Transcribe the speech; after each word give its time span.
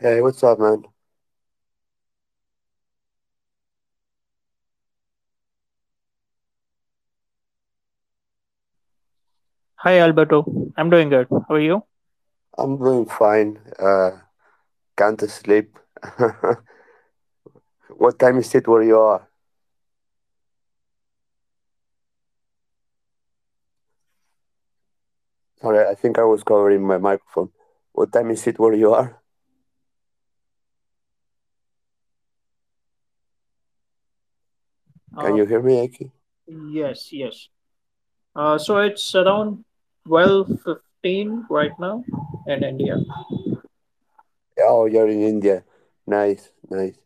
Hey, 0.00 0.20
what's 0.22 0.42
up, 0.44 0.58
man? 0.60 0.84
Hi 9.84 9.98
Alberto, 10.00 10.44
I'm 10.76 10.90
doing 10.90 11.08
good. 11.08 11.26
How 11.30 11.54
are 11.54 11.60
you? 11.60 11.82
I'm 12.58 12.76
doing 12.78 13.06
fine. 13.06 13.58
Uh, 13.78 14.10
can't 14.96 15.20
sleep. 15.30 15.78
what 17.96 18.18
time 18.18 18.38
is 18.38 18.54
it 18.54 18.66
where 18.68 18.82
you 18.82 18.98
are? 18.98 19.28
Sorry, 25.60 25.86
I 25.86 25.94
think 25.94 26.18
I 26.18 26.24
was 26.24 26.42
covering 26.42 26.84
my 26.86 26.98
microphone. 26.98 27.50
What 27.92 28.12
time 28.12 28.30
is 28.32 28.46
it 28.48 28.58
where 28.58 28.74
you 28.74 28.92
are? 28.92 29.17
Can 35.20 35.34
Uh, 35.34 35.36
you 35.36 35.44
hear 35.46 35.62
me, 35.62 35.80
Aki? 35.84 36.10
yes, 36.72 37.12
yes. 37.12 37.48
Uh, 38.34 38.58
so 38.58 38.78
it's 38.78 39.14
around 39.14 39.64
twelve 40.06 40.48
fifteen 40.64 41.44
right 41.50 41.72
now 41.78 42.04
in 42.46 42.62
India. 42.64 42.96
Oh, 44.60 44.86
you're 44.86 45.08
in 45.08 45.22
India. 45.22 45.64
Nice, 46.06 46.50
nice. 46.70 46.98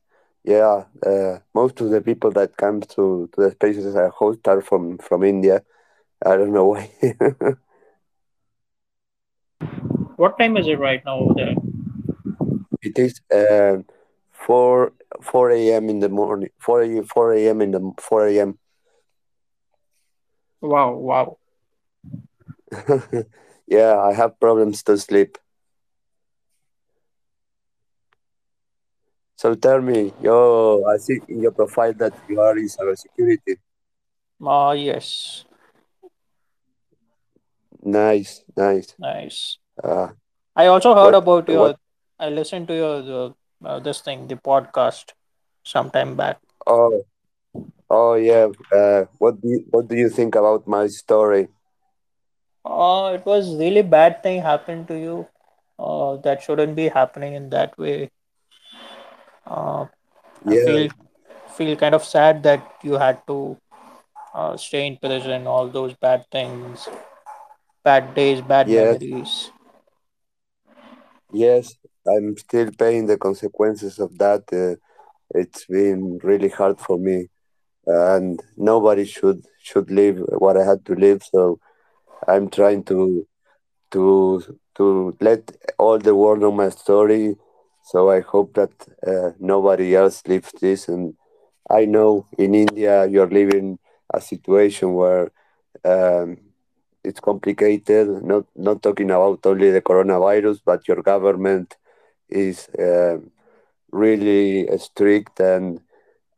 Yeah, 0.45 0.85
uh, 1.07 1.39
most 1.55 1.81
of 1.81 1.91
the 1.91 2.01
people 2.01 2.31
that 2.33 2.57
come 2.57 2.81
to, 2.81 3.29
to 3.33 3.41
the 3.43 3.51
spaces 3.53 3.95
I 3.97 4.09
host 4.09 4.47
are 4.49 4.61
from, 4.61 4.99
from 4.99 5.23
India. 5.25 5.63
I 6.25 6.37
don't 6.37 6.53
know 6.53 6.67
why. 6.67 6.91
What 10.17 10.39
time 10.39 10.57
is 10.57 10.67
it 10.69 10.79
right 10.79 11.03
now 11.05 11.19
over 11.19 11.35
there? 11.35 11.55
it 12.83 12.99
is 12.99 13.21
um 13.35 13.85
4, 14.33 14.93
4 15.21 15.51
a.m. 15.51 15.89
in 15.89 16.01
the 16.01 16.09
morning. 16.09 16.51
4 16.59 16.83
a, 16.83 17.03
4 17.03 17.35
a.m. 17.35 17.61
in 17.61 17.71
the 17.73 17.93
4 17.99 18.27
a.m. 18.29 18.59
Wow, 20.61 20.95
wow. 20.95 21.39
yeah, 23.67 23.99
I 23.99 24.13
have 24.15 24.39
problems 24.39 24.83
to 24.85 24.97
sleep. 24.97 25.37
So 29.37 29.55
tell 29.55 29.81
me, 29.81 30.13
yo, 30.23 30.85
I 30.85 30.99
see 30.99 31.21
in 31.29 31.43
your 31.43 31.51
profile 31.51 31.93
that 31.95 32.15
you 32.29 32.41
are 32.41 32.57
in 32.57 32.69
cybersecurity. 32.69 33.57
Uh, 34.41 34.73
yes, 34.73 35.45
Nice, 37.83 38.45
nice. 38.57 38.95
nice. 38.99 39.59
Uh, 39.83 40.09
I 40.55 40.67
also 40.67 40.95
heard 40.95 41.15
what, 41.15 41.15
about 41.15 41.49
what? 41.49 41.53
your. 41.53 41.75
I 42.19 42.29
listened 42.29 42.69
to 42.69 42.75
your 42.75 43.35
uh, 43.65 43.79
this 43.81 44.01
thing, 44.01 44.27
the 44.29 44.37
podcast, 44.37 45.13
sometime 45.65 46.17
back. 46.17 46.39
Oh, 46.67 47.05
oh 47.91 48.15
yeah. 48.15 48.49
Uh, 48.73 49.05
what 49.19 49.41
do 49.41 49.49
you, 49.49 49.65
what 49.71 49.89
do 49.89 49.97
you 49.97 50.09
think 50.09 50.35
about 50.35 50.67
my 50.67 50.87
story? 50.89 51.49
Uh, 52.65 53.13
it 53.15 53.25
was 53.27 53.55
really 53.57 53.83
bad 53.83 54.23
thing 54.23 54.43
happened 54.43 54.87
to 54.89 54.95
you. 54.99 55.29
Uh, 55.79 56.17
that 56.19 56.43
shouldn't 56.43 56.75
be 56.77 56.89
happening 56.89 57.35
in 57.35 57.51
that 57.51 57.77
way. 57.79 58.11
Uh, 59.47 59.87
I 60.47 60.57
feel 60.57 60.89
feel 61.57 61.77
kind 61.77 61.95
of 61.95 62.05
sad 62.05 62.43
that 62.45 62.63
you 62.83 62.95
had 62.95 63.27
to 63.27 63.57
uh, 64.35 64.57
stay 64.57 64.87
in 64.87 64.97
prison, 64.97 65.47
all 65.47 65.69
those 65.69 65.95
bad 65.95 66.25
things, 66.31 66.89
bad 67.85 68.15
days, 68.15 68.41
bad 68.41 68.69
yes, 68.69 68.97
memories. 69.01 69.51
yes. 71.33 71.77
I'm 72.07 72.37
still 72.37 72.71
paying 72.73 73.07
the 73.07 73.17
consequences 73.19 73.99
of 73.99 74.19
that. 74.19 74.43
Uh, 74.53 74.77
it's 75.39 75.67
been 75.67 76.19
really 76.23 76.49
hard 76.49 76.81
for 76.81 76.99
me, 76.99 77.29
and 77.87 78.43
nobody 78.57 79.05
should 79.05 79.45
should 79.63 79.91
live 79.91 80.19
what 80.39 80.57
I 80.57 80.65
had 80.65 80.85
to 80.87 80.95
live. 80.95 81.23
So 81.25 81.61
I'm 82.29 82.51
trying 82.51 82.85
to 82.85 83.27
to 83.93 84.59
to 84.77 85.17
let 85.21 85.53
all 85.79 85.99
the 85.99 86.15
world 86.15 86.41
know 86.41 86.53
my 86.53 86.71
story. 86.71 87.37
So 87.85 88.11
I 88.11 88.21
hope 88.21 88.55
that 88.55 88.73
uh, 89.07 89.33
nobody 89.41 89.95
else 89.97 90.23
lives 90.27 90.53
this. 90.61 90.89
And 90.89 91.15
I 91.71 91.85
know 91.87 92.27
in 92.39 92.55
India 92.55 93.07
you're 93.07 93.31
living 93.31 93.79
a 94.15 94.21
situation 94.21 94.95
where 94.95 95.33
um, 95.85 96.39
it's 97.05 97.21
complicated. 97.21 98.09
Not 98.25 98.45
not 98.57 98.83
talking 98.83 99.11
about 99.11 99.45
only 99.47 99.71
the 99.71 99.83
coronavirus, 99.83 100.61
but 100.65 100.87
your 100.89 101.03
government 101.03 101.77
is 102.33 102.69
uh, 102.71 103.19
really 103.93 104.67
strict 104.79 105.41
and. 105.41 105.81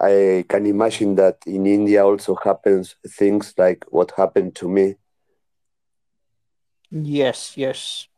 I 0.00 0.44
can 0.48 0.66
imagine 0.66 1.14
that 1.16 1.38
in 1.46 1.66
India 1.66 2.04
also 2.04 2.34
happens 2.34 2.96
things 3.06 3.54
like 3.56 3.84
what 3.90 4.10
happened 4.16 4.54
to 4.56 4.68
me 4.68 4.96
Yes, 6.90 7.56
yes. 7.56 8.08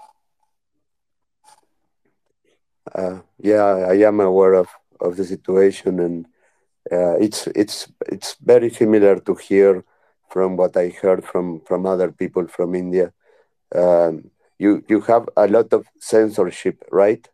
Uh, 2.95 3.21
yeah, 3.39 3.65
I 3.91 3.95
am 4.07 4.21
aware 4.21 4.55
of, 4.55 4.69
of 5.01 5.17
the 5.17 5.25
situation, 5.25 6.01
and 6.01 6.27
uh, 6.93 7.17
it's 7.19 7.47
it's 7.49 7.89
it's 8.07 8.37
very 8.41 8.71
similar 8.71 9.19
to 9.21 9.35
hear 9.35 9.85
from 10.31 10.57
what 10.57 10.77
I 10.77 10.89
heard 10.89 11.25
from 11.25 11.61
from 11.61 11.87
other 11.87 12.11
people 12.13 12.47
from 12.49 12.75
India. 12.75 13.13
Um, 13.75 14.31
you 14.59 14.85
you 14.89 15.01
have 15.03 15.29
a 15.37 15.47
lot 15.49 15.73
of 15.73 15.87
censorship, 16.01 16.85
right? 16.91 17.29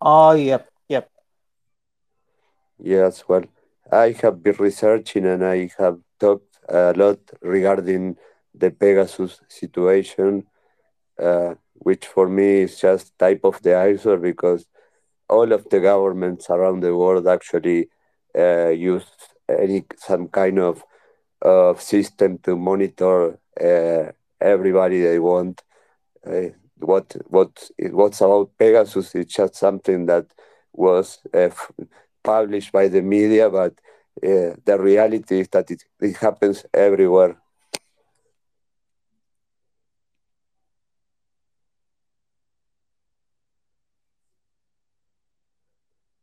Oh, 0.00 0.32
yep, 0.32 0.68
yep. 0.88 1.10
Yes. 2.78 3.24
Well, 3.28 3.44
I 3.90 4.14
have 4.22 4.42
been 4.42 4.56
researching 4.58 5.26
and 5.26 5.44
I 5.44 5.70
have 5.78 5.98
talked 6.18 6.58
a 6.68 6.92
lot 6.94 7.18
regarding 7.40 8.16
the 8.54 8.70
Pegasus 8.70 9.40
situation, 9.48 10.44
uh, 11.22 11.54
which 11.74 12.06
for 12.06 12.28
me 12.28 12.62
is 12.62 12.80
just 12.80 13.18
type 13.18 13.40
of 13.44 13.62
the 13.62 13.76
answer 13.76 14.16
because 14.16 14.66
all 15.28 15.52
of 15.52 15.68
the 15.70 15.80
governments 15.80 16.50
around 16.50 16.80
the 16.80 16.96
world 16.96 17.26
actually 17.26 17.88
uh, 18.36 18.68
use 18.68 19.06
any 19.48 19.84
some 19.96 20.28
kind 20.28 20.58
of 20.58 20.82
of 21.42 21.80
system 21.80 22.38
to 22.38 22.56
monitor 22.56 23.38
uh, 23.60 24.12
everybody 24.40 25.00
they 25.00 25.18
want. 25.18 25.62
What 26.78 27.16
what 27.26 27.70
what's 27.90 28.20
about 28.20 28.50
Pegasus 28.58 29.14
is 29.14 29.26
just 29.26 29.54
something 29.56 30.06
that 30.06 30.26
was 30.72 31.18
uh, 31.32 31.48
published 32.22 32.70
by 32.72 32.88
the 32.88 33.00
media, 33.02 33.48
but 33.48 33.72
uh, 34.22 34.56
the 34.64 34.76
reality 34.78 35.40
is 35.40 35.48
that 35.48 35.70
it, 35.70 35.84
it 36.00 36.16
happens 36.16 36.66
everywhere. 36.74 37.36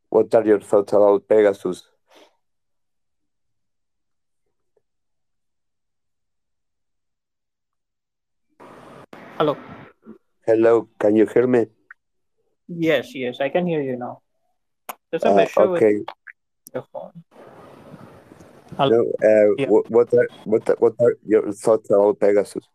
What 0.09 0.35
are 0.35 0.45
your 0.45 0.59
thoughts 0.59 0.93
about 0.93 1.27
Pegasus? 1.27 1.87
Hello. 9.39 9.57
Hello, 10.45 10.87
can 10.99 11.15
you 11.15 11.25
hear 11.25 11.47
me? 11.47 11.65
Yes, 12.67 13.13
yes, 13.15 13.39
I 13.39 13.49
can 13.49 13.65
hear 13.65 13.81
you 13.81 13.95
now. 13.95 14.21
There's 15.09 15.23
some 15.23 15.37
Uh, 15.37 15.43
issue 15.43 15.71
with 15.71 15.83
okay. 15.83 16.03
your 16.73 16.83
phone. 16.91 17.23
Hello. 18.77 18.89
No. 18.89 19.01
Uh, 19.29 19.55
Yeah. 19.57 19.69
what 19.69 19.89
what 19.91 20.13
are 20.13 20.27
what 20.45 20.69
are- 20.69 20.79
what 20.79 20.95
are 20.99 21.15
your 21.23 21.51
thoughts 21.53 21.89
about 21.91 22.19
Pegasus? 22.19 22.65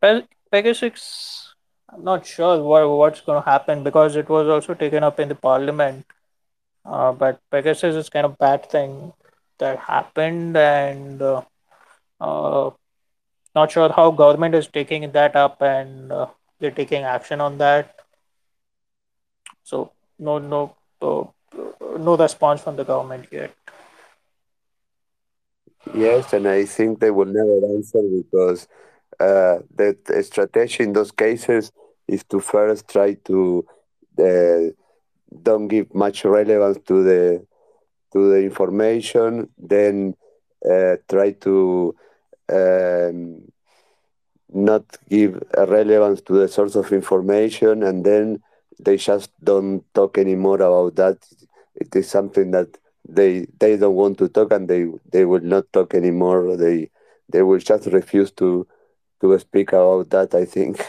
Pe- 0.00 0.26
Pegasus, 0.50 1.54
I'm 1.88 2.02
not 2.04 2.26
sure 2.26 2.62
what, 2.62 2.88
what's 2.88 3.20
going 3.20 3.42
to 3.42 3.48
happen 3.48 3.82
because 3.84 4.16
it 4.16 4.28
was 4.28 4.48
also 4.48 4.74
taken 4.74 5.04
up 5.04 5.20
in 5.20 5.28
the 5.28 5.34
parliament. 5.34 6.06
Uh, 6.84 7.12
but 7.12 7.40
Pegasus 7.50 7.94
is 7.96 8.08
kind 8.08 8.24
of 8.26 8.38
bad 8.38 8.64
thing 8.70 9.12
that 9.58 9.78
happened, 9.78 10.56
and 10.56 11.20
uh, 11.20 11.42
uh, 12.20 12.70
not 13.56 13.72
sure 13.72 13.90
how 13.90 14.10
government 14.10 14.54
is 14.54 14.68
taking 14.68 15.10
that 15.12 15.34
up 15.34 15.62
and 15.62 16.12
uh, 16.12 16.26
they're 16.60 16.78
taking 16.82 17.02
action 17.02 17.40
on 17.40 17.58
that. 17.58 17.96
So 19.64 19.92
no, 20.18 20.38
no, 20.38 20.76
uh, 21.02 21.24
no 21.98 22.16
response 22.16 22.60
from 22.60 22.76
the 22.76 22.84
government 22.84 23.26
yet. 23.32 23.52
Yes, 25.94 26.32
and 26.32 26.46
I 26.46 26.64
think 26.64 27.00
they 27.00 27.10
will 27.10 27.32
never 27.40 27.64
answer 27.74 28.02
because 28.02 28.68
uh, 29.18 29.58
the, 29.74 29.96
the 30.04 30.22
strategy 30.22 30.82
in 30.82 30.92
those 30.92 31.10
cases 31.10 31.72
is 32.06 32.24
to 32.24 32.40
first 32.40 32.88
try 32.88 33.14
to 33.24 33.66
uh, 34.18 34.60
don't 35.42 35.68
give 35.68 35.94
much 35.94 36.24
relevance 36.24 36.78
to 36.86 37.02
the 37.02 37.46
to 38.12 38.30
the 38.30 38.42
information, 38.42 39.48
then 39.58 40.14
uh, 40.70 40.96
try 41.08 41.32
to 41.32 41.94
um, 42.52 43.42
not 44.52 44.84
give 45.08 45.42
a 45.56 45.66
relevance 45.66 46.20
to 46.22 46.34
the 46.34 46.48
source 46.48 46.74
of 46.76 46.92
information, 46.92 47.82
and 47.82 48.04
then 48.04 48.40
they 48.78 48.96
just 48.96 49.30
don't 49.42 49.82
talk 49.94 50.18
anymore 50.18 50.56
about 50.56 50.96
that. 50.96 51.18
It 51.74 51.94
is 51.94 52.08
something 52.08 52.50
that 52.52 52.68
they 53.08 53.46
they 53.58 53.76
don't 53.76 53.94
want 53.94 54.18
to 54.18 54.28
talk, 54.28 54.52
and 54.52 54.68
they 54.68 54.86
they 55.12 55.24
will 55.24 55.42
not 55.42 55.72
talk 55.72 55.94
anymore. 55.94 56.56
They 56.56 56.90
they 57.28 57.42
will 57.42 57.58
just 57.58 57.86
refuse 57.86 58.30
to 58.32 58.66
to 59.20 59.38
speak 59.38 59.72
about 59.72 60.10
that. 60.10 60.34
I 60.34 60.44
think. 60.44 60.80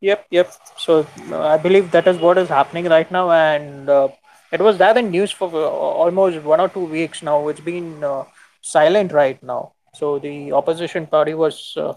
Yep, 0.00 0.26
yep. 0.30 0.52
So 0.76 1.06
uh, 1.32 1.40
I 1.48 1.56
believe 1.58 1.90
that 1.92 2.06
is 2.06 2.18
what 2.18 2.38
is 2.38 2.48
happening 2.48 2.86
right 2.86 3.10
now, 3.10 3.30
and 3.30 3.88
uh, 3.88 4.08
it 4.52 4.60
was 4.60 4.78
there 4.78 4.96
in 4.98 5.10
news 5.10 5.30
for 5.30 5.48
uh, 5.52 5.68
almost 5.68 6.42
one 6.42 6.60
or 6.60 6.68
two 6.68 6.84
weeks 6.84 7.22
now. 7.22 7.48
It's 7.48 7.60
been 7.60 8.02
uh, 8.04 8.24
silent 8.62 9.12
right 9.12 9.42
now. 9.42 9.72
So 9.94 10.18
the 10.18 10.52
opposition 10.52 11.06
party 11.06 11.34
was 11.34 11.74
uh, 11.76 11.94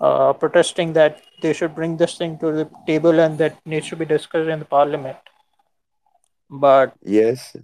uh, 0.00 0.32
protesting 0.34 0.92
that 0.94 1.20
they 1.42 1.52
should 1.52 1.74
bring 1.74 1.96
this 1.96 2.16
thing 2.18 2.38
to 2.38 2.52
the 2.52 2.68
table 2.86 3.18
and 3.20 3.38
that 3.38 3.56
needs 3.66 3.88
to 3.88 3.96
be 3.96 4.04
discussed 4.04 4.48
in 4.48 4.58
the 4.58 4.64
parliament. 4.64 5.16
But 6.50 6.94
Yes, 7.02 7.56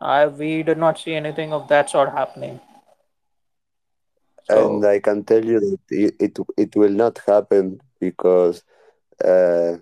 I 0.00 0.26
we 0.26 0.62
did 0.62 0.76
not 0.78 0.98
see 0.98 1.14
anything 1.14 1.52
of 1.52 1.68
that 1.68 1.88
sort 1.88 2.10
happening. 2.10 2.60
and 4.48 4.84
I 4.84 4.98
can 5.00 5.24
tell 5.24 5.44
you 5.44 5.60
that 5.60 5.78
it 5.90 6.14
it, 6.20 6.38
it 6.56 6.76
will 6.76 6.90
not 7.04 7.18
happen 7.26 7.80
because 8.00 8.62
uh, 9.24 9.76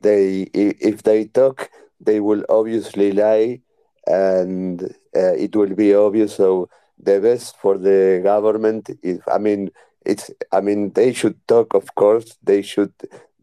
they 0.00 0.42
if 0.54 1.02
they 1.02 1.24
talk 1.26 1.70
they 2.00 2.20
will 2.20 2.44
obviously 2.48 3.12
lie 3.12 3.60
and 4.06 4.82
uh, 5.16 5.34
it 5.46 5.54
will 5.56 5.74
be 5.74 5.94
obvious 5.94 6.34
so 6.36 6.68
the 7.02 7.20
best 7.20 7.56
for 7.56 7.78
the 7.78 8.20
government 8.22 8.90
is 9.02 9.20
i 9.32 9.38
mean 9.38 9.70
it's 10.04 10.30
i 10.52 10.60
mean 10.60 10.92
they 10.92 11.12
should 11.12 11.36
talk 11.46 11.74
of 11.74 11.94
course 11.94 12.36
they 12.42 12.62
should 12.62 12.92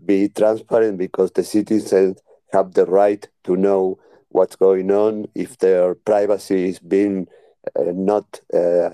be 0.05 0.29
transparent 0.29 0.97
because 0.97 1.31
the 1.31 1.43
citizens 1.43 2.21
have 2.51 2.73
the 2.73 2.85
right 2.85 3.27
to 3.43 3.55
know 3.55 3.97
what's 4.29 4.55
going 4.55 4.91
on 4.91 5.27
if 5.35 5.57
their 5.59 5.95
privacy 5.95 6.69
is 6.69 6.79
being 6.79 7.27
uh, 7.79 7.91
not 7.93 8.41
uh, 8.53 8.89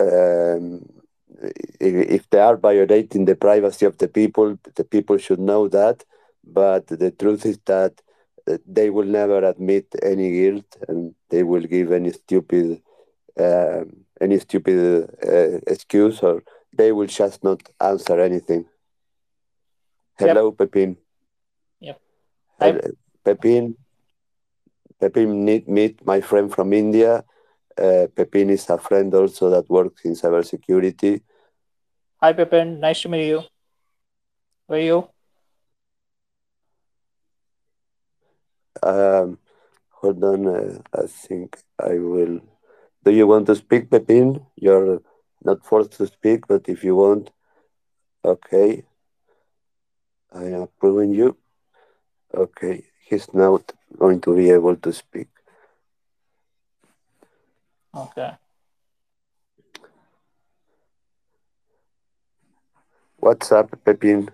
um, 0.00 0.84
if 1.80 2.28
they 2.30 2.38
are 2.40 2.56
violating 2.56 3.24
the 3.24 3.34
privacy 3.36 3.84
of 3.86 3.98
the 3.98 4.08
people, 4.08 4.58
the 4.74 4.84
people 4.84 5.18
should 5.18 5.38
know 5.38 5.68
that. 5.68 6.04
But 6.44 6.86
the 6.86 7.10
truth 7.10 7.44
is 7.44 7.58
that 7.66 8.00
uh, 8.48 8.58
they 8.66 8.90
will 8.90 9.04
never 9.04 9.44
admit 9.44 9.86
any 10.02 10.30
guilt, 10.32 10.76
and 10.88 11.14
they 11.30 11.42
will 11.42 11.62
give 11.62 11.92
any 11.92 12.12
stupid, 12.12 12.80
um, 13.38 14.04
any 14.20 14.38
stupid 14.38 15.10
uh, 15.26 15.58
excuse, 15.66 16.20
or 16.22 16.42
they 16.76 16.92
will 16.92 17.06
just 17.06 17.42
not 17.44 17.62
answer 17.80 18.20
anything. 18.20 18.64
yep, 20.20 20.28
Hello, 20.28 20.52
Pepin. 20.52 20.96
yep. 21.80 22.00
Hi, 22.60 22.66
Hel- 22.72 22.80
Pepin, 23.24 23.76
Pepin, 25.00 25.44
meet, 25.44 25.68
meet 25.68 26.04
my 26.06 26.20
friend 26.20 26.52
from 26.52 26.72
India. 26.72 27.24
Uh, 27.76 28.06
Pepin 28.16 28.48
is 28.50 28.68
a 28.70 28.78
friend 28.78 29.12
also 29.14 29.50
that 29.50 29.68
works 29.68 30.04
in 30.04 30.14
cybersecurity. 30.14 31.20
hi, 32.22 32.32
Pippin. 32.32 32.80
Nice 32.80 33.02
to 33.02 33.08
meet 33.10 33.28
you. 33.28 33.42
Where 34.66 34.80
are 34.80 34.82
you? 34.82 35.08
Um, 38.82 39.38
hold 39.90 40.22
on, 40.24 40.46
uh, 40.46 40.78
I 40.94 41.06
think 41.06 41.58
I 41.78 41.98
will. 41.98 42.40
Do 43.06 43.12
you 43.12 43.28
want 43.28 43.46
to 43.46 43.54
speak, 43.54 43.88
Pepin? 43.88 44.44
You're 44.56 45.00
not 45.44 45.64
forced 45.64 45.92
to 45.92 46.08
speak, 46.08 46.48
but 46.48 46.68
if 46.68 46.82
you 46.82 46.96
want, 46.96 47.30
okay, 48.24 48.82
I 50.34 50.42
am 50.46 50.62
approving 50.62 51.14
you. 51.14 51.36
Okay, 52.34 52.82
he's 53.08 53.32
not 53.32 53.62
going 53.96 54.20
to 54.22 54.34
be 54.34 54.50
able 54.50 54.74
to 54.74 54.92
speak. 54.92 55.28
Okay. 57.94 58.32
What's 63.18 63.52
up, 63.52 63.70
Pepin? 63.84 64.30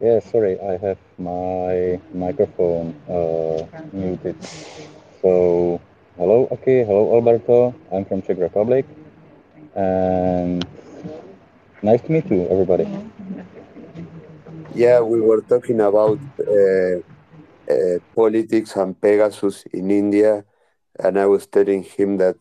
Yeah, 0.00 0.20
sorry, 0.20 0.60
I 0.60 0.76
have 0.76 0.98
my 1.18 2.00
microphone 2.14 2.94
uh, 3.10 3.66
muted. 3.92 4.36
So, 5.20 5.80
hello, 6.18 6.48
Aki, 6.50 6.82
hello, 6.84 7.14
Alberto. 7.14 7.74
I'm 7.92 8.04
from 8.04 8.22
Czech 8.22 8.38
Republic, 8.38 8.84
and 9.76 10.66
nice 11.80 12.02
to 12.02 12.12
meet 12.12 12.28
you, 12.28 12.46
everybody. 12.50 12.86
Yeah, 14.74 15.00
we 15.00 15.20
were 15.20 15.42
talking 15.42 15.80
about 15.80 16.18
uh, 16.40 16.98
uh, 17.70 17.98
politics 18.16 18.74
and 18.76 19.00
Pegasus 19.00 19.64
in 19.72 19.90
India, 19.90 20.44
and 20.98 21.18
I 21.18 21.26
was 21.26 21.46
telling 21.46 21.84
him 21.84 22.16
that 22.16 22.36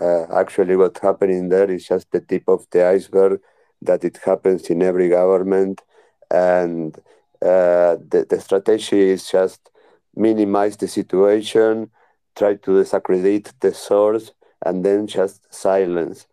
uh, 0.00 0.26
actually 0.32 0.76
what's 0.76 1.00
happening 1.00 1.48
there 1.48 1.70
is 1.70 1.88
just 1.88 2.10
the 2.12 2.20
tip 2.20 2.44
of 2.46 2.66
the 2.70 2.86
iceberg, 2.86 3.40
that 3.82 4.04
it 4.04 4.18
happens 4.24 4.70
in 4.70 4.80
every 4.80 5.08
government, 5.08 5.82
and 6.30 6.96
uh, 7.42 7.98
the, 7.98 8.26
the 8.30 8.40
strategy 8.40 9.10
is 9.10 9.28
just 9.28 9.70
minimize 10.14 10.76
the 10.76 10.88
situation, 10.88 11.90
try 12.38 12.54
to 12.54 12.78
discredit 12.78 13.52
the 13.60 13.74
source, 13.74 14.32
and 14.64 14.84
then 14.84 15.06
just 15.06 15.52
silence. 15.52 16.26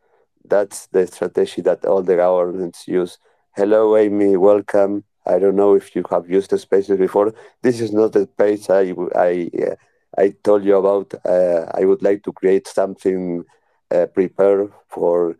That's 0.43 0.87
the 0.87 1.07
strategy 1.07 1.61
that 1.63 1.85
all 1.85 2.03
the 2.03 2.15
governments 2.17 2.87
use. 2.87 3.17
Hello, 3.55 3.97
Amy, 3.97 4.37
welcome. 4.37 5.03
I 5.25 5.39
don't 5.39 5.55
know 5.55 5.73
if 5.75 5.95
you 5.95 6.03
have 6.11 6.29
used 6.29 6.51
the 6.51 6.59
spaces 6.59 6.97
before. 6.99 7.33
This 7.63 7.81
is 7.81 7.91
not 7.91 8.13
the 8.13 8.25
space 8.33 8.69
I 8.69 8.93
I 9.15 9.49
uh, 9.67 9.75
I 10.17 10.35
told 10.43 10.63
you 10.63 10.75
about. 10.77 11.13
Uh, 11.25 11.65
I 11.73 11.85
would 11.85 12.03
like 12.03 12.23
to 12.23 12.31
create 12.33 12.67
something 12.67 13.43
uh, 13.91 14.05
prepared 14.07 14.71
for 14.89 15.37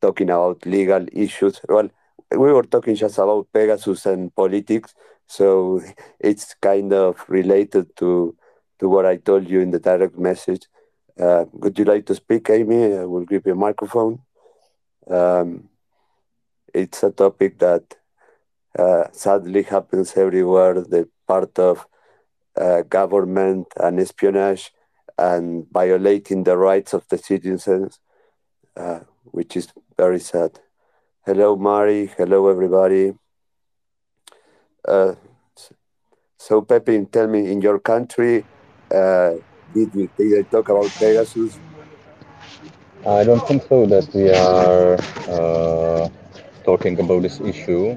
talking 0.00 0.30
about 0.30 0.66
legal 0.66 1.06
issues. 1.12 1.60
Well, 1.68 1.88
we 2.32 2.52
were 2.52 2.64
talking 2.64 2.94
just 2.96 3.18
about 3.18 3.48
Pegasus 3.52 4.06
and 4.06 4.34
politics, 4.34 4.94
so 5.26 5.80
it's 6.20 6.54
kind 6.54 6.92
of 6.92 7.24
related 7.28 7.96
to 7.96 8.36
to 8.80 8.88
what 8.88 9.06
I 9.06 9.16
told 9.16 9.48
you 9.48 9.60
in 9.60 9.70
the 9.70 9.78
direct 9.78 10.18
message. 10.18 10.66
Uh, 11.18 11.44
would 11.52 11.78
you 11.78 11.84
like 11.84 12.06
to 12.06 12.14
speak, 12.14 12.48
Amy? 12.50 12.96
I 12.96 13.04
will 13.04 13.26
give 13.26 13.46
you 13.46 13.52
a 13.52 13.56
microphone. 13.56 14.20
Um, 15.08 15.68
it's 16.72 17.02
a 17.02 17.10
topic 17.10 17.58
that 17.58 17.96
uh, 18.78 19.04
sadly 19.12 19.62
happens 19.64 20.16
everywhere. 20.16 20.80
The 20.80 21.08
part 21.28 21.58
of 21.58 21.86
uh, 22.56 22.82
government 22.82 23.66
and 23.76 24.00
espionage 24.00 24.72
and 25.18 25.66
violating 25.70 26.44
the 26.44 26.56
rights 26.56 26.94
of 26.94 27.06
the 27.08 27.18
citizens, 27.18 28.00
uh, 28.76 29.00
which 29.24 29.56
is 29.56 29.68
very 29.98 30.20
sad. 30.20 30.58
Hello, 31.26 31.54
Mari. 31.54 32.06
Hello, 32.16 32.48
everybody. 32.48 33.12
Uh, 34.88 35.14
so, 36.38 36.62
Pepin, 36.62 37.04
tell 37.06 37.26
me, 37.26 37.52
in 37.52 37.60
your 37.60 37.78
country, 37.78 38.46
uh, 38.90 39.32
did, 39.74 39.94
we 39.94 40.08
they 40.18 40.42
talk 40.44 40.68
about 40.68 40.90
Pegasus? 40.98 41.58
I 43.06 43.24
don't 43.24 43.46
think 43.46 43.62
so 43.68 43.86
that 43.86 44.12
we 44.14 44.30
are 44.30 44.94
uh, 45.28 46.08
talking 46.64 46.98
about 47.00 47.22
this 47.22 47.40
issue 47.40 47.96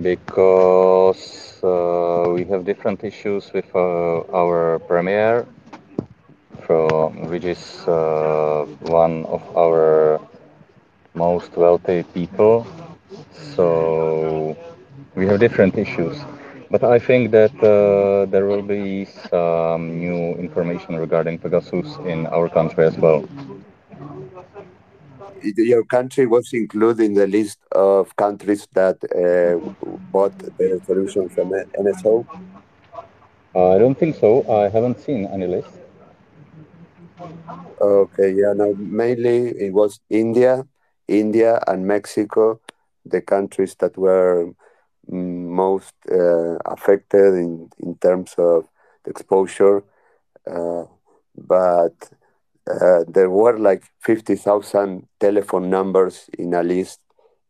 because 0.00 1.60
uh, 1.62 2.30
we 2.34 2.44
have 2.44 2.64
different 2.64 3.04
issues 3.04 3.52
with 3.52 3.66
uh, 3.74 4.20
our 4.32 4.78
premier, 4.80 5.46
which 7.28 7.44
is 7.44 7.86
uh, 7.88 8.64
one 8.82 9.24
of 9.26 9.42
our 9.56 10.20
most 11.14 11.56
wealthy 11.56 12.02
people. 12.14 12.66
So 13.56 14.56
we 15.14 15.26
have 15.26 15.40
different 15.40 15.76
issues. 15.78 16.16
But 16.70 16.82
I 16.84 16.98
think 16.98 17.30
that 17.32 17.54
uh, 17.62 18.26
there 18.30 18.46
will 18.46 18.62
be 18.62 19.04
some 19.30 19.98
new 19.98 20.34
information 20.36 20.96
regarding 20.96 21.38
Pegasus 21.38 21.98
in 22.04 22.26
our 22.26 22.48
country 22.48 22.84
as 22.84 22.96
well. 22.98 23.24
Your 25.56 25.84
country 25.84 26.26
was 26.26 26.52
included 26.52 27.04
in 27.04 27.14
the 27.14 27.26
list 27.26 27.58
of 27.72 28.14
countries 28.16 28.66
that 28.72 28.96
uh, 29.14 29.58
bought 30.12 30.36
the 30.38 30.80
solution 30.86 31.28
from 31.28 31.50
NSO. 31.78 32.26
I 33.54 33.78
don't 33.78 33.96
think 33.98 34.16
so. 34.16 34.44
I 34.50 34.68
haven't 34.68 34.98
seen 35.00 35.26
any 35.26 35.46
list. 35.46 35.70
Okay, 37.80 38.32
yeah, 38.32 38.52
no, 38.54 38.74
mainly 38.78 39.48
it 39.58 39.72
was 39.72 40.00
India, 40.08 40.64
India 41.08 41.60
and 41.66 41.86
Mexico, 41.86 42.60
the 43.04 43.20
countries 43.20 43.74
that 43.80 43.96
were 43.96 44.46
mm, 45.10 45.43
most 45.54 45.94
uh, 46.10 46.56
affected 46.66 47.34
in, 47.34 47.70
in 47.78 47.96
terms 47.96 48.34
of 48.38 48.68
exposure. 49.06 49.82
Uh, 50.46 50.84
but 51.36 51.96
uh, 52.70 53.04
there 53.08 53.30
were 53.30 53.58
like 53.58 53.84
50,000 54.00 55.06
telephone 55.20 55.70
numbers 55.70 56.28
in 56.38 56.54
a 56.54 56.62
list 56.62 57.00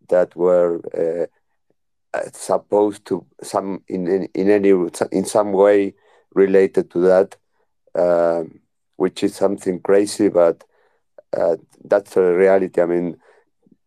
that 0.09 0.35
were 0.37 0.81
uh, 0.97 1.27
uh, 2.17 2.31
supposed 2.33 3.05
to 3.07 3.27
some 3.43 3.83
in, 3.89 4.07
in 4.07 4.29
in 4.35 4.51
any 4.51 4.73
in 5.11 5.25
some 5.25 5.53
way 5.53 5.95
related 6.35 6.91
to 6.91 7.01
that, 7.01 7.37
um, 7.95 8.61
which 8.97 9.23
is 9.25 9.35
something 9.35 9.81
crazy, 9.81 10.29
but 10.29 10.65
uh, 11.37 11.57
that's 11.85 12.17
a 12.17 12.23
reality. 12.23 12.81
I 12.81 12.87
mean, 12.87 13.17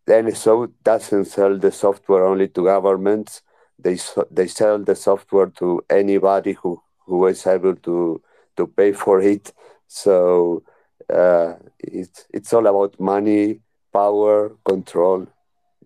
the 0.06 0.14
NSO 0.14 0.72
doesn't 0.84 1.26
sell 1.26 1.58
the 1.58 1.72
software 1.72 2.26
only 2.26 2.48
to 2.50 2.66
governments. 2.66 3.42
They 3.80 3.98
they 4.32 4.48
sell 4.48 4.80
the 4.80 4.96
software 4.96 5.48
to 5.60 5.82
anybody 5.90 6.54
who, 6.54 6.82
who 7.06 7.28
is 7.28 7.46
able 7.46 7.76
to 7.76 8.22
to 8.58 8.68
pay 8.68 8.92
for 8.92 9.22
it. 9.22 9.54
So 9.88 10.64
uh, 11.10 11.54
it's 11.80 12.26
it's 12.34 12.54
all 12.54 12.66
about 12.68 13.00
money, 13.00 13.60
power, 13.94 14.56
control. 14.66 15.28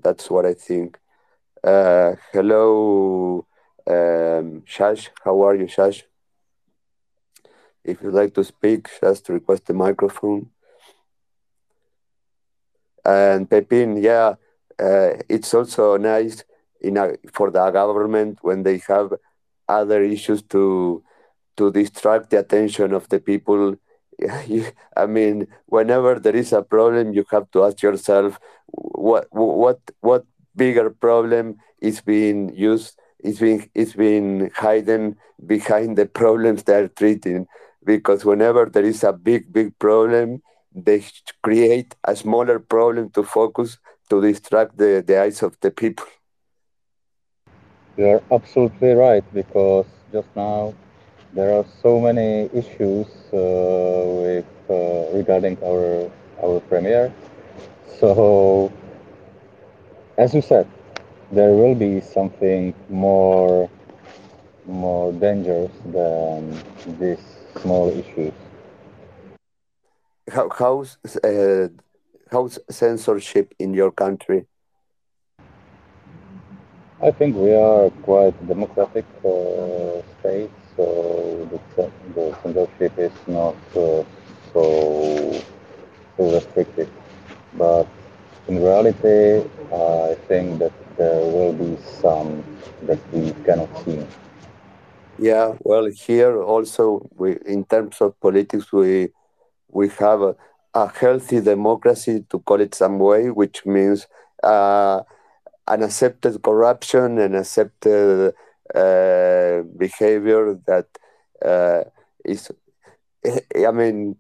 That's 0.01 0.29
what 0.29 0.45
I 0.45 0.53
think. 0.53 0.97
Uh, 1.63 2.15
hello, 2.33 3.45
um, 3.87 4.63
Shash. 4.65 5.09
How 5.23 5.41
are 5.43 5.55
you, 5.55 5.65
Shash? 5.65 6.03
If 7.83 8.01
you'd 8.01 8.13
like 8.13 8.33
to 8.35 8.43
speak, 8.43 8.89
just 9.01 9.29
request 9.29 9.65
the 9.65 9.73
microphone. 9.73 10.49
And 13.03 13.49
Pepin, 13.49 13.97
yeah, 13.97 14.35
uh, 14.79 15.13
it's 15.27 15.53
also 15.53 15.97
nice 15.97 16.43
in 16.81 16.97
a, 16.97 17.13
for 17.33 17.51
the 17.51 17.69
government 17.71 18.39
when 18.41 18.63
they 18.63 18.81
have 18.87 19.13
other 19.67 20.03
issues 20.03 20.41
to 20.43 21.03
to 21.57 21.71
distract 21.71 22.29
the 22.29 22.39
attention 22.39 22.93
of 22.93 23.07
the 23.09 23.19
people. 23.19 23.75
I 24.97 25.05
mean, 25.07 25.47
whenever 25.65 26.19
there 26.19 26.35
is 26.35 26.53
a 26.53 26.61
problem, 26.61 27.13
you 27.13 27.25
have 27.31 27.49
to 27.51 27.63
ask 27.65 27.81
yourself, 27.81 28.39
what 28.71 29.27
what 29.31 29.79
what 30.01 30.25
bigger 30.55 30.89
problem 30.89 31.57
is 31.81 32.01
being 32.01 32.53
used 32.55 32.99
is 33.23 33.39
being 33.39 33.69
is 33.73 33.93
being 33.93 34.51
hidden 34.59 35.15
behind 35.45 35.97
the 35.97 36.05
problems 36.05 36.63
they're 36.63 36.87
treating 36.87 37.47
because 37.83 38.23
whenever 38.25 38.65
there 38.65 38.83
is 38.83 39.03
a 39.03 39.13
big 39.13 39.51
big 39.51 39.77
problem 39.79 40.41
they 40.73 41.03
create 41.41 41.95
a 42.05 42.15
smaller 42.15 42.59
problem 42.59 43.09
to 43.09 43.23
focus 43.23 43.77
to 44.09 44.21
distract 44.21 44.77
the, 44.77 45.03
the 45.05 45.19
eyes 45.19 45.41
of 45.41 45.57
the 45.61 45.71
people 45.71 46.05
you're 47.97 48.21
absolutely 48.31 48.91
right 48.93 49.23
because 49.33 49.85
just 50.11 50.27
now 50.35 50.73
there 51.33 51.53
are 51.53 51.65
so 51.81 51.99
many 51.99 52.49
issues 52.53 53.07
uh, 53.33 54.03
with 54.23 54.45
uh, 54.69 55.15
regarding 55.17 55.57
our 55.63 56.09
our 56.43 56.59
premiere 56.61 57.13
so 57.99 58.71
as 60.17 60.33
you 60.33 60.41
said 60.41 60.67
there 61.31 61.53
will 61.53 61.75
be 61.75 62.01
something 62.01 62.73
more 62.89 63.69
more 64.65 65.11
dangerous 65.13 65.71
than 65.85 66.51
these 66.99 67.23
small 67.61 67.89
issues 67.89 68.33
how, 70.31 70.49
how's 70.57 70.97
uh, 71.23 71.67
how's 72.31 72.59
censorship 72.69 73.53
in 73.59 73.73
your 73.73 73.91
country? 73.91 74.47
I 77.03 77.09
think 77.09 77.35
we 77.35 77.51
are 77.51 77.89
quite 78.03 78.35
democratic 78.47 79.05
uh, 79.25 80.03
state, 80.19 80.51
so 80.77 81.49
the, 81.75 81.89
the 82.13 82.37
censorship 82.43 82.93
is 82.99 83.11
not 83.25 83.55
uh, 83.75 84.03
so 84.53 85.41
so 86.15 86.31
restricted. 86.31 86.89
But 87.57 87.87
in 88.47 88.61
reality, 88.61 89.41
I 89.73 90.15
think 90.27 90.59
that 90.59 90.73
there 90.95 91.25
will 91.25 91.53
be 91.53 91.75
some 92.01 92.43
that 92.83 92.99
we 93.11 93.33
cannot 93.45 93.69
see. 93.83 94.05
Yeah, 95.17 95.55
well, 95.63 95.85
here 95.85 96.39
also, 96.39 97.09
we 97.15 97.39
in 97.47 97.65
terms 97.65 97.99
of 97.99 98.19
politics, 98.19 98.71
we 98.71 99.09
we 99.69 99.89
have 99.97 100.21
a, 100.21 100.35
a, 100.75 100.87
healthy 100.87 101.41
democracy, 101.41 102.25
to 102.29 102.39
call 102.39 102.61
it 102.61 102.75
some 102.75 102.99
way, 102.99 103.31
which 103.31 103.65
means 103.65 104.05
uh, 104.43 105.01
an 105.67 105.83
accepted 105.83 106.41
corruption 106.41 107.17
and 107.19 107.35
accepted 107.35 108.33
uh, 108.75 109.61
behavior 109.77 110.59
that 110.67 110.87
uh, 111.43 111.83
is, 112.25 112.51
I 113.25 113.71
mean, 113.71 114.15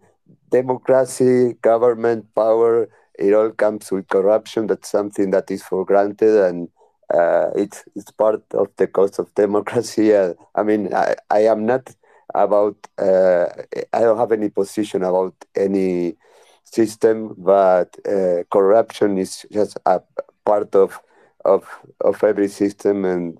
democracy, 0.51 1.53
government 1.61 2.33
power, 2.35 2.89
it 3.17 3.33
all 3.33 3.51
comes 3.51 3.91
with 3.91 4.07
corruption. 4.07 4.67
That's 4.67 4.89
something 4.89 5.31
that 5.31 5.49
is 5.51 5.63
for 5.63 5.85
granted 5.85 6.35
and 6.45 6.69
uh, 7.13 7.49
it's, 7.55 7.83
it's 7.95 8.11
part 8.11 8.43
of 8.53 8.69
the 8.77 8.87
cost 8.87 9.19
of 9.19 9.33
democracy. 9.35 10.13
Uh, 10.15 10.33
I 10.55 10.63
mean, 10.63 10.93
I, 10.93 11.15
I 11.29 11.41
am 11.41 11.65
not 11.65 11.93
about 12.33 12.75
uh, 12.97 13.45
I 13.93 13.99
don't 13.99 14.17
have 14.17 14.31
any 14.31 14.49
position 14.49 15.03
about 15.03 15.35
any 15.55 16.15
system, 16.63 17.35
but 17.37 17.95
uh, 18.07 18.43
corruption 18.51 19.17
is 19.17 19.45
just 19.51 19.77
a 19.85 20.01
part 20.45 20.73
of 20.75 20.99
of 21.45 21.65
of 22.01 22.23
every 22.23 22.47
system, 22.47 23.05
and 23.05 23.39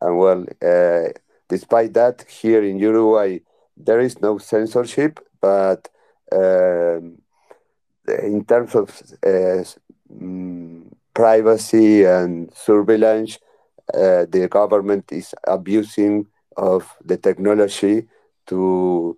and 0.00 0.18
well, 0.18 0.44
uh, 0.62 1.08
despite 1.48 1.94
that, 1.94 2.24
here 2.28 2.62
in 2.62 2.78
Uruguay 2.78 3.40
there 3.76 4.00
is 4.00 4.20
no 4.20 4.38
censorship, 4.38 5.20
but 5.40 5.88
um, 6.32 7.18
in 8.06 8.44
terms 8.44 8.74
of 8.74 9.02
um, 9.26 10.90
privacy 11.14 12.04
and 12.04 12.52
surveillance, 12.54 13.38
uh, 13.94 14.26
the 14.28 14.48
government 14.50 15.10
is 15.12 15.34
abusing 15.46 16.26
of 16.56 16.94
the 17.04 17.16
technology 17.16 18.06
to 18.46 19.16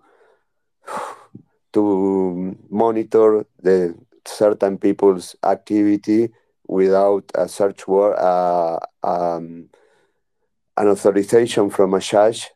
to 1.73 2.55
monitor 2.69 3.45
the 3.61 3.95
certain 4.25 4.77
people's 4.77 5.35
activity 5.43 6.29
without 6.67 7.31
a 7.35 7.47
search 7.47 7.87
warrant, 7.87 8.19
uh, 8.19 8.79
um, 9.03 9.69
an 10.77 10.87
authorization 10.87 11.69
from 11.69 11.93
a 11.93 11.99
judge, 11.99 12.49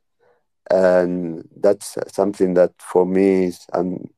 and 0.72 1.48
that's 1.56 1.98
something 2.08 2.54
that 2.56 2.74
for 2.80 3.06
me 3.06 3.46
is 3.46 3.66
um, 3.74 4.10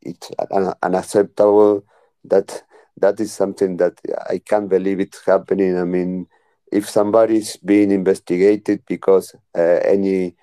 it's 0.00 0.30
un- 0.50 0.74
unacceptable. 0.82 1.84
That 2.24 2.62
that 2.98 3.20
is 3.20 3.32
something 3.32 3.76
that 3.78 4.00
I 4.28 4.38
can't 4.38 4.68
believe 4.68 5.00
it's 5.00 5.24
happening. 5.24 5.78
I 5.78 5.84
mean, 5.84 6.26
if 6.72 6.88
somebody 6.88 7.38
is 7.38 7.56
being 7.56 7.90
investigated 7.90 8.82
because 8.86 9.34
uh, 9.56 9.80
any 9.84 10.36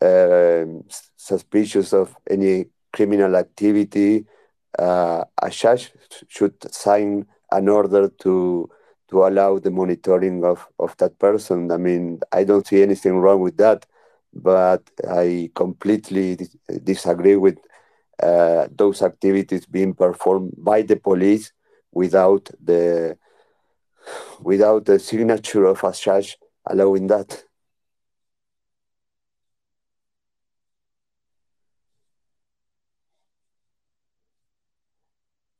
um, 0.00 0.84
suspicious 1.16 1.92
of 1.92 2.16
any 2.28 2.66
criminal 2.92 3.36
activity, 3.36 4.26
uh, 4.78 5.24
a 5.40 5.50
judge 5.50 5.92
should 6.28 6.54
sign 6.72 7.26
an 7.52 7.68
order 7.68 8.08
to 8.24 8.68
to 9.10 9.26
allow 9.26 9.58
the 9.58 9.70
monitoring 9.70 10.44
of, 10.44 10.66
of 10.78 10.96
that 10.98 11.18
person. 11.18 11.70
I 11.70 11.76
mean, 11.76 12.20
I 12.32 12.44
don't 12.44 12.66
see 12.66 12.82
anything 12.82 13.18
wrong 13.18 13.40
with 13.42 13.58
that, 13.58 13.86
but 14.34 14.82
I 15.08 15.50
completely 15.54 16.36
dis- 16.36 16.56
disagree 16.82 17.36
with 17.36 17.58
uh, 18.22 18.68
those 18.76 19.02
activities 19.02 19.66
being 19.66 19.94
performed 19.94 20.54
by 20.58 20.82
the 20.82 20.96
police 20.96 21.52
without 21.92 22.50
the 22.62 23.18
without 24.40 24.84
the 24.84 24.98
signature 24.98 25.64
of 25.64 25.82
a 25.84 25.92
judge 25.92 26.36
allowing 26.66 27.06
that. 27.08 27.44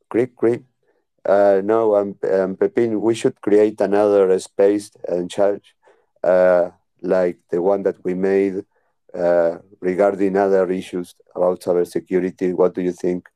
Great, 0.08 0.37
great. 0.37 0.64
Uh, 1.24 1.60
no, 1.64 1.94
um, 1.94 2.16
um, 2.32 2.56
Pepin, 2.56 3.00
we 3.00 3.14
should 3.14 3.40
create 3.40 3.80
another 3.80 4.36
space 4.40 4.90
and 5.08 5.30
charge 5.30 5.74
uh, 6.24 6.70
like 7.00 7.38
the 7.50 7.62
one 7.62 7.82
that 7.84 7.96
we 8.04 8.14
made 8.14 8.64
uh, 9.14 9.58
regarding 9.80 10.36
other 10.36 10.68
issues 10.70 11.14
about 11.34 11.60
cybersecurity. 11.60 12.54
What 12.54 12.74
do 12.74 12.82
you 12.82 12.92
think? 12.92 13.28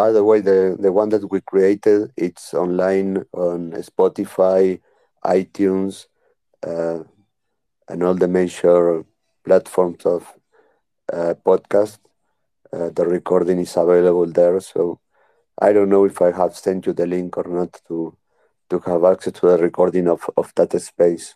By 0.00 0.12
the 0.12 0.24
way, 0.24 0.40
the, 0.40 0.78
the 0.80 0.92
one 0.92 1.10
that 1.10 1.30
we 1.30 1.42
created, 1.42 2.10
it's 2.16 2.54
online 2.54 3.18
on 3.34 3.72
Spotify, 3.90 4.80
iTunes, 5.26 6.06
uh, 6.66 7.00
and 7.86 8.02
all 8.02 8.14
the 8.14 8.26
major 8.26 9.04
platforms 9.44 10.06
of 10.06 10.22
uh, 11.12 11.34
podcast. 11.44 11.98
Uh, 12.72 12.88
the 12.96 13.04
recording 13.04 13.58
is 13.58 13.76
available 13.76 14.24
there. 14.24 14.58
So 14.60 15.00
I 15.60 15.74
don't 15.74 15.90
know 15.90 16.06
if 16.06 16.22
I 16.22 16.32
have 16.32 16.56
sent 16.56 16.86
you 16.86 16.94
the 16.94 17.06
link 17.06 17.36
or 17.36 17.44
not 17.46 17.78
to 17.88 18.16
to 18.70 18.78
have 18.86 19.04
access 19.04 19.34
to 19.34 19.48
the 19.48 19.58
recording 19.58 20.08
of, 20.08 20.30
of 20.34 20.50
that 20.56 20.72
space. 20.80 21.34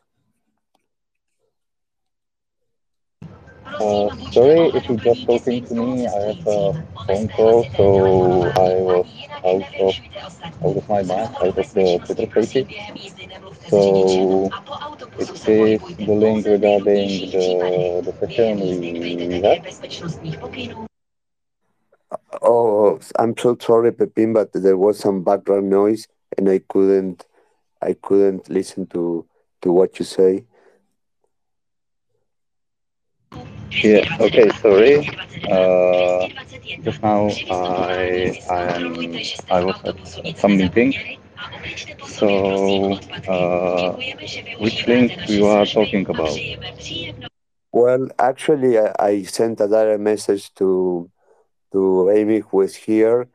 Uh, 3.81 4.09
sorry 4.31 4.71
if 4.75 4.89
you're 4.89 4.99
just 4.99 5.27
talking 5.27 5.65
to 5.67 5.75
me. 5.75 6.07
I 6.07 6.21
have 6.29 6.47
a 6.47 6.73
phone 7.07 7.29
call, 7.29 7.65
so 7.77 8.51
I 8.53 8.75
was 8.81 9.07
out 9.45 9.81
of 9.81 9.95
out 10.65 10.77
of 10.77 10.89
my 10.89 11.03
mind, 11.03 11.35
out 11.43 11.59
of 11.59 11.75
the 11.75 11.99
Twitter 12.05 12.43
spaces. 12.47 12.67
So 13.69 14.51
is 15.19 15.31
this 15.45 15.83
the 15.97 16.15
link 16.15 16.47
regarding 16.47 17.31
the 17.31 18.03
the 18.05 18.13
session 18.27 18.61
we, 18.61 19.41
had? 19.43 19.65
Oh, 22.43 23.01
I'm 23.19 23.37
so 23.37 23.57
sorry, 23.61 23.93
Pepin, 23.93 24.33
but 24.33 24.53
there 24.53 24.77
was 24.77 24.99
some 24.99 25.25
background 25.25 25.71
noise, 25.71 26.07
and 26.37 26.49
I 26.49 26.61
couldn't, 26.69 27.27
I 27.83 27.95
couldn't 27.95 28.49
listen 28.51 28.87
to 28.89 29.27
to 29.63 29.73
what 29.73 29.99
you 29.99 30.05
say. 30.05 30.45
Yeah. 33.83 34.05
Okay. 34.21 34.49
Sorry. 34.63 34.97
Uh, 35.51 36.29
just 36.85 37.03
now 37.03 37.29
I 37.51 38.39
I 38.51 38.61
am 38.77 38.87
I 39.51 39.61
was 39.61 39.79
at 39.85 39.97
some 40.39 40.57
meeting. 40.57 40.95
So 42.05 42.99
uh, 43.29 43.97
which 44.59 44.87
link 44.87 45.13
you 45.29 45.47
are 45.47 45.67
talking 45.67 46.07
about? 46.09 46.39
Well, 47.73 48.09
actually, 48.19 48.79
I, 48.79 48.93
I 48.99 49.23
sent 49.23 49.61
a 49.61 49.69
direct 49.69 50.01
message 50.01 50.55
to 50.55 51.11
to 51.73 52.11
Amy, 52.11 52.41
who 52.41 52.61
is 52.63 52.75
here, 52.77 53.29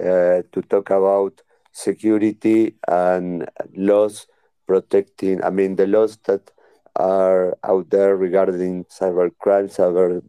uh, 0.00 0.42
to 0.52 0.62
talk 0.68 0.90
about 0.90 1.42
security 1.72 2.76
and 2.88 3.48
laws 3.74 4.26
protecting. 4.66 5.42
I 5.42 5.50
mean, 5.50 5.76
the 5.76 5.86
laws 5.86 6.18
that 6.24 6.50
are 6.98 7.56
out 7.64 7.90
there 7.90 8.16
regarding 8.16 8.84
cyber 8.86 9.30
crime, 9.38 9.68
cyber 9.68 10.22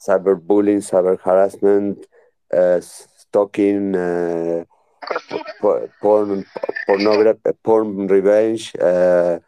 cyberbullying, 0.00 0.82
cyber 0.82 1.18
harassment, 1.20 2.06
uh, 2.54 2.80
stalking, 2.80 3.94
uh, 3.96 4.64
porn, 6.00 6.44
pornography, 6.86 7.50
porn 7.62 8.06
revenge, 8.06 8.72
uh, 8.80 9.38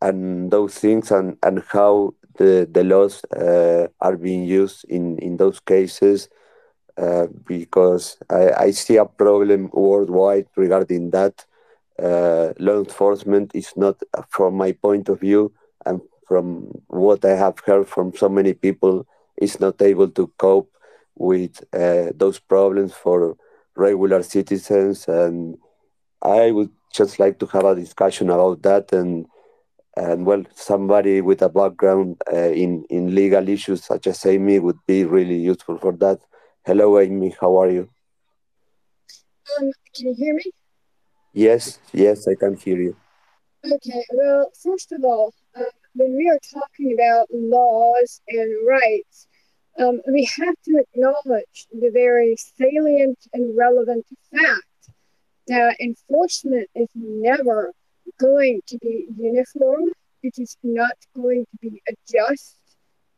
and 0.00 0.50
those 0.50 0.74
things, 0.74 1.10
and, 1.10 1.36
and 1.42 1.62
how 1.68 2.14
the, 2.38 2.68
the 2.70 2.84
laws 2.84 3.24
uh, 3.36 3.86
are 4.00 4.16
being 4.16 4.44
used 4.44 4.84
in, 4.88 5.18
in 5.18 5.36
those 5.36 5.60
cases. 5.60 6.28
Uh, 6.96 7.26
because 7.46 8.18
I, 8.28 8.52
I 8.66 8.70
see 8.70 8.96
a 8.96 9.06
problem 9.06 9.70
worldwide 9.72 10.46
regarding 10.56 11.10
that. 11.10 11.46
Uh, 11.98 12.52
law 12.58 12.78
enforcement 12.78 13.52
is 13.54 13.72
not, 13.76 14.00
from 14.28 14.54
my 14.54 14.72
point 14.72 15.08
of 15.08 15.20
view, 15.20 15.52
and 15.84 16.00
from 16.26 16.66
what 16.88 17.24
I 17.24 17.34
have 17.36 17.58
heard 17.60 17.88
from 17.88 18.14
so 18.14 18.28
many 18.28 18.54
people, 18.54 19.06
is 19.36 19.60
not 19.60 19.80
able 19.82 20.08
to 20.10 20.26
cope 20.38 20.72
with 21.16 21.62
uh, 21.72 22.12
those 22.14 22.38
problems 22.38 22.92
for 22.94 23.36
regular 23.76 24.22
citizens. 24.22 25.06
And 25.08 25.58
I 26.22 26.50
would 26.50 26.70
just 26.92 27.18
like 27.18 27.38
to 27.40 27.46
have 27.46 27.64
a 27.64 27.74
discussion 27.74 28.30
about 28.30 28.62
that. 28.62 28.92
And 28.92 29.26
and 29.94 30.24
well, 30.24 30.42
somebody 30.54 31.20
with 31.20 31.42
a 31.42 31.50
background 31.50 32.22
uh, 32.32 32.36
in 32.50 32.84
in 32.88 33.14
legal 33.14 33.46
issues 33.48 33.84
such 33.84 34.06
as 34.06 34.24
Amy 34.24 34.58
would 34.58 34.78
be 34.86 35.04
really 35.04 35.36
useful 35.36 35.76
for 35.78 35.92
that. 35.92 36.20
Hello, 36.64 36.98
Amy. 36.98 37.34
How 37.38 37.60
are 37.60 37.70
you? 37.70 37.90
Um, 39.58 39.70
can 39.94 40.06
you 40.08 40.14
hear 40.14 40.34
me? 40.34 40.44
Yes, 41.32 41.78
yes, 41.92 42.28
I 42.28 42.34
can 42.34 42.56
hear 42.56 42.78
you. 42.80 42.96
Okay. 43.64 44.04
Well, 44.12 44.50
first 44.62 44.92
of 44.92 45.04
all, 45.04 45.32
uh, 45.56 45.64
when 45.94 46.16
we 46.16 46.28
are 46.28 46.38
talking 46.52 46.92
about 46.94 47.28
laws 47.32 48.20
and 48.28 48.66
rights, 48.66 49.26
um, 49.78 50.00
we 50.08 50.28
have 50.36 50.54
to 50.64 50.84
acknowledge 50.84 51.66
the 51.72 51.90
very 51.92 52.36
salient 52.36 53.18
and 53.32 53.56
relevant 53.56 54.06
fact 54.30 54.90
that 55.48 55.80
enforcement 55.80 56.68
is 56.74 56.88
never 56.94 57.72
going 58.18 58.60
to 58.66 58.78
be 58.78 59.06
uniform. 59.16 59.92
It 60.22 60.34
is 60.38 60.56
not 60.62 60.96
going 61.16 61.46
to 61.50 61.56
be 61.60 61.82
a 61.88 61.94
just 62.10 62.58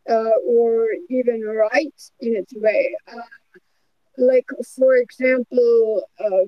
uh, 0.09 0.37
or 0.47 0.89
even 1.11 1.43
right 1.43 2.01
in 2.21 2.37
its 2.37 2.53
way. 2.55 2.95
Uh, 3.09 3.23
like, 4.17 4.49
for 4.77 4.97
example, 4.97 6.05
uh, 6.21 6.45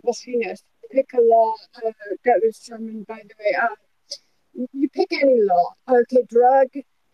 pick 0.91 1.11
a 1.15 1.21
law 1.21 1.55
uh, 1.85 1.91
that 2.25 2.41
was 2.45 2.59
German, 2.59 3.05
by 3.05 3.23
the 3.23 3.35
way. 3.41 3.57
Uh, 3.61 4.67
you 4.73 4.89
pick 4.89 5.13
any 5.13 5.43
law. 5.43 5.75
Okay, 5.89 6.25
drug 6.29 6.69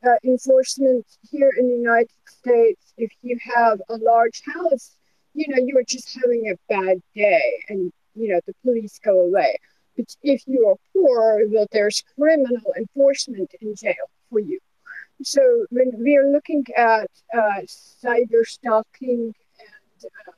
uh, 0.05 0.17
enforcement 0.25 1.07
here 1.31 1.51
in 1.59 1.69
the 1.69 1.77
United 1.77 2.11
States, 2.27 2.93
if 2.97 3.11
you 3.23 3.39
have 3.57 3.81
a 3.89 3.97
large 3.97 4.43
house, 4.55 4.97
you 5.35 5.47
know, 5.49 5.63
you 5.65 5.77
are 5.79 5.85
just 5.85 6.17
having 6.23 6.51
a 6.51 6.73
bad 6.73 6.99
day 7.15 7.65
and, 7.69 7.93
you 8.15 8.29
know, 8.29 8.41
the 8.47 8.55
police 8.63 8.99
go 9.03 9.21
away. 9.21 9.57
But 9.97 10.15
if 10.23 10.43
you 10.47 10.69
are 10.69 10.77
poor, 10.93 11.43
well, 11.49 11.67
there's 11.73 12.03
criminal 12.19 12.73
enforcement 12.77 13.55
in 13.61 13.75
jail 13.75 14.11
for 14.31 14.41
you. 14.41 14.59
So 15.23 15.67
when 15.71 15.93
we 15.99 16.17
are 16.17 16.29
looking 16.31 16.65
at 16.77 17.11
uh, 17.35 17.63
cyber 18.03 18.45
stalking 18.45 19.35
and 19.61 20.05
uh, 20.05 20.33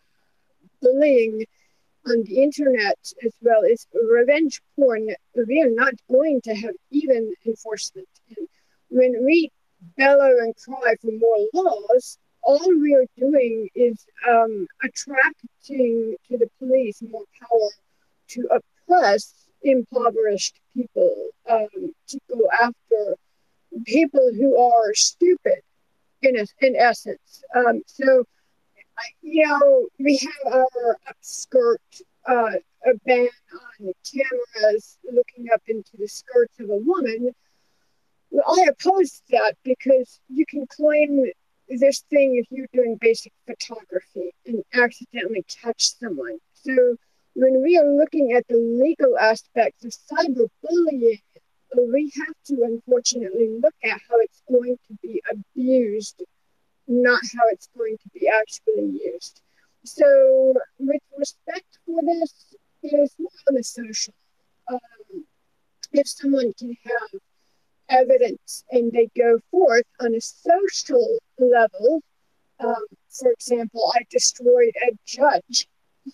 bullying 0.82 1.46
on 2.06 2.22
the 2.24 2.42
internet 2.42 2.98
as 3.24 3.32
well 3.40 3.62
as 3.64 3.86
revenge 4.10 4.60
porn, 4.76 5.08
we 5.46 5.62
are 5.62 5.70
not 5.70 5.94
going 6.10 6.40
to 6.42 6.54
have 6.54 6.74
even 6.90 7.32
enforcement. 7.46 8.08
And 8.36 8.48
when 8.88 9.24
we 9.24 9.50
bellow 9.96 10.30
and 10.40 10.54
cry 10.56 10.94
for 11.00 11.10
more 11.12 11.46
laws, 11.52 12.18
all 12.42 12.68
we 12.80 12.94
are 12.94 13.06
doing 13.18 13.68
is 13.74 14.04
um, 14.28 14.66
attracting 14.82 16.16
to 16.28 16.38
the 16.38 16.48
police 16.58 17.02
more 17.02 17.24
power 17.40 17.70
to 18.28 18.48
oppress 18.50 19.32
impoverished 19.62 20.60
people, 20.74 21.28
um, 21.48 21.94
to 22.06 22.18
go 22.28 22.40
after 22.60 23.16
people 23.86 24.30
who 24.36 24.60
are 24.60 24.92
stupid, 24.94 25.60
in, 26.22 26.38
a, 26.38 26.46
in 26.60 26.76
essence. 26.76 27.42
Um, 27.54 27.82
so, 27.86 28.24
you 29.22 29.46
know, 29.46 29.88
we 29.98 30.18
have 30.18 30.52
our 30.52 30.98
upskirt 31.08 31.76
uh, 32.26 32.58
a 32.86 32.94
ban 33.06 33.28
on 33.80 33.92
cameras 34.12 34.98
looking 35.04 35.46
up 35.52 35.62
into 35.68 35.96
the 35.98 36.08
skirts 36.08 36.58
of 36.60 36.70
a 36.70 36.76
woman 36.76 37.34
well, 38.34 38.58
I 38.58 38.68
oppose 38.68 39.22
that 39.30 39.54
because 39.62 40.18
you 40.28 40.44
can 40.44 40.66
claim 40.66 41.24
this 41.68 42.00
thing 42.10 42.36
if 42.36 42.46
you're 42.50 42.66
doing 42.72 42.98
basic 43.00 43.32
photography 43.46 44.34
and 44.44 44.64
accidentally 44.74 45.44
touch 45.48 45.94
someone. 46.00 46.38
So 46.54 46.96
when 47.34 47.62
we 47.62 47.78
are 47.78 47.86
looking 47.86 48.32
at 48.32 48.44
the 48.48 48.56
legal 48.56 49.16
aspects 49.18 49.84
of 49.84 49.92
cyberbullying, 49.92 51.20
we 51.76 52.12
have 52.16 52.34
to 52.46 52.64
unfortunately 52.64 53.56
look 53.62 53.74
at 53.84 54.00
how 54.08 54.16
it's 54.18 54.42
going 54.50 54.78
to 54.88 54.94
be 55.00 55.22
abused, 55.30 56.20
not 56.86 57.20
how 57.34 57.42
it's 57.50 57.68
going 57.76 57.96
to 57.98 58.08
be 58.10 58.28
actually 58.28 59.00
used. 59.04 59.40
So, 59.84 60.54
with 60.78 61.02
respect 61.18 61.78
for 61.84 62.00
this, 62.02 62.54
it 62.82 62.94
is 62.98 63.14
more 63.18 63.62
social. 63.62 64.14
Um, 64.68 65.24
if 65.92 66.08
someone 66.08 66.52
can 66.58 66.76
have 66.84 67.20
evidence 67.88 68.64
and 68.70 68.92
they 68.92 69.08
go 69.16 69.38
forth 69.50 69.84
on 70.00 70.14
a 70.14 70.20
social 70.20 71.18
level. 71.38 72.02
Um, 72.60 72.84
for 73.10 73.30
example, 73.32 73.92
I 73.94 74.04
destroyed 74.10 74.74
a 74.88 74.96
judge 75.04 75.68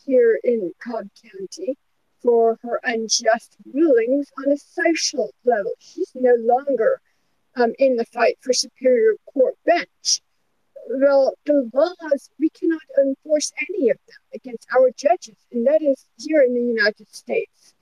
here 0.04 0.38
in 0.42 0.72
Cobb 0.82 1.08
County 1.22 1.76
for 2.22 2.58
her 2.62 2.80
unjust 2.84 3.56
rulings 3.72 4.30
on 4.38 4.52
a 4.52 4.56
social 4.56 5.30
level. 5.44 5.72
She's 5.78 6.12
no 6.14 6.34
longer 6.38 7.00
um, 7.56 7.72
in 7.78 7.96
the 7.96 8.04
fight 8.06 8.38
for 8.40 8.52
Superior 8.52 9.14
Court 9.32 9.54
bench. 9.64 10.20
Well, 10.92 11.34
the 11.46 11.70
laws, 11.72 12.30
we 12.40 12.50
cannot 12.50 12.82
enforce 13.00 13.52
any 13.68 13.90
of 13.90 13.98
them 14.08 14.18
against 14.34 14.66
our 14.76 14.90
judges, 14.96 15.36
and 15.52 15.64
that 15.68 15.82
is 15.82 16.04
here 16.18 16.42
in 16.42 16.52
the 16.52 16.60
United 16.60 17.08
States. 17.14 17.74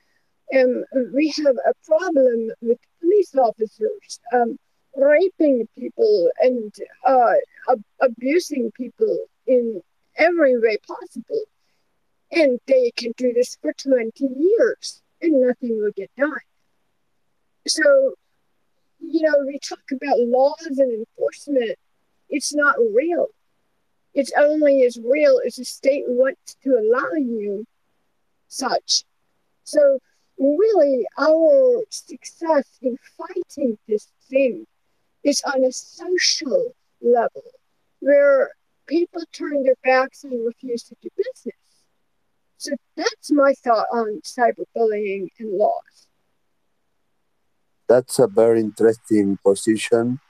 Um, 0.55 0.85
we 1.15 1.33
have 1.39 1.57
a 1.57 1.73
problem 1.87 2.51
with 2.61 2.79
police 3.01 3.35
officers 3.35 4.21
um, 4.35 4.59
raping 4.95 5.67
people 5.79 6.31
and 6.41 6.75
uh, 7.07 7.33
ab- 7.71 7.85
abusing 8.01 8.73
people 8.73 9.25
in 9.47 9.81
every 10.17 10.59
way 10.59 10.77
possible. 10.87 11.45
And 12.31 12.61
they 12.67 12.93
can 12.95 13.13
do 13.17 13.33
this 13.33 13.57
for 13.63 13.73
20 13.73 14.13
years 14.37 15.03
and 15.23 15.41
nothing 15.41 15.81
will 15.81 15.93
get 15.97 16.11
done. 16.19 16.45
So, 17.67 18.15
you 19.01 19.23
know, 19.23 19.45
we 19.47 19.59
talk 19.61 19.81
about 19.93 20.19
laws 20.19 20.67
and 20.67 20.93
enforcement, 20.93 21.79
it's 22.29 22.55
not 22.55 22.77
real. 22.95 23.27
It's 24.15 24.33
only 24.37 24.85
as 24.85 24.99
real 24.99 25.41
as 25.47 25.57
the 25.57 25.65
state 25.65 26.05
wants 26.07 26.57
to 26.65 26.71
allow 26.71 27.13
you 27.15 27.67
such. 28.49 29.05
So, 29.65 29.99
really 30.39 31.07
our 31.19 31.83
success 31.91 32.65
in 32.81 32.97
fighting 33.17 33.79
this 33.87 34.09
thing 34.31 34.67
is 35.25 35.43
on 35.45 35.65
a 35.65 35.73
social 35.73 36.73
level 37.03 37.43
where 38.01 38.51
people 38.87 39.23
turn 39.33 39.63
their 39.65 39.75
backs 39.85 40.25
and 40.25 40.47
refuse 40.47 40.83
to 40.85 40.97
do 41.03 41.09
business. 41.17 41.57
So 42.57 42.73
that's 42.97 43.31
my 43.31 43.55
thought 43.63 43.87
on 43.93 44.21
cyberbullying 44.25 45.29
and 45.39 45.53
laws. 45.53 46.07
That's 47.89 48.19
a 48.19 48.27
very 48.27 48.61
interesting 48.61 49.39
position. 49.45 50.21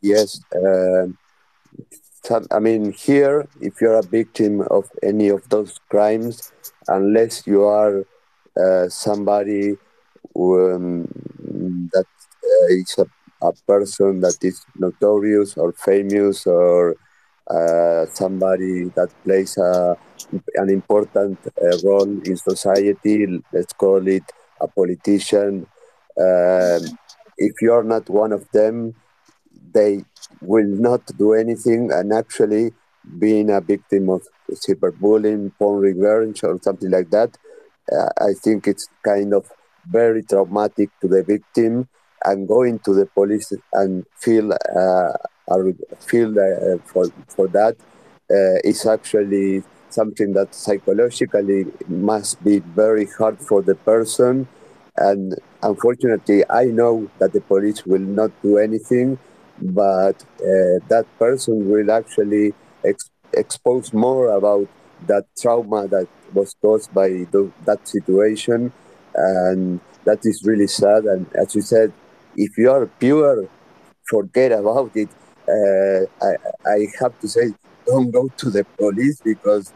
Yes. 0.00 0.40
Uh, 0.54 1.08
I 2.50 2.58
mean, 2.58 2.92
here, 2.92 3.48
if 3.60 3.80
you're 3.80 3.98
a 3.98 4.02
victim 4.02 4.60
of 4.70 4.90
any 5.02 5.28
of 5.28 5.48
those 5.48 5.78
crimes, 5.88 6.52
unless 6.86 7.46
you 7.46 7.64
are 7.64 8.04
uh, 8.56 8.88
somebody 8.88 9.76
um, 10.36 11.06
that 11.92 12.06
uh, 12.44 12.66
is 12.68 12.96
a, 12.98 13.06
a, 13.46 13.52
person 13.66 14.20
that 14.20 14.36
is 14.42 14.64
notorious 14.76 15.56
or 15.56 15.72
famous 15.72 16.46
or 16.46 16.96
uh, 17.50 18.06
somebody 18.12 18.84
that 18.94 19.10
plays 19.24 19.56
a, 19.56 19.96
an 20.56 20.70
important 20.70 21.38
uh, 21.46 21.76
role 21.84 22.20
in 22.24 22.36
society, 22.36 23.26
let's 23.52 23.72
call 23.72 24.06
it 24.06 24.24
a 24.60 24.68
politician. 24.68 25.66
Um, 26.20 26.98
if 27.38 27.62
you're 27.62 27.84
not 27.84 28.10
one 28.10 28.32
of 28.32 28.50
them, 28.50 28.94
they 29.72 30.04
will 30.40 30.66
not 30.66 31.04
do 31.18 31.34
anything 31.34 31.90
and 31.92 32.12
actually 32.12 32.72
being 33.18 33.50
a 33.50 33.60
victim 33.60 34.10
of 34.10 34.22
cyberbullying, 34.52 35.52
porn 35.58 35.80
revenge, 35.80 36.42
or 36.44 36.58
something 36.62 36.90
like 36.90 37.10
that, 37.10 37.36
uh, 37.92 38.08
I 38.18 38.34
think 38.34 38.66
it's 38.66 38.88
kind 39.04 39.32
of 39.32 39.50
very 39.86 40.22
traumatic 40.22 40.90
to 41.00 41.08
the 41.08 41.22
victim. 41.22 41.88
And 42.24 42.48
going 42.48 42.80
to 42.80 42.94
the 42.94 43.06
police 43.06 43.52
and 43.72 44.04
feel 44.16 44.52
uh, 44.52 45.12
feel 46.00 46.34
uh, 46.36 46.78
for 46.84 47.06
for 47.28 47.46
that 47.48 47.76
uh, 48.28 48.58
is 48.64 48.84
actually 48.86 49.62
something 49.90 50.32
that 50.32 50.52
psychologically 50.52 51.66
must 51.86 52.42
be 52.42 52.58
very 52.58 53.06
hard 53.18 53.38
for 53.38 53.62
the 53.62 53.76
person. 53.76 54.48
And 54.96 55.36
unfortunately, 55.62 56.42
I 56.50 56.64
know 56.64 57.08
that 57.20 57.32
the 57.32 57.40
police 57.40 57.86
will 57.86 58.00
not 58.00 58.32
do 58.42 58.58
anything 58.58 59.16
but 59.60 60.24
uh, 60.40 60.78
that 60.88 61.06
person 61.18 61.70
will 61.70 61.90
actually 61.90 62.52
ex- 62.84 63.10
expose 63.34 63.92
more 63.92 64.30
about 64.30 64.68
that 65.06 65.24
trauma 65.40 65.86
that 65.88 66.08
was 66.34 66.54
caused 66.62 66.92
by 66.92 67.08
the, 67.08 67.50
that 67.64 67.86
situation. 67.86 68.72
And 69.14 69.80
that 70.04 70.20
is 70.24 70.44
really 70.44 70.66
sad. 70.66 71.04
And 71.04 71.26
as 71.34 71.54
you 71.54 71.62
said 71.62 71.92
if 72.36 72.56
you 72.56 72.70
are 72.70 72.86
pure 72.86 73.48
forget 74.08 74.52
about 74.52 74.90
it. 74.94 75.08
Uh, 75.48 76.06
I, 76.24 76.32
I 76.70 76.86
have 77.00 77.18
to 77.20 77.28
say 77.28 77.52
don't 77.86 78.10
go 78.10 78.28
to 78.36 78.50
the 78.50 78.64
police 78.76 79.20
because 79.20 79.72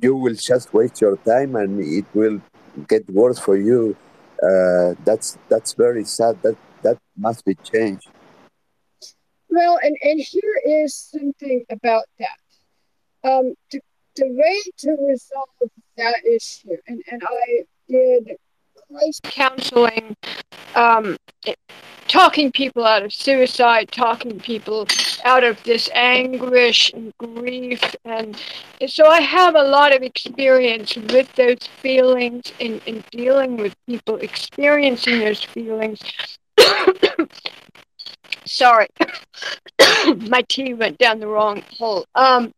you 0.00 0.14
will 0.16 0.34
just 0.34 0.72
waste 0.72 1.00
your 1.00 1.16
time 1.18 1.56
and 1.56 1.80
it 1.80 2.04
will 2.14 2.40
get 2.88 3.08
worse 3.10 3.38
for 3.38 3.56
you. 3.56 3.96
Uh, 4.42 4.94
that's 5.04 5.38
that's 5.48 5.74
very 5.74 6.04
sad. 6.04 6.40
That 6.42 6.56
that 6.82 6.98
must 7.16 7.44
be 7.44 7.54
changed 7.56 8.08
well, 9.54 9.78
and, 9.82 9.96
and 10.02 10.20
here 10.20 10.60
is 10.66 10.94
something 10.94 11.64
about 11.70 12.04
that. 12.18 13.28
Um, 13.28 13.54
the, 13.70 13.80
the 14.16 14.26
way 14.28 14.60
to 14.78 14.90
resolve 15.08 15.70
that 15.96 16.24
issue, 16.26 16.76
and, 16.86 17.02
and 17.10 17.22
I 17.24 17.62
did 17.88 18.36
crisis 18.94 19.20
counseling, 19.24 20.16
um, 20.74 21.16
talking 22.08 22.52
people 22.52 22.84
out 22.84 23.02
of 23.02 23.12
suicide, 23.12 23.90
talking 23.90 24.38
people 24.38 24.86
out 25.24 25.44
of 25.44 25.62
this 25.64 25.88
anguish 25.94 26.92
and 26.92 27.12
grief. 27.18 27.82
And 28.04 28.36
so 28.86 29.06
I 29.06 29.20
have 29.20 29.54
a 29.54 29.62
lot 29.62 29.94
of 29.94 30.02
experience 30.02 30.96
with 30.96 31.32
those 31.34 31.66
feelings 31.80 32.52
and, 32.60 32.80
and 32.86 33.04
dealing 33.10 33.56
with 33.56 33.74
people 33.86 34.16
experiencing 34.16 35.20
those 35.20 35.42
feelings. 35.42 36.00
Sorry, 38.46 38.88
my 40.28 40.42
tea 40.48 40.74
went 40.74 40.98
down 40.98 41.20
the 41.20 41.26
wrong 41.26 41.62
hole. 41.78 42.04
Um, 42.14 42.52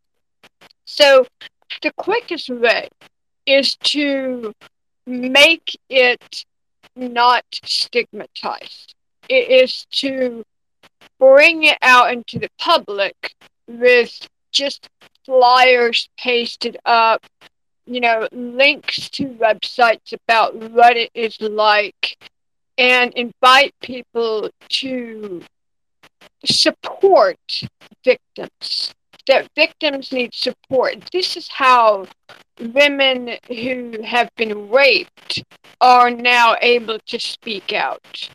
so 0.85 1.27
the 1.83 1.93
quickest 1.93 2.49
way 2.49 2.89
is 3.47 3.77
to 3.77 4.53
make 5.07 5.79
it 5.89 6.45
not 6.97 7.45
stigmatized. 7.51 8.95
It 9.29 9.49
is 9.49 9.87
to 9.93 10.45
bring 11.19 11.65
it 11.65 11.79
out 11.83 12.13
into 12.13 12.39
the 12.39 12.51
public 12.59 13.35
with 13.67 14.29
just 14.53 14.89
flyers 15.25 16.09
pasted 16.17 16.79
up, 16.85 17.25
you 17.87 18.01
know, 18.01 18.29
links 18.33 19.09
to 19.11 19.27
websites 19.27 20.13
about 20.13 20.57
what 20.57 20.97
it 20.97 21.11
is 21.15 21.41
like, 21.41 22.19
and 22.79 23.13
invite 23.15 23.75
people 23.81 24.51
to 24.69 25.43
support 26.45 27.39
victims. 28.05 28.95
That 29.27 29.49
victims 29.57 30.13
need 30.13 30.35
support. 30.35 31.11
This 31.13 31.37
is 31.37 31.49
how 31.49 32.07
women 32.61 33.37
who 33.49 34.01
have 34.05 34.31
been 34.37 34.71
raped 34.71 35.43
are 35.81 36.11
now 36.11 36.57
able 36.63 36.99
to 37.07 37.19
speak 37.19 37.73
out. 37.73 38.31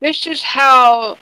This 0.00 0.26
is 0.26 0.42
how 0.42 1.18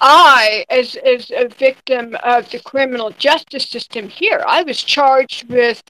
I, 0.00 0.64
as, 0.70 0.96
as 0.96 1.30
a 1.30 1.48
victim 1.48 2.16
of 2.24 2.50
the 2.50 2.60
criminal 2.60 3.10
justice 3.10 3.68
system 3.68 4.08
here, 4.08 4.42
I 4.46 4.62
was 4.62 4.82
charged 4.82 5.48
with 5.48 5.82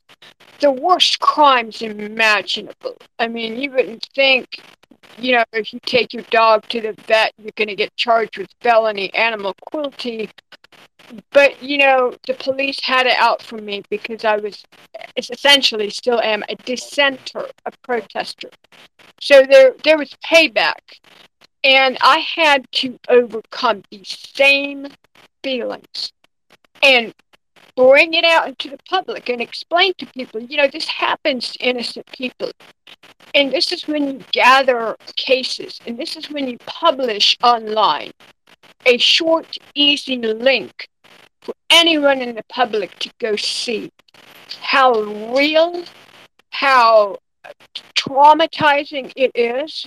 the 0.61 0.71
worst 0.71 1.21
crimes 1.21 1.83
imaginable. 1.83 2.97
I 3.19 3.29
mean, 3.29 3.57
you 3.61 3.71
wouldn't 3.71 4.09
think 4.15 4.61
you 5.19 5.33
know, 5.33 5.45
if 5.53 5.73
you 5.73 5.81
take 5.85 6.13
your 6.13 6.25
dog 6.25 6.67
to 6.69 6.81
the 6.81 6.93
vet, 7.07 7.33
you're 7.39 7.53
going 7.57 7.69
to 7.69 7.77
get 7.77 7.95
charged 7.97 8.39
with 8.39 8.51
felony 8.61 9.13
animal 9.15 9.55
cruelty. 9.71 10.31
But, 11.31 11.63
you 11.63 11.79
know, 11.79 12.15
the 12.27 12.35
police 12.35 12.81
had 12.81 13.07
it 13.07 13.17
out 13.19 13.43
for 13.43 13.59
me 13.59 13.83
because 13.91 14.25
I 14.25 14.37
was 14.37 14.65
essentially 15.17 15.91
still 15.91 16.21
am 16.21 16.43
a 16.49 16.57
dissenter, 16.57 17.47
a 17.67 17.73
protester. 17.83 18.49
So 19.21 19.43
there, 19.43 19.75
there 19.85 19.99
was 19.99 20.15
payback. 20.25 21.01
And 21.65 21.97
I 22.03 22.19
had 22.19 22.71
to 22.73 22.99
overcome 23.09 23.83
these 23.91 24.19
same 24.35 24.87
feelings 25.43 26.13
and 26.83 27.15
bring 27.75 28.13
it 28.13 28.25
out 28.25 28.49
into 28.49 28.69
the 28.69 28.79
public 28.89 29.31
and 29.31 29.41
explain 29.41 29.95
to 29.99 30.07
people, 30.07 30.43
you 30.43 30.59
know, 30.59 30.69
this 30.69 30.87
happens 30.87 31.53
to 31.53 31.65
innocent 31.65 32.07
people. 32.13 32.51
And 33.35 33.51
this 33.51 33.73
is 33.73 33.89
when 33.89 34.07
you 34.07 34.21
gather 34.31 34.97
cases, 35.17 35.81
and 35.87 35.99
this 35.99 36.17
is 36.17 36.31
when 36.31 36.47
you 36.47 36.59
publish 36.67 37.37
online 37.43 38.13
a 38.87 38.99
short, 38.99 39.57
easy 39.75 40.19
link 40.19 40.89
for 41.41 41.55
anyone 41.71 42.21
in 42.21 42.35
the 42.37 42.45
public 42.49 42.99
to 43.01 43.11
go 43.19 43.35
see 43.37 43.91
how 44.61 44.93
real, 45.35 45.83
how 46.51 47.17
traumatizing 47.97 49.13
it 49.17 49.33
is, 49.35 49.87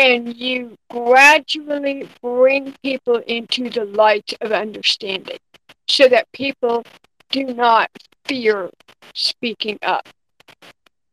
and 0.00 0.34
you 0.34 0.78
gradually 0.88 2.08
bring 2.22 2.74
people 2.82 3.18
into 3.26 3.68
the 3.68 3.84
light 3.84 4.32
of 4.40 4.50
understanding 4.50 5.36
so 5.88 6.08
that 6.08 6.24
people 6.32 6.82
do 7.30 7.44
not 7.44 7.90
fear 8.24 8.70
speaking 9.12 9.78
up. 9.82 10.08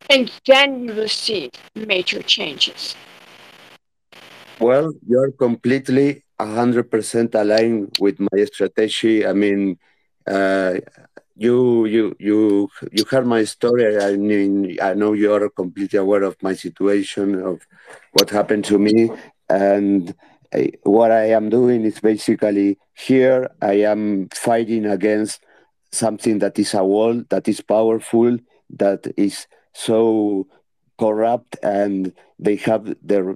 And 0.09 0.31
then 0.47 0.85
you 0.85 0.93
will 0.93 1.09
see 1.09 1.51
major 1.75 2.21
changes. 2.23 2.95
Well, 4.57 4.93
you're 5.05 5.33
completely 5.33 6.23
100% 6.39 7.35
aligned 7.35 7.97
with 7.99 8.17
my 8.21 8.45
strategy. 8.45 9.27
I 9.27 9.33
mean, 9.33 9.77
uh, 10.25 10.75
you 11.37 11.85
you 11.85 12.15
you 12.19 12.69
you 12.91 13.05
heard 13.09 13.27
my 13.27 13.43
story. 13.43 13.97
I 13.97 14.15
mean, 14.17 14.77
I 14.81 14.93
know 14.93 15.13
you 15.13 15.33
are 15.33 15.49
completely 15.49 15.99
aware 15.99 16.23
of 16.23 16.35
my 16.41 16.53
situation, 16.53 17.35
of 17.35 17.61
what 18.13 18.29
happened 18.29 18.65
to 18.65 18.79
me, 18.79 19.11
and 19.49 20.15
I, 20.53 20.71
what 20.83 21.11
I 21.11 21.29
am 21.29 21.49
doing 21.49 21.83
is 21.85 21.99
basically 21.99 22.79
here. 22.95 23.49
I 23.61 23.73
am 23.85 24.29
fighting 24.33 24.85
against 24.85 25.43
something 25.91 26.39
that 26.39 26.57
is 26.59 26.73
a 26.73 26.83
wall, 26.83 27.23
that 27.29 27.47
is 27.47 27.61
powerful, 27.61 28.37
that 28.71 29.07
is 29.15 29.47
so 29.73 30.47
corrupt 30.97 31.55
and 31.61 32.11
they 32.39 32.55
have 32.55 32.95
their 33.03 33.35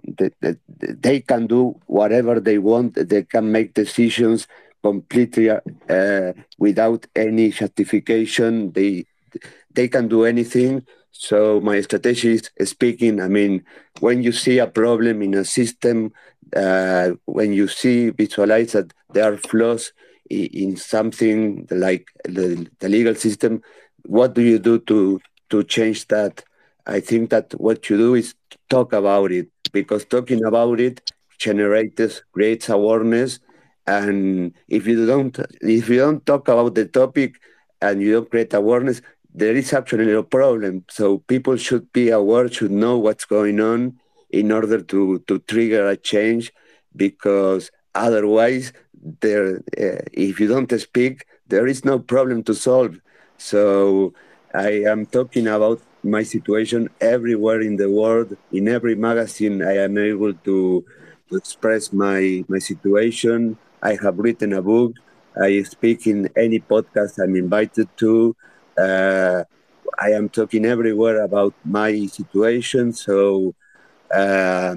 they 0.79 1.19
can 1.21 1.45
do 1.45 1.79
whatever 1.85 2.39
they 2.39 2.57
want 2.57 2.95
they 2.95 3.21
can 3.21 3.51
make 3.51 3.75
decisions 3.75 4.47
completely 4.83 5.49
uh, 5.49 6.33
without 6.57 7.05
any 7.15 7.51
justification 7.51 8.71
they 8.73 9.05
they 9.73 9.87
can 9.87 10.07
do 10.07 10.25
anything. 10.25 10.83
So 11.11 11.61
my 11.61 11.81
strategy 11.81 12.39
is 12.57 12.69
speaking. 12.69 13.21
I 13.21 13.27
mean 13.27 13.63
when 13.99 14.23
you 14.23 14.31
see 14.31 14.59
a 14.59 14.67
problem 14.67 15.21
in 15.21 15.33
a 15.33 15.45
system 15.45 16.11
uh, 16.55 17.11
when 17.25 17.53
you 17.53 17.67
see 17.67 18.09
visualize 18.09 18.73
that 18.73 18.93
there 19.13 19.31
are 19.31 19.37
flaws 19.37 19.93
in 20.29 20.77
something 20.77 21.67
like 21.71 22.07
the, 22.23 22.67
the 22.79 22.89
legal 22.89 23.15
system, 23.15 23.61
what 24.05 24.33
do 24.33 24.41
you 24.41 24.59
do 24.59 24.79
to 24.79 25.19
to 25.49 25.63
change 25.63 26.07
that? 26.07 26.43
I 26.87 26.99
think 26.99 27.29
that 27.29 27.53
what 27.59 27.89
you 27.89 27.97
do 27.97 28.15
is 28.15 28.33
talk 28.69 28.93
about 28.93 29.31
it 29.31 29.49
because 29.71 30.05
talking 30.05 30.43
about 30.43 30.79
it 30.79 31.01
generates 31.37 32.21
creates 32.33 32.69
awareness 32.69 33.39
and 33.87 34.53
if 34.67 34.87
you 34.87 35.05
don't 35.05 35.37
if 35.61 35.89
you 35.89 35.97
don't 35.97 36.25
talk 36.25 36.47
about 36.47 36.75
the 36.75 36.85
topic 36.85 37.41
and 37.81 38.01
you 38.01 38.13
don't 38.13 38.29
create 38.29 38.53
awareness 38.53 39.01
there 39.33 39.55
is 39.55 39.73
actually 39.73 40.05
no 40.05 40.23
problem. 40.23 40.83
So 40.89 41.19
people 41.19 41.55
should 41.57 41.91
be 41.93 42.09
aware 42.09 42.49
should 42.49 42.71
know 42.71 42.97
what's 42.97 43.25
going 43.25 43.59
on 43.59 43.99
in 44.29 44.51
order 44.51 44.81
to 44.81 45.19
to 45.27 45.39
trigger 45.39 45.87
a 45.87 45.97
change 45.97 46.51
because 46.95 47.71
otherwise 47.95 48.73
there 49.21 49.57
uh, 49.79 50.01
if 50.13 50.39
you 50.39 50.47
don't 50.47 50.71
speak 50.79 51.25
there 51.47 51.67
is 51.67 51.83
no 51.85 51.99
problem 51.99 52.43
to 52.43 52.53
solve. 52.53 52.99
So 53.37 54.13
i 54.53 54.83
am 54.93 55.05
talking 55.05 55.47
about 55.47 55.81
my 56.03 56.23
situation 56.23 56.89
everywhere 56.99 57.61
in 57.61 57.75
the 57.77 57.89
world. 57.89 58.35
In 58.51 58.67
every 58.67 58.95
magazine 58.95 59.63
i 59.63 59.77
am 59.77 59.97
able 59.97 60.33
to, 60.33 60.85
to 61.29 61.35
express 61.35 61.93
my 61.93 62.43
my 62.47 62.59
situation 62.59 63.57
I 63.81 63.97
have 64.01 64.17
written 64.17 64.53
a 64.53 64.61
book. 64.61 64.93
I 65.41 65.63
speak 65.63 66.07
in 66.07 66.29
any 66.35 66.59
podcast 66.59 67.19
I'm 67.23 67.35
invited 67.35 67.87
to. 67.97 68.35
Uh, 68.77 69.43
I 69.99 70.11
am 70.11 70.29
talking 70.29 70.65
everywhere 70.65 71.21
about 71.23 71.53
my 71.65 72.05
situation. 72.07 72.93
So 72.93 73.55
uh, 74.13 74.75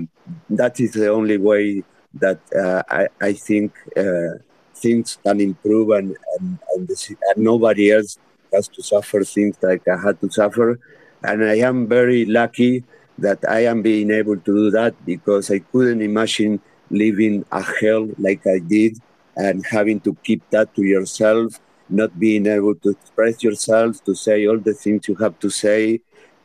that 0.50 0.80
is 0.80 0.92
the 0.92 1.08
only 1.08 1.38
way 1.38 1.82
that 2.14 2.40
uh, 2.54 2.82
I, 2.88 3.08
I, 3.20 3.32
think 3.32 3.74
uh, 3.96 4.38
things 4.74 5.18
can 5.24 5.40
improve 5.40 5.90
and, 5.90 6.16
and, 6.38 6.58
and, 6.74 6.88
and, 6.88 7.36
nobody 7.36 7.90
else 7.90 8.18
has 8.52 8.68
to 8.68 8.82
suffer 8.82 9.24
things 9.24 9.56
like 9.60 9.82
I 9.88 10.00
had 10.00 10.20
to 10.20 10.30
suffer. 10.30 10.78
And 11.24 11.44
I 11.44 11.56
am 11.56 11.88
very 11.88 12.24
lucky 12.26 12.84
that 13.18 13.38
I 13.48 13.64
am 13.64 13.82
being 13.82 14.10
able 14.10 14.36
to 14.36 14.54
do 14.54 14.70
that 14.70 14.94
because 15.04 15.50
I 15.50 15.58
couldn't 15.58 16.02
imagine 16.02 16.60
living 16.90 17.44
a 17.52 17.62
hell 17.62 18.08
like 18.18 18.46
I 18.46 18.58
did 18.58 18.98
and 19.36 19.64
having 19.66 20.00
to 20.00 20.16
keep 20.24 20.48
that 20.50 20.74
to 20.76 20.82
yourself, 20.82 21.60
not 21.88 22.18
being 22.18 22.46
able 22.46 22.74
to 22.76 22.90
express 22.90 23.42
yourself, 23.42 24.02
to 24.04 24.14
say 24.14 24.46
all 24.46 24.58
the 24.58 24.74
things 24.74 25.08
you 25.08 25.14
have 25.16 25.38
to 25.40 25.50
say. 25.50 26.00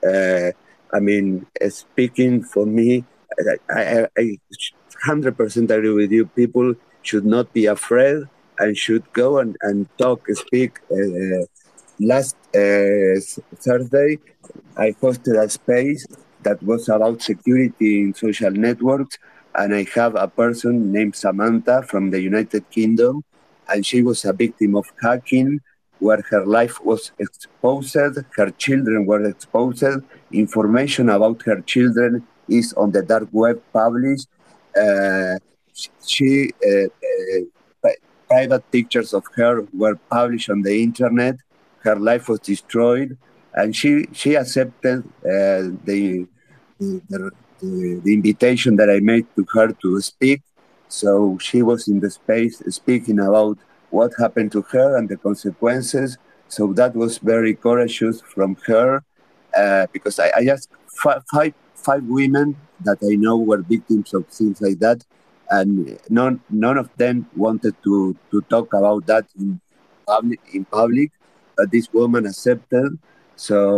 Uh, 0.05 0.51
I 0.91 0.99
mean, 0.99 1.45
speaking 1.69 2.43
for 2.43 2.65
me, 2.65 3.05
I, 3.69 3.81
I, 3.81 4.07
I 4.17 4.37
100% 5.07 5.69
agree 5.69 5.93
with 5.93 6.11
you. 6.11 6.25
People 6.25 6.73
should 7.03 7.25
not 7.25 7.53
be 7.53 7.67
afraid 7.67 8.23
and 8.57 8.77
should 8.77 9.11
go 9.13 9.37
and, 9.39 9.55
and 9.61 9.87
talk, 9.97 10.25
speak. 10.31 10.79
Uh, 10.91 11.45
last 11.99 12.35
uh, 12.55 13.19
Thursday, 13.55 14.19
I 14.77 14.91
hosted 15.01 15.41
a 15.41 15.49
space 15.49 16.05
that 16.43 16.61
was 16.63 16.89
about 16.89 17.21
security 17.21 18.01
in 18.01 18.13
social 18.13 18.51
networks 18.51 19.17
and 19.59 19.75
I 19.75 19.85
have 19.95 20.15
a 20.15 20.27
person 20.27 20.91
named 20.91 21.15
Samantha 21.15 21.83
from 21.83 22.11
the 22.11 22.21
United 22.21 22.63
Kingdom, 22.69 23.23
and 23.67 23.85
she 23.85 24.01
was 24.01 24.23
a 24.23 24.31
victim 24.31 24.75
of 24.75 24.85
hacking 25.03 25.59
where 25.99 26.21
her 26.29 26.45
life 26.45 26.77
was 26.83 27.11
exposed, 27.19 27.95
her 28.37 28.49
children 28.51 29.05
were 29.05 29.25
exposed, 29.25 29.83
information 30.31 31.09
about 31.09 31.41
her 31.41 31.59
children 31.73 32.25
is 32.47 32.71
on 32.73 32.91
the 32.91 33.01
dark 33.01 33.27
web 33.33 33.61
published. 33.73 34.27
Uh, 34.81 35.35
she 36.07 36.51
uh, 36.65 36.87
uh, 37.83 37.89
private 38.29 38.63
pictures 38.71 39.13
of 39.13 39.25
her 39.35 39.67
were 39.73 39.97
published 40.09 40.49
on 40.49 40.61
the 40.61 40.81
internet. 40.81 41.35
Her 41.79 41.97
life 41.97 42.29
was 42.29 42.39
destroyed, 42.39 43.17
and 43.53 43.75
she 43.75 44.07
she 44.13 44.35
accepted 44.35 44.99
uh, 45.25 45.75
the, 45.89 46.25
the 46.79 47.31
the, 47.59 48.01
the 48.03 48.13
invitation 48.13 48.75
that 48.77 48.89
I 48.89 48.99
made 48.99 49.25
to 49.35 49.45
her 49.53 49.71
to 49.71 50.01
speak. 50.01 50.41
So 50.87 51.37
she 51.39 51.61
was 51.61 51.87
in 51.87 51.99
the 51.99 52.09
space 52.09 52.61
speaking 52.69 53.19
about 53.19 53.57
what 53.89 54.11
happened 54.19 54.51
to 54.53 54.61
her 54.63 54.97
and 54.97 55.07
the 55.07 55.17
consequences. 55.17 56.17
So 56.47 56.73
that 56.73 56.95
was 56.95 57.19
very 57.19 57.53
courageous 57.53 58.21
from 58.21 58.55
her 58.65 59.03
uh, 59.55 59.87
because 59.91 60.19
I, 60.19 60.31
I 60.35 60.45
asked 60.51 60.69
five, 61.01 61.23
five, 61.31 61.53
five 61.75 62.03
women 62.03 62.55
that 62.85 62.97
I 63.03 63.15
know 63.15 63.37
were 63.37 63.61
victims 63.61 64.13
of 64.13 64.27
things 64.27 64.61
like 64.61 64.79
that, 64.79 65.03
and 65.49 65.99
none 66.09 66.41
none 66.49 66.77
of 66.77 66.89
them 66.97 67.27
wanted 67.35 67.75
to 67.83 68.15
to 68.31 68.41
talk 68.43 68.73
about 68.73 69.05
that 69.07 69.25
in 69.39 69.59
public. 70.07 70.39
In 70.53 70.65
public, 70.65 71.11
but 71.57 71.71
this 71.71 71.91
woman 71.93 72.25
accepted. 72.25 72.97
So 73.35 73.77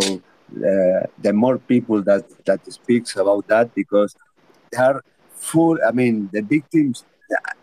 uh, 0.58 1.08
the 1.20 1.32
more 1.34 1.58
people 1.58 2.02
that 2.04 2.26
that 2.46 2.72
speaks 2.72 3.16
about 3.16 3.48
that 3.48 3.74
because 3.74 4.16
they 4.72 4.78
are 4.78 5.04
full. 5.30 5.78
I 5.86 5.92
mean, 5.92 6.30
the 6.32 6.42
victims. 6.42 7.06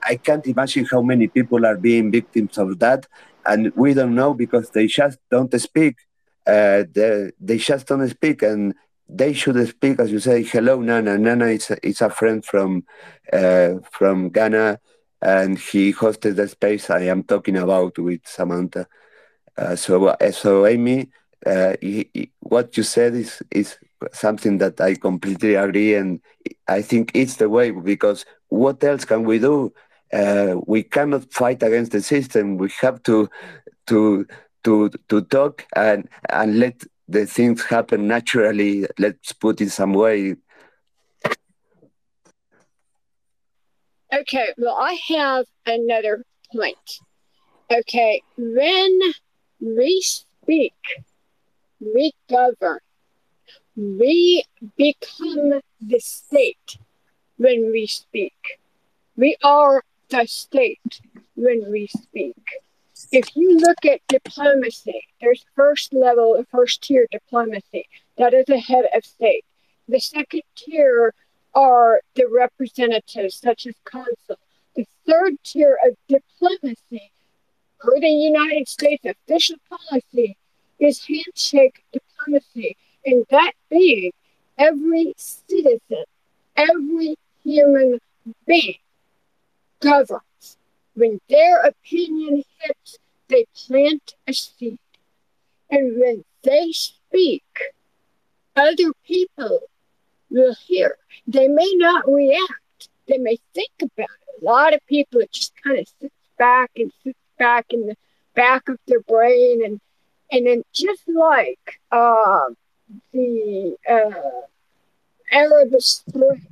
I 0.02 0.16
can't 0.16 0.46
imagine 0.46 0.86
how 0.86 1.02
many 1.02 1.28
people 1.28 1.66
are 1.66 1.76
being 1.76 2.10
victims 2.10 2.56
of 2.56 2.78
that, 2.78 3.06
and 3.44 3.70
we 3.76 3.92
don't 3.92 4.14
know 4.14 4.32
because 4.32 4.70
they 4.70 4.86
just 4.86 5.18
don't 5.30 5.52
speak. 5.60 5.96
Uh, 6.46 6.84
they, 6.90 7.30
they 7.38 7.58
just 7.58 7.86
don't 7.86 8.08
speak, 8.08 8.40
and 8.42 8.74
they 9.08 9.34
should 9.34 9.68
speak 9.68 10.00
as 10.00 10.10
you 10.10 10.20
say. 10.20 10.42
Hello, 10.42 10.80
Nana. 10.80 11.18
Nana 11.18 11.46
is 11.46 11.70
a, 11.70 11.86
is 11.86 12.00
a 12.00 12.08
friend 12.08 12.42
from 12.42 12.84
uh, 13.30 13.74
from 13.92 14.30
Ghana, 14.30 14.80
and 15.20 15.58
he 15.58 15.92
hosted 15.92 16.36
the 16.36 16.48
space 16.48 16.88
I 16.88 17.02
am 17.02 17.22
talking 17.24 17.58
about 17.58 17.98
with 17.98 18.20
Samantha. 18.24 18.86
Uh, 19.58 19.74
so, 19.74 20.06
uh, 20.06 20.30
so 20.30 20.66
Amy, 20.66 21.10
uh, 21.46 21.74
what 22.40 22.76
you 22.76 22.82
said 22.82 23.14
is 23.14 23.42
is 23.50 23.78
something 24.12 24.58
that 24.58 24.80
I 24.80 24.94
completely 24.94 25.54
agree, 25.54 25.94
and 25.94 26.20
I 26.66 26.82
think 26.82 27.12
it's 27.14 27.36
the 27.36 27.48
way 27.48 27.70
because 27.70 28.24
what 28.48 28.82
else 28.82 29.04
can 29.04 29.24
we 29.24 29.38
do? 29.38 29.72
Uh, 30.12 30.56
we 30.66 30.82
cannot 30.82 31.32
fight 31.32 31.62
against 31.62 31.92
the 31.92 32.02
system. 32.02 32.56
We 32.56 32.70
have 32.80 33.02
to 33.04 33.28
to 33.86 34.26
to 34.64 34.90
to 35.08 35.20
talk 35.22 35.66
and 35.76 36.08
and 36.30 36.58
let 36.58 36.82
the 37.08 37.26
things 37.26 37.62
happen 37.62 38.06
naturally. 38.08 38.86
Let's 38.98 39.32
put 39.32 39.60
it 39.60 39.70
some 39.70 39.92
way. 39.92 40.36
Okay, 44.12 44.54
well, 44.56 44.76
I 44.78 44.98
have 45.08 45.44
another 45.66 46.24
point. 46.52 46.76
Okay, 47.70 48.22
when 48.38 48.98
we 49.60 50.00
speak 50.00 50.72
we 51.80 52.12
govern. 52.28 52.80
We 53.76 54.44
become 54.76 55.60
the 55.80 56.00
state 56.00 56.78
when 57.36 57.70
we 57.70 57.86
speak. 57.86 58.58
We 59.16 59.36
are 59.42 59.84
the 60.10 60.26
state 60.26 61.00
when 61.34 61.70
we 61.70 61.86
speak. 61.86 62.36
If 63.12 63.36
you 63.36 63.56
look 63.56 63.84
at 63.86 64.00
diplomacy, 64.08 65.06
there's 65.20 65.44
first 65.54 65.92
level, 65.92 66.44
first 66.50 66.82
tier 66.82 67.06
diplomacy. 67.10 67.88
That 68.16 68.34
is 68.34 68.48
a 68.48 68.58
head 68.58 68.86
of 68.94 69.04
state. 69.04 69.44
The 69.88 70.00
second 70.00 70.42
tier 70.56 71.14
are 71.54 72.00
the 72.14 72.26
representatives, 72.26 73.36
such 73.36 73.66
as 73.66 73.74
consul. 73.84 74.38
The 74.74 74.86
third 75.06 75.34
tier 75.44 75.78
of 75.86 75.96
diplomacy, 76.08 77.12
per 77.78 77.98
the 78.00 78.08
United 78.08 78.68
States 78.68 79.04
official 79.04 79.56
policy, 79.68 80.36
is 80.78 81.06
handshake 81.06 81.84
diplomacy. 81.92 82.76
And 83.04 83.24
that 83.30 83.52
being 83.70 84.12
every 84.56 85.14
citizen, 85.16 86.04
every 86.56 87.16
human 87.42 87.98
being 88.46 88.78
governs. 89.80 90.56
When 90.94 91.20
their 91.28 91.60
opinion 91.62 92.42
hits, 92.60 92.98
they 93.28 93.46
plant 93.54 94.14
a 94.26 94.32
seed. 94.32 94.78
And 95.70 96.00
when 96.00 96.24
they 96.42 96.72
speak, 96.72 97.44
other 98.56 98.92
people 99.06 99.60
will 100.30 100.54
hear. 100.54 100.96
They 101.26 101.48
may 101.48 101.72
not 101.76 102.10
react. 102.10 102.88
They 103.06 103.18
may 103.18 103.38
think 103.54 103.70
about 103.80 104.08
it. 104.08 104.42
A 104.42 104.44
lot 104.44 104.74
of 104.74 104.84
people 104.86 105.20
it 105.20 105.32
just 105.32 105.52
kind 105.62 105.78
of 105.78 105.88
sits 106.00 106.14
back 106.38 106.70
and 106.76 106.92
sits 107.04 107.18
back 107.38 107.66
in 107.70 107.86
the 107.86 107.96
back 108.34 108.68
of 108.68 108.78
their 108.86 109.00
brain 109.00 109.64
and 109.64 109.80
and 110.30 110.46
then 110.46 110.62
just 110.72 111.08
like 111.08 111.80
uh, 111.90 112.46
the 113.12 113.76
uh, 113.88 114.10
Arab 115.32 115.74
Spring, 115.80 116.46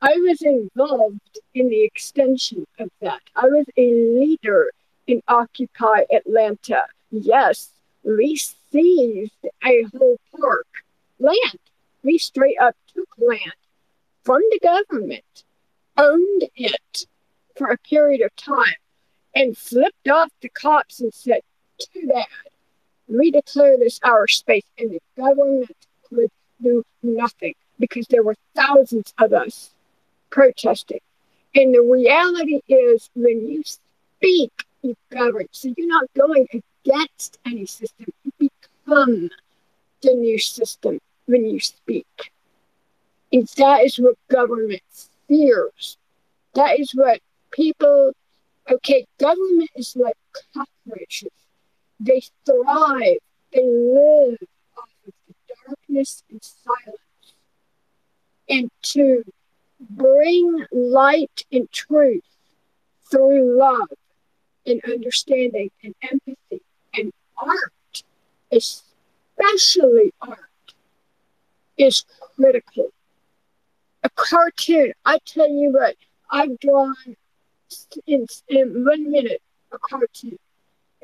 I 0.00 0.14
was 0.16 0.42
involved 0.42 1.38
in 1.54 1.68
the 1.68 1.82
extension 1.84 2.66
of 2.78 2.90
that. 3.00 3.22
I 3.34 3.46
was 3.46 3.66
a 3.76 3.92
leader 3.92 4.70
in 5.06 5.22
Occupy 5.28 6.04
Atlanta. 6.12 6.84
Yes, 7.10 7.70
we 8.02 8.36
seized 8.36 9.46
a 9.64 9.84
whole 9.96 10.18
park 10.38 10.66
land. 11.18 11.58
We 12.02 12.18
straight 12.18 12.58
up 12.60 12.76
took 12.94 13.08
land 13.18 13.54
from 14.24 14.42
the 14.50 14.60
government, 14.60 15.44
owned 15.96 16.44
it 16.54 17.06
for 17.56 17.68
a 17.68 17.78
period 17.78 18.20
of 18.20 18.34
time, 18.36 18.74
and 19.34 19.56
flipped 19.56 20.08
off 20.08 20.30
the 20.40 20.48
cops 20.48 21.00
and 21.00 21.12
said, 21.14 21.40
Too 21.78 22.06
bad. 22.06 22.26
We 23.08 23.30
declare 23.30 23.76
this 23.78 24.00
our 24.02 24.26
space, 24.26 24.64
and 24.78 24.90
the 24.90 25.00
government 25.16 25.70
could 26.08 26.30
do 26.62 26.84
nothing 27.02 27.54
because 27.78 28.06
there 28.08 28.22
were 28.22 28.36
thousands 28.54 29.12
of 29.18 29.32
us 29.32 29.70
protesting. 30.30 31.00
And 31.54 31.74
the 31.74 31.82
reality 31.82 32.60
is, 32.68 33.10
when 33.14 33.48
you 33.48 33.62
speak, 33.64 34.52
you 34.82 34.96
govern. 35.10 35.46
So 35.52 35.72
you're 35.76 35.86
not 35.86 36.06
going 36.16 36.46
against 36.52 37.38
any 37.46 37.66
system, 37.66 38.06
you 38.24 38.50
become 38.86 39.30
the 40.02 40.14
new 40.14 40.38
system 40.38 40.98
when 41.26 41.46
you 41.46 41.60
speak. 41.60 42.32
And 43.32 43.46
that 43.56 43.84
is 43.84 43.96
what 43.96 44.16
government 44.30 44.82
fears. 45.28 45.96
That 46.54 46.78
is 46.78 46.92
what 46.94 47.20
people, 47.50 48.12
okay, 48.70 49.06
government 49.18 49.70
is 49.76 49.96
like 49.96 50.16
cockroaches. 50.54 51.30
They 52.00 52.22
thrive, 52.44 53.18
they 53.52 53.64
live 53.64 54.38
off 54.76 54.88
of 55.06 55.12
the 55.26 55.34
darkness 55.66 56.22
and 56.30 56.40
silence. 56.42 56.98
And 58.48 58.70
to 58.82 59.24
bring 59.80 60.66
light 60.72 61.44
and 61.52 61.70
truth 61.70 62.22
through 63.10 63.58
love 63.58 63.88
and 64.66 64.82
understanding 64.84 65.70
and 65.82 65.94
empathy 66.02 66.62
and 66.94 67.12
art, 67.36 68.02
especially 68.50 70.12
art, 70.20 70.38
is 71.76 72.04
critical. 72.36 72.90
A 74.02 74.10
cartoon, 74.10 74.92
I 75.04 75.18
tell 75.24 75.48
you 75.48 75.72
what, 75.72 75.96
I've 76.30 76.58
drawn 76.58 76.94
in, 78.06 78.26
in 78.48 78.84
one 78.84 79.10
minute 79.10 79.42
a 79.72 79.78
cartoon 79.78 80.38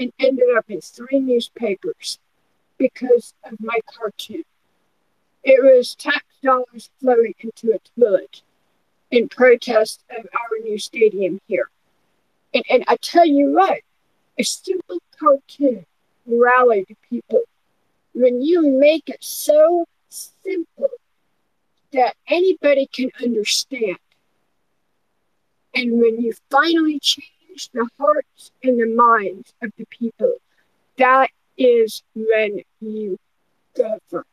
and 0.01 0.13
ended 0.19 0.57
up 0.57 0.65
in 0.71 0.81
three 0.81 1.21
newspapers 1.21 2.19
because 2.79 3.35
of 3.45 3.61
my 3.61 3.79
cartoon. 3.87 4.45
It 5.45 5.63
was 5.63 5.95
tax 5.95 6.25
dollars 6.43 6.91
flowing 7.01 7.35
into 7.41 7.73
a 7.73 8.01
toilet 8.01 8.43
in 9.11 9.29
protest 9.29 10.03
of 10.11 10.27
our 10.33 10.59
new 10.65 10.79
stadium 10.79 11.41
here. 11.47 11.69
And, 12.55 12.65
and 12.71 12.85
I 12.89 12.97
tell 12.97 13.27
you 13.27 13.53
what, 13.53 13.81
a 14.39 14.43
simple 14.43 14.99
cartoon 15.19 15.85
rallied 16.27 16.97
people. 17.09 17.43
When 18.15 18.41
you 18.43 18.69
make 18.69 19.09
it 19.09 19.23
so 19.23 19.87
simple 20.09 20.89
that 21.93 22.17
anybody 22.27 22.89
can 22.93 23.11
understand, 23.23 23.99
and 25.75 26.01
when 26.01 26.21
you 26.21 26.33
finally 26.51 26.99
change 27.01 27.31
the 27.73 27.89
hearts 27.99 28.53
and 28.63 28.81
the 28.81 28.95
minds 28.95 29.53
of 29.63 29.71
the 29.77 29.85
people, 29.87 30.35
that 30.99 31.31
is 31.57 32.03
when 32.15 32.61
you 32.81 33.19
govern. 33.77 34.25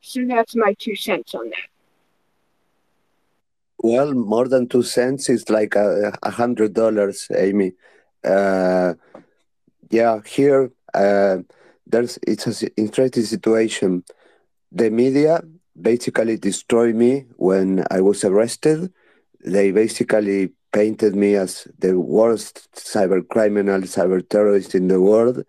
So 0.00 0.24
that's 0.26 0.54
my 0.56 0.74
two 0.78 0.96
cents 0.96 1.34
on 1.34 1.50
that. 1.50 1.68
Well, 3.80 4.12
more 4.14 4.48
than 4.48 4.68
two 4.68 4.82
cents 4.82 5.28
is 5.28 5.48
like 5.50 5.76
a, 5.76 6.12
a 6.22 6.30
hundred 6.30 6.74
dollars, 6.74 7.28
Amy. 7.36 7.72
Uh, 8.24 8.94
yeah, 9.90 10.20
here 10.26 10.72
uh, 10.94 11.38
there's 11.86 12.18
it's 12.26 12.46
an 12.62 12.68
interesting 12.76 13.24
situation. 13.24 14.04
The 14.72 14.90
media 14.90 15.42
basically 15.80 16.36
destroyed 16.36 16.94
me 16.94 17.26
when 17.36 17.84
I 17.90 18.00
was 18.00 18.24
arrested. 18.24 18.92
They 19.44 19.70
basically 19.70 20.50
painted 20.72 21.14
me 21.14 21.34
as 21.34 21.66
the 21.78 21.98
worst 21.98 22.68
cyber 22.74 23.26
criminal, 23.28 23.80
cyber 23.82 24.26
terrorist 24.28 24.74
in 24.74 24.88
the 24.88 25.00
world. 25.00 25.44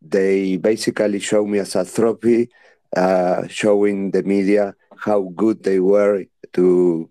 They 0.00 0.56
basically 0.56 1.20
showed 1.20 1.46
me 1.46 1.58
as 1.58 1.76
a 1.76 1.84
trophy, 1.84 2.50
uh, 2.96 3.46
showing 3.48 4.10
the 4.10 4.22
media 4.22 4.74
how 4.96 5.32
good 5.34 5.62
they 5.64 5.80
were 5.80 6.24
to 6.54 7.10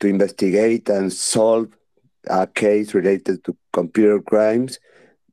to 0.00 0.08
investigate 0.08 0.88
and 0.88 1.12
solve 1.12 1.68
a 2.26 2.46
case 2.46 2.94
related 2.94 3.44
to 3.44 3.56
computer 3.72 4.20
crimes. 4.20 4.78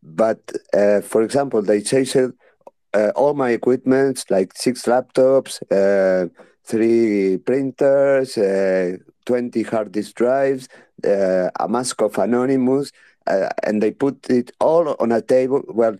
But 0.03 0.51
uh, 0.73 1.01
for 1.01 1.23
example, 1.23 1.61
they 1.61 1.81
chased 1.81 2.17
uh, 2.17 3.11
all 3.15 3.33
my 3.33 3.51
equipment, 3.51 4.25
like 4.29 4.53
six 4.55 4.83
laptops, 4.83 5.61
uh, 5.71 6.29
three 6.63 7.37
printers, 7.37 8.37
uh, 8.37 8.97
20 9.25 9.63
hard 9.63 9.91
disk 9.91 10.15
drives, 10.15 10.67
uh, 11.05 11.49
a 11.59 11.67
mask 11.67 12.01
of 12.01 12.17
Anonymous, 12.17 12.91
uh, 13.27 13.49
and 13.63 13.81
they 13.81 13.91
put 13.91 14.29
it 14.29 14.51
all 14.59 14.95
on 14.99 15.11
a 15.11 15.21
table. 15.21 15.61
Well, 15.67 15.97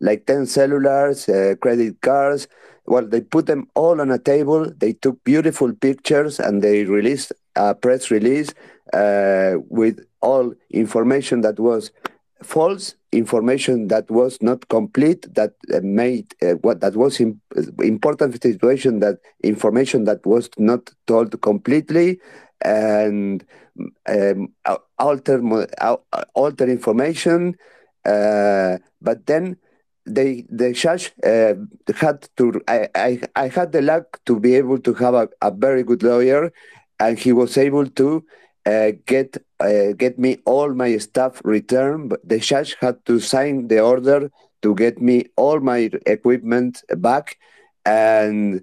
like 0.00 0.26
10 0.26 0.44
cellulars, 0.44 1.26
credit 1.60 2.00
cards. 2.00 2.48
Well, 2.86 3.06
they 3.06 3.20
put 3.20 3.46
them 3.46 3.68
all 3.74 4.00
on 4.00 4.10
a 4.10 4.18
table. 4.18 4.70
They 4.76 4.92
took 4.92 5.22
beautiful 5.24 5.72
pictures 5.72 6.38
and 6.38 6.62
they 6.62 6.84
released 6.84 7.32
a 7.56 7.74
press 7.74 8.10
release 8.10 8.50
uh, 8.92 9.54
with 9.68 10.06
all 10.20 10.54
information 10.70 11.40
that 11.40 11.58
was 11.58 11.90
false 12.42 12.94
information 13.12 13.88
that 13.88 14.10
was 14.10 14.40
not 14.42 14.68
complete 14.68 15.34
that 15.34 15.52
uh, 15.72 15.80
made 15.82 16.34
uh, 16.42 16.52
what 16.60 16.80
that 16.80 16.94
was 16.94 17.18
in, 17.18 17.40
important 17.82 18.40
situation 18.42 19.00
that 19.00 19.16
information 19.42 20.04
that 20.04 20.24
was 20.26 20.50
not 20.58 20.90
told 21.06 21.40
completely 21.40 22.18
and 22.64 23.44
um, 24.08 24.48
alter 24.98 25.40
alter 26.34 26.66
information 26.66 27.56
uh, 28.04 28.78
but 29.00 29.26
then 29.26 29.56
they 30.06 30.44
the 30.48 30.72
judge 30.72 31.12
uh, 31.24 31.54
had 31.96 32.28
to 32.36 32.60
I, 32.68 32.88
I 32.94 33.20
I 33.34 33.48
had 33.48 33.72
the 33.72 33.82
luck 33.82 34.20
to 34.26 34.38
be 34.38 34.54
able 34.54 34.78
to 34.78 34.94
have 34.94 35.14
a, 35.14 35.28
a 35.42 35.50
very 35.50 35.82
good 35.82 36.02
lawyer 36.02 36.52
and 37.00 37.18
he 37.18 37.32
was 37.32 37.56
able 37.58 37.86
to 37.86 38.24
uh, 38.64 38.92
get 39.06 39.36
uh, 39.60 39.92
get 39.96 40.18
me 40.18 40.38
all 40.44 40.72
my 40.74 40.96
stuff 40.98 41.40
returned. 41.44 42.10
But 42.10 42.26
the 42.28 42.38
judge 42.38 42.76
had 42.80 43.04
to 43.06 43.20
sign 43.20 43.68
the 43.68 43.80
order 43.80 44.30
to 44.62 44.74
get 44.74 45.00
me 45.00 45.26
all 45.36 45.60
my 45.60 45.90
equipment 46.06 46.82
back, 46.96 47.38
and 47.84 48.62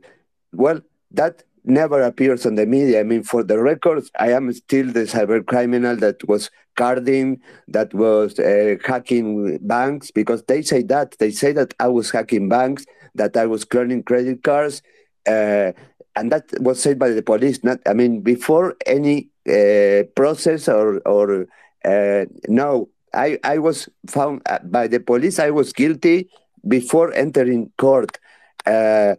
well, 0.52 0.82
that 1.12 1.44
never 1.66 2.02
appears 2.02 2.46
on 2.46 2.56
the 2.56 2.66
media. 2.66 3.00
I 3.00 3.04
mean, 3.04 3.24
for 3.24 3.44
the 3.44 3.60
records, 3.60 4.12
I 4.20 4.32
am 4.32 4.52
still 4.54 4.88
the 4.88 5.02
cyber 5.02 5.46
criminal 5.46 5.96
that 5.98 6.28
was 6.28 6.50
carding, 6.76 7.40
that 7.68 7.94
was 7.94 8.40
uh, 8.40 8.76
hacking 8.86 9.60
banks, 9.62 10.12
because 10.12 10.44
they 10.44 10.62
say 10.62 10.84
that 10.84 11.16
they 11.20 11.32
say 11.32 11.52
that 11.54 11.74
I 11.80 11.88
was 11.88 12.12
hacking 12.12 12.50
banks, 12.50 12.86
that 13.16 13.38
I 13.38 13.46
was 13.46 13.66
cloning 13.66 14.06
credit 14.06 14.44
cards. 14.44 14.82
Uh, 15.28 15.72
and 16.16 16.32
that 16.32 16.46
was 16.60 16.82
said 16.82 17.00
by 17.00 17.10
the 17.10 17.22
police. 17.24 17.64
Not, 17.64 17.80
I 17.88 17.94
mean, 17.94 18.22
before 18.22 18.76
any 18.86 19.30
uh, 19.50 20.04
process 20.16 20.68
or 20.68 21.00
or 21.08 21.48
uh, 21.86 22.26
no, 22.48 22.90
I 23.14 23.40
I 23.44 23.58
was 23.58 23.90
found 24.08 24.42
uh, 24.48 24.60
by 24.64 24.88
the 24.88 25.00
police. 25.00 25.40
I 25.40 25.50
was 25.50 25.74
guilty 25.74 26.30
before 26.68 27.14
entering 27.14 27.72
court, 27.78 28.18
uh, 28.66 29.16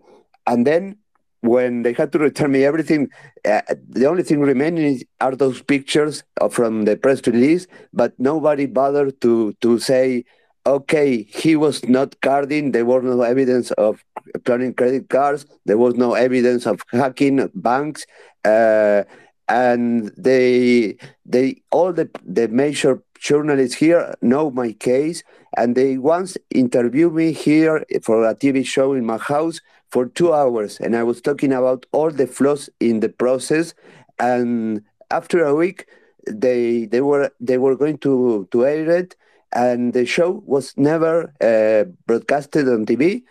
and 0.47 0.67
then 0.67 0.97
when 1.45 1.83
they 1.83 1.93
had 1.93 2.13
to 2.13 2.19
return 2.19 2.53
me 2.53 2.65
everything, 2.65 3.09
uh, 3.45 3.63
the 3.89 4.07
only 4.07 4.23
thing 4.23 4.41
remaining 4.41 5.03
are 5.21 5.37
those 5.37 5.63
pictures 5.63 6.25
from 6.51 6.85
the 6.85 6.97
press 6.97 7.27
release. 7.27 7.67
But 7.93 8.19
nobody 8.19 8.67
bothered 8.67 9.21
to 9.23 9.53
to 9.61 9.79
say 9.79 10.25
okay, 10.67 11.23
he 11.25 11.57
was 11.57 11.85
not 11.89 12.21
carding. 12.21 12.73
There 12.73 12.87
was 12.87 13.05
no 13.05 13.21
evidence 13.23 13.71
of 13.73 14.03
cloning 14.41 14.77
credit 14.77 15.09
cards. 15.09 15.47
There 15.67 15.79
was 15.79 15.95
no 15.95 16.15
evidence 16.15 16.67
of 16.67 16.81
hacking 16.91 17.51
banks. 17.55 18.07
Uh, 18.45 19.05
and 19.49 20.11
they, 20.17 20.97
they, 21.27 21.63
all 21.71 21.93
the, 21.93 22.09
the 22.25 22.49
major 22.49 23.03
journalists 23.19 23.77
here 23.77 24.15
know 24.23 24.51
my 24.51 24.73
case. 24.73 25.23
And 25.57 25.77
they 25.77 25.99
once 25.99 26.37
interviewed 26.51 27.13
me 27.13 27.33
here 27.33 27.85
for 28.03 28.27
a 28.27 28.35
TV 28.35 28.65
show 28.65 28.95
in 28.95 29.05
my 29.05 29.19
house 29.19 29.61
for 29.95 30.07
two 30.07 30.31
hours. 30.41 30.73
And 30.81 30.93
I 30.97 31.05
was 31.11 31.21
talking 31.29 31.53
about 31.53 31.87
all 31.93 32.11
the 32.11 32.27
flaws 32.27 32.69
in 32.81 33.01
the 33.01 33.09
process. 33.09 33.75
And 34.19 34.83
after 35.11 35.39
a 35.45 35.55
week, 35.55 35.87
they, 36.27 36.87
they 36.87 37.01
were, 37.01 37.31
they 37.41 37.59
were 37.59 37.77
going 37.77 37.99
to, 37.99 38.49
to 38.51 38.67
air 38.67 38.91
it 38.91 39.17
and 39.55 39.93
the 39.93 40.05
show 40.05 40.43
was 40.45 40.77
never 40.77 41.33
uh, 41.41 41.85
broadcasted 42.07 42.69
on 42.69 42.85
TV. 42.85 43.23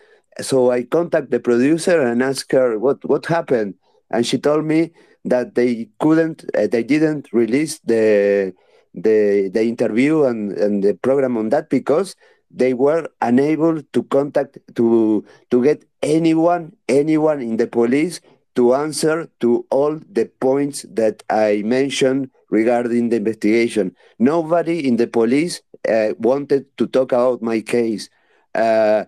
So 0.41 0.72
I 0.72 0.84
contacted 0.84 1.32
the 1.32 1.39
producer 1.39 2.01
and 2.01 2.24
asked 2.24 2.51
her 2.53 2.80
what 2.80 3.03
what 3.05 3.26
happened, 3.28 3.76
and 4.09 4.26
she 4.26 4.39
told 4.39 4.66
me 4.66 4.91
that 5.26 5.53
they 5.53 5.89
couldn't, 5.99 6.43
uh, 6.57 6.68
they 6.68 6.84
didn't 6.84 7.28
release 7.32 7.80
the 7.86 8.53
the 8.95 9.51
the 9.53 9.64
interview 9.64 10.24
and, 10.24 10.53
and 10.53 10.84
the 10.84 10.95
program 10.95 11.38
on 11.38 11.49
that 11.49 11.70
because 11.70 12.16
they 12.54 12.74
were 12.74 13.08
unable 13.22 13.82
to 13.82 14.04
contact 14.04 14.58
to 14.76 15.26
to 15.51 15.64
get 15.64 15.84
anyone 16.01 16.76
anyone 16.88 17.41
in 17.41 17.58
the 17.58 17.68
police 17.68 18.22
to 18.56 18.76
answer 18.76 19.28
to 19.39 19.66
all 19.72 19.99
the 20.12 20.26
points 20.39 20.86
that 20.89 21.24
I 21.30 21.64
mentioned 21.66 22.30
regarding 22.49 23.10
the 23.10 23.18
investigation. 23.18 23.95
Nobody 24.20 24.88
in 24.88 24.97
the 24.97 25.08
police 25.08 25.62
uh, 25.89 26.14
wanted 26.20 26.66
to 26.78 26.88
talk 26.88 27.12
about 27.12 27.41
my 27.41 27.62
case. 27.62 28.10
Uh, 28.54 29.06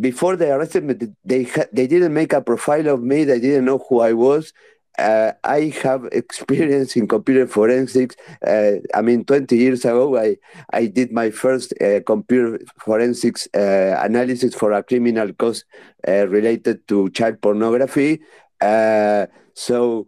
before 0.00 0.36
they 0.36 0.50
arrested 0.50 0.84
me, 0.84 0.94
they 1.24 1.44
they 1.72 1.86
didn't 1.86 2.14
make 2.14 2.32
a 2.32 2.40
profile 2.40 2.88
of 2.88 3.02
me. 3.02 3.24
They 3.24 3.40
didn't 3.40 3.64
know 3.64 3.78
who 3.88 4.00
I 4.00 4.12
was. 4.12 4.52
Uh, 4.98 5.32
I 5.44 5.74
have 5.82 6.04
experience 6.12 6.96
in 6.96 7.06
computer 7.06 7.46
forensics. 7.46 8.16
Uh, 8.46 8.72
I 8.94 9.02
mean, 9.02 9.24
20 9.24 9.56
years 9.56 9.84
ago, 9.84 10.16
I, 10.18 10.36
I 10.72 10.86
did 10.86 11.12
my 11.12 11.30
first 11.30 11.74
uh, 11.80 12.00
computer 12.06 12.60
forensics 12.78 13.46
uh, 13.54 14.00
analysis 14.02 14.54
for 14.54 14.72
a 14.72 14.82
criminal 14.82 15.32
cause 15.34 15.64
uh, 16.08 16.26
related 16.28 16.86
to 16.88 17.10
child 17.10 17.40
pornography. 17.42 18.20
Uh, 18.60 19.26
so 19.54 20.06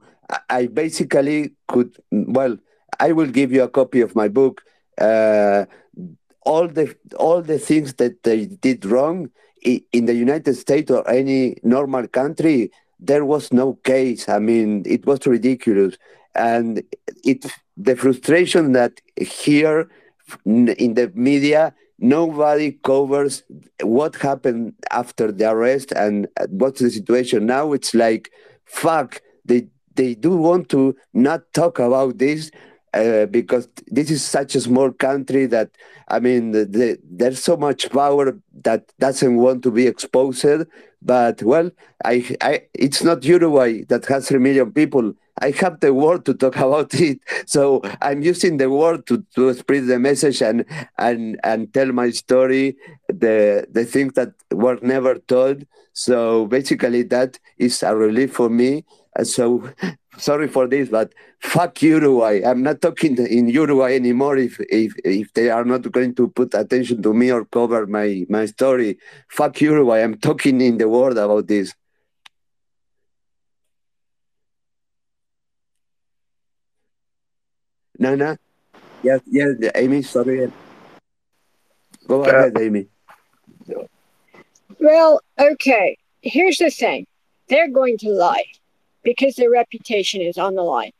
I 0.49 0.66
basically 0.66 1.53
could, 1.68 1.97
well, 2.11 2.57
I 3.01 3.12
will 3.12 3.26
give 3.28 3.53
you 3.53 3.62
a 3.62 3.68
copy 3.68 4.01
of 4.01 4.14
my 4.14 4.28
book. 4.28 4.62
all 6.45 6.66
the 6.66 6.97
all 7.18 7.43
the 7.43 7.59
things 7.59 7.95
that 7.95 8.22
they 8.22 8.47
did 8.47 8.84
wrong 8.84 9.28
in 9.62 10.07
the 10.07 10.14
United 10.14 10.55
States 10.55 10.91
or 10.91 11.09
any 11.11 11.57
normal 11.62 12.07
country, 12.09 12.70
there 13.01 13.24
was 13.24 13.53
no 13.53 13.74
case. 13.84 14.28
I 14.28 14.38
mean, 14.38 14.82
it 14.86 15.07
was 15.07 15.26
ridiculous, 15.26 15.96
and 16.34 16.82
it 17.24 17.46
the 17.76 17.96
frustration 17.96 18.72
that 18.72 19.01
here 19.16 19.88
in 20.44 20.94
the 20.94 21.11
media 21.14 21.74
nobody 22.01 22.72
covers 22.84 23.42
what 23.82 24.14
happened 24.16 24.72
after 24.90 25.32
the 25.32 25.51
arrest 25.51 25.92
and 25.92 26.28
what's 26.51 26.80
the 26.80 26.90
situation 26.90 27.46
now. 27.46 27.72
It's 27.72 27.94
like 27.94 28.30
fuck. 28.64 29.20
They 29.44 29.68
they 29.94 30.14
do 30.14 30.36
want 30.36 30.68
to 30.70 30.96
not 31.12 31.53
talk 31.55 31.78
about 31.78 32.18
this 32.18 32.51
uh, 32.94 33.26
because 33.26 33.68
this 33.88 34.11
is 34.11 34.24
such 34.24 34.55
a 34.55 34.61
small 34.61 34.92
country 34.92 35.46
that 35.46 35.70
I 36.09 36.20
mean, 36.20 36.53
the, 36.53 36.64
the, 36.64 36.99
there's 37.05 37.42
so 37.44 37.57
much 37.57 37.90
power 37.90 38.38
that 38.62 38.92
doesn't 38.99 39.36
want 39.36 39.62
to 39.64 39.70
be 39.70 39.86
exposed. 39.86 40.46
But 41.01 41.42
well, 41.42 41.70
I, 42.05 42.36
I, 42.40 42.62
it's 42.74 43.03
not 43.05 43.24
Uruguay 43.24 43.84
that 43.84 44.07
has 44.07 44.28
three 44.28 44.38
million 44.40 44.72
people. 44.72 45.14
I 45.40 45.51
have 45.53 45.78
the 45.78 45.94
word 45.94 46.24
to 46.26 46.34
talk 46.34 46.57
about 46.66 46.92
it, 46.94 47.20
so 47.46 47.80
I'm 48.03 48.22
using 48.22 48.57
the 48.57 48.68
word 48.70 49.07
to, 49.07 49.24
to 49.36 49.55
spread 49.55 49.86
the 49.86 49.99
message 49.99 50.42
and 50.42 50.64
and 50.99 51.38
and 51.44 51.72
tell 51.72 51.92
my 51.92 52.11
story, 52.11 52.76
the 53.09 53.66
the 53.70 53.84
things 53.84 54.14
that 54.14 54.32
were 54.53 54.78
never 54.82 55.14
told. 55.16 55.64
So 55.92 56.46
basically, 56.46 57.03
that 57.05 57.38
is 57.59 57.82
a 57.82 57.94
relief 57.94 58.32
for 58.32 58.49
me. 58.51 58.84
So 59.22 59.70
sorry 60.18 60.48
for 60.48 60.66
this, 60.66 60.88
but 60.88 61.12
fuck 61.40 61.80
Uruguay. 61.82 62.42
I'm 62.44 62.62
not 62.62 62.80
talking 62.80 63.16
in 63.26 63.48
Uruguay 63.48 63.94
anymore 63.94 64.36
if, 64.36 64.60
if, 64.68 64.94
if 65.04 65.32
they 65.32 65.50
are 65.50 65.64
not 65.64 65.90
going 65.90 66.14
to 66.16 66.28
put 66.28 66.54
attention 66.54 67.02
to 67.02 67.14
me 67.14 67.32
or 67.32 67.44
cover 67.44 67.86
my, 67.86 68.26
my 68.28 68.46
story. 68.46 68.98
Fuck 69.28 69.60
Uruguay. 69.60 70.02
I'm 70.02 70.18
talking 70.18 70.60
in 70.60 70.78
the 70.78 70.88
world 70.88 71.18
about 71.18 71.46
this. 71.46 71.74
Nana? 77.98 78.38
Yes, 79.02 79.20
yes, 79.26 79.48
Amy, 79.74 80.02
sorry. 80.02 80.52
Go 82.06 82.24
uh, 82.24 82.28
ahead, 82.28 82.58
Amy. 82.58 82.86
Well, 84.78 85.20
okay. 85.38 85.98
Here's 86.22 86.58
the 86.58 86.70
thing 86.70 87.06
they're 87.48 87.70
going 87.70 87.98
to 87.98 88.10
lie 88.10 88.44
because 89.09 89.36
their 89.36 89.48
reputation 89.50 90.20
is 90.20 90.36
on 90.36 90.54
the 90.54 90.62
line. 90.62 90.92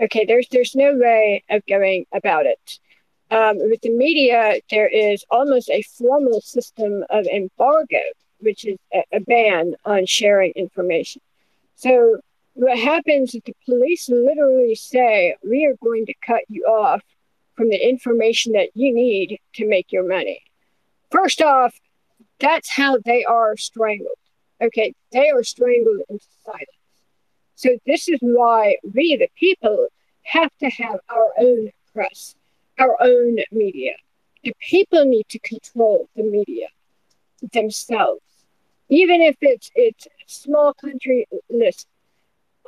Okay, 0.00 0.24
there's 0.24 0.48
there's 0.50 0.74
no 0.74 0.94
way 0.94 1.44
of 1.50 1.60
going 1.66 2.06
about 2.10 2.46
it. 2.46 2.78
Um, 3.30 3.58
with 3.58 3.82
the 3.82 3.90
media, 3.90 4.60
there 4.70 4.88
is 4.88 5.26
almost 5.30 5.68
a 5.68 5.82
formal 5.82 6.40
system 6.40 7.04
of 7.10 7.26
embargo, 7.26 8.00
which 8.38 8.64
is 8.64 8.78
a, 8.94 9.04
a 9.12 9.20
ban 9.20 9.74
on 9.84 10.06
sharing 10.06 10.52
information. 10.52 11.20
So 11.74 12.20
what 12.54 12.78
happens 12.78 13.34
is 13.34 13.42
the 13.44 13.54
police 13.66 14.08
literally 14.08 14.74
say, 14.74 15.36
"We 15.44 15.66
are 15.66 15.76
going 15.84 16.06
to 16.06 16.14
cut 16.24 16.44
you 16.48 16.64
off 16.64 17.02
from 17.56 17.68
the 17.68 17.88
information 17.92 18.52
that 18.52 18.70
you 18.72 18.94
need 18.94 19.38
to 19.56 19.68
make 19.68 19.92
your 19.92 20.08
money." 20.08 20.40
First 21.10 21.42
off, 21.42 21.78
that's 22.38 22.70
how 22.70 22.96
they 23.04 23.22
are 23.24 23.58
strangled. 23.58 24.22
Okay, 24.62 24.94
they 25.12 25.28
are 25.28 25.44
strangled 25.44 26.00
into 26.08 26.24
silence. 26.46 26.77
So 27.58 27.70
this 27.86 28.08
is 28.08 28.20
why 28.20 28.76
we, 28.94 29.16
the 29.16 29.28
people, 29.34 29.88
have 30.22 30.52
to 30.60 30.68
have 30.68 31.00
our 31.08 31.32
own 31.40 31.72
press, 31.92 32.36
our 32.78 32.96
own 33.00 33.38
media. 33.50 33.94
The 34.44 34.54
people 34.60 35.04
need 35.04 35.28
to 35.30 35.40
control 35.40 36.08
the 36.14 36.22
media 36.22 36.68
themselves, 37.52 38.22
even 38.88 39.22
if 39.22 39.36
it's 39.40 39.72
it's 39.74 40.06
small 40.28 40.72
country. 40.72 41.26
List. 41.50 41.88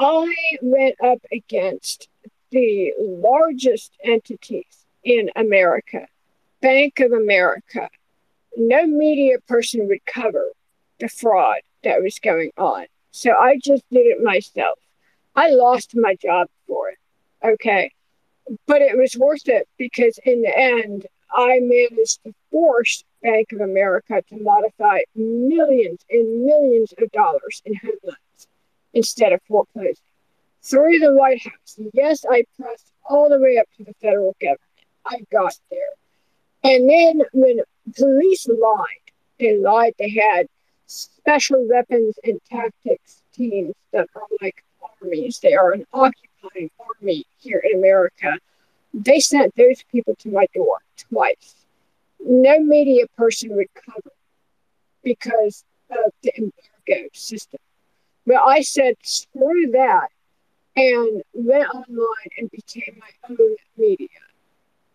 I 0.01 0.35
went 0.61 0.97
up 1.01 1.21
against 1.31 2.09
the 2.51 2.93
largest 2.99 3.93
entities 4.03 4.87
in 5.05 5.31
America, 5.37 6.09
Bank 6.63 6.99
of 6.99 7.13
America. 7.13 7.89
No 8.57 8.89
media 8.89 9.39
person 9.47 9.87
would 9.87 10.05
cover 10.05 10.47
the 10.99 11.09
fraud 11.09 11.61
that 11.85 12.03
was 12.03 12.19
going 12.19 12.51
on. 12.59 12.87
So 13.11 13.33
I 13.33 13.59
just 13.63 13.83
did 13.91 14.07
it 14.07 14.23
myself. 14.23 14.79
I 15.35 15.51
lost 15.51 15.95
my 15.95 16.15
job 16.17 16.49
for 16.67 16.91
it. 16.91 16.99
Okay. 17.45 17.93
But 18.67 18.83
it 18.83 18.97
was 18.97 19.17
worth 19.17 19.49
it 19.49 19.69
because 19.79 20.19
in 20.25 20.43
the 20.43 20.57
end, 20.57 21.07
I 21.33 21.61
managed 21.61 22.23
to 22.25 22.35
force 22.51 23.05
Bank 23.23 23.53
of 23.53 23.61
America 23.61 24.23
to 24.29 24.37
modify 24.43 25.01
millions 25.15 26.05
and 26.11 26.45
millions 26.45 26.93
of 26.99 27.11
dollars 27.13 27.63
in 27.65 27.75
home 27.75 27.93
loans 28.03 28.47
instead 28.93 29.33
of 29.33 29.41
foreclosing. 29.47 29.95
Through 30.63 30.99
the 30.99 31.15
White 31.15 31.43
House. 31.43 31.79
Yes, 31.95 32.25
I 32.29 32.45
pressed 32.59 32.93
all 33.09 33.29
the 33.29 33.39
way 33.39 33.59
up 33.59 33.67
to 33.77 33.85
the 33.85 33.95
federal 34.01 34.37
government. 34.41 34.61
I 35.07 35.21
got 35.33 35.55
there. 35.71 35.81
And 36.63 36.89
then 36.89 37.23
when 37.33 37.61
police 37.97 38.47
lied, 38.49 38.87
they 39.39 39.57
lied 39.57 39.95
they 39.99 40.11
had 40.11 40.49
special 41.21 41.67
weapons 41.69 42.19
and 42.25 42.41
tactics 42.51 43.23
teams 43.33 43.75
that 43.93 44.09
are 44.15 44.23
like 44.41 44.65
armies. 45.01 45.39
They 45.41 45.55
are 45.55 45.73
an 45.73 45.85
occupying 45.93 46.71
army 46.79 47.25
here 47.39 47.63
in 47.65 47.79
America. 47.79 48.39
They 48.95 49.21
sent 49.21 49.55
those 49.57 49.83
people 49.93 50.15
to 50.21 50.31
my 50.31 50.47
door 50.55 50.79
twice. 50.97 51.67
No 52.19 52.61
media 52.61 53.07
person 53.17 53.55
would 53.57 53.69
cover 53.75 54.13
because 55.03 55.65
of 55.91 56.13
the 56.23 56.33
embargo 56.37 57.09
system. 57.13 57.61
But 58.27 58.43
I 58.47 58.61
said, 58.63 58.95
screw 59.03 59.71
that, 59.73 60.09
and 60.77 61.23
went 61.33 61.69
online 61.69 62.31
and 62.39 62.51
became 62.51 62.99
my 62.99 63.11
own 63.29 63.57
media. 63.77 64.09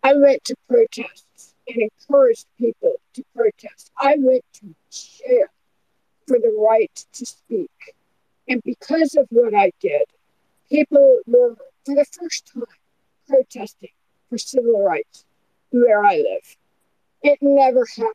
I 0.02 0.14
went 0.14 0.44
to 0.44 0.54
protests 0.68 1.54
and 1.68 1.82
encouraged 1.82 2.46
people 2.58 2.94
to 3.14 3.24
protest. 3.34 3.90
I 3.98 4.14
went 4.18 4.44
to 4.54 4.74
jail 4.90 5.48
for 6.26 6.38
the 6.38 6.54
right 6.58 7.04
to 7.12 7.26
speak. 7.26 7.94
And 8.48 8.62
because 8.64 9.14
of 9.14 9.26
what 9.30 9.54
I 9.54 9.72
did, 9.80 10.04
people 10.68 11.20
were, 11.26 11.56
for 11.84 11.94
the 11.94 12.04
first 12.04 12.50
time, 12.52 12.64
protesting 13.28 13.90
for 14.28 14.38
civil 14.38 14.84
rights 14.84 15.24
where 15.70 16.04
I 16.04 16.16
live. 16.16 16.56
It 17.22 17.38
never 17.40 17.84
happened. 17.86 18.14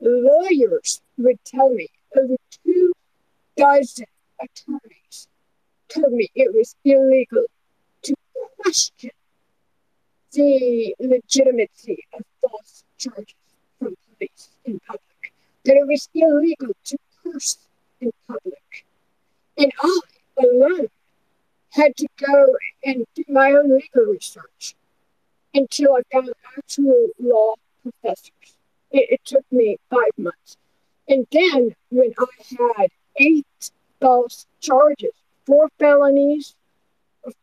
Lawyers 0.00 1.00
would 1.16 1.42
tell 1.44 1.70
me, 1.70 1.88
over 2.16 2.36
two 2.64 2.92
dozen 3.56 4.06
attorneys 4.40 5.28
told 5.88 6.12
me 6.12 6.28
it 6.34 6.54
was 6.54 6.76
illegal 6.84 7.44
to 8.02 8.14
question 8.58 9.10
the 10.32 10.94
legitimacy 11.00 12.04
of 12.12 12.22
false 12.40 12.84
charges 12.98 13.34
from 13.78 13.96
police 14.18 14.50
in 14.64 14.78
public, 14.80 15.32
that 15.64 15.76
it 15.76 15.86
was 15.86 16.08
illegal 16.14 16.74
to 16.84 16.96
in 18.00 18.12
public. 18.26 18.86
And 19.56 19.72
I 19.82 20.00
alone 20.38 20.88
had 21.70 21.96
to 21.96 22.06
go 22.16 22.56
and 22.84 23.04
do 23.14 23.24
my 23.28 23.52
own 23.52 23.70
legal 23.70 24.12
research 24.12 24.74
until 25.54 25.94
I 25.94 26.02
found 26.12 26.32
actual 26.56 27.08
law 27.20 27.54
professors. 27.82 28.56
It, 28.90 29.10
it 29.10 29.20
took 29.24 29.44
me 29.50 29.78
five 29.90 30.16
months. 30.16 30.56
And 31.08 31.26
then 31.32 31.74
when 31.90 32.12
I 32.18 32.74
had 32.78 32.90
eight 33.16 33.70
false 34.00 34.46
charges, 34.60 35.12
four 35.46 35.68
felonies, 35.78 36.54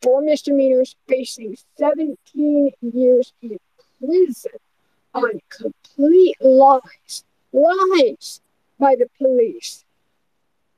four 0.01 0.21
misdemeanors, 0.21 0.95
facing 1.07 1.57
17 1.77 2.71
years 2.81 3.33
in 3.41 3.59
prison 3.99 4.51
on 5.13 5.39
complete 5.49 6.36
lies, 6.41 7.23
lies 7.51 8.41
by 8.80 8.95
the 8.95 9.07
police. 9.17 9.84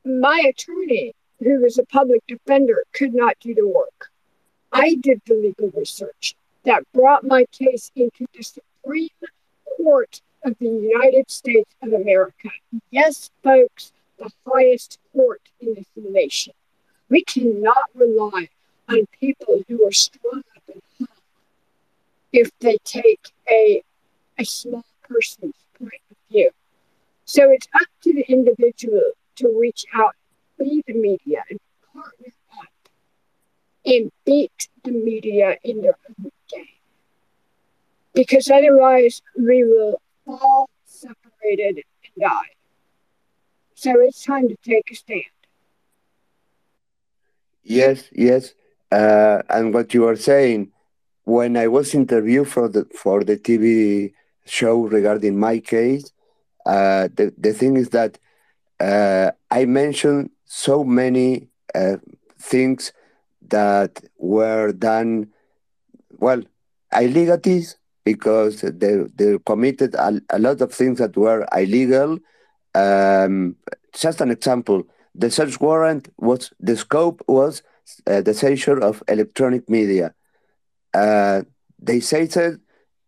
My 0.05 0.41
attorney 0.47 1.13
who 1.39 1.61
was 1.61 1.77
a 1.77 1.85
public 1.85 2.25
defender, 2.27 2.83
could 2.93 3.13
not 3.13 3.39
do 3.39 3.53
the 3.53 3.67
work. 3.67 4.09
I 4.71 4.95
did 4.95 5.21
the 5.25 5.35
legal 5.35 5.69
research 5.77 6.35
that 6.63 6.83
brought 6.93 7.23
my 7.23 7.45
case 7.51 7.91
into 7.95 8.25
the 8.33 8.43
Supreme 8.43 9.09
Court 9.77 10.21
of 10.43 10.55
the 10.59 10.65
United 10.65 11.29
States 11.29 11.73
of 11.81 11.93
America. 11.93 12.49
Yes, 12.91 13.29
folks, 13.43 13.91
the 14.17 14.29
highest 14.45 14.99
court 15.13 15.41
in 15.61 15.75
this 15.75 15.85
nation. 15.95 16.53
We 17.09 17.23
cannot 17.23 17.89
rely 17.95 18.49
on 18.89 19.05
people 19.19 19.63
who 19.67 19.87
are 19.87 19.91
strung 19.91 20.43
up 20.55 20.63
hung 20.99 21.07
if 22.33 22.51
they 22.59 22.77
take 22.83 23.31
a, 23.49 23.81
a 24.37 24.43
small 24.43 24.85
person's 25.07 25.55
point 25.79 26.01
of 26.11 26.17
view. 26.29 26.51
So 27.27 27.51
it's 27.51 27.67
up 27.75 27.87
to 28.03 28.13
the 28.13 28.25
individual 28.29 29.03
to 29.35 29.59
reach 29.59 29.85
out, 29.93 30.15
be 30.57 30.81
the 30.87 30.93
media, 30.93 31.43
and 31.49 31.59
partner 31.93 32.33
up 32.57 32.89
and 33.85 34.11
beat 34.25 34.69
the 34.85 34.91
media 34.91 35.57
in 35.61 35.81
their 35.81 35.97
own 36.09 36.31
game. 36.49 36.79
Because 38.13 38.49
otherwise, 38.49 39.21
we 39.37 39.65
will 39.65 40.01
all 40.25 40.69
separated 40.85 41.83
and 42.05 42.23
die. 42.23 42.53
So 43.75 43.99
it's 43.99 44.23
time 44.23 44.47
to 44.47 44.55
take 44.63 44.89
a 44.89 44.95
stand. 44.95 45.23
Yes, 47.61 48.05
yes. 48.13 48.53
Uh, 48.89 49.41
and 49.49 49.73
what 49.73 49.93
you 49.93 50.07
are 50.07 50.15
saying, 50.15 50.71
when 51.25 51.57
I 51.57 51.67
was 51.67 51.93
interviewed 51.93 52.47
for 52.47 52.69
the 52.69 52.85
for 52.95 53.25
the 53.25 53.35
TV 53.35 54.13
show 54.45 54.83
regarding 54.83 55.37
my 55.37 55.59
case, 55.59 56.13
uh, 56.67 57.07
the 57.17 57.33
the 57.37 57.53
thing 57.53 57.77
is 57.77 57.89
that 57.89 58.19
uh, 58.79 59.31
I 59.49 59.65
mentioned 59.65 60.29
so 60.45 60.83
many 60.83 61.49
uh, 61.73 61.97
things 62.39 62.93
that 63.49 64.03
were 64.17 64.71
done, 64.73 65.29
well, 66.19 66.41
illegalities 66.93 67.77
because 68.03 68.61
they 68.61 68.95
they 69.15 69.37
committed 69.45 69.95
a, 69.95 70.21
a 70.29 70.39
lot 70.39 70.61
of 70.61 70.73
things 70.73 70.99
that 70.99 71.15
were 71.17 71.47
illegal. 71.55 72.19
Um, 72.75 73.55
just 73.93 74.21
an 74.21 74.29
example 74.29 74.83
the 75.17 75.31
search 75.31 75.59
warrant 75.59 76.09
was 76.17 76.53
the 76.59 76.77
scope 76.77 77.21
was 77.27 77.63
uh, 78.05 78.21
the 78.21 78.33
seizure 78.33 78.79
of 78.79 79.03
electronic 79.07 79.67
media. 79.69 80.13
Uh, 80.93 81.41
they 81.79 81.99
seized 81.99 82.37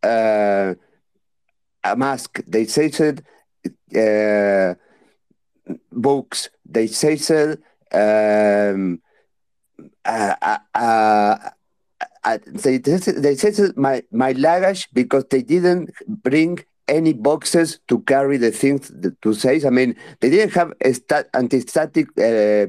uh, 0.04 0.74
a 1.84 1.96
mask. 1.96 2.42
They 2.48 2.66
seized 2.66 3.22
uh, 3.96 4.76
books. 5.92 6.50
They 6.66 6.88
seized 6.88 7.32
um, 7.92 9.02
they 12.54 12.78
they 12.78 13.36
seized 13.36 13.78
my 13.78 14.04
my 14.12 14.32
luggage 14.34 14.90
because 14.94 15.26
they 15.30 15.42
didn't 15.42 15.92
bring 16.08 16.60
any 16.88 17.14
boxes 17.14 17.80
to 17.88 18.00
carry 18.02 18.38
the 18.38 18.52
things 18.52 18.92
to 19.22 19.34
say. 19.34 19.62
I 19.66 19.70
mean, 19.70 19.96
they 20.20 20.30
didn't 20.30 20.54
have 20.54 20.74
stat- 20.94 21.30
anti-static 21.34 22.08
uh, 22.18 22.68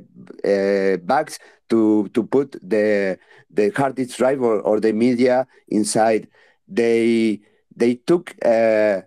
uh, 0.49 0.97
bags 0.99 1.39
to 1.71 2.09
to 2.15 2.23
put 2.25 2.53
the 2.63 3.19
the 3.51 3.71
hard 3.71 3.97
disk 3.97 4.19
drive 4.19 4.43
or, 4.43 4.61
or 4.61 4.81
the 4.81 4.93
media 4.93 5.47
inside. 5.69 6.29
They 6.69 7.41
they 7.75 7.95
took 7.95 8.35
uh, 8.45 9.03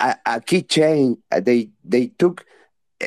a, 0.00 0.16
a 0.26 0.40
keychain. 0.40 1.18
They 1.30 1.70
they 1.84 2.08
took 2.18 2.44
uh, 3.02 3.06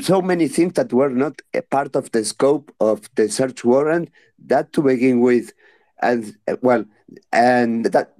so 0.00 0.22
many 0.22 0.48
things 0.48 0.74
that 0.74 0.92
were 0.92 1.10
not 1.10 1.40
a 1.54 1.62
part 1.62 1.96
of 1.96 2.10
the 2.12 2.24
scope 2.24 2.74
of 2.80 3.08
the 3.14 3.28
search 3.28 3.64
warrant. 3.64 4.10
That 4.46 4.72
to 4.74 4.82
begin 4.82 5.20
with, 5.20 5.52
and 6.00 6.36
uh, 6.48 6.56
well, 6.62 6.84
and 7.32 7.86
that 7.86 8.14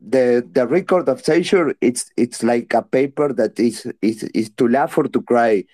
the 0.00 0.46
the 0.52 0.66
record 0.66 1.08
of 1.08 1.24
seizure 1.24 1.74
it's 1.80 2.10
it's 2.16 2.42
like 2.42 2.72
a 2.74 2.82
paper 2.82 3.32
that 3.32 3.58
is 3.58 3.86
is 4.02 4.22
is 4.34 4.50
to 4.50 4.68
laugh 4.68 4.96
or 4.98 5.04
to 5.04 5.22
cry. 5.22 5.64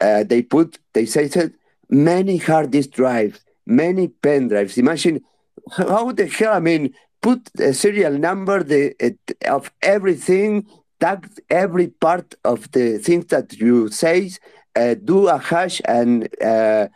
Uh, 0.00 0.24
they 0.24 0.42
put 0.42 0.78
they 0.92 1.06
said 1.06 1.54
many 1.88 2.36
hard 2.36 2.70
disk 2.70 2.90
drives, 2.90 3.40
many 3.66 4.08
pen 4.08 4.48
drives. 4.48 4.76
Imagine 4.76 5.20
how 5.76 6.12
the 6.12 6.26
hell 6.26 6.54
I 6.54 6.60
mean 6.60 6.94
put 7.22 7.50
a 7.58 7.72
serial 7.72 8.18
number 8.18 8.62
the 8.62 8.94
of 9.48 9.72
everything, 9.82 10.66
tag 11.00 11.28
every 11.50 11.88
part 11.88 12.34
of 12.44 12.70
the 12.72 12.98
things 12.98 13.26
that 13.26 13.54
you 13.54 13.88
say, 13.88 14.30
uh, 14.74 14.94
do 14.94 15.28
a 15.28 15.38
hash 15.38 15.80
and 15.84 16.28
uh, 16.42 16.88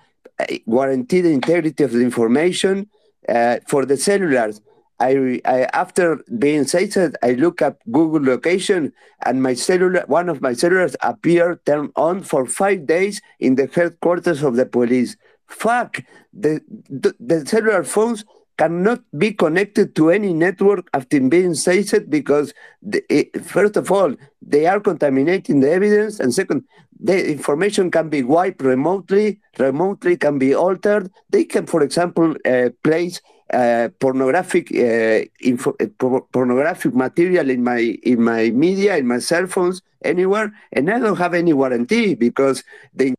guarantee 0.69 1.21
the 1.21 1.33
integrity 1.33 1.85
of 1.85 1.93
the 1.93 2.01
information 2.01 2.89
uh, 3.29 3.59
for 3.67 3.85
the 3.85 3.95
cellulars 3.95 4.61
I, 5.01 5.41
I 5.47 5.63
after 5.73 6.23
being 6.39 6.65
sighted, 6.67 7.17
I 7.23 7.33
look 7.33 7.63
up 7.63 7.79
Google 7.91 8.23
location 8.23 8.93
and 9.25 9.43
my 9.43 9.55
cellular, 9.55 10.05
one 10.07 10.29
of 10.29 10.43
my 10.43 10.53
cellulars 10.53 10.95
appeared 11.01 11.65
turned 11.65 11.93
on 11.97 12.23
for 12.23 12.47
five 12.47 12.87
days 12.87 13.23
in 13.39 13.55
the 13.55 13.67
headquarters 13.67 14.43
of 14.43 14.57
the 14.57 14.67
police. 14.67 15.17
Fuck, 15.47 16.03
the, 16.35 16.61
the, 16.89 17.15
the 17.19 17.47
cellular 17.47 17.83
phones 17.83 18.25
cannot 18.61 19.01
be 19.17 19.33
connected 19.33 19.95
to 19.99 20.11
any 20.11 20.33
network 20.35 20.85
after 20.93 21.19
being 21.35 21.55
seized 21.55 22.11
because, 22.11 22.53
the, 22.83 23.01
it, 23.09 23.29
first 23.55 23.75
of 23.83 23.91
all, 23.91 24.15
they 24.43 24.67
are 24.67 24.81
contaminating 24.81 25.61
the 25.61 25.71
evidence, 25.79 26.21
and 26.21 26.35
second, 26.35 26.61
the 27.09 27.17
information 27.37 27.91
can 27.91 28.11
be 28.11 28.23
wiped 28.23 28.61
remotely, 28.61 29.41
remotely 29.59 30.15
can 30.25 30.39
be 30.39 30.55
altered. 30.55 31.11
They 31.31 31.45
can, 31.45 31.65
for 31.67 31.83
example, 31.83 32.37
uh, 32.45 32.69
place 32.85 33.23
uh, 33.53 33.89
pornographic 33.99 34.67
uh, 34.73 35.25
info, 35.41 35.75
uh, 35.81 36.21
pornographic 36.31 36.95
material 36.95 37.49
in 37.49 37.65
my 37.65 37.81
in 38.03 38.23
my 38.23 38.51
media, 38.51 38.97
in 38.97 39.07
my 39.07 39.21
cell 39.21 39.47
phones, 39.47 39.81
anywhere, 40.05 40.53
and 40.73 40.91
I 40.91 40.99
don't 40.99 41.17
have 41.17 41.35
any 41.35 41.55
warranty 41.55 42.15
because 42.15 42.63
they. 42.95 43.15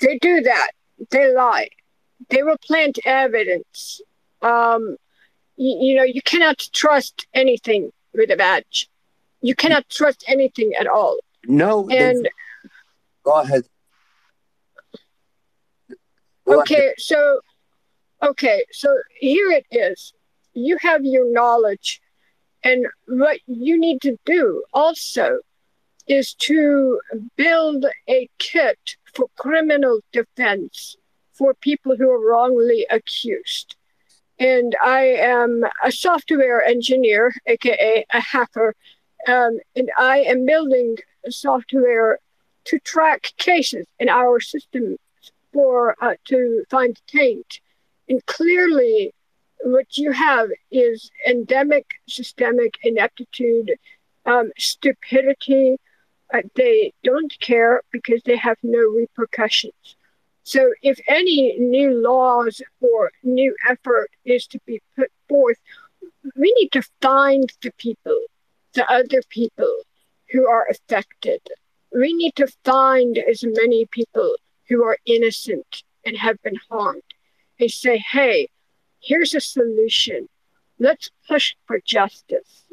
They 0.00 0.18
do 0.18 0.40
that. 0.42 0.70
They 1.10 1.34
lie. 1.34 1.68
They 2.30 2.42
will 2.42 2.58
plant 2.58 2.98
evidence. 3.04 4.00
Um, 4.42 4.96
you, 5.56 5.78
you 5.80 5.96
know, 5.96 6.02
you 6.04 6.22
cannot 6.22 6.58
trust 6.72 7.26
anything 7.34 7.92
with 8.12 8.30
a 8.30 8.36
badge. 8.36 8.88
You 9.40 9.54
cannot 9.54 9.88
trust 9.88 10.24
anything 10.26 10.72
at 10.78 10.86
all. 10.86 11.18
No. 11.46 11.88
And 11.90 12.28
go 13.24 13.40
ahead. 13.40 13.64
Okay, 16.46 16.92
so 16.98 17.40
okay, 18.22 18.64
so 18.70 18.94
here 19.18 19.50
it 19.50 19.66
is. 19.70 20.12
You 20.52 20.76
have 20.80 21.04
your 21.04 21.32
knowledge, 21.32 22.00
and 22.62 22.86
what 23.08 23.38
you 23.46 23.78
need 23.78 24.02
to 24.02 24.18
do 24.24 24.62
also 24.72 25.38
is 26.06 26.34
to 26.34 27.00
build 27.36 27.86
a 28.08 28.28
kit 28.38 28.96
for 29.14 29.28
criminal 29.36 30.00
defense 30.12 30.96
for 31.32 31.54
people 31.54 31.96
who 31.96 32.10
are 32.10 32.30
wrongly 32.30 32.86
accused. 32.90 33.76
And 34.38 34.74
I 34.82 35.02
am 35.02 35.64
a 35.84 35.92
software 35.92 36.64
engineer, 36.64 37.32
aka 37.46 38.04
a 38.12 38.20
hacker, 38.20 38.74
um, 39.28 39.58
and 39.76 39.90
I 39.96 40.18
am 40.18 40.44
building 40.44 40.96
software 41.30 42.18
to 42.64 42.78
track 42.80 43.32
cases 43.36 43.86
in 43.98 44.08
our 44.08 44.40
system 44.40 44.96
for 45.52 45.96
uh, 46.02 46.14
to 46.26 46.64
find 46.68 47.00
taint. 47.06 47.60
And 48.08 48.24
clearly, 48.26 49.14
what 49.62 49.96
you 49.96 50.12
have 50.12 50.50
is 50.70 51.10
endemic 51.26 51.86
systemic 52.08 52.74
ineptitude, 52.82 53.72
um, 54.26 54.50
stupidity. 54.58 55.78
Uh, 56.34 56.42
they 56.56 56.92
don't 57.04 57.38
care 57.38 57.82
because 57.92 58.20
they 58.24 58.36
have 58.36 58.58
no 58.64 58.80
repercussions. 58.80 59.96
So, 60.42 60.72
if 60.82 60.98
any 61.06 61.56
new 61.58 61.92
laws 62.02 62.60
or 62.80 63.12
new 63.22 63.54
effort 63.68 64.10
is 64.24 64.46
to 64.48 64.58
be 64.66 64.82
put 64.96 65.10
forth, 65.28 65.58
we 66.36 66.52
need 66.58 66.72
to 66.72 66.82
find 67.00 67.52
the 67.62 67.70
people, 67.78 68.20
the 68.74 68.90
other 68.90 69.22
people 69.28 69.82
who 70.30 70.48
are 70.48 70.66
affected. 70.68 71.40
We 71.92 72.12
need 72.12 72.34
to 72.34 72.48
find 72.64 73.16
as 73.16 73.44
many 73.44 73.86
people 73.86 74.34
who 74.68 74.82
are 74.82 74.98
innocent 75.06 75.84
and 76.04 76.16
have 76.16 76.42
been 76.42 76.58
harmed 76.68 77.02
and 77.60 77.70
say, 77.70 77.98
hey, 77.98 78.48
here's 79.00 79.34
a 79.34 79.40
solution. 79.40 80.28
Let's 80.80 81.10
push 81.28 81.54
for 81.66 81.78
justice. 81.84 82.64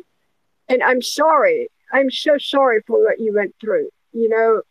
And 0.68 0.82
I'm 0.82 1.04
sorry. 1.04 1.70
I'm 1.92 2.12
so 2.12 2.38
sorry 2.38 2.82
for 2.88 3.04
what 3.04 3.20
you 3.20 3.34
went 3.34 3.56
through. 3.60 3.90
You 4.14 4.30
know, 4.30 4.62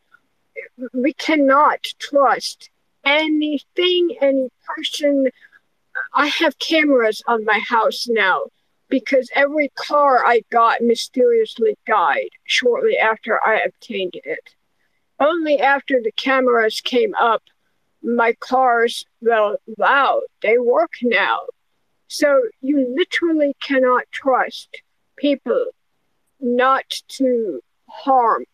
we 0.92 1.12
cannot 1.12 1.82
trust 1.98 2.70
anything, 3.04 4.16
any 4.20 4.48
person. 4.76 5.28
I 6.14 6.26
have 6.28 6.58
cameras 6.58 7.22
on 7.26 7.44
my 7.44 7.60
house 7.68 8.06
now 8.08 8.42
because 8.88 9.30
every 9.34 9.70
car 9.76 10.24
I 10.24 10.42
got 10.50 10.80
mysteriously 10.80 11.76
died 11.86 12.30
shortly 12.44 12.98
after 12.98 13.40
I 13.44 13.60
obtained 13.60 14.14
it. 14.24 14.54
Only 15.18 15.60
after 15.60 16.00
the 16.02 16.12
cameras 16.12 16.80
came 16.80 17.14
up, 17.14 17.42
my 18.02 18.32
cars, 18.40 19.04
well, 19.20 19.56
wow, 19.76 20.22
they 20.42 20.58
work 20.58 20.92
now. 21.02 21.40
So 22.08 22.42
you 22.60 22.94
literally 22.96 23.54
cannot 23.60 24.04
trust 24.10 24.82
people 25.16 25.66
not 26.40 26.88
to 27.08 27.60
harm. 27.88 28.44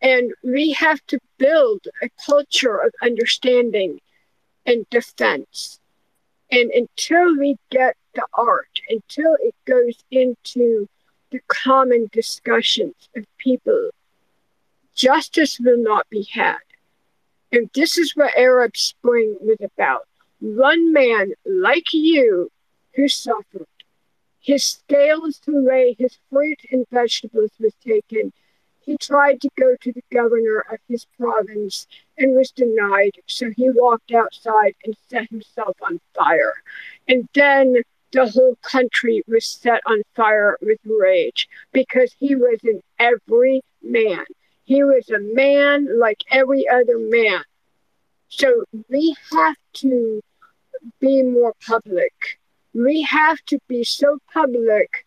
And 0.00 0.32
we 0.42 0.72
have 0.72 1.00
to 1.06 1.18
build 1.38 1.86
a 2.02 2.10
culture 2.26 2.76
of 2.76 2.92
understanding 3.02 4.00
and 4.66 4.88
defense. 4.90 5.80
And 6.50 6.70
until 6.70 7.36
we 7.36 7.56
get 7.70 7.96
the 8.14 8.26
art, 8.34 8.80
until 8.88 9.36
it 9.40 9.54
goes 9.64 9.96
into 10.10 10.88
the 11.30 11.40
common 11.48 12.08
discussions 12.12 12.94
of 13.16 13.24
people, 13.38 13.90
justice 14.94 15.58
will 15.58 15.82
not 15.82 16.08
be 16.10 16.28
had. 16.32 16.58
And 17.50 17.70
this 17.74 17.98
is 17.98 18.14
what 18.14 18.36
Arab 18.36 18.76
Spring 18.76 19.36
was 19.40 19.58
about. 19.60 20.06
One 20.40 20.92
man 20.92 21.32
like 21.46 21.92
you 21.92 22.50
who 22.94 23.08
suffered. 23.08 23.66
His 24.44 24.62
scales 24.62 25.38
to 25.46 25.64
weigh 25.64 25.96
his 25.98 26.18
fruit 26.28 26.60
and 26.70 26.86
vegetables 26.90 27.52
was 27.58 27.72
taken. 27.82 28.30
He 28.82 28.98
tried 28.98 29.40
to 29.40 29.48
go 29.58 29.74
to 29.80 29.90
the 29.90 30.04
governor 30.12 30.66
of 30.70 30.80
his 30.86 31.06
province 31.18 31.86
and 32.18 32.36
was 32.36 32.50
denied, 32.50 33.12
so 33.26 33.48
he 33.56 33.70
walked 33.70 34.12
outside 34.12 34.74
and 34.84 34.94
set 35.08 35.30
himself 35.30 35.78
on 35.80 35.98
fire. 36.14 36.52
And 37.08 37.26
then 37.32 37.76
the 38.12 38.28
whole 38.28 38.56
country 38.56 39.22
was 39.26 39.46
set 39.46 39.80
on 39.86 40.02
fire 40.14 40.58
with 40.60 40.78
rage 40.84 41.48
because 41.72 42.12
he 42.18 42.34
was 42.34 42.60
an 42.64 42.82
every 42.98 43.62
man. 43.82 44.26
He 44.64 44.84
was 44.84 45.08
a 45.08 45.20
man 45.20 45.98
like 45.98 46.22
every 46.30 46.68
other 46.68 46.98
man. 46.98 47.44
So 48.28 48.64
we 48.90 49.16
have 49.32 49.56
to 49.84 50.20
be 51.00 51.22
more 51.22 51.54
public. 51.66 52.12
We 52.74 53.02
have 53.02 53.38
to 53.46 53.58
be 53.68 53.84
so 53.84 54.18
public 54.32 55.06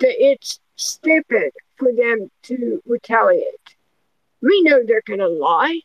that 0.00 0.14
it's 0.18 0.60
stupid 0.76 1.52
for 1.76 1.92
them 1.92 2.30
to 2.44 2.82
retaliate. 2.86 3.76
We 4.40 4.62
know 4.62 4.82
they're 4.84 5.02
going 5.06 5.20
to 5.20 5.28
lie. 5.28 5.80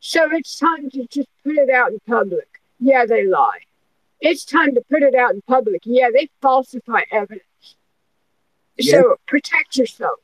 So 0.00 0.30
it's 0.30 0.58
time 0.58 0.90
to 0.90 1.06
just 1.08 1.28
put 1.44 1.56
it 1.56 1.70
out 1.70 1.90
in 1.92 1.98
public. 2.06 2.48
Yeah, 2.78 3.04
they 3.04 3.26
lie. 3.26 3.60
It's 4.20 4.44
time 4.44 4.74
to 4.74 4.82
put 4.88 5.02
it 5.02 5.14
out 5.14 5.34
in 5.34 5.42
public. 5.42 5.82
Yeah, 5.84 6.10
they 6.12 6.28
falsify 6.40 7.02
evidence. 7.10 7.42
Yes. 8.76 8.94
So 8.94 9.16
protect 9.26 9.76
yourself. 9.76 10.20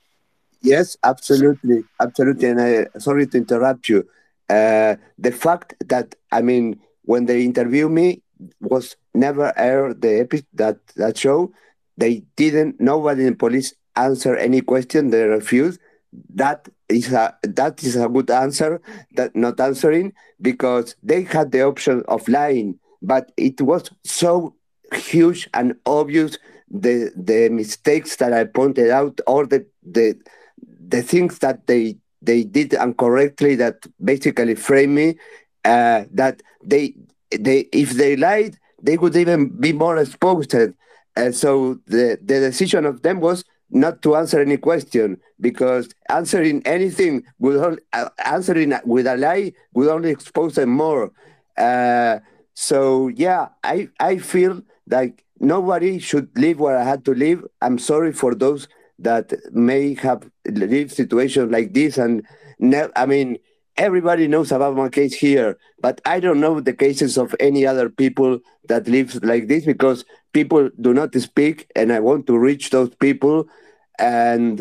Yes, 0.63 0.97
absolutely, 1.03 1.85
absolutely. 2.01 2.49
And 2.49 2.61
I 2.61 2.87
sorry 2.99 3.27
to 3.27 3.37
interrupt 3.37 3.89
you. 3.89 4.09
Uh, 4.49 4.97
the 5.19 5.33
fact 5.33 5.75
that 5.87 6.15
I 6.33 6.41
mean, 6.43 6.81
when 7.03 7.27
they 7.27 7.45
interview 7.45 7.89
me, 7.89 8.23
was 8.61 8.97
never 9.15 9.53
aired 9.57 10.01
the 10.03 10.21
episode 10.21 10.47
that 10.55 10.87
that 10.97 11.17
show. 11.19 11.53
They 11.97 12.25
didn't. 12.37 12.81
Nobody 12.81 13.27
in 13.27 13.37
police 13.37 13.75
answer 13.97 14.37
any 14.37 14.61
question. 14.61 15.11
They 15.11 15.25
refused. 15.25 15.81
That 16.35 16.69
is 16.89 17.13
a 17.13 17.37
that 17.43 17.83
is 17.83 17.97
a 17.97 18.09
good 18.09 18.31
answer. 18.31 18.81
That 19.17 19.35
not 19.35 19.61
answering 19.61 20.13
because 20.41 20.97
they 21.03 21.23
had 21.23 21.53
the 21.53 21.63
option 21.63 22.03
of 22.09 22.29
lying, 22.29 22.79
but 23.03 23.33
it 23.37 23.61
was 23.61 23.91
so 24.05 24.55
huge 24.93 25.49
and 25.55 25.75
obvious 25.87 26.39
the 26.71 27.13
the 27.17 27.49
mistakes 27.51 28.17
that 28.17 28.33
I 28.33 28.45
pointed 28.45 28.91
out, 28.91 29.21
or 29.27 29.47
the 29.47 29.67
the 29.83 30.17
the 30.89 31.03
things 31.03 31.39
that 31.39 31.67
they 31.67 31.97
they 32.23 32.45
did 32.45 32.73
incorrectly 32.75 33.55
that 33.57 33.87
basically 34.03 34.55
frame 34.55 34.95
me. 34.95 35.17
Uh, 35.65 36.05
that 36.13 36.43
they 36.63 36.95
they 37.31 37.61
if 37.73 37.93
they 37.93 38.17
lied, 38.17 38.59
they 38.85 38.97
would 38.99 39.17
even 39.17 39.49
be 39.49 39.73
more 39.73 39.97
exposed. 39.99 40.55
And 41.17 41.35
so 41.35 41.79
the 41.87 42.19
the 42.23 42.39
decision 42.41 42.85
of 42.87 43.03
them 43.03 43.21
was 43.21 43.45
not 43.71 44.03
to 44.03 44.17
answer 44.17 44.41
any 44.41 44.57
question 44.57 45.21
because 45.41 45.89
answering 46.09 46.63
anything 46.65 47.25
would 47.39 47.57
only, 47.57 47.83
uh, 47.93 48.09
answering 48.25 48.73
with 48.85 49.07
a 49.07 49.17
lie 49.17 49.53
would 49.75 49.89
only 49.89 50.11
expose 50.11 50.55
them 50.55 50.71
more. 50.71 51.11
Uh, 51.57 52.19
so 52.55 53.09
yeah, 53.09 53.49
I 53.63 53.89
I 54.01 54.19
feel 54.19 54.63
like 54.89 55.25
nobody 55.41 55.99
should 55.99 56.29
live 56.37 56.61
where 56.61 56.79
I 56.79 56.85
had 56.85 57.05
to 57.07 57.15
live. 57.15 57.45
I'm 57.63 57.79
sorry 57.79 58.13
for 58.13 58.35
those 58.35 58.69
that 58.99 59.33
may 59.53 59.95
have 59.95 60.31
lived 60.47 60.93
situations 60.93 61.51
like 61.51 61.75
this, 61.75 61.99
and 61.99 62.23
I 62.97 63.07
mean 63.07 63.39
everybody 63.77 64.29
knows 64.29 64.53
about 64.53 64.77
my 64.77 64.89
case 64.89 65.15
here, 65.15 65.59
but 65.81 66.01
I 66.05 66.21
don't 66.21 66.41
know 66.41 66.61
the 66.61 66.73
cases 66.73 67.19
of 67.19 67.35
any 67.41 67.67
other 67.67 67.89
people 67.89 68.41
that 68.69 68.89
live 68.89 69.23
like 69.25 69.49
this 69.49 69.65
because 69.65 70.05
people 70.33 70.71
do 70.81 70.95
not 70.95 71.15
speak, 71.17 71.71
and 71.75 71.93
I 71.93 72.01
want 72.01 72.27
to 72.29 72.39
reach 72.39 72.71
those 72.71 72.95
people. 72.95 73.49
And 73.99 74.61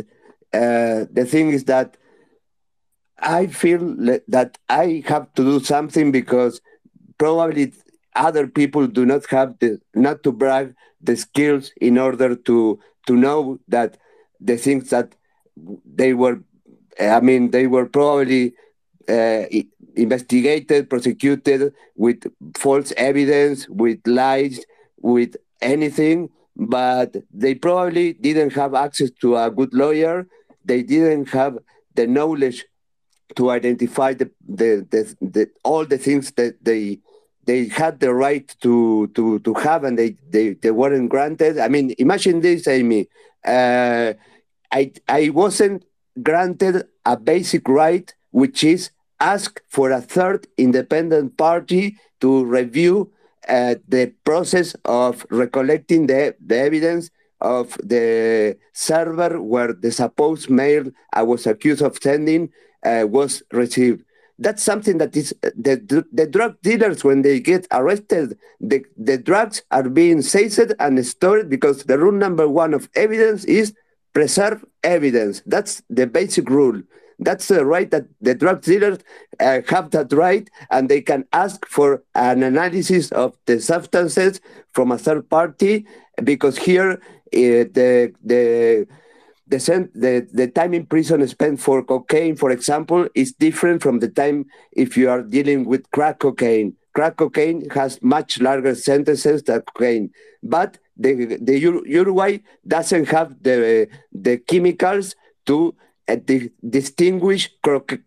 uh, 0.53 1.05
the 1.11 1.27
thing 1.29 1.49
is 1.49 1.65
that 1.65 1.97
I 3.19 3.47
feel 3.47 3.79
that 4.27 4.57
I 4.69 5.03
have 5.07 5.33
to 5.35 5.43
do 5.43 5.59
something 5.59 6.11
because 6.11 6.61
probably 7.17 7.73
other 8.15 8.47
people 8.47 8.87
do 8.87 9.05
not 9.05 9.25
have 9.27 9.57
the 9.59 9.79
not 9.95 10.23
to 10.23 10.31
brag 10.31 10.75
the 11.01 11.15
skills 11.15 11.71
in 11.79 11.97
order 11.97 12.35
to 12.35 12.79
to 13.07 13.15
know 13.15 13.59
that 13.67 13.97
the 14.39 14.57
things 14.57 14.89
that 14.89 15.15
they 15.85 16.13
were 16.13 16.39
i 16.99 17.19
mean 17.19 17.51
they 17.51 17.67
were 17.67 17.85
probably 17.85 18.53
uh, 19.09 19.43
investigated 19.95 20.89
prosecuted 20.89 21.73
with 21.95 22.23
false 22.55 22.91
evidence 22.97 23.67
with 23.69 23.99
lies 24.07 24.65
with 25.01 25.35
anything 25.61 26.29
but 26.55 27.15
they 27.33 27.55
probably 27.55 28.13
didn't 28.13 28.53
have 28.53 28.75
access 28.75 29.09
to 29.21 29.35
a 29.37 29.49
good 29.49 29.73
lawyer. 29.73 30.27
They 30.65 30.83
didn't 30.83 31.29
have 31.29 31.57
the 31.95 32.07
knowledge 32.07 32.65
to 33.35 33.49
identify 33.49 34.13
the, 34.13 34.29
the, 34.47 34.85
the, 34.89 35.15
the 35.21 35.49
all 35.63 35.85
the 35.85 35.97
things 35.97 36.31
that 36.31 36.63
they 36.63 36.99
they 37.45 37.67
had 37.67 37.99
the 37.99 38.13
right 38.13 38.55
to 38.61 39.07
to 39.07 39.39
to 39.39 39.53
have 39.55 39.83
and 39.83 39.97
they 39.99 40.15
they, 40.29 40.53
they 40.53 40.71
weren't 40.71 41.09
granted. 41.09 41.57
I 41.57 41.67
mean 41.67 41.93
imagine 41.97 42.39
this 42.41 42.67
amy. 42.67 43.07
Uh, 43.45 44.13
i 44.71 44.91
i 45.09 45.29
wasn't 45.29 45.83
granted 46.21 46.87
a 47.05 47.17
basic 47.17 47.67
right 47.67 48.13
which 48.33 48.63
is 48.63 48.89
ask 49.19 49.61
for 49.69 49.91
a 49.91 50.01
third 50.01 50.47
independent 50.57 51.37
party 51.37 51.97
to 52.19 52.43
review 52.43 53.11
uh, 53.47 53.75
the 53.87 54.13
process 54.25 54.75
of 54.85 55.25
recollecting 55.29 56.07
the, 56.07 56.35
the 56.45 56.57
evidence 56.57 57.09
of 57.41 57.77
the 57.83 58.57
server 58.73 59.41
where 59.41 59.73
the 59.73 59.91
supposed 59.91 60.49
mail 60.49 60.85
I 61.13 61.23
was 61.23 61.45
accused 61.45 61.81
of 61.81 61.97
sending 62.01 62.49
uh, 62.83 63.05
was 63.07 63.43
received. 63.51 64.03
That's 64.39 64.63
something 64.63 64.97
that 64.97 65.15
is 65.15 65.33
the, 65.41 65.75
the 65.89 66.05
the 66.11 66.25
drug 66.25 66.59
dealers 66.61 67.03
when 67.03 67.21
they 67.21 67.39
get 67.39 67.67
arrested, 67.71 68.37
the, 68.59 68.83
the 68.97 69.17
drugs 69.17 69.61
are 69.69 69.87
being 69.87 70.21
seized 70.23 70.73
and 70.79 71.05
stored 71.05 71.49
because 71.49 71.83
the 71.83 71.99
rule 71.99 72.17
number 72.25 72.49
one 72.49 72.73
of 72.73 72.89
evidence 72.95 73.45
is 73.45 73.73
preserve 74.11 74.65
evidence. 74.83 75.43
That's 75.45 75.83
the 75.89 76.07
basic 76.07 76.49
rule. 76.49 76.81
That's 77.23 77.47
the 77.47 77.65
right 77.65 77.89
that 77.91 78.05
the 78.21 78.35
drug 78.35 78.61
dealers 78.61 78.99
uh, 79.39 79.61
have 79.69 79.91
that 79.91 80.11
right, 80.13 80.49
and 80.71 80.89
they 80.89 81.01
can 81.01 81.25
ask 81.33 81.65
for 81.65 82.03
an 82.15 82.43
analysis 82.43 83.11
of 83.11 83.37
the 83.45 83.59
substances 83.59 84.41
from 84.73 84.91
a 84.91 84.97
third 84.97 85.29
party 85.29 85.85
because 86.23 86.57
here 86.57 86.91
uh, 86.91 86.97
the 87.31 88.13
the 88.23 88.87
the, 89.47 89.89
the 89.93 90.27
the 90.33 90.47
time 90.47 90.73
in 90.73 90.85
prison 90.85 91.27
spent 91.27 91.59
for 91.59 91.83
cocaine, 91.83 92.35
for 92.35 92.51
example, 92.51 93.07
is 93.15 93.33
different 93.33 93.81
from 93.81 93.99
the 93.99 94.07
time 94.07 94.45
if 94.71 94.97
you 94.97 95.09
are 95.09 95.21
dealing 95.21 95.65
with 95.65 95.89
crack 95.91 96.19
cocaine. 96.19 96.75
Crack 96.93 97.17
cocaine 97.17 97.67
has 97.71 98.01
much 98.01 98.39
larger 98.39 98.75
sentences 98.75 99.43
than 99.43 99.61
cocaine, 99.61 100.11
but 100.41 100.77
the 100.97 101.37
the 101.41 101.59
Uruguay 101.59 102.39
doesn't 102.67 103.07
have 103.09 103.41
the 103.41 103.87
the 104.11 104.37
chemicals 104.37 105.15
to 105.45 105.75
di- 106.07 106.51
distinguish 106.69 107.49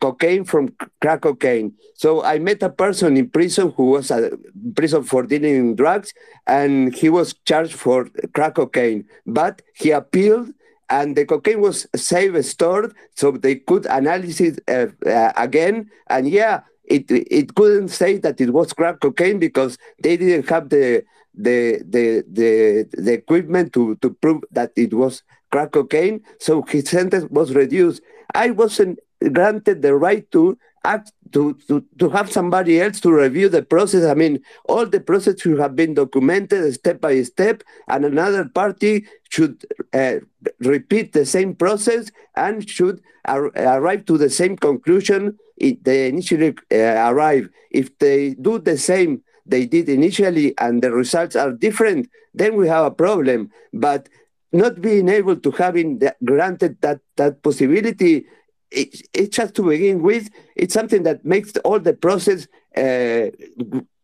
cocaine 0.01 0.45
from 0.45 0.75
crack 1.01 1.23
cocaine. 1.23 1.73
So 1.95 2.23
I 2.23 2.39
met 2.39 2.63
a 2.63 2.71
person 2.71 3.17
in 3.17 3.31
prison 3.31 3.73
who 3.77 3.91
was 3.91 4.11
uh, 4.11 4.31
in 4.65 4.75
prison 4.75 5.03
for 5.03 5.23
dealing 5.23 5.55
in 5.57 5.77
drugs, 5.77 6.13
and 6.47 6.95
he 6.95 7.09
was 7.09 7.35
charged 7.45 7.75
for 7.75 8.09
crack 8.35 8.55
cocaine, 8.57 9.05
but 9.27 9.63
he 9.75 9.91
appealed 9.91 10.53
and 10.89 11.17
the 11.17 11.25
cocaine 11.27 11.61
was 11.61 11.87
safe 11.97 12.45
stored 12.45 12.95
so 13.15 13.33
they 13.33 13.57
could 13.57 13.87
analyze 13.87 14.41
it 14.41 14.61
uh, 14.69 14.87
uh, 15.09 15.33
again 15.37 15.91
and 16.09 16.29
yeah 16.29 16.61
it 16.85 17.11
it 17.11 17.55
couldn't 17.57 17.89
say 17.89 18.19
that 18.19 18.41
it 18.41 18.53
was 18.53 18.73
crack 18.73 19.01
cocaine 19.01 19.39
because 19.41 19.77
they 20.03 20.17
didn't 20.17 20.49
have 20.49 20.69
the 20.69 21.03
the 21.35 21.83
the 21.89 22.25
the, 22.33 22.89
the 22.93 23.13
equipment 23.13 23.73
to, 23.73 23.97
to 23.97 24.11
prove 24.11 24.43
that 24.53 24.71
it 24.77 24.95
was 24.95 25.23
crack 25.51 25.73
cocaine, 25.73 26.21
so 26.39 26.63
his 26.63 26.89
sentence 26.89 27.27
was 27.31 27.55
reduced. 27.55 28.03
I 28.35 28.51
wasn't 28.51 28.99
granted 29.33 29.83
the 29.83 29.95
right 29.95 30.31
to 30.33 30.59
act 30.85 31.13
to, 31.33 31.59
to, 31.69 31.85
to 31.99 32.09
have 32.11 32.31
somebody 32.31 32.81
else 32.81 33.01
to 33.01 33.13
review 33.13 33.49
the 33.49 33.63
process. 33.63 34.05
I 34.05 34.15
mean, 34.15 34.41
all 34.67 34.87
the 34.87 35.01
process 35.01 35.41
should 35.41 35.59
have 35.59 35.75
been 35.75 35.95
documented 35.95 36.73
step 36.75 37.01
by 37.01 37.23
step, 37.23 37.63
and 37.89 38.05
another 38.05 38.45
party 38.45 39.07
should 39.29 39.65
uh, 39.93 40.17
repeat 40.61 41.13
the 41.13 41.27
same 41.27 41.55
process 41.55 42.11
and 42.37 42.69
should 42.69 43.03
ar- 43.25 43.53
arrive 43.57 44.05
to 44.07 44.17
the 44.17 44.31
same 44.31 44.57
conclusion 44.57 45.39
they 45.59 46.09
initially 46.09 46.55
uh, 46.73 47.11
arrive. 47.11 47.49
If 47.71 47.99
they 47.99 48.35
do 48.35 48.59
the 48.59 48.79
same 48.79 49.23
they 49.47 49.65
did 49.65 49.89
initially 49.89 50.55
and 50.59 50.83
the 50.83 50.93
results 50.93 51.37
are 51.37 51.53
different, 51.53 52.09
then 52.35 52.57
we 52.57 52.69
have 52.69 52.85
a 52.85 52.91
problem. 52.91 53.51
But 53.73 54.09
not 54.57 54.81
being 54.81 55.09
able 55.09 55.37
to 55.37 55.51
having 55.53 56.01
granted 56.25 56.81
that 56.81 57.01
that 57.17 57.43
possibility 57.43 58.27
it, 58.71 59.09
it 59.13 59.33
just 59.33 59.55
to 59.55 59.63
begin 59.63 60.03
with 60.03 60.29
it's 60.57 60.75
something 60.75 61.03
that 61.05 61.25
makes 61.25 61.57
all 61.59 61.79
the 61.79 61.95
process 61.95 62.49
uh, 62.77 63.31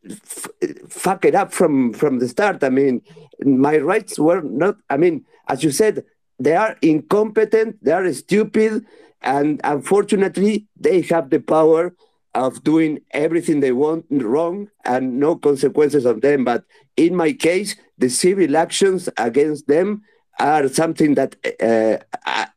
f- 0.08 0.48
fuck 0.88 1.24
it 1.24 1.34
up 1.34 1.52
from 1.52 1.92
from 1.92 2.18
the 2.18 2.28
start. 2.28 2.62
I 2.62 2.70
mean 2.70 3.02
my 3.44 3.78
rights 3.78 4.18
were 4.18 4.42
not 4.42 4.76
i 4.88 4.96
mean 4.96 5.24
as 5.48 5.64
you 5.64 5.70
said 5.70 6.04
they 6.38 6.54
are 6.54 6.76
incompetent 6.82 7.82
they 7.82 7.92
are 7.92 8.12
stupid 8.12 8.84
and 9.20 9.60
unfortunately 9.64 10.66
they 10.76 11.00
have 11.02 11.30
the 11.30 11.40
power 11.40 11.94
of 12.34 12.64
doing 12.64 13.00
everything 13.10 13.60
they 13.60 13.72
want 13.72 14.06
wrong 14.10 14.68
and 14.84 15.18
no 15.20 15.36
consequences 15.36 16.04
of 16.06 16.22
them. 16.22 16.44
But 16.44 16.64
in 16.96 17.14
my 17.14 17.32
case 17.32 17.76
the 17.98 18.08
civil 18.08 18.56
actions 18.56 19.08
against 19.16 19.66
them 19.68 20.02
are 20.42 20.68
something 20.68 21.14
that 21.14 21.36
uh, 21.62 21.96
I, 22.26 22.48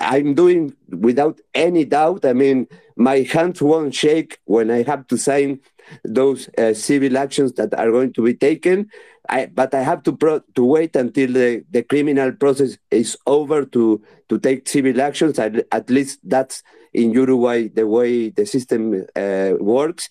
I'm 0.00 0.34
doing 0.34 0.74
without 0.88 1.40
any 1.54 1.84
doubt. 1.84 2.24
I 2.24 2.32
mean, 2.32 2.68
my 2.96 3.18
hands 3.20 3.60
won't 3.60 3.94
shake 3.94 4.38
when 4.44 4.70
I 4.70 4.82
have 4.82 5.06
to 5.08 5.16
sign 5.16 5.60
those 6.04 6.48
uh, 6.58 6.74
civil 6.74 7.18
actions 7.18 7.52
that 7.54 7.74
are 7.74 7.90
going 7.90 8.12
to 8.14 8.22
be 8.22 8.34
taken. 8.34 8.88
I, 9.28 9.46
but 9.46 9.74
I 9.74 9.82
have 9.82 10.02
to 10.04 10.42
to 10.54 10.64
wait 10.64 10.96
until 10.96 11.32
the, 11.32 11.64
the 11.70 11.82
criminal 11.82 12.32
process 12.32 12.76
is 12.90 13.16
over 13.26 13.64
to 13.66 14.02
to 14.28 14.38
take 14.38 14.68
civil 14.68 15.00
actions. 15.00 15.38
At, 15.38 15.66
at 15.70 15.90
least 15.90 16.20
that's 16.24 16.62
in 16.92 17.12
Uruguay 17.12 17.68
the 17.68 17.86
way 17.86 18.30
the 18.30 18.46
system 18.46 19.06
uh, 19.16 19.52
works. 19.58 20.08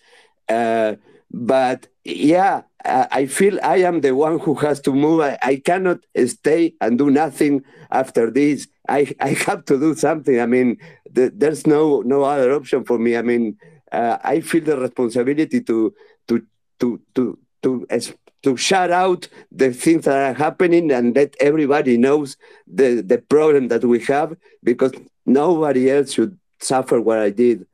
Uh, 0.48 0.96
but 1.32 1.88
yeah, 2.04 2.64
I 2.86 3.26
feel 3.26 3.60
I 3.64 3.78
am 3.78 4.02
the 4.02 4.16
one 4.16 4.40
who 4.40 4.56
has 4.56 4.80
to 4.82 4.94
move. 4.94 5.22
I, 5.22 5.38
I 5.42 5.56
cannot 5.58 6.00
stay 6.26 6.74
and 6.82 6.98
do 6.98 7.10
nothing 7.12 7.64
after 7.92 8.32
this. 8.32 8.68
I, 8.90 9.14
I 9.20 9.30
have 9.30 9.66
to 9.66 9.80
do 9.80 9.96
something. 9.96 10.40
I 10.40 10.46
mean, 10.46 10.78
the, 11.12 11.32
there's 11.34 11.68
no 11.68 12.02
no 12.02 12.24
other 12.24 12.54
option 12.54 12.84
for 12.84 12.98
me. 12.98 13.18
I 13.18 13.22
mean, 13.22 13.58
uh, 13.92 14.18
I 14.24 14.42
feel 14.42 14.64
the 14.64 14.78
responsibility 14.78 15.62
to 15.62 15.94
to 16.28 16.46
to 16.80 17.02
to 17.16 17.40
to 17.64 17.88
to 18.44 18.58
shout 18.58 18.92
out 18.92 19.28
the 19.52 19.72
things 19.72 20.06
that 20.06 20.32
are 20.32 20.34
happening 20.34 20.92
and 20.92 21.16
let 21.16 21.36
everybody 21.40 21.98
knows 21.98 22.38
the 22.68 23.02
the 23.02 23.20
problem 23.20 23.68
that 23.68 23.84
we 23.84 24.00
have 24.06 24.36
because 24.64 24.92
nobody 25.26 25.90
else 25.92 26.14
should 26.14 26.38
suffer 26.60 27.00
what 27.00 27.20
I 27.20 27.30
did. 27.30 27.66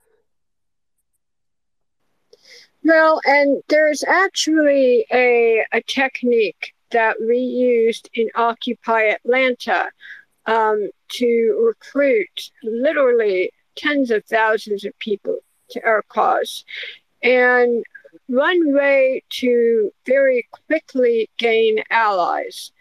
Well, 2.87 3.19
and 3.25 3.61
there's 3.67 4.01
actually 4.05 5.05
a, 5.11 5.61
a 5.73 5.81
technique 5.81 6.73
that 6.91 7.17
we 7.19 7.37
used 7.37 8.09
in 8.13 8.29
Occupy 8.33 9.07
Atlanta 9.07 9.89
um, 10.45 10.89
to 11.09 11.65
recruit 11.67 12.49
literally 12.63 13.51
tens 13.75 14.09
of 14.09 14.23
thousands 14.23 14.85
of 14.85 14.97
people 14.99 15.39
to 15.71 15.85
our 15.85 16.01
cause. 16.03 16.63
And 17.21 17.83
one 18.27 18.73
way 18.73 19.21
to 19.31 19.91
very 20.05 20.47
quickly 20.67 21.29
gain 21.37 21.83
allies 21.89 22.71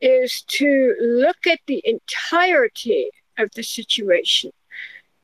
is 0.00 0.42
to 0.48 0.96
look 1.00 1.46
at 1.46 1.60
the 1.68 1.80
entirety 1.84 3.10
of 3.38 3.50
the 3.54 3.62
situation 3.62 4.50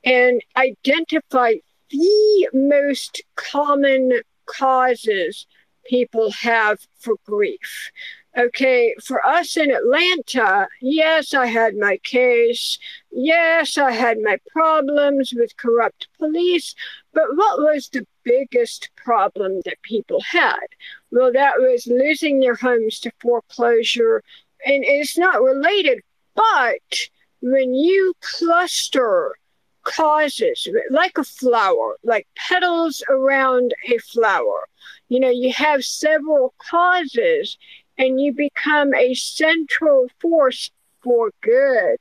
and 0.04 0.40
identify 0.56 1.54
the 1.90 2.48
most 2.52 3.22
common 3.36 4.20
causes 4.46 5.46
people 5.86 6.30
have 6.32 6.78
for 6.98 7.16
grief. 7.24 7.90
Okay, 8.36 8.94
for 9.04 9.24
us 9.24 9.56
in 9.56 9.70
Atlanta, 9.70 10.66
yes, 10.80 11.34
I 11.34 11.46
had 11.46 11.76
my 11.76 11.98
case. 11.98 12.78
Yes, 13.12 13.78
I 13.78 13.92
had 13.92 14.18
my 14.20 14.38
problems 14.50 15.32
with 15.32 15.56
corrupt 15.56 16.08
police. 16.18 16.74
But 17.12 17.36
what 17.36 17.60
was 17.60 17.88
the 17.88 18.04
biggest 18.24 18.90
problem 18.96 19.60
that 19.64 19.80
people 19.82 20.20
had? 20.20 20.66
Well, 21.12 21.32
that 21.32 21.58
was 21.58 21.86
losing 21.86 22.40
their 22.40 22.56
homes 22.56 22.98
to 23.00 23.12
foreclosure. 23.20 24.24
And 24.66 24.82
it's 24.84 25.16
not 25.16 25.40
related, 25.40 26.00
but 26.34 27.08
when 27.40 27.72
you 27.72 28.14
cluster 28.20 29.36
causes, 29.84 30.68
like 30.90 31.16
a 31.18 31.24
flower, 31.24 31.96
like 32.02 32.26
petals 32.36 33.02
around 33.08 33.74
a 33.86 33.98
flower. 33.98 34.68
You 35.08 35.20
know, 35.20 35.30
you 35.30 35.52
have 35.52 35.84
several 35.84 36.54
causes 36.58 37.56
and 37.98 38.20
you 38.20 38.32
become 38.32 38.94
a 38.94 39.14
central 39.14 40.08
force 40.20 40.70
for 41.02 41.30
good. 41.42 41.98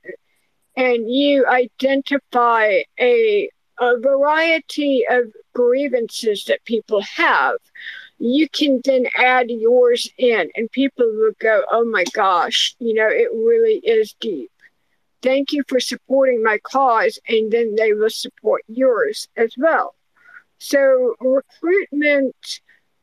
And 0.76 1.12
you 1.12 1.46
identify 1.46 2.80
a, 3.00 3.50
a 3.80 4.00
variety 4.00 5.06
of 5.08 5.26
grievances 5.54 6.46
that 6.46 6.66
people 6.66 7.02
have. 7.02 7.58
You 8.18 8.50
can 8.50 8.82
then 8.84 9.06
add 9.18 9.52
yours 9.52 10.10
in, 10.18 10.50
and 10.56 10.72
people 10.72 11.06
will 11.06 11.34
go, 11.40 11.64
Oh 11.70 11.86
my 11.86 12.06
gosh, 12.14 12.76
you 12.80 12.94
know, 12.94 13.08
it 13.08 13.30
really 13.34 13.82
is 13.84 14.16
deep 14.20 14.50
thank 15.24 15.52
you 15.52 15.64
for 15.68 15.80
supporting 15.80 16.44
my 16.44 16.60
cause, 16.60 17.18
and 17.28 17.52
then 17.52 17.76
they 17.76 17.94
will 17.94 18.10
support 18.10 18.62
yours 18.68 19.28
as 19.36 19.56
well. 19.58 19.96
So, 20.60 21.16
recruitment 21.20 22.36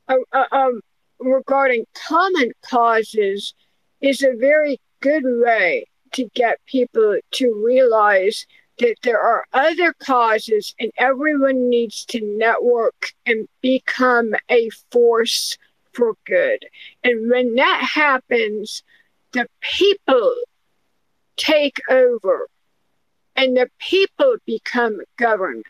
uh, 0.08 0.16
uh, 0.32 0.44
um, 0.52 0.80
regarding 1.18 1.86
common 1.94 2.52
causes 2.62 3.54
is 4.00 4.22
a 4.22 4.36
very 4.36 4.80
good 5.00 5.24
way 5.24 5.86
to 6.12 6.28
get 6.34 6.64
people 6.66 7.18
to 7.32 7.62
realize 7.64 8.46
that 8.78 8.96
there 9.02 9.20
are 9.20 9.44
other 9.52 9.92
causes 9.92 10.74
and 10.80 10.90
everyone 10.96 11.68
needs 11.68 12.04
to 12.06 12.20
network 12.38 13.12
and 13.26 13.46
become 13.60 14.34
a 14.50 14.70
force 14.90 15.58
for 15.92 16.14
good. 16.26 16.64
And 17.04 17.30
when 17.30 17.56
that 17.56 17.90
happens, 17.94 18.82
the 19.32 19.46
people 19.60 20.34
take 21.36 21.80
over 21.88 22.48
and 23.36 23.56
the 23.56 23.70
people 23.78 24.36
become 24.46 25.00
government. 25.16 25.64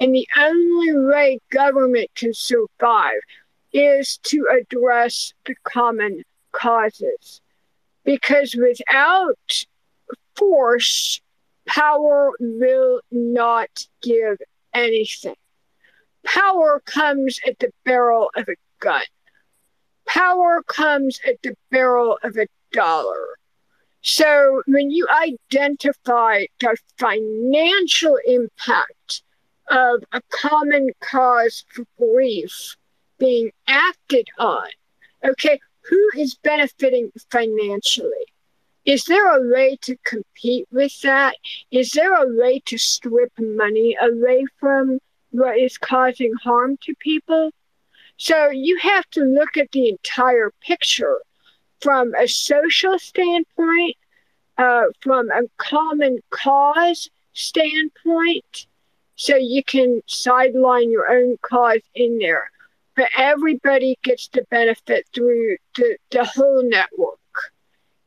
And 0.00 0.14
the 0.14 0.28
only 0.36 0.94
way 0.94 1.40
government 1.50 2.10
can 2.14 2.32
survive 2.32 3.20
is 3.72 4.18
to 4.24 4.46
address 4.50 5.34
the 5.44 5.56
common 5.64 6.22
causes. 6.52 7.40
Because 8.04 8.54
without 8.54 9.64
force, 10.36 11.20
power 11.66 12.32
will 12.38 13.00
not 13.10 13.86
give 14.02 14.38
anything. 14.72 15.34
Power 16.24 16.80
comes 16.84 17.40
at 17.46 17.58
the 17.58 17.72
barrel 17.84 18.30
of 18.36 18.48
a 18.48 18.54
gun. 18.80 19.02
Power 20.06 20.62
comes 20.62 21.18
at 21.26 21.42
the 21.42 21.56
barrel 21.70 22.18
of 22.22 22.36
a 22.36 22.46
dollar. 22.72 23.37
So 24.10 24.62
when 24.66 24.90
you 24.90 25.06
identify 25.10 26.46
the 26.60 26.78
financial 26.96 28.18
impact 28.26 29.22
of 29.70 30.02
a 30.12 30.22
common 30.30 30.88
cause 31.00 31.66
for 31.68 31.84
grief 31.98 32.74
being 33.18 33.50
acted 33.66 34.26
on, 34.38 34.66
okay, 35.22 35.60
who 35.82 36.08
is 36.16 36.36
benefiting 36.36 37.12
financially? 37.30 38.24
Is 38.86 39.04
there 39.04 39.28
a 39.28 39.46
way 39.46 39.76
to 39.82 39.94
compete 40.06 40.66
with 40.72 40.98
that? 41.02 41.36
Is 41.70 41.90
there 41.90 42.14
a 42.14 42.34
way 42.34 42.60
to 42.60 42.78
strip 42.78 43.32
money 43.38 43.94
away 44.00 44.46
from 44.58 45.00
what 45.32 45.58
is 45.58 45.76
causing 45.76 46.32
harm 46.42 46.78
to 46.84 46.94
people? 46.98 47.50
So 48.16 48.48
you 48.48 48.78
have 48.78 49.04
to 49.10 49.20
look 49.20 49.58
at 49.58 49.70
the 49.72 49.90
entire 49.90 50.50
picture 50.62 51.18
from 51.80 52.14
a 52.14 52.26
social 52.26 52.98
standpoint, 52.98 53.96
uh, 54.58 54.84
from 55.00 55.30
a 55.30 55.42
common 55.56 56.18
cause 56.30 57.08
standpoint, 57.32 58.66
so 59.14 59.36
you 59.36 59.62
can 59.64 60.02
sideline 60.06 60.90
your 60.90 61.10
own 61.10 61.38
cause 61.42 61.82
in 61.94 62.18
there. 62.18 62.50
but 62.98 63.08
everybody 63.16 63.96
gets 64.02 64.26
the 64.28 64.42
benefit 64.50 65.06
through 65.14 65.56
the, 65.76 65.96
the 66.10 66.24
whole 66.24 66.68
network. 66.68 67.18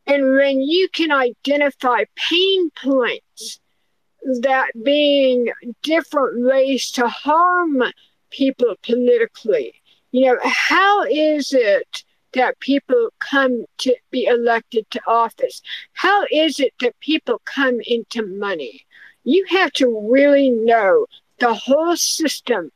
And 0.06 0.34
when 0.36 0.60
you 0.60 0.90
can 0.90 1.14
identify 1.14 2.04
pain 2.30 2.70
points, 2.72 3.62
that 4.42 4.72
being 4.84 5.50
different 5.82 6.46
ways 6.46 6.92
to 6.92 7.08
harm 7.08 7.82
people 8.32 8.76
politically, 8.84 9.74
you 10.12 10.26
know, 10.26 10.38
how 10.44 11.04
is 11.06 11.54
it 11.54 12.04
that 12.34 12.60
people 12.60 13.10
come 13.20 13.66
to 13.80 13.96
be 14.10 14.26
elected 14.26 14.90
to 14.92 15.02
office? 15.08 15.62
How 15.94 16.26
is 16.32 16.60
it 16.60 16.74
that 16.80 17.00
people 17.00 17.42
come 17.46 17.80
into 17.86 18.26
money? 18.26 18.86
You 19.24 19.46
have 19.50 19.72
to 19.74 20.10
really 20.10 20.50
know 20.50 21.06
the 21.40 21.54
whole 21.54 21.96
system 21.96 22.72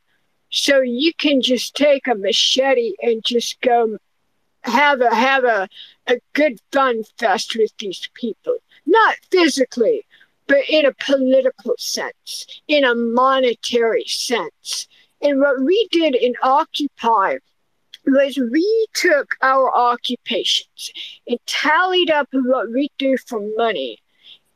so 0.50 0.80
you 0.80 1.14
can 1.14 1.42
just 1.42 1.76
take 1.76 2.08
a 2.08 2.16
machete 2.16 2.94
and 3.02 3.24
just 3.24 3.60
go 3.62 3.98
have 4.64 5.02
a 5.02 5.14
have 5.14 5.44
a, 5.44 5.68
a 6.08 6.18
good 6.34 6.60
fun 6.72 7.04
fest 7.20 7.56
with 7.56 7.72
these 7.78 8.10
people. 8.14 8.56
Not 8.86 9.16
physically, 9.32 10.06
but 10.48 10.62
in 10.70 10.86
a 10.86 10.94
political 10.94 11.76
sense, 11.78 12.46
in 12.68 12.84
a 12.84 12.96
monetary 12.96 14.06
sense. 14.06 14.88
And 15.22 15.40
what 15.40 15.62
we 15.62 15.88
did 15.92 16.16
in 16.16 16.34
Occupy 16.42 17.38
was 18.08 18.38
we 18.38 18.88
took 18.94 19.30
our 19.42 19.76
occupations 19.76 20.92
and 21.28 21.40
tallied 21.46 22.10
up 22.12 22.28
what 22.32 22.72
we 22.72 22.90
do 22.98 23.18
for 23.18 23.42
money, 23.58 24.00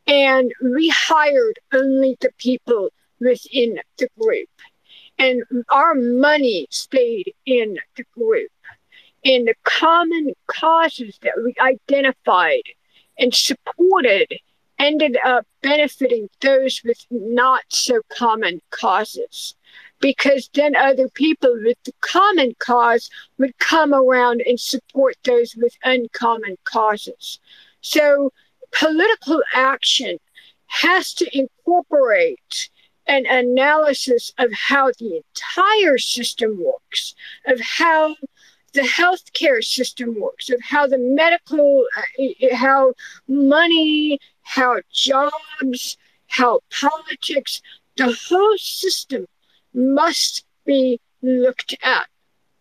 and 0.08 0.52
we 0.64 0.90
hired 0.90 1.60
only 1.74 2.18
the 2.20 2.32
people 2.38 2.90
within 3.20 3.80
the 3.98 4.08
group. 4.20 4.50
And 5.18 5.44
our 5.70 5.96
money 5.96 6.68
stayed 6.70 7.34
in 7.46 7.78
the 7.98 8.06
group. 8.16 8.52
And 9.26 9.48
the 9.48 9.56
common 9.64 10.34
causes 10.48 11.20
that 11.24 11.34
we 11.44 11.54
identified 11.60 12.64
and 13.18 13.36
supported 13.36 14.34
ended 14.80 15.18
up 15.26 15.46
benefiting 15.62 16.30
those 16.40 16.82
with 16.86 17.06
not 17.12 17.64
so 17.68 18.02
common 18.18 18.62
causes 18.72 19.56
because 20.00 20.50
then 20.54 20.76
other 20.76 21.10
people 21.10 21.54
with 21.64 21.78
the 21.84 21.94
common 22.02 22.56
cause 22.60 23.10
would 23.38 23.58
come 23.60 23.94
around 23.94 24.42
and 24.42 24.60
support 24.60 25.16
those 25.24 25.56
with 25.56 25.76
uncommon 25.84 26.58
causes. 26.64 27.40
So 27.82 28.32
political 28.72 29.42
action 29.54 30.18
has 30.68 31.14
to 31.16 31.38
incorporate 31.38 32.70
an 33.08 33.26
analysis 33.26 34.32
of 34.38 34.52
how 34.54 34.92
the 35.00 35.18
entire 35.18 35.98
system 35.98 36.64
works, 36.64 37.16
of 37.48 37.60
how 37.60 38.16
the 38.74 38.82
healthcare 38.82 39.64
system 39.64 40.20
works, 40.20 40.50
of 40.52 40.62
how 40.62 40.86
the 40.86 41.00
medical, 41.00 41.86
uh, 41.98 42.56
how 42.56 42.94
money, 43.28 44.20
how 44.44 44.80
jobs, 44.94 45.98
how 46.28 46.60
politics, 46.70 47.62
the 47.98 48.16
whole 48.30 48.58
system 48.58 49.26
must 49.80 50.46
be 50.66 51.00
looked 51.22 51.76
at. 51.82 52.08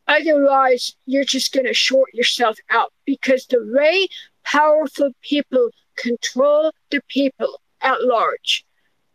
Otherwise, 0.07 0.97
you're 1.05 1.25
just 1.25 1.53
going 1.53 1.67
to 1.67 1.75
short 1.75 2.13
yourself 2.15 2.57
out 2.71 2.93
because 3.05 3.47
the 3.47 3.59
way 3.75 4.09
powerful 4.45 5.11
people 5.21 5.69
control 5.97 6.73
the 6.91 7.03
people 7.09 7.61
at 7.83 8.03
large, 8.03 8.65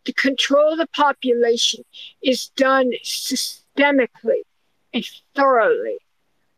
to 0.04 0.12
control 0.12 0.72
of 0.72 0.78
the 0.78 0.86
population, 0.88 1.82
is 2.22 2.48
done 2.50 2.92
systemically 3.02 4.42
and 4.92 5.04
thoroughly. 5.34 5.98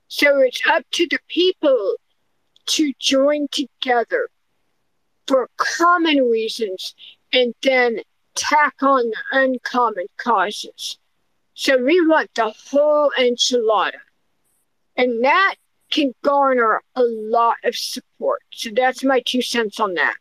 So 0.09 0.39
it's 0.41 0.61
up 0.69 0.85
to 0.93 1.07
the 1.09 1.19
people 1.29 1.95
to 2.67 2.93
join 2.99 3.49
together 3.51 4.29
for 5.27 5.49
common 5.57 6.29
reasons 6.29 6.95
and 7.33 7.55
then 7.63 8.01
tack 8.35 8.75
on 8.83 9.11
the 9.11 9.23
uncommon 9.33 10.07
causes. 10.19 10.99
So 11.59 11.79
we 11.83 12.07
want 12.07 12.29
the 12.35 12.53
whole 12.71 13.11
enchilada. 13.19 13.99
And 14.95 15.25
that 15.25 15.55
can 15.91 16.13
garner 16.23 16.83
a 16.95 17.03
lot 17.03 17.57
of 17.65 17.75
support. 17.75 18.43
So 18.53 18.69
that's 18.77 19.03
my 19.03 19.23
two 19.25 19.41
cents 19.41 19.81
on 19.81 19.95
that. 19.95 20.17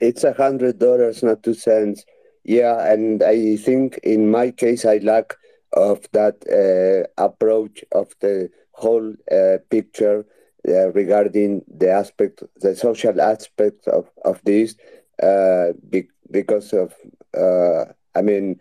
It's 0.00 0.24
a 0.24 0.32
hundred 0.32 0.78
dollars, 0.78 1.22
not 1.22 1.42
two 1.42 1.52
cents. 1.52 2.04
Yeah, 2.44 2.90
and 2.90 3.22
I 3.22 3.56
think 3.56 3.98
in 4.02 4.30
my 4.30 4.50
case 4.50 4.86
I 4.86 4.98
lack 4.98 5.34
of 5.74 6.06
that 6.12 6.36
uh, 6.48 7.22
approach 7.22 7.84
of 7.92 8.14
the 8.20 8.48
whole 8.72 9.14
uh, 9.30 9.58
picture 9.68 10.24
uh, 10.66 10.92
regarding 10.92 11.62
the 11.68 11.90
aspect, 11.90 12.42
the 12.60 12.74
social 12.74 13.20
aspect 13.20 13.86
of 13.88 14.10
of 14.24 14.40
this, 14.44 14.76
uh, 15.22 15.72
be- 15.90 16.08
because 16.30 16.72
of 16.72 16.94
uh, 17.36 17.92
I 18.14 18.22
mean 18.22 18.60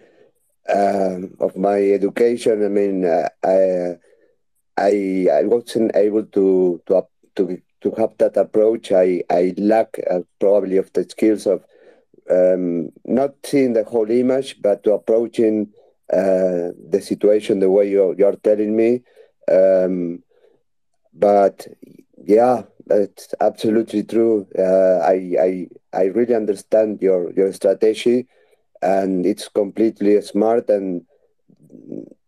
um, 0.69 1.35
of 1.39 1.55
my 1.57 1.79
education. 1.81 2.63
I 2.65 2.69
mean, 2.69 3.05
uh, 3.05 3.29
I, 4.77 5.27
I 5.31 5.43
wasn't 5.43 5.95
able 5.95 6.23
to 6.25 6.81
to 6.87 7.03
to 7.35 7.61
to 7.81 7.91
have 7.97 8.17
that 8.17 8.37
approach. 8.37 8.91
I 8.91 9.23
I 9.29 9.53
lack 9.57 9.99
uh, 10.09 10.21
probably 10.39 10.77
of 10.77 10.91
the 10.93 11.03
skills 11.03 11.45
of 11.45 11.63
um, 12.29 12.89
not 13.05 13.35
seeing 13.43 13.73
the 13.73 13.83
whole 13.83 14.09
image, 14.09 14.61
but 14.61 14.83
to 14.83 14.93
approaching 14.93 15.69
uh, 16.11 16.71
the 16.89 17.01
situation 17.01 17.59
the 17.59 17.69
way 17.69 17.89
you're, 17.89 18.15
you're 18.15 18.35
telling 18.37 18.75
me. 18.75 19.01
Um, 19.51 20.23
but 21.13 21.67
yeah, 22.23 22.63
that's 22.85 23.33
absolutely 23.39 24.03
true. 24.03 24.47
Uh, 24.57 24.99
I 25.03 25.35
I 25.39 25.67
I 25.93 26.03
really 26.05 26.35
understand 26.35 27.01
your 27.01 27.31
your 27.33 27.51
strategy 27.53 28.27
and 28.83 29.25
it's 29.25 29.47
completely 29.47 30.21
smart 30.21 30.69
and 30.69 31.03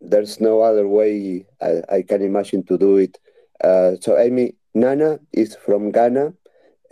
there's 0.01 0.39
no 0.39 0.61
other 0.61 0.87
way 0.87 1.45
I, 1.61 1.81
I 1.97 2.01
can 2.01 2.21
imagine 2.21 2.63
to 2.65 2.77
do 2.77 2.97
it. 2.97 3.17
Uh, 3.63 3.93
so 3.99 4.17
Amy, 4.17 4.55
Nana 4.73 5.19
is 5.33 5.55
from 5.55 5.91
Ghana. 5.91 6.33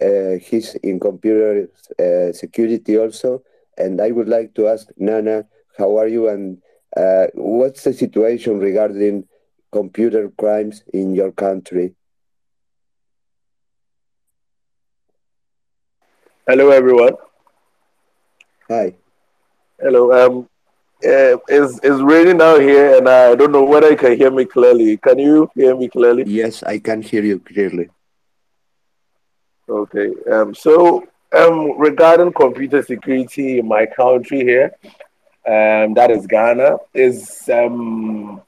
Uh, 0.01 0.37
he's 0.41 0.75
in 0.75 0.99
computer 0.99 1.69
uh, 1.99 2.33
security 2.33 2.97
also. 2.97 3.43
And 3.77 4.01
I 4.01 4.11
would 4.11 4.27
like 4.27 4.53
to 4.55 4.67
ask 4.67 4.87
Nana, 4.97 5.45
how 5.77 5.97
are 5.97 6.07
you 6.07 6.27
and 6.29 6.61
uh, 6.95 7.27
what's 7.33 7.83
the 7.83 7.93
situation 7.93 8.59
regarding 8.59 9.27
computer 9.71 10.29
crimes 10.37 10.83
in 10.93 11.15
your 11.15 11.31
country? 11.31 11.95
Hello, 16.47 16.69
everyone. 16.69 17.15
Hi. 18.69 18.95
Hello. 19.83 20.13
Um, 20.13 20.49
uh, 21.03 21.35
it's, 21.49 21.77
it's 21.83 22.01
raining 22.01 22.41
out 22.41 22.61
here, 22.61 22.99
and 22.99 23.09
I 23.09 23.35
don't 23.35 23.51
know 23.51 23.65
whether 23.65 23.89
you 23.89 23.97
can 23.97 24.15
hear 24.15 24.31
me 24.31 24.45
clearly. 24.45 24.95
Can 24.95 25.19
you 25.19 25.51
hear 25.55 25.75
me 25.75 25.89
clearly? 25.89 26.23
Yes, 26.25 26.63
I 26.63 26.79
can 26.79 27.01
hear 27.01 27.21
you 27.21 27.39
clearly. 27.39 27.89
Okay. 29.67 30.11
Um, 30.31 30.55
so, 30.55 31.05
um, 31.37 31.77
regarding 31.77 32.31
computer 32.31 32.81
security 32.81 33.59
in 33.59 33.67
my 33.67 33.85
country 33.85 34.39
here, 34.39 34.71
um, 35.45 35.93
that 35.95 36.11
is 36.11 36.27
Ghana, 36.27 36.77
is 36.93 37.49
um, 37.51 38.41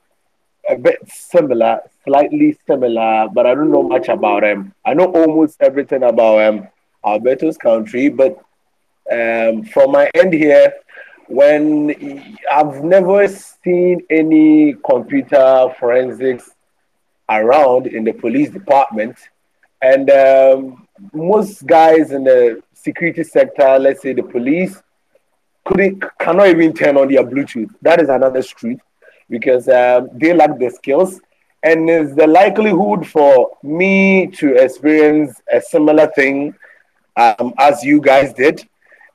a 0.70 0.78
bit 0.78 1.00
similar, 1.10 1.82
slightly 2.06 2.58
similar, 2.66 3.28
but 3.28 3.46
I 3.46 3.56
don't 3.56 3.72
know 3.72 3.84
much 3.84 4.08
about 4.08 4.44
them. 4.44 4.74
I 4.86 4.94
know 4.94 5.12
almost 5.12 5.58
everything 5.60 6.04
about 6.04 6.46
um, 6.46 6.68
Alberto's 7.06 7.58
country, 7.58 8.08
but 8.08 8.40
um, 9.12 9.66
from 9.66 9.92
my 9.92 10.10
end 10.16 10.34
here, 10.34 10.74
when 11.28 12.38
I've 12.52 12.84
never 12.84 13.28
seen 13.28 14.06
any 14.10 14.76
computer 14.86 15.74
forensics 15.80 16.52
around 17.30 17.88
in 17.88 18.04
the 18.04 18.14
police 18.14 18.50
department, 18.50 19.18
and 19.82 20.10
um, 20.10 20.88
most 21.14 21.66
guys 21.66 22.12
in 22.12 22.24
the 22.24 22.62
security 22.74 23.24
sector, 23.24 23.80
let's 23.80 24.02
say 24.02 24.14
the 24.14 24.24
police, 24.24 24.82
couldn't 25.64 26.04
cannot 26.20 26.48
even 26.48 26.74
turn 26.74 26.98
on 26.98 27.12
their 27.12 27.24
Bluetooth. 27.24 27.70
That 27.82 28.00
is 28.00 28.10
another 28.10 28.42
street 28.42 28.80
because 29.30 29.68
um, 29.68 30.10
they 30.14 30.34
lack 30.34 30.58
the 30.60 30.70
skills, 30.70 31.20
and 31.64 31.90
is 31.90 32.16
the 32.16 32.28
likelihood 32.28 33.08
for 33.08 33.58
me 33.64 34.28
to 34.28 34.56
experience 34.56 35.42
a 35.52 35.60
similar 35.60 36.08
thing 36.16 36.54
um, 37.18 37.54
as 37.58 37.84
you 37.84 38.00
guys 38.00 38.34
did 38.34 38.68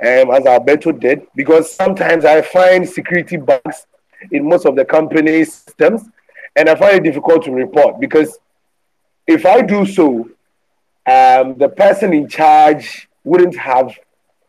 um, 0.03 0.31
as 0.31 0.47
Alberto 0.47 0.93
did, 0.93 1.27
because 1.35 1.73
sometimes 1.73 2.25
I 2.25 2.43
find 2.43 2.89
security 2.89 3.37
bugs 3.37 3.87
in 4.33 4.49
most 4.49 4.67
of 4.67 4.77
the 4.77 4.85
company 4.85 5.45
systems, 5.45 6.09
and 6.57 6.69
I 6.69 6.75
find 6.75 6.97
it 6.97 7.03
difficult 7.03 7.45
to 7.45 7.53
report 7.53 8.01
because 8.01 8.39
if 9.27 9.47
I 9.47 9.63
do 9.63 9.87
so, 9.87 10.29
um, 11.07 11.57
the 11.59 11.73
person 11.77 12.13
in 12.13 12.29
charge 12.29 13.09
wouldn't 13.25 13.57
have 13.57 13.97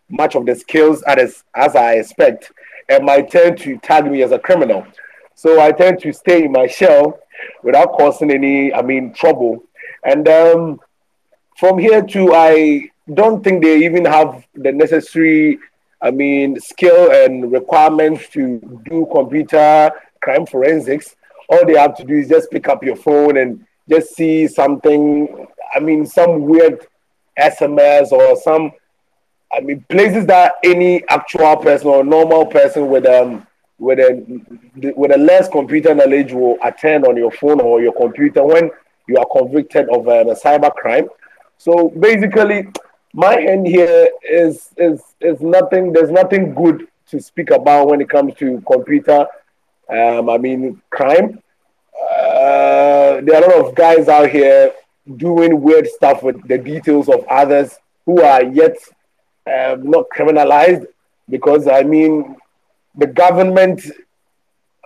much 0.10 0.36
of 0.36 0.46
the 0.46 0.56
skills 0.56 1.02
as, 1.04 1.44
as 1.56 1.76
I 1.76 1.94
expect, 1.94 2.52
and 2.90 3.06
might 3.06 3.30
tend 3.32 3.58
to 3.60 3.78
tag 3.78 4.10
me 4.12 4.22
as 4.24 4.32
a 4.32 4.40
criminal. 4.40 4.86
So 5.36 5.62
I 5.62 5.72
tend 5.72 6.02
to 6.02 6.14
stay 6.14 6.44
in 6.44 6.52
my 6.52 6.68
shell 6.68 7.20
without 7.64 7.94
causing 7.94 8.32
any, 8.32 8.74
I 8.74 8.82
mean, 8.82 9.14
trouble. 9.14 9.64
And 10.04 10.28
um, 10.28 10.80
from 11.58 11.80
here 11.80 12.02
to, 12.02 12.34
I 12.34 12.91
don't 13.14 13.44
think 13.44 13.64
they 13.64 13.84
even 13.86 14.06
have 14.06 14.46
the 14.54 14.72
necessary, 14.72 15.60
I 16.02 16.12
mean, 16.12 16.60
skill 16.60 17.12
and 17.12 17.52
requirements 17.52 18.30
to 18.30 18.60
do 18.86 19.08
computer 19.12 19.92
crime 20.22 20.46
forensics. 20.46 21.16
All 21.50 21.66
they 21.66 21.78
have 21.78 21.96
to 21.98 22.04
do 22.04 22.14
is 22.14 22.30
just 22.30 22.52
pick 22.52 22.68
up 22.68 22.84
your 22.84 22.96
phone 22.96 23.38
and 23.38 23.66
just 23.90 24.16
see 24.16 24.48
something, 24.48 25.48
I 25.76 25.80
mean, 25.80 26.06
some 26.06 26.44
weird 26.44 26.86
SMS 27.40 28.12
or 28.12 28.36
some, 28.38 28.72
I 29.52 29.60
mean, 29.60 29.84
places 29.90 30.26
that 30.28 30.54
any 30.64 31.04
actual 31.10 31.58
person 31.58 31.88
or 31.88 32.04
normal 32.04 32.46
person 32.46 32.88
with 32.88 33.06
um 33.06 33.46
with 33.82 33.98
a 33.98 34.24
with 34.96 35.12
a 35.12 35.18
less 35.18 35.50
computer 35.50 35.94
knowledge 35.96 36.32
will 36.32 36.58
attend 36.64 37.06
on 37.06 37.18
your 37.18 37.32
phone 37.32 37.60
or 37.60 37.82
your 37.82 37.94
computer 37.94 38.44
when 38.44 38.70
you 39.08 39.18
are 39.18 39.26
convicted 39.36 39.90
of 39.90 40.08
um, 40.08 40.30
a 40.30 40.36
cyber 40.36 40.72
crime. 40.74 41.10
So 41.58 41.90
basically, 41.90 42.68
my 43.14 43.40
hand 43.40 43.68
here 43.68 44.10
is 44.24 44.70
is 44.78 45.02
is 45.20 45.42
nothing. 45.42 45.92
There's 45.92 46.12
nothing 46.12 46.54
good 46.54 46.88
to 47.08 47.20
speak 47.20 47.52
about 47.52 47.88
when 47.88 48.02
it 48.02 48.10
comes 48.10 48.34
to 48.36 48.62
computer. 48.62 49.28
Um, 49.90 50.30
I 50.30 50.38
mean, 50.38 50.82
crime. 50.90 51.42
Uh, 52.00 53.22
there 53.22 53.36
are 53.36 53.44
a 53.44 53.58
lot 53.58 53.68
of 53.68 53.76
guys 53.76 54.08
out 54.08 54.30
here 54.30 54.72
doing 55.18 55.62
weird 55.62 55.88
stuff 55.88 56.24
with 56.24 56.48
the 56.48 56.58
details 56.58 57.10
of 57.10 57.26
others 57.30 57.78
who 58.06 58.22
are 58.22 58.44
yet 58.44 58.78
um, 59.48 59.90
not 59.90 60.06
criminalized 60.16 60.86
because 61.30 61.68
I 61.68 61.84
mean 61.84 62.38
the 62.96 63.08
government 63.08 63.82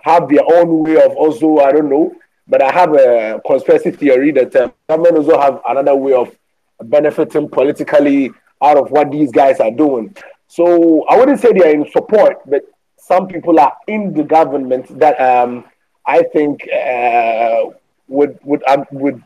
have 0.02 0.28
their 0.28 0.44
own 0.54 0.84
way 0.84 1.02
of 1.02 1.12
also 1.16 1.58
I 1.58 1.72
don't 1.72 1.88
know, 1.88 2.14
but 2.48 2.62
I 2.62 2.72
have 2.72 2.92
a 2.94 3.40
conspiracy 3.46 3.92
theory 3.92 4.32
that 4.32 4.54
uh, 4.56 4.70
government 4.88 5.16
also 5.16 5.40
have 5.40 5.60
another 5.68 5.94
way 5.94 6.12
of 6.12 6.36
benefiting 6.82 7.48
politically 7.48 8.30
out 8.62 8.76
of 8.76 8.90
what 8.90 9.10
these 9.10 9.30
guys 9.32 9.60
are 9.60 9.70
doing. 9.70 10.14
So 10.48 11.04
I 11.04 11.16
wouldn't 11.16 11.40
say 11.40 11.52
they 11.52 11.68
are 11.68 11.74
in 11.74 11.90
support, 11.90 12.38
but 12.46 12.62
some 12.96 13.26
people 13.28 13.58
are 13.60 13.76
in 13.86 14.12
the 14.12 14.22
government 14.22 14.98
that 14.98 15.20
um, 15.20 15.64
I 16.04 16.22
think 16.22 16.68
uh, 16.68 17.66
would 18.08 18.38
would 18.42 18.62
um, 18.66 18.84
would 18.92 19.22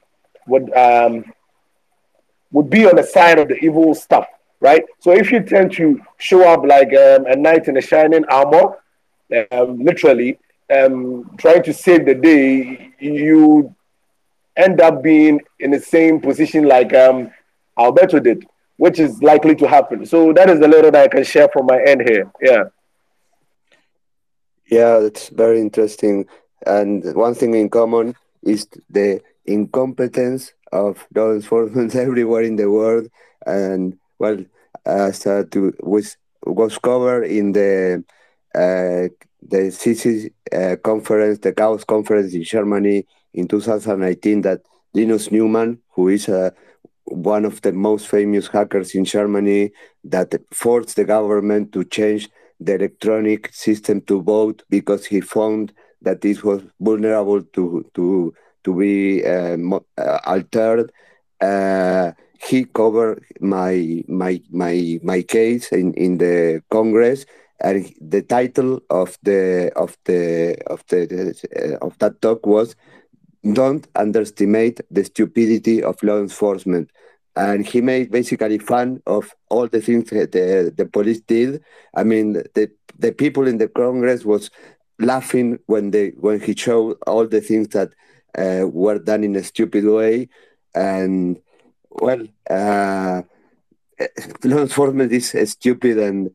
would 0.46 0.72
um, 0.74 1.24
would 2.52 2.70
be 2.70 2.86
on 2.86 2.96
the 2.96 3.02
side 3.02 3.38
of 3.38 3.48
the 3.48 3.56
evil 3.56 3.94
stuff, 3.94 4.26
right? 4.60 4.84
So 4.98 5.12
if 5.12 5.30
you 5.30 5.42
tend 5.42 5.72
to 5.74 6.00
show 6.18 6.48
up 6.48 6.64
like 6.64 6.88
um, 6.88 7.26
a 7.26 7.36
knight 7.36 7.68
in 7.68 7.76
a 7.76 7.80
shining 7.80 8.24
armor, 8.26 8.78
um, 9.52 9.78
literally 9.78 10.38
um, 10.74 11.30
trying 11.38 11.62
to 11.64 11.72
save 11.72 12.06
the 12.06 12.14
day, 12.14 12.90
you 12.98 13.74
end 14.56 14.80
up 14.80 15.02
being 15.02 15.40
in 15.58 15.70
the 15.70 15.80
same 15.80 16.20
position 16.20 16.64
like 16.64 16.92
um, 16.94 17.30
Alberto 17.78 18.20
did, 18.20 18.46
which 18.76 18.98
is 18.98 19.22
likely 19.22 19.54
to 19.56 19.68
happen. 19.68 20.06
So 20.06 20.32
that 20.32 20.48
is 20.50 20.60
the 20.60 20.68
little 20.68 20.90
that 20.90 21.02
I 21.02 21.08
can 21.08 21.24
share 21.24 21.48
from 21.52 21.66
my 21.66 21.80
end 21.86 22.02
here. 22.02 22.30
Yeah. 22.40 22.64
Yeah, 24.70 25.00
that's 25.00 25.28
very 25.28 25.60
interesting. 25.60 26.26
And 26.66 27.14
one 27.14 27.34
thing 27.34 27.54
in 27.54 27.70
common 27.70 28.14
is 28.42 28.68
the 28.88 29.20
incompetence 29.44 30.52
of 30.72 31.06
law 31.14 31.32
enforcement 31.40 31.94
everywhere 31.94 32.42
in 32.42 32.56
the 32.56 32.70
world. 32.70 33.08
And 33.46 33.98
well, 34.18 34.38
as 34.84 35.26
uh, 35.26 35.44
to, 35.50 35.74
was 35.80 36.16
was 36.44 36.78
covered 36.78 37.24
in 37.24 37.52
the 37.52 38.04
uh, 38.54 39.08
the 39.42 39.70
CC 39.70 40.30
uh, 40.52 40.76
conference, 40.76 41.38
the 41.38 41.52
Chaos 41.52 41.84
conference 41.84 42.34
in 42.34 42.44
Germany 42.44 43.06
in 43.32 43.48
2019, 43.48 44.42
that 44.42 44.62
Linus 44.94 45.30
Neumann, 45.30 45.78
who 45.90 46.08
is 46.08 46.28
uh, 46.28 46.50
one 47.10 47.44
of 47.44 47.60
the 47.62 47.72
most 47.72 48.08
famous 48.08 48.48
hackers 48.48 48.94
in 48.94 49.04
Germany, 49.04 49.72
that 50.04 50.34
forced 50.52 50.96
the 50.96 51.04
government 51.04 51.72
to 51.72 51.84
change 51.84 52.28
the 52.58 52.74
electronic 52.74 53.52
system 53.52 54.00
to 54.02 54.22
vote 54.22 54.62
because 54.70 55.06
he 55.06 55.20
found 55.20 55.72
that 56.02 56.20
this 56.20 56.42
was 56.42 56.62
vulnerable 56.80 57.42
to 57.42 57.84
to 57.94 58.34
to 58.64 58.74
be 58.74 59.24
uh, 59.24 59.56
uh, 59.98 60.18
altered. 60.26 60.92
Uh, 61.40 62.12
he 62.42 62.64
covered 62.64 63.22
my 63.40 64.02
my 64.08 64.40
my 64.50 64.98
my 65.02 65.22
case 65.22 65.72
in, 65.72 65.92
in 65.94 66.18
the 66.18 66.62
Congress, 66.70 67.26
and 67.60 67.92
the 68.00 68.22
title 68.22 68.80
of 68.90 69.18
the 69.22 69.72
of 69.76 69.96
the 70.04 70.56
of 70.66 70.84
the 70.88 71.34
uh, 71.56 71.86
of 71.86 71.98
that 71.98 72.20
talk 72.22 72.46
was 72.46 72.76
"Don't 73.52 73.86
underestimate 73.94 74.80
the 74.90 75.04
stupidity 75.04 75.82
of 75.82 76.02
law 76.02 76.18
enforcement." 76.18 76.90
And 77.36 77.64
he 77.64 77.80
made 77.80 78.10
basically 78.10 78.58
fun 78.58 79.02
of 79.06 79.34
all 79.48 79.68
the 79.68 79.80
things 79.80 80.10
the 80.10 80.72
the 80.76 80.86
police 80.86 81.20
did. 81.20 81.62
I 81.94 82.04
mean, 82.04 82.34
the 82.54 82.70
the 82.98 83.12
people 83.12 83.46
in 83.46 83.58
the 83.58 83.68
Congress 83.68 84.24
was 84.24 84.50
laughing 84.98 85.58
when 85.66 85.90
they 85.90 86.10
when 86.10 86.40
he 86.40 86.54
showed 86.54 86.98
all 87.06 87.26
the 87.26 87.40
things 87.40 87.68
that 87.68 87.90
uh, 88.36 88.66
were 88.68 88.98
done 88.98 89.24
in 89.24 89.36
a 89.36 89.42
stupid 89.42 89.84
way, 89.84 90.28
and 90.74 91.40
well, 91.90 92.26
uh, 92.48 93.22
law 94.44 94.58
enforcement 94.58 95.12
is 95.12 95.34
stupid, 95.50 95.98
and 95.98 96.30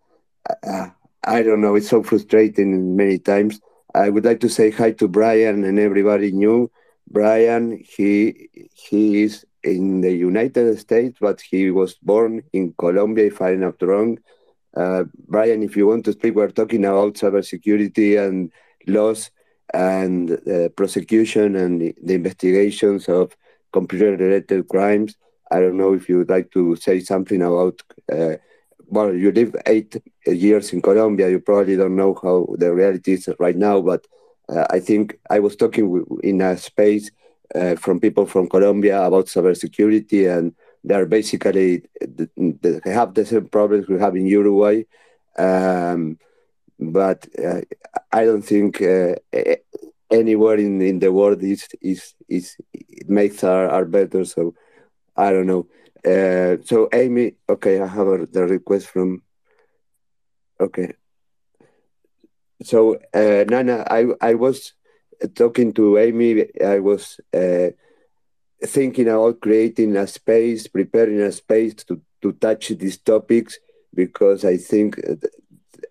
uh, 0.64 0.90
I 1.24 1.42
don't 1.44 1.62
know. 1.62 1.76
It's 1.76 1.90
so 1.90 2.04
frustrating 2.04 2.96
many 2.96 3.20
times. 3.20 3.62
I 3.94 4.10
would 4.10 4.26
like 4.26 4.42
to 4.42 4.50
say 4.50 4.72
hi 4.72 4.92
to 4.94 5.08
Brian 5.08 5.64
and 5.64 5.80
everybody 5.80 6.32
new. 6.32 6.70
Brian, 7.08 7.84
he 7.84 8.50
he 8.74 9.24
is 9.24 9.46
in 9.64 10.02
the 10.02 10.14
United 10.14 10.78
States, 10.80 11.18
but 11.20 11.42
he 11.42 11.72
was 11.72 11.96
born 11.96 12.44
in 12.54 12.74
Colombia, 12.78 13.28
if 13.28 13.42
I'm 13.42 13.62
not 13.62 13.82
wrong. 13.82 14.20
Uh, 14.76 15.06
Brian, 15.28 15.64
if 15.64 15.76
you 15.76 15.88
want 15.88 16.06
to 16.06 16.14
speak, 16.14 16.36
we're 16.36 16.50
talking 16.52 16.86
about 16.86 17.14
cybersecurity 17.16 18.20
and 18.20 18.52
laws 18.88 19.32
and 19.74 20.32
uh, 20.48 20.70
prosecution 20.70 21.56
and 21.56 21.82
the, 21.82 22.14
investigations 22.14 23.08
of 23.08 23.36
computer-related 23.74 24.68
crimes. 24.68 25.16
I 25.52 25.60
don't 25.60 25.78
know 25.78 25.94
if 25.94 26.10
you 26.10 26.18
would 26.20 26.30
like 26.30 26.52
to 26.52 26.76
say 26.76 27.00
something 27.00 27.42
about. 27.42 27.82
Uh, 28.12 28.36
well, 28.88 29.14
you 29.14 29.32
live 29.32 29.56
eight 29.66 29.96
years 30.28 30.72
in 30.72 30.82
Colombia. 30.82 31.30
You 31.30 31.40
probably 31.40 31.76
don't 31.76 31.96
know 31.96 32.14
how 32.22 32.48
the 32.58 32.74
reality 32.74 33.14
is 33.14 33.28
right 33.40 33.56
now, 33.56 33.82
but 33.82 34.06
uh, 34.50 34.66
I 34.70 34.80
think 34.80 35.20
I 35.30 35.40
was 35.40 35.56
talking 35.56 36.06
in 36.24 36.42
a 36.42 36.58
space 36.58 37.12
uh, 37.54 37.76
from 37.76 38.00
people 38.00 38.26
from 38.26 38.50
Colombia 38.50 39.02
about 39.04 39.26
cybersecurity, 39.26 40.30
and 40.36 40.56
they're 40.84 41.06
basically 41.06 41.84
they 42.02 42.82
have 42.86 43.14
the 43.14 43.26
same 43.26 43.48
problems 43.48 43.88
we 43.88 44.00
have 44.00 44.16
in 44.16 44.28
Uruguay. 44.28 44.84
Um, 45.38 46.18
but 46.80 47.28
uh, 47.44 47.62
I 48.12 48.26
don't 48.26 48.42
think 48.42 48.82
uh, 48.82 49.16
anywhere 50.12 50.58
in, 50.58 50.82
in 50.82 51.00
the 51.00 51.12
world 51.12 51.42
is 51.44 51.68
is 51.82 52.14
is 52.28 52.58
it 52.74 53.10
makes 53.10 53.44
our, 53.44 53.68
our 53.70 53.86
better. 53.86 54.26
So 54.26 54.54
I 55.16 55.32
don't 55.32 55.48
know. 55.48 55.68
Uh, 56.06 56.58
so 56.64 56.88
Amy, 56.94 57.36
okay, 57.50 57.82
I 57.82 57.88
have 57.88 58.08
a, 58.08 58.26
the 58.26 58.46
request 58.46 58.88
from. 58.88 59.24
Okay. 60.60 60.94
So 62.64 62.96
uh, 63.14 63.46
Nana, 63.50 63.86
I 63.90 64.06
I 64.22 64.34
was 64.36 64.74
talking 65.36 65.74
to 65.74 65.98
Amy. 65.98 66.46
I 66.64 66.80
was 66.80 67.20
uh, 67.34 67.70
thinking 68.64 69.08
about 69.08 69.42
creating 69.42 69.96
a 69.98 70.08
space, 70.08 70.68
preparing 70.68 71.22
a 71.22 71.32
space 71.32 71.76
to 71.86 72.02
to 72.22 72.34
touch 72.34 72.70
these 72.70 72.98
topics 72.98 73.60
because 73.94 74.46
I 74.46 74.58
think 74.58 75.00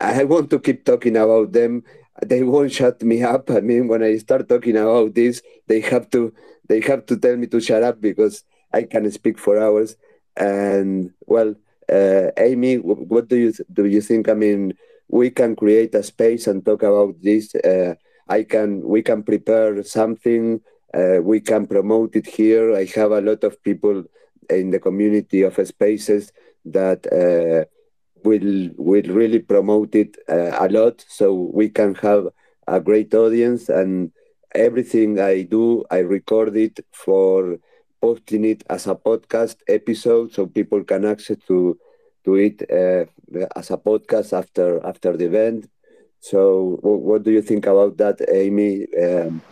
I 0.00 0.24
want 0.24 0.50
to 0.50 0.58
keep 0.58 0.84
talking 0.84 1.16
about 1.16 1.52
them. 1.52 1.84
They 2.24 2.42
won't 2.42 2.72
shut 2.72 3.02
me 3.02 3.22
up. 3.22 3.50
I 3.50 3.60
mean, 3.60 3.88
when 3.88 4.02
I 4.02 4.16
start 4.18 4.48
talking 4.48 4.76
about 4.76 5.14
this, 5.14 5.42
they 5.66 5.80
have 5.80 6.10
to 6.10 6.32
they 6.68 6.80
have 6.80 7.06
to 7.06 7.16
tell 7.16 7.36
me 7.36 7.46
to 7.48 7.60
shut 7.60 7.82
up 7.82 8.00
because 8.00 8.44
I 8.72 8.84
can 8.84 9.10
speak 9.10 9.38
for 9.38 9.58
hours. 9.58 9.96
And 10.36 11.12
well, 11.26 11.54
uh, 11.90 12.30
Amy, 12.36 12.76
what 12.76 13.28
do 13.28 13.36
you 13.36 13.52
do? 13.72 13.84
You 13.86 14.00
think? 14.00 14.28
I 14.28 14.34
mean, 14.34 14.74
we 15.08 15.30
can 15.30 15.56
create 15.56 15.94
a 15.94 16.02
space 16.02 16.46
and 16.46 16.64
talk 16.64 16.82
about 16.82 17.14
this. 17.22 17.54
Uh, 17.54 17.94
I 18.28 18.42
can. 18.44 18.82
We 18.82 19.02
can 19.02 19.22
prepare 19.22 19.82
something. 19.82 20.60
Uh, 20.92 21.18
we 21.22 21.40
can 21.40 21.66
promote 21.66 22.16
it 22.16 22.26
here. 22.26 22.74
I 22.74 22.86
have 22.94 23.12
a 23.12 23.20
lot 23.20 23.44
of 23.44 23.62
people 23.62 24.04
in 24.50 24.70
the 24.70 24.78
community 24.78 25.42
of 25.42 25.54
spaces 25.66 26.32
that 26.64 27.06
uh, 27.12 27.64
will 28.24 28.70
will 28.76 29.08
really 29.20 29.38
promote 29.38 29.94
it 29.94 30.16
uh, 30.28 30.56
a 30.58 30.68
lot 30.68 31.04
so 31.08 31.32
we 31.52 31.68
can 31.68 31.94
have 31.96 32.28
a 32.66 32.80
great 32.80 33.12
audience 33.14 33.68
and 33.68 34.10
everything 34.54 35.18
i 35.20 35.42
do 35.42 35.84
i 35.90 35.98
record 35.98 36.56
it 36.56 36.80
for 36.92 37.58
posting 38.00 38.44
it 38.44 38.62
as 38.70 38.86
a 38.86 38.94
podcast 38.94 39.56
episode 39.68 40.32
so 40.32 40.46
people 40.46 40.82
can 40.84 41.04
access 41.04 41.36
to 41.46 41.78
to 42.24 42.36
it 42.36 42.62
uh, 42.70 43.04
as 43.56 43.70
a 43.70 43.76
podcast 43.76 44.32
after 44.32 44.84
after 44.86 45.16
the 45.16 45.26
event 45.26 45.68
so 46.20 46.78
what 46.82 47.22
do 47.22 47.30
you 47.30 47.42
think 47.42 47.66
about 47.66 47.96
that 47.96 48.16
amy 48.32 48.86
um, 48.96 49.42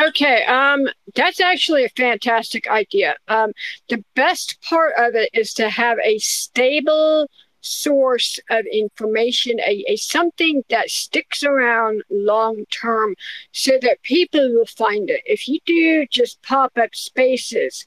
Okay, 0.00 0.44
um, 0.46 0.88
that's 1.14 1.40
actually 1.40 1.84
a 1.84 1.88
fantastic 1.90 2.66
idea. 2.66 3.14
Um, 3.28 3.52
the 3.88 4.04
best 4.16 4.60
part 4.68 4.92
of 4.98 5.14
it 5.14 5.30
is 5.32 5.54
to 5.54 5.70
have 5.70 5.98
a 6.04 6.18
stable 6.18 7.28
source 7.60 8.38
of 8.50 8.64
information, 8.66 9.58
a, 9.60 9.84
a 9.88 9.96
something 9.96 10.62
that 10.68 10.90
sticks 10.90 11.42
around 11.42 12.02
long 12.10 12.64
term 12.72 13.14
so 13.52 13.78
that 13.82 14.02
people 14.02 14.52
will 14.52 14.66
find 14.66 15.10
it. 15.10 15.22
If 15.24 15.48
you 15.48 15.60
do 15.64 16.06
just 16.10 16.42
pop 16.42 16.72
up 16.76 16.94
spaces, 16.94 17.84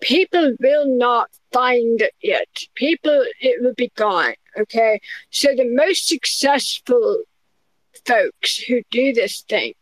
people 0.00 0.54
will 0.60 0.86
not 0.86 1.30
find 1.56 2.02
it. 2.20 2.68
People, 2.74 3.24
it 3.40 3.62
will 3.62 3.74
be 3.74 3.90
gone. 3.96 4.34
Okay. 4.58 5.00
So 5.30 5.54
the 5.54 5.64
most 5.64 6.06
successful 6.06 7.22
folks 8.04 8.58
who 8.58 8.82
do 8.90 9.14
this 9.14 9.40
thing 9.42 9.72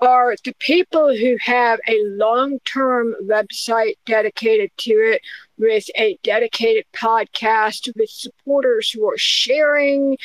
are 0.00 0.36
the 0.44 0.54
people 0.60 1.16
who 1.16 1.36
have 1.40 1.80
a 1.88 1.98
long 2.04 2.60
term 2.60 3.16
website 3.24 3.94
dedicated 4.06 4.70
to 4.76 4.92
it 4.92 5.22
with 5.58 5.86
a 5.96 6.16
dedicated 6.22 6.84
podcast 6.94 7.90
with 7.96 8.08
supporters 8.08 8.90
who 8.90 9.08
are 9.08 9.18
sharing 9.18 10.16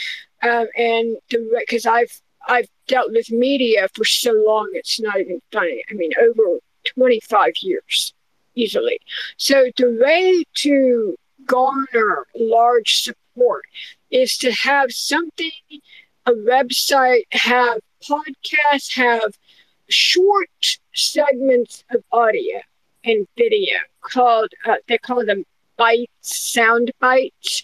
um, 0.43 0.67
and 0.77 1.17
because 1.57 1.87
I've 1.87 2.21
I've 2.47 2.67
dealt 2.87 3.11
with 3.11 3.31
media 3.31 3.87
for 3.95 4.05
so 4.05 4.31
long 4.45 4.69
it's 4.73 5.01
not 5.01 5.19
even 5.19 5.41
funny. 5.51 5.83
I 5.89 5.93
mean 5.95 6.11
over 6.21 6.59
25 6.85 7.53
years 7.61 8.12
easily. 8.55 8.99
So 9.37 9.69
the 9.77 9.97
way 10.01 10.43
to 10.55 11.15
garner 11.45 12.25
large 12.35 13.01
support 13.03 13.65
is 14.11 14.37
to 14.37 14.51
have 14.51 14.91
something 14.91 15.51
a 16.25 16.31
website, 16.31 17.25
have 17.31 17.79
podcasts, 18.01 18.93
have 18.95 19.37
short 19.89 20.79
segments 20.93 21.83
of 21.91 22.03
audio 22.11 22.61
and 23.03 23.27
video 23.37 23.77
called 24.01 24.49
uh, 24.65 24.75
they 24.87 24.97
call 24.97 25.25
them 25.25 25.43
bites, 25.77 26.09
sound 26.21 26.91
bites 26.99 27.63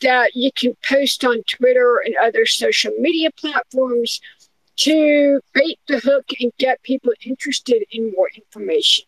that 0.00 0.34
you 0.34 0.50
can 0.52 0.74
post 0.88 1.24
on 1.24 1.42
Twitter 1.46 2.02
and 2.04 2.16
other 2.22 2.46
social 2.46 2.92
media 2.98 3.30
platforms 3.38 4.20
to 4.76 5.40
bait 5.52 5.78
the 5.86 6.00
hook 6.00 6.24
and 6.40 6.52
get 6.58 6.82
people 6.82 7.12
interested 7.24 7.84
in 7.90 8.12
more 8.12 8.28
information. 8.34 9.04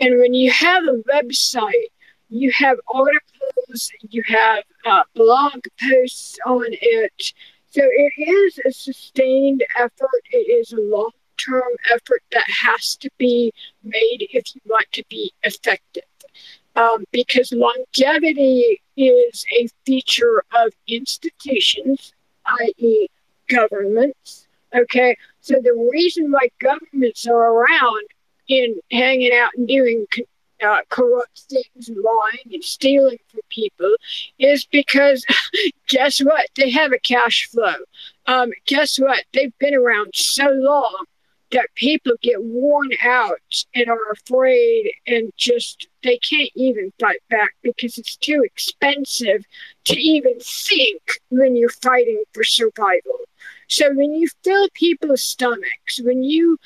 And 0.00 0.18
when 0.18 0.34
you 0.34 0.50
have 0.50 0.84
a 0.84 1.02
website, 1.12 1.90
you 2.28 2.52
have 2.52 2.78
articles, 2.92 3.90
you 4.10 4.22
have 4.28 4.64
uh, 4.86 5.02
blog 5.14 5.60
posts 5.80 6.38
on 6.46 6.66
it. 6.68 7.32
So 7.70 7.82
it 7.82 8.12
is 8.16 8.60
a 8.66 8.72
sustained 8.72 9.64
effort. 9.76 10.22
It 10.30 10.50
is 10.50 10.72
a 10.72 10.80
long 10.80 11.10
term 11.38 11.72
effort 11.92 12.22
that 12.32 12.44
has 12.48 12.96
to 12.96 13.10
be 13.18 13.52
made 13.82 14.28
if 14.32 14.54
you 14.54 14.60
want 14.66 14.86
to 14.92 15.04
be 15.08 15.32
effective. 15.42 16.04
Um, 16.76 17.04
because 17.10 17.52
longevity 17.52 18.80
is 18.96 19.44
a 19.58 19.68
feature 19.84 20.44
of 20.54 20.72
institutions, 20.86 22.12
i.e., 22.46 23.08
governments. 23.48 24.46
Okay, 24.74 25.16
so 25.40 25.54
the 25.54 25.88
reason 25.92 26.30
why 26.30 26.48
governments 26.60 27.26
are 27.26 27.52
around 27.52 28.06
in 28.48 28.80
hanging 28.90 29.32
out 29.32 29.50
and 29.56 29.68
doing 29.68 30.06
uh, 30.64 30.78
corrupt 30.88 31.44
things 31.50 31.88
and 31.88 31.98
lying 31.98 32.54
and 32.54 32.64
stealing 32.64 33.18
from 33.28 33.40
people 33.48 33.94
is 34.38 34.66
because 34.66 35.24
guess 35.88 36.18
what? 36.18 36.46
They 36.56 36.70
have 36.70 36.92
a 36.92 36.98
cash 36.98 37.48
flow. 37.50 37.76
Um, 38.26 38.50
guess 38.66 38.98
what? 38.98 39.24
They've 39.32 39.56
been 39.58 39.74
around 39.74 40.14
so 40.14 40.50
long 40.50 41.04
that 41.50 41.74
people 41.76 42.12
get 42.20 42.42
worn 42.42 42.90
out 43.02 43.64
and 43.74 43.88
are 43.88 44.10
afraid 44.12 44.90
and 45.06 45.32
just 45.36 45.88
they 46.02 46.18
can't 46.18 46.50
even 46.54 46.92
fight 47.00 47.22
back 47.30 47.54
because 47.62 47.96
it's 47.96 48.16
too 48.16 48.42
expensive 48.44 49.44
to 49.84 49.98
even 49.98 50.38
think 50.40 51.00
when 51.30 51.56
you're 51.56 51.70
fighting 51.70 52.22
for 52.34 52.44
survival. 52.44 53.20
So 53.66 53.94
when 53.94 54.12
you 54.12 54.28
fill 54.44 54.68
people's 54.74 55.24
stomachs, 55.24 56.00
when 56.02 56.22
you 56.22 56.58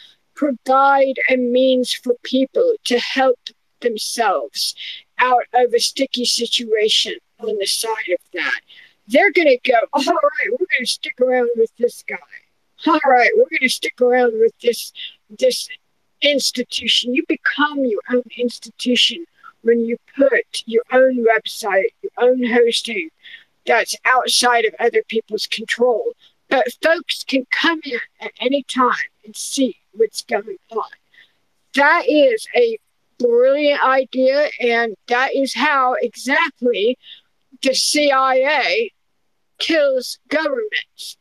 provide 0.42 1.18
a 1.28 1.36
means 1.36 1.92
for 1.92 2.14
people 2.22 2.74
to 2.84 2.98
help 2.98 3.38
themselves 3.80 4.74
out 5.18 5.44
of 5.54 5.72
a 5.74 5.78
sticky 5.78 6.24
situation 6.24 7.14
on 7.40 7.56
the 7.58 7.66
side 7.66 8.10
of 8.12 8.20
that, 8.32 8.60
they're 9.08 9.32
going 9.32 9.48
to 9.48 9.70
go, 9.70 9.78
all 9.92 10.02
right, 10.04 10.50
we're 10.50 10.66
going 10.72 10.84
to 10.84 10.86
stick 10.86 11.20
around 11.20 11.50
with 11.56 11.70
this 11.78 12.02
guy 12.08 12.16
all 12.86 13.00
right, 13.06 13.30
we're 13.36 13.48
going 13.48 13.60
to 13.62 13.68
stick 13.68 14.00
around 14.00 14.32
with 14.38 14.52
this 14.60 14.92
this 15.38 15.68
institution. 16.20 17.14
You 17.14 17.24
become 17.28 17.84
your 17.84 18.00
own 18.10 18.24
institution 18.36 19.24
when 19.62 19.84
you 19.84 19.96
put 20.16 20.62
your 20.66 20.82
own 20.92 21.24
website, 21.24 21.90
your 22.02 22.12
own 22.18 22.44
hosting 22.44 23.10
that's 23.66 23.94
outside 24.04 24.64
of 24.64 24.74
other 24.80 25.02
people's 25.06 25.46
control. 25.46 26.12
But 26.48 26.66
folks 26.82 27.24
can 27.24 27.46
come 27.50 27.80
in 27.84 28.00
at 28.20 28.32
any 28.40 28.64
time 28.64 29.11
and 29.24 29.36
see 29.36 29.76
what's 29.92 30.22
going 30.22 30.58
on. 30.70 30.90
That 31.74 32.08
is 32.08 32.46
a 32.56 32.78
brilliant 33.18 33.82
idea, 33.84 34.50
and 34.60 34.94
that 35.08 35.34
is 35.34 35.54
how 35.54 35.94
exactly 35.94 36.98
the 37.62 37.74
CIA 37.74 38.92
kills 39.58 40.18
governments 40.28 41.16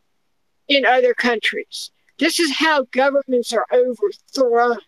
in 0.68 0.86
other 0.86 1.14
countries. 1.14 1.92
This 2.18 2.40
is 2.40 2.56
how 2.56 2.84
governments 2.92 3.54
are 3.54 3.66
overthrown. 3.72 4.80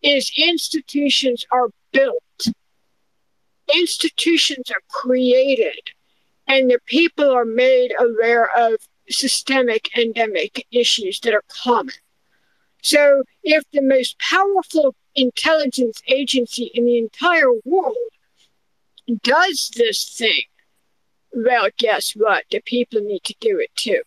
Is 0.00 0.30
institutions 0.36 1.44
are 1.50 1.68
built. 1.92 2.46
Institutions 3.74 4.70
are 4.70 4.82
created 4.88 5.90
and 6.48 6.70
the 6.70 6.80
people 6.86 7.30
are 7.30 7.44
made 7.44 7.92
aware 7.98 8.50
of 8.56 8.76
systemic 9.08 9.96
endemic 9.96 10.66
issues 10.72 11.20
that 11.20 11.34
are 11.34 11.44
common. 11.48 11.94
So, 12.88 13.24
if 13.44 13.64
the 13.70 13.82
most 13.82 14.18
powerful 14.18 14.94
intelligence 15.14 16.00
agency 16.06 16.70
in 16.72 16.86
the 16.86 16.96
entire 16.96 17.52
world 17.66 17.96
does 19.22 19.70
this 19.76 20.08
thing, 20.16 20.44
well, 21.34 21.68
guess 21.76 22.12
what? 22.12 22.44
The 22.50 22.62
people 22.62 23.02
need 23.02 23.24
to 23.24 23.34
do 23.40 23.58
it 23.58 23.76
too. 23.76 24.00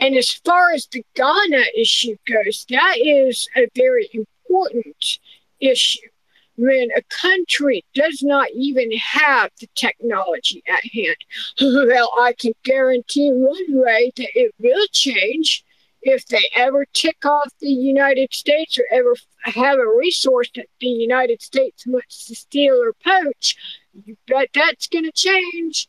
And 0.00 0.16
as 0.16 0.32
far 0.32 0.72
as 0.72 0.88
the 0.90 1.04
Ghana 1.14 1.66
issue 1.76 2.16
goes, 2.26 2.66
that 2.70 2.96
is 2.98 3.46
a 3.56 3.68
very 3.76 4.10
important 4.12 5.20
issue. 5.60 6.08
When 6.56 6.88
a 6.96 7.02
country 7.02 7.84
does 7.94 8.24
not 8.24 8.50
even 8.50 8.90
have 8.90 9.52
the 9.60 9.68
technology 9.76 10.64
at 10.66 10.84
hand, 10.92 11.16
well, 11.60 12.10
I 12.18 12.32
can 12.36 12.54
guarantee 12.64 13.30
one 13.30 13.66
way 13.68 14.10
that 14.16 14.30
it 14.34 14.52
will 14.58 14.88
change 14.90 15.64
if 16.02 16.26
they 16.26 16.44
ever 16.54 16.86
tick 16.92 17.24
off 17.24 17.52
the 17.60 17.68
United 17.68 18.32
States 18.32 18.78
or 18.78 18.84
ever 18.90 19.14
have 19.44 19.78
a 19.78 19.96
resource 19.98 20.50
that 20.54 20.66
the 20.80 20.86
United 20.86 21.42
States 21.42 21.86
wants 21.86 22.26
to 22.26 22.34
steal 22.34 22.74
or 22.74 22.92
poach, 23.04 23.56
you 24.04 24.16
bet 24.26 24.48
that's 24.54 24.86
going 24.86 25.04
to 25.04 25.12
change. 25.12 25.88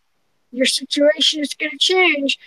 Your 0.52 0.66
situation 0.66 1.42
is 1.42 1.54
going 1.54 1.72
to 1.72 1.78
change. 1.78 2.38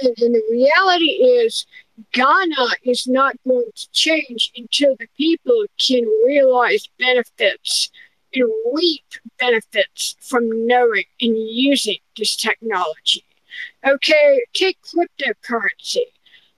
And, 0.00 0.14
and 0.18 0.34
the 0.34 0.42
reality 0.50 1.10
is, 1.22 1.66
Ghana 2.12 2.66
is 2.82 3.06
not 3.06 3.36
going 3.46 3.70
to 3.72 3.90
change 3.92 4.50
until 4.56 4.96
the 4.96 5.06
people 5.16 5.64
can 5.78 6.04
realize 6.26 6.88
benefits 6.98 7.90
and 8.34 8.50
reap 8.72 9.04
benefits 9.38 10.16
from 10.18 10.66
knowing 10.66 11.04
and 11.20 11.36
using 11.38 11.98
this 12.16 12.34
technology. 12.34 13.24
Okay, 13.86 14.42
take 14.52 14.78
cryptocurrency. 14.82 16.06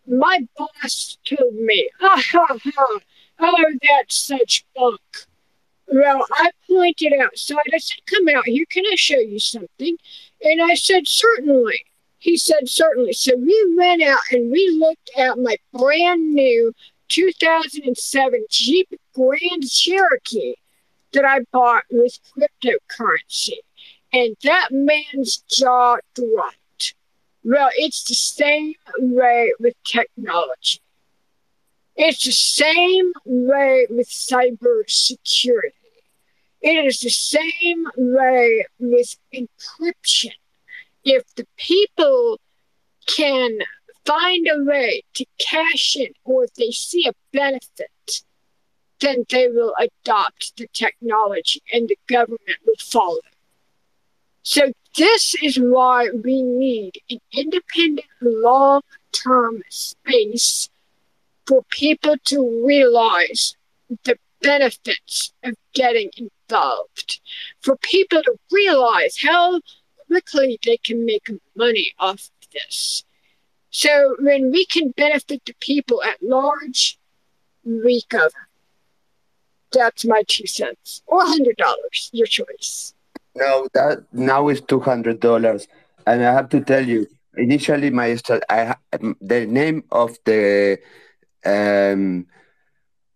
My 0.07 0.47
boss 0.57 1.19
told 1.25 1.55
me, 1.55 1.89
ha 2.01 2.23
ha 2.33 2.47
ha, 2.49 2.99
oh, 3.41 3.65
that's 3.83 4.17
such 4.17 4.65
bunk. 4.75 5.01
Well, 5.89 6.27
I 6.33 6.51
pointed 6.67 7.13
outside. 7.21 7.59
I 7.73 7.79
said, 7.79 7.99
Come 8.07 8.29
out 8.29 8.47
here. 8.47 8.65
Can 8.69 8.85
I 8.91 8.97
show 8.97 9.19
you 9.19 9.39
something? 9.39 9.97
And 10.43 10.61
I 10.61 10.75
said, 10.75 11.07
Certainly. 11.07 11.85
He 12.19 12.37
said, 12.37 12.69
certainly. 12.69 13.13
So 13.13 13.37
we 13.37 13.75
went 13.77 14.03
out 14.03 14.19
and 14.33 14.51
we 14.51 14.69
looked 14.71 15.11
at 15.17 15.39
my 15.39 15.59
brand 15.73 16.35
new 16.35 16.73
2007 17.09 18.47
Jeep 18.51 18.89
Grand 19.15 19.71
Cherokee 19.71 20.55
that 21.13 21.25
I 21.25 21.41
bought 21.53 21.85
with 21.89 22.19
cryptocurrency. 22.37 23.59
And 24.13 24.37
that 24.43 24.71
man's 24.73 25.45
jaw 25.49 25.99
dropped. 26.15 26.57
Well, 27.49 27.71
it's 27.77 28.03
the 28.03 28.15
same 28.15 28.75
way 28.99 29.53
with 29.61 29.75
technology. 29.85 30.81
It's 31.95 32.25
the 32.25 32.33
same 32.33 33.13
way 33.25 33.87
with 33.89 34.09
cybersecurity. 34.09 35.71
It 36.61 36.85
is 36.85 36.99
the 36.99 37.09
same 37.09 37.87
way 37.97 38.67
with 38.81 39.17
encryption 39.33 40.33
if 41.05 41.23
the 41.37 41.47
people 41.57 42.41
can 43.07 43.59
find 44.05 44.49
a 44.49 44.65
way 44.65 45.05
to 45.15 45.25
cash 45.39 45.95
in 45.95 46.09
or 46.25 46.45
if 46.45 46.55
they 46.55 46.73
see 46.73 47.07
a 47.07 47.13
benefit 47.33 48.25
then 49.01 49.25
they 49.31 49.47
will 49.47 49.75
adopt 49.79 50.57
the 50.57 50.67
technology 50.73 51.63
and 51.73 51.89
the 51.89 51.99
government 52.09 52.59
will 52.67 52.75
follow. 52.81 53.21
So, 54.43 54.73
this 54.97 55.35
is 55.43 55.59
why 55.59 56.09
we 56.25 56.43
need 56.43 57.01
an 57.11 57.21
independent, 57.33 58.07
long 58.21 58.81
term 59.13 59.63
space 59.69 60.71
for 61.47 61.63
people 61.71 62.17
to 62.25 62.65
realize 62.67 63.57
the 64.05 64.19
benefits 64.43 65.33
of 65.43 65.55
getting 65.75 66.11
involved, 66.17 67.21
for 67.61 67.77
people 67.77 68.23
to 68.23 68.39
realize 68.51 69.17
how 69.23 69.61
quickly 70.07 70.59
they 70.65 70.77
can 70.77 71.05
make 71.05 71.31
money 71.57 71.93
off 71.99 72.31
of 72.43 72.49
this. 72.53 73.05
So 73.71 74.17
when 74.21 74.51
we 74.51 74.65
can 74.67 74.91
benefit 74.97 75.45
the 75.45 75.55
people 75.61 76.03
at 76.03 76.23
large, 76.23 76.99
we 77.65 78.03
cover. 78.09 78.49
That's 79.73 80.05
my 80.05 80.23
two 80.27 80.47
cents, 80.47 81.03
or 81.07 81.21
hundred 81.27 81.57
dollars, 81.57 82.09
your 82.13 82.27
choice. 82.27 82.95
No, 83.37 83.69
that 83.75 83.99
now 84.13 84.49
is 84.49 84.61
two 84.61 84.81
hundred 84.81 85.21
dollars, 85.21 85.69
and 86.07 86.25
I 86.25 86.33
have 86.33 86.49
to 86.51 86.61
tell 86.61 86.87
you, 86.87 87.07
initially 87.37 87.91
my 87.91 88.17
I 88.49 88.75
the 89.21 89.47
name 89.47 89.85
of 89.91 90.17
the 90.25 90.79
um, 91.45 92.27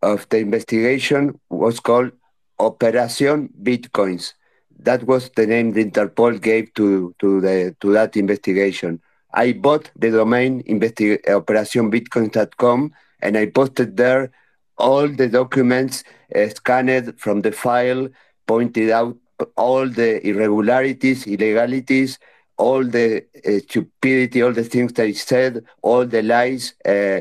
of 0.03 0.29
the 0.29 0.39
investigation 0.39 1.39
was 1.49 1.81
called 1.81 2.13
Operation 2.59 3.49
Bitcoins. 3.63 4.35
That 4.79 5.05
was 5.05 5.31
the 5.31 5.47
name 5.47 5.73
the 5.73 5.85
Interpol 5.85 6.41
gave 6.41 6.73
to, 6.75 7.15
to, 7.19 7.41
the, 7.41 7.77
to 7.81 7.93
that 7.93 8.17
investigation. 8.17 9.01
I 9.35 9.53
bought 9.53 9.91
the 9.97 10.11
domain 10.11 10.63
investi- 10.65 11.23
operationbitcoins.com 11.25 12.93
and 13.21 13.37
I 13.37 13.47
posted 13.47 13.97
there 13.97 14.31
all 14.79 15.07
the 15.09 15.29
documents 15.29 16.03
uh, 16.35 16.49
scanned 16.49 17.21
from 17.21 17.43
the 17.43 17.53
file, 17.53 18.09
pointed 18.47 18.91
out 18.91 19.17
all 19.57 19.89
the 19.89 20.27
irregularities, 20.27 21.27
illegalities, 21.27 22.19
all 22.57 22.85
the 22.85 23.25
uh, 23.47 23.59
stupidity, 23.61 24.43
all 24.43 24.53
the 24.53 24.65
things 24.65 24.93
he 24.97 25.13
said, 25.15 25.65
all 25.83 26.05
the 26.07 26.23
lies. 26.23 26.75
Uh, 26.85 27.21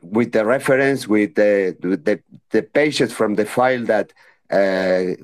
with 0.00 0.32
the 0.32 0.44
reference, 0.44 1.06
with 1.06 1.34
the, 1.34 1.76
the, 1.80 2.20
the 2.50 2.62
pages 2.62 3.12
from 3.12 3.34
the 3.34 3.44
file 3.44 3.84
that 3.84 4.12
uh, 4.50 5.14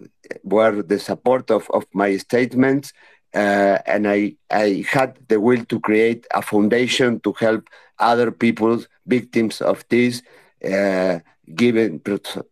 were 0.44 0.82
the 0.82 0.98
support 0.98 1.50
of, 1.50 1.68
of 1.70 1.86
my 1.92 2.16
statements. 2.16 2.92
Uh, 3.34 3.78
and 3.86 4.08
I, 4.08 4.34
I 4.50 4.84
had 4.88 5.18
the 5.28 5.40
will 5.40 5.64
to 5.66 5.80
create 5.80 6.26
a 6.32 6.42
foundation 6.42 7.20
to 7.20 7.32
help 7.34 7.68
other 7.98 8.30
people, 8.30 8.82
victims 9.06 9.60
of 9.60 9.84
this. 9.88 10.22
Given, 11.54 12.00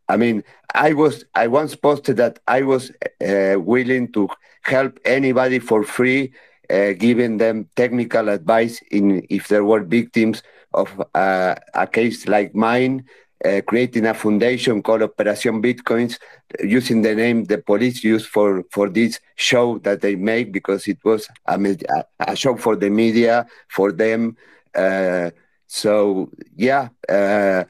I 0.08 0.16
mean, 0.16 0.42
I 0.74 0.92
was 0.92 1.24
I 1.34 1.46
once 1.46 1.74
posted 1.76 2.16
that 2.18 2.38
I 2.46 2.62
was 2.62 2.90
uh, 3.20 3.56
willing 3.58 4.12
to 4.12 4.28
help 4.62 4.98
anybody 5.04 5.58
for 5.58 5.84
free, 5.84 6.32
uh, 6.70 6.92
giving 6.92 7.38
them 7.38 7.68
technical 7.76 8.28
advice 8.28 8.80
in 8.90 9.26
if 9.30 9.48
there 9.48 9.64
were 9.64 9.80
victims 9.80 10.42
of 10.74 10.88
uh, 11.14 11.54
a 11.74 11.86
case 11.86 12.28
like 12.28 12.54
mine, 12.54 13.04
uh, 13.44 13.60
creating 13.66 14.06
a 14.06 14.14
foundation 14.14 14.82
called 14.82 15.02
Operation 15.02 15.62
Bitcoins, 15.62 16.18
using 16.60 17.02
the 17.02 17.14
name 17.14 17.44
the 17.44 17.58
police 17.58 18.02
used 18.04 18.26
for, 18.26 18.64
for 18.70 18.88
this 18.88 19.20
show 19.36 19.78
that 19.78 20.00
they 20.00 20.16
make 20.16 20.52
because 20.52 20.86
it 20.88 20.98
was 21.04 21.28
a, 21.46 21.76
a 22.20 22.36
show 22.36 22.56
for 22.56 22.76
the 22.76 22.90
media, 22.90 23.46
for 23.68 23.92
them. 23.92 24.36
Uh, 24.74 25.30
so, 25.66 26.30
yeah, 26.56 26.88
uh, 27.08 27.64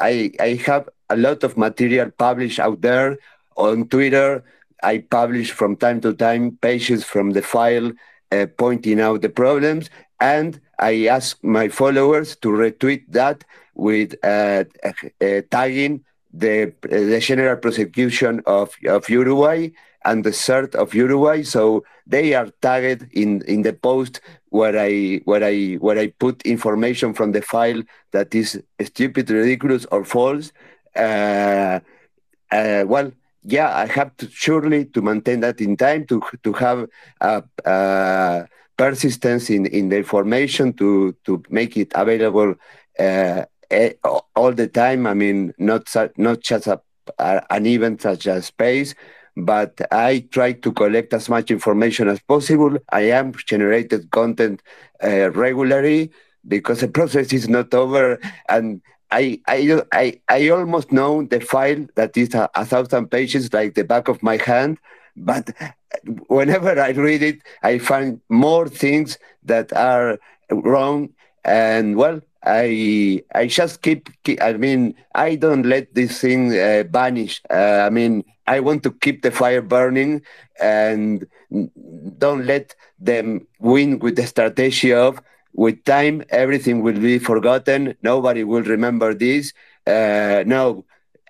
I, 0.00 0.32
I 0.40 0.60
have 0.66 0.88
a 1.10 1.16
lot 1.16 1.42
of 1.44 1.56
material 1.56 2.10
published 2.10 2.58
out 2.58 2.80
there 2.80 3.18
on 3.56 3.88
Twitter. 3.88 4.44
I 4.82 4.98
publish 4.98 5.52
from 5.52 5.76
time 5.76 6.00
to 6.02 6.12
time 6.12 6.58
pages 6.60 7.04
from 7.04 7.30
the 7.30 7.42
file 7.42 7.92
uh, 8.32 8.46
pointing 8.56 9.00
out 9.00 9.22
the 9.22 9.28
problems 9.28 9.90
and 10.20 10.60
I 10.78 11.06
ask 11.06 11.42
my 11.42 11.68
followers 11.68 12.36
to 12.36 12.48
retweet 12.48 13.04
that 13.08 13.44
with 13.74 14.14
uh, 14.24 14.64
uh, 14.84 15.40
tagging 15.50 16.04
the 16.32 16.72
the 16.82 17.20
general 17.20 17.56
prosecution 17.56 18.42
of, 18.46 18.74
of 18.86 19.08
Uruguay 19.08 19.70
and 20.04 20.24
the 20.24 20.30
CERT 20.30 20.74
of 20.74 20.94
Uruguay. 20.94 21.42
So 21.42 21.84
they 22.06 22.34
are 22.34 22.48
tagged 22.60 23.08
in, 23.12 23.42
in 23.42 23.62
the 23.62 23.72
post 23.72 24.20
where 24.50 24.78
I 24.78 25.20
where 25.24 25.44
I 25.44 25.74
where 25.74 25.98
I 25.98 26.08
put 26.08 26.42
information 26.42 27.14
from 27.14 27.32
the 27.32 27.42
file 27.42 27.82
that 28.12 28.34
is 28.34 28.62
stupid, 28.82 29.30
ridiculous, 29.30 29.86
or 29.90 30.04
false. 30.04 30.52
Uh, 30.94 31.80
uh 32.50 32.84
well, 32.86 33.12
yeah, 33.44 33.74
I 33.74 33.86
have 33.86 34.16
to 34.18 34.28
surely 34.30 34.84
to 34.86 35.02
maintain 35.02 35.40
that 35.40 35.60
in 35.60 35.76
time 35.76 36.06
to 36.06 36.22
to 36.42 36.52
have 36.52 36.88
a, 37.20 38.48
persistence 38.76 39.50
in, 39.50 39.66
in 39.66 39.88
the 39.90 39.96
information 39.98 40.72
to 40.74 41.14
to 41.24 41.42
make 41.50 41.76
it 41.76 41.92
available 41.94 42.54
uh, 42.98 43.44
all 44.34 44.52
the 44.52 44.68
time. 44.68 45.06
I 45.06 45.14
mean, 45.14 45.52
not 45.58 45.94
not 46.16 46.40
just 46.40 46.66
a, 46.66 46.80
a, 47.18 47.42
an 47.50 47.66
event 47.66 48.02
such 48.02 48.26
as 48.26 48.46
space, 48.46 48.94
but 49.36 49.80
I 49.90 50.26
try 50.30 50.52
to 50.52 50.72
collect 50.72 51.14
as 51.14 51.28
much 51.28 51.50
information 51.50 52.08
as 52.08 52.20
possible. 52.20 52.76
I 52.90 53.02
am 53.02 53.32
generated 53.46 54.10
content 54.10 54.62
uh, 55.02 55.30
regularly 55.30 56.10
because 56.46 56.80
the 56.80 56.88
process 56.88 57.32
is 57.32 57.48
not 57.48 57.72
over 57.72 58.18
and 58.48 58.82
I, 59.10 59.40
I, 59.46 59.82
I, 59.92 60.20
I 60.28 60.48
almost 60.48 60.90
know 60.90 61.22
the 61.22 61.40
file 61.40 61.86
that 61.96 62.16
is 62.16 62.34
a, 62.34 62.48
a 62.54 62.64
thousand 62.64 63.10
pages 63.10 63.52
like 63.52 63.74
the 63.74 63.84
back 63.84 64.08
of 64.08 64.22
my 64.22 64.38
hand, 64.38 64.78
but 65.16 65.50
whenever 66.28 66.80
I 66.80 66.90
read 66.90 67.22
it, 67.22 67.42
I 67.62 67.78
find 67.78 68.20
more 68.30 68.68
things 68.68 69.18
that 69.44 69.72
are 69.74 70.18
wrong. 70.50 71.10
And 71.44 71.96
well, 71.96 72.22
I 72.44 73.22
I 73.34 73.46
just 73.46 73.82
keep, 73.82 74.08
keep 74.24 74.42
I 74.42 74.54
mean, 74.54 74.94
I 75.14 75.36
don't 75.36 75.64
let 75.64 75.94
this 75.94 76.20
thing 76.20 76.52
uh, 76.58 76.84
vanish. 76.90 77.40
Uh, 77.50 77.86
I 77.86 77.90
mean, 77.90 78.24
I 78.46 78.60
want 78.60 78.82
to 78.84 78.90
keep 78.92 79.22
the 79.22 79.30
fire 79.30 79.62
burning 79.62 80.22
and 80.60 81.26
don't 82.18 82.46
let 82.46 82.74
them 82.98 83.46
win 83.60 83.98
with 83.98 84.16
the 84.16 84.26
strategy 84.26 84.92
of 84.92 85.20
with 85.54 85.84
time 85.84 86.22
everything 86.30 86.82
will 86.82 86.98
be 86.98 87.18
forgotten. 87.18 87.94
Nobody 88.02 88.44
will 88.44 88.62
remember 88.62 89.14
this. 89.14 89.52
Uh, 89.86 90.42
no 90.46 90.84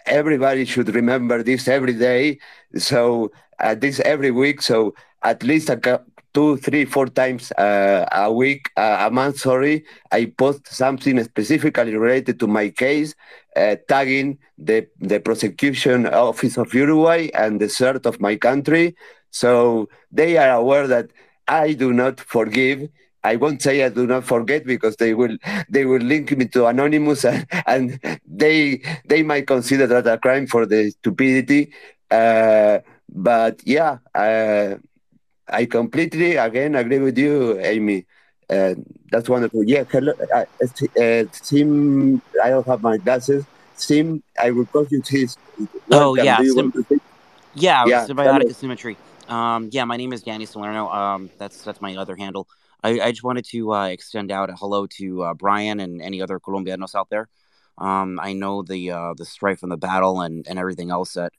everybody 0.06 0.64
should 0.64 0.94
remember 0.94 1.42
this 1.42 1.68
every 1.68 1.94
day. 1.94 2.38
So 2.76 3.30
uh, 3.60 3.74
this 3.74 4.00
every 4.00 4.30
week. 4.30 4.62
So 4.62 4.94
at 5.22 5.42
least 5.42 5.70
a 5.70 5.76
two 6.34 6.56
three 6.58 6.84
four 6.84 7.06
times 7.06 7.52
uh, 7.52 8.06
a 8.12 8.32
week 8.32 8.70
uh, 8.76 9.06
a 9.08 9.10
month 9.10 9.38
sorry 9.38 9.84
i 10.10 10.24
post 10.24 10.66
something 10.66 11.22
specifically 11.24 11.94
related 11.96 12.38
to 12.40 12.46
my 12.46 12.68
case 12.68 13.14
uh, 13.56 13.76
tagging 13.88 14.38
the 14.58 14.86
the 15.00 15.20
prosecution 15.20 16.06
office 16.06 16.56
of 16.56 16.72
uruguay 16.74 17.28
and 17.34 17.60
the 17.60 17.66
CERT 17.66 18.06
of 18.06 18.20
my 18.20 18.36
country 18.36 18.94
so 19.30 19.88
they 20.10 20.36
are 20.36 20.50
aware 20.50 20.86
that 20.86 21.10
i 21.48 21.72
do 21.72 21.92
not 21.92 22.20
forgive 22.20 22.88
I 23.24 23.36
won't 23.36 23.62
say 23.62 23.84
I 23.84 23.88
do 23.88 24.06
not 24.06 24.24
forget 24.24 24.64
because 24.66 24.96
they 24.96 25.14
will 25.14 25.36
they 25.68 25.84
will 25.84 26.00
link 26.02 26.36
me 26.36 26.46
to 26.48 26.66
anonymous 26.66 27.24
and, 27.24 27.46
and 27.66 28.00
they 28.26 28.82
they 29.06 29.22
might 29.22 29.46
consider 29.46 29.86
that 29.86 30.06
a 30.06 30.18
crime 30.18 30.46
for 30.46 30.66
the 30.66 30.90
stupidity. 30.90 31.72
Uh, 32.10 32.80
but 33.08 33.60
yeah, 33.64 33.98
uh, 34.14 34.76
I 35.52 35.66
completely 35.66 36.36
again 36.36 36.74
agree 36.74 36.98
with 36.98 37.18
you, 37.18 37.58
Amy. 37.60 38.06
Uh, 38.48 38.74
that's 39.10 39.28
wonderful. 39.28 39.62
Yeah, 39.64 39.84
hello, 39.84 40.12
uh, 40.34 40.44
uh 41.00 41.24
Sim. 41.32 42.22
I 42.42 42.50
don't 42.50 42.66
have 42.66 42.82
my 42.82 42.96
glasses. 42.96 43.44
Sim, 43.76 44.22
I 44.40 44.50
will 44.50 44.66
call 44.66 44.86
you 44.90 45.02
his. 45.06 45.36
Oh 45.90 46.14
yeah, 46.14 46.38
Sim, 46.42 46.72
yeah, 47.54 47.86
yeah, 47.86 48.06
symbiotic 48.06 48.50
asymmetry. 48.50 48.96
Um, 49.28 49.68
yeah, 49.72 49.84
my 49.84 49.96
name 49.96 50.12
is 50.12 50.22
Danny 50.22 50.46
Salerno. 50.46 50.88
Um, 50.88 51.30
that's 51.38 51.62
that's 51.62 51.80
my 51.80 51.96
other 51.96 52.16
handle. 52.16 52.48
I, 52.82 53.00
I 53.00 53.10
just 53.12 53.22
wanted 53.22 53.44
to 53.46 53.72
uh, 53.72 53.86
extend 53.86 54.32
out 54.32 54.50
a 54.50 54.54
hello 54.54 54.86
to 54.98 55.22
uh, 55.22 55.34
Brian 55.34 55.80
and 55.80 56.02
any 56.02 56.20
other 56.20 56.40
Colombianos 56.40 56.94
out 56.94 57.10
there. 57.10 57.28
Um, 57.78 58.18
I 58.20 58.32
know 58.32 58.62
the 58.62 58.90
uh, 58.90 59.14
the 59.16 59.24
strife 59.24 59.62
and 59.62 59.70
the 59.70 59.76
battle 59.76 60.20
and, 60.20 60.46
and 60.48 60.58
everything 60.58 60.90
else 60.90 61.14
that 61.14 61.32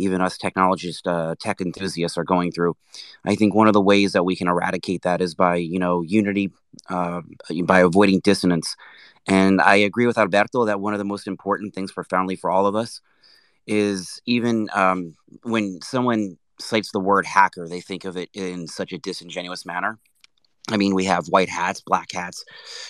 even 0.00 0.20
us 0.20 0.38
technologists, 0.38 1.06
uh, 1.06 1.34
tech 1.40 1.60
enthusiasts 1.60 2.18
are 2.18 2.24
going 2.24 2.52
through. 2.52 2.76
I 3.24 3.34
think 3.34 3.54
one 3.54 3.66
of 3.66 3.72
the 3.72 3.80
ways 3.80 4.12
that 4.12 4.24
we 4.24 4.36
can 4.36 4.48
eradicate 4.48 5.02
that 5.02 5.20
is 5.20 5.34
by 5.34 5.56
you 5.56 5.78
know 5.78 6.02
unity, 6.02 6.50
uh, 6.88 7.22
by 7.64 7.80
avoiding 7.80 8.20
dissonance. 8.20 8.76
And 9.26 9.60
I 9.60 9.76
agree 9.76 10.06
with 10.06 10.18
Alberto 10.18 10.64
that 10.64 10.80
one 10.80 10.94
of 10.94 10.98
the 10.98 11.04
most 11.04 11.26
important 11.26 11.74
things 11.74 11.92
profoundly 11.92 12.36
for 12.36 12.50
all 12.50 12.66
of 12.66 12.74
us 12.74 13.00
is 13.66 14.20
even 14.26 14.68
um, 14.72 15.14
when 15.42 15.80
someone 15.82 16.38
cites 16.58 16.90
the 16.92 17.00
word 17.00 17.26
hacker, 17.26 17.68
they 17.68 17.80
think 17.80 18.04
of 18.04 18.16
it 18.16 18.30
in 18.34 18.66
such 18.66 18.92
a 18.92 18.98
disingenuous 18.98 19.64
manner. 19.66 19.98
I 20.70 20.76
mean, 20.76 20.94
we 20.94 21.04
have 21.04 21.26
white 21.26 21.48
hats, 21.48 21.80
black 21.80 22.12
hats, 22.12 22.44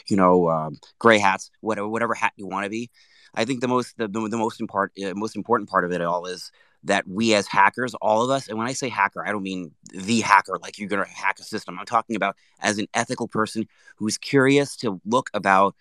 you 0.08 0.16
know, 0.16 0.48
um, 0.48 0.78
gray 0.98 1.18
hats, 1.18 1.50
whatever, 1.60 1.88
whatever 1.88 2.14
hat 2.14 2.32
you 2.36 2.46
want 2.46 2.64
to 2.64 2.70
be. 2.70 2.90
I 3.34 3.44
think 3.44 3.60
the 3.60 3.68
most 3.68 3.96
the, 3.96 4.08
the, 4.08 4.36
most 4.36 4.60
important 4.60 5.06
uh, 5.06 5.14
most 5.14 5.36
important 5.36 5.68
part 5.68 5.84
of 5.84 5.92
it 5.92 6.00
all 6.00 6.26
is 6.26 6.50
that 6.84 7.06
we 7.06 7.34
as 7.34 7.46
hackers, 7.46 7.94
all 7.96 8.22
of 8.22 8.30
us, 8.30 8.48
and 8.48 8.56
when 8.56 8.66
I 8.66 8.72
say 8.72 8.88
hacker, 8.88 9.26
I 9.26 9.32
don't 9.32 9.42
mean 9.42 9.72
the 9.92 10.20
hacker 10.20 10.58
like 10.62 10.78
you're 10.78 10.88
going 10.88 11.04
to 11.04 11.10
hack 11.10 11.38
a 11.38 11.42
system. 11.42 11.78
I'm 11.78 11.86
talking 11.86 12.16
about 12.16 12.36
as 12.60 12.78
an 12.78 12.86
ethical 12.94 13.28
person 13.28 13.66
who's 13.96 14.16
curious 14.16 14.76
to 14.76 15.00
look 15.04 15.28
about 15.34 15.74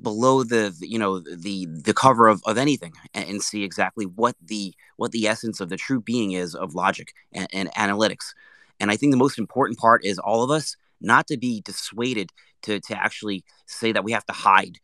below 0.00 0.42
the 0.42 0.74
you 0.80 0.98
know 0.98 1.18
the 1.20 1.66
the 1.66 1.92
cover 1.92 2.28
of, 2.28 2.42
of 2.46 2.56
anything 2.56 2.92
and, 3.12 3.28
and 3.28 3.42
see 3.42 3.62
exactly 3.62 4.06
what 4.06 4.34
the 4.42 4.74
what 4.96 5.12
the 5.12 5.28
essence 5.28 5.60
of 5.60 5.68
the 5.68 5.76
true 5.76 6.00
being 6.00 6.32
is 6.32 6.54
of 6.54 6.74
logic 6.74 7.12
and, 7.32 7.46
and 7.52 7.70
analytics 7.72 8.32
and 8.80 8.90
i 8.90 8.96
think 8.96 9.12
the 9.12 9.18
most 9.18 9.38
important 9.38 9.78
part 9.78 10.02
is 10.02 10.18
all 10.18 10.42
of 10.42 10.50
us 10.50 10.76
not 11.02 11.26
to 11.26 11.36
be 11.36 11.60
dissuaded 11.60 12.30
to 12.62 12.80
to 12.80 12.96
actually 12.96 13.44
say 13.66 13.92
that 13.92 14.02
we 14.02 14.12
have 14.12 14.24
to 14.24 14.32
hide 14.32 14.78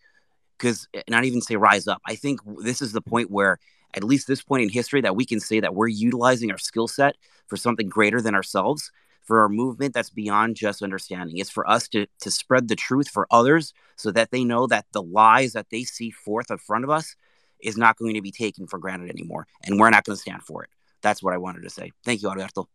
because 0.59 0.87
eh, 0.93 1.01
not 1.09 1.25
even 1.25 1.41
say 1.41 1.57
rise 1.57 1.89
up 1.89 2.03
i 2.07 2.15
think 2.15 2.41
this 2.59 2.83
is 2.83 2.93
the 2.93 3.01
point 3.01 3.31
where 3.31 3.59
at 3.95 4.05
least 4.05 4.27
this 4.27 4.43
point 4.43 4.63
in 4.63 4.69
history 4.69 5.01
that 5.01 5.17
we 5.17 5.25
can 5.25 5.41
say 5.41 5.61
that 5.61 5.75
we're 5.75 5.89
utilizing 5.89 6.51
our 6.51 6.59
skill 6.59 6.89
set 6.89 7.17
for 7.47 7.57
something 7.57 7.89
greater 7.89 8.21
than 8.21 8.35
ourselves 8.35 8.91
for 9.29 9.41
our 9.41 9.49
movement 9.49 9.93
that's 9.93 10.11
beyond 10.11 10.57
just 10.57 10.83
understanding. 10.83 11.37
It's 11.37 11.51
for 11.51 11.69
us 11.69 11.87
to 11.89 12.07
to 12.21 12.31
spread 12.31 12.69
the 12.69 12.77
truth 12.77 13.09
for 13.09 13.27
others 13.31 13.75
so 13.97 14.11
that 14.13 14.31
they 14.31 14.43
know 14.43 14.67
that 14.67 14.87
the 14.93 15.03
lies 15.03 15.53
that 15.53 15.67
they 15.71 15.85
see 15.85 16.11
forth 16.11 16.51
in 16.51 16.59
front 16.59 16.85
of 16.85 16.91
us 16.91 17.15
is 17.61 17.77
not 17.77 17.99
going 17.99 18.15
to 18.15 18.23
be 18.23 18.31
taken 18.31 18.67
for 18.67 18.79
granted 18.79 19.11
anymore. 19.11 19.47
And 19.65 19.79
we're 19.79 19.91
not 19.91 20.05
going 20.05 20.17
to 20.17 20.21
stand 20.21 20.43
for 20.43 20.65
it. 20.65 20.71
That's 21.03 21.23
what 21.23 21.35
I 21.35 21.39
wanted 21.39 21.63
to 21.63 21.71
say. 21.71 21.93
Thank 22.05 22.23
you, 22.23 22.29
Alberto. 22.29 22.69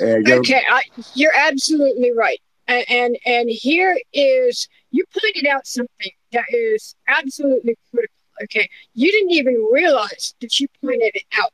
Uh, 0.00 0.18
okay, 0.28 0.62
I, 0.68 0.82
you're 1.14 1.36
absolutely 1.36 2.12
right. 2.12 2.40
And, 2.66 2.84
and 2.90 3.18
and 3.24 3.50
here 3.50 3.96
is 4.12 4.68
you 4.90 5.04
pointed 5.12 5.46
out 5.46 5.66
something 5.66 6.10
that 6.32 6.46
is 6.48 6.96
absolutely 7.06 7.76
critical. 7.90 8.14
Okay, 8.42 8.68
you 8.94 9.10
didn't 9.10 9.30
even 9.30 9.68
realize 9.70 10.34
that 10.40 10.58
you 10.58 10.68
pointed 10.80 11.12
it 11.14 11.24
out. 11.38 11.52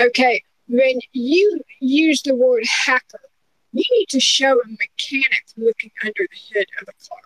Okay, 0.00 0.42
when 0.68 0.98
you 1.12 1.60
use 1.80 2.22
the 2.22 2.34
word 2.34 2.64
hacker, 2.86 3.20
you 3.72 3.84
need 3.92 4.08
to 4.08 4.20
show 4.20 4.52
a 4.60 4.68
mechanic 4.68 5.44
looking 5.56 5.90
under 6.04 6.26
the 6.30 6.38
hood 6.54 6.66
of 6.80 6.88
a 6.88 7.08
car 7.08 7.18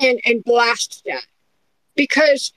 and, 0.00 0.20
and 0.24 0.44
blast 0.44 1.02
that. 1.06 1.26
Because 1.94 2.52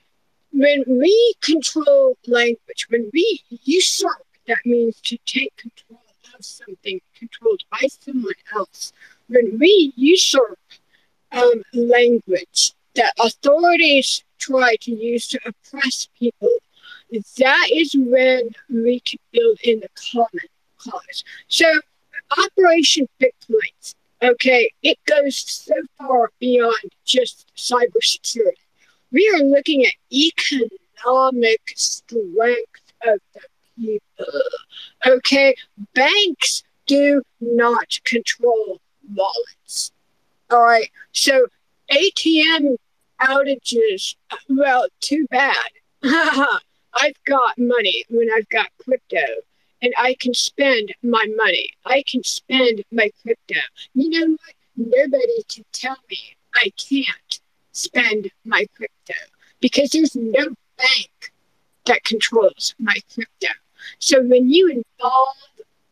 when 0.52 0.84
we 0.86 1.34
control 1.40 2.16
language, 2.26 2.86
when 2.90 3.10
we 3.12 3.42
usurp, 3.48 4.26
that 4.46 4.58
means 4.64 5.00
to 5.02 5.16
take 5.24 5.56
control 5.56 6.02
of 6.38 6.44
something 6.44 7.00
controlled 7.18 7.62
by 7.70 7.86
someone 7.88 8.34
else. 8.54 8.92
When 9.28 9.58
we 9.58 9.92
usurp 9.96 10.58
um, 11.32 11.62
language 11.72 12.72
that 12.94 13.14
authorities 13.18 14.22
try 14.42 14.76
to 14.80 14.92
use 14.92 15.28
to 15.28 15.40
oppress 15.46 16.08
people 16.18 16.50
that 17.38 17.68
is 17.72 17.94
when 17.96 18.50
we 18.70 19.00
can 19.00 19.18
build 19.32 19.58
in 19.62 19.80
the 19.80 19.88
common 20.12 20.46
cause. 20.78 21.24
So 21.48 21.66
Operation 22.38 23.06
Bitcoins, 23.20 23.94
okay, 24.22 24.72
it 24.82 24.98
goes 25.04 25.38
so 25.38 25.74
far 25.98 26.30
beyond 26.40 26.92
just 27.04 27.52
cybersecurity. 27.56 28.52
We 29.10 29.30
are 29.34 29.44
looking 29.44 29.84
at 29.84 29.92
economic 30.10 31.60
strength 31.76 32.92
of 33.06 33.20
the 33.34 33.40
people. 33.76 34.42
Okay, 35.06 35.54
banks 35.94 36.62
do 36.86 37.22
not 37.40 37.98
control 38.04 38.80
wallets. 39.14 39.92
All 40.50 40.62
right, 40.62 40.90
so 41.12 41.46
ATM 41.90 42.76
outages, 43.22 44.16
well, 44.48 44.86
too 45.00 45.26
bad. 45.30 45.70
I've 46.04 47.24
got 47.24 47.58
money 47.58 48.04
when 48.10 48.28
I've 48.36 48.48
got 48.48 48.68
crypto 48.82 49.24
and 49.80 49.92
I 49.96 50.14
can 50.20 50.34
spend 50.34 50.94
my 51.02 51.26
money. 51.36 51.72
I 51.84 52.04
can 52.06 52.22
spend 52.22 52.84
my 52.92 53.10
crypto. 53.22 53.60
You 53.94 54.10
know 54.10 54.30
what? 54.30 54.54
Nobody 54.76 55.42
can 55.48 55.64
tell 55.72 55.96
me 56.10 56.36
I 56.54 56.72
can't 56.76 57.40
spend 57.72 58.30
my 58.44 58.66
crypto 58.76 59.14
because 59.60 59.90
there's 59.90 60.14
no 60.16 60.48
bank 60.76 61.32
that 61.86 62.04
controls 62.04 62.74
my 62.78 62.96
crypto. 63.12 63.48
So 63.98 64.22
when 64.22 64.50
you 64.50 64.68
involve 64.68 65.36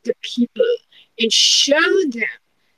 the 0.05 0.15
people 0.23 0.77
and 1.19 1.33
show 1.33 1.81
them 2.11 2.23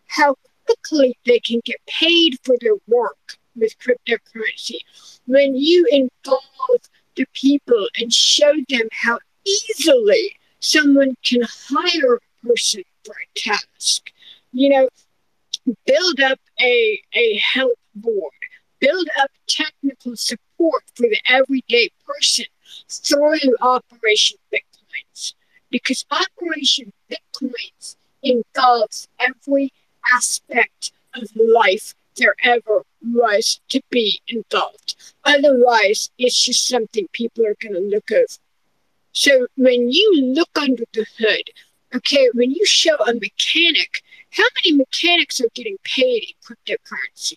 how 0.07 0.37
quickly 0.67 1.17
they 1.27 1.41
can 1.41 1.61
get 1.65 1.81
paid 1.87 2.39
for 2.45 2.57
their 2.61 2.77
work 2.87 3.39
with 3.57 3.75
cryptocurrency, 3.79 4.79
when 5.27 5.55
you 5.55 5.87
involve 5.91 6.81
the 7.17 7.27
people 7.35 7.87
and 7.99 8.13
show 8.13 8.53
them 8.69 8.89
how 8.93 9.19
easily 9.45 10.37
someone 10.61 11.15
can 11.25 11.43
hire 11.43 12.15
a 12.15 12.47
person 12.47 12.83
for 13.05 13.15
a 13.15 13.39
task. 13.39 14.11
You 14.53 14.69
know, 14.71 14.89
build 15.87 16.21
up 16.21 16.39
a, 16.61 17.01
a 17.15 17.37
help 17.37 17.79
board, 17.95 18.33
build 18.81 19.09
up 19.21 19.31
technical 19.49 20.17
support 20.17 20.83
for 20.95 21.03
the 21.03 21.21
everyday 21.29 21.91
person 22.07 22.47
through 22.89 23.57
Operation 23.61 24.39
Bitcoins. 24.53 25.35
Because 25.71 26.05
Operation 26.11 26.93
Bitcoins 27.11 27.97
involves 28.23 29.09
every 29.19 29.73
aspect 30.15 30.93
of 31.15 31.29
life 31.35 31.95
there 32.17 32.35
ever 32.45 32.83
was 33.05 33.61
to 33.69 33.81
be 33.91 34.21
involved. 34.29 34.97
Otherwise, 35.25 36.11
it's 36.19 36.43
just 36.45 36.67
something 36.69 37.09
people 37.13 37.47
are 37.47 37.57
going 37.61 37.75
to 37.75 37.81
look 37.81 38.11
over. 38.11 38.39
So 39.13 39.47
when 39.57 39.91
you 39.91 40.33
look 40.35 40.51
under 40.57 40.85
the 40.93 41.07
hood, 41.19 41.51
okay, 41.95 42.29
when 42.33 42.51
you 42.51 42.65
show 42.65 42.97
a 42.97 43.15
mechanic, 43.15 44.03
how 44.31 44.45
many 44.57 44.77
mechanics 44.77 45.41
are 45.41 45.51
getting 45.55 45.77
paid 45.85 46.25
in 46.25 46.57
cryptocurrency? 46.57 47.37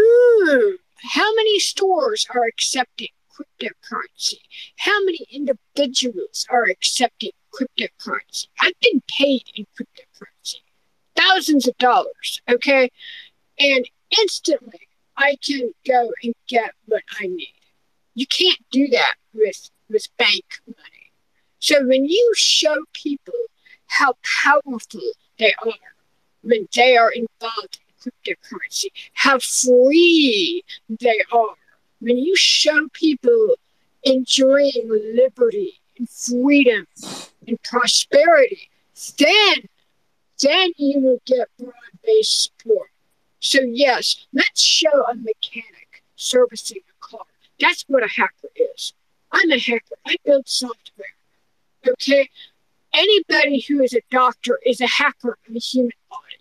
Ooh, 0.00 0.78
how 1.02 1.34
many 1.34 1.58
stores 1.58 2.26
are 2.34 2.44
accepting 2.44 3.08
cryptocurrency? 3.30 4.40
How 4.78 5.04
many 5.04 5.26
individuals 5.30 6.46
are 6.48 6.64
accepting 6.64 7.32
cryptocurrency? 7.52 8.48
I've 8.60 8.78
been 8.80 9.02
paid 9.06 9.42
in 9.54 9.66
cryptocurrency, 9.78 10.60
thousands 11.14 11.68
of 11.68 11.76
dollars, 11.76 12.40
okay? 12.48 12.90
And 13.58 13.88
instantly 14.18 14.88
I 15.16 15.36
can 15.44 15.72
go 15.86 16.10
and 16.22 16.34
get 16.46 16.72
what 16.86 17.02
I 17.20 17.26
need. 17.26 17.54
You 18.14 18.26
can't 18.26 18.58
do 18.70 18.88
that 18.88 19.14
with, 19.34 19.70
with 19.88 20.06
bank 20.18 20.44
money. 20.66 21.12
So 21.58 21.86
when 21.86 22.04
you 22.04 22.32
show 22.36 22.76
people 22.92 23.34
how 23.86 24.14
powerful 24.42 25.00
they 25.38 25.54
are 25.64 25.72
when 26.42 26.68
they 26.74 26.96
are 26.96 27.10
involved 27.10 27.80
in 28.04 28.12
cryptocurrency, 28.12 28.86
how 29.14 29.38
free 29.38 30.62
they 30.88 31.20
are, 31.32 31.56
when 32.00 32.18
you 32.18 32.36
show 32.36 32.88
people 32.92 33.54
enjoying 34.04 34.88
liberty 35.14 35.80
and 35.98 36.08
freedom 36.08 36.86
and 37.48 37.60
prosperity, 37.62 38.70
then 39.18 39.54
then 40.42 40.70
you 40.76 41.00
will 41.00 41.20
get 41.24 41.48
broad-based 41.58 42.44
support. 42.44 42.90
So, 43.46 43.60
yes, 43.62 44.26
let's 44.32 44.60
show 44.60 45.04
a 45.08 45.14
mechanic 45.14 46.02
servicing 46.16 46.78
a 46.78 47.06
car. 47.06 47.24
That's 47.60 47.84
what 47.86 48.02
a 48.02 48.08
hacker 48.08 48.48
is. 48.56 48.92
I'm 49.30 49.52
a 49.52 49.58
hacker. 49.58 49.94
I 50.04 50.16
build 50.24 50.48
software. 50.48 51.14
Okay? 51.88 52.28
Anybody 52.92 53.60
who 53.60 53.84
is 53.84 53.92
a 53.94 54.00
doctor 54.10 54.58
is 54.66 54.80
a 54.80 54.88
hacker 54.88 55.38
in 55.46 55.54
the 55.54 55.60
human 55.60 55.92
body. 56.10 56.40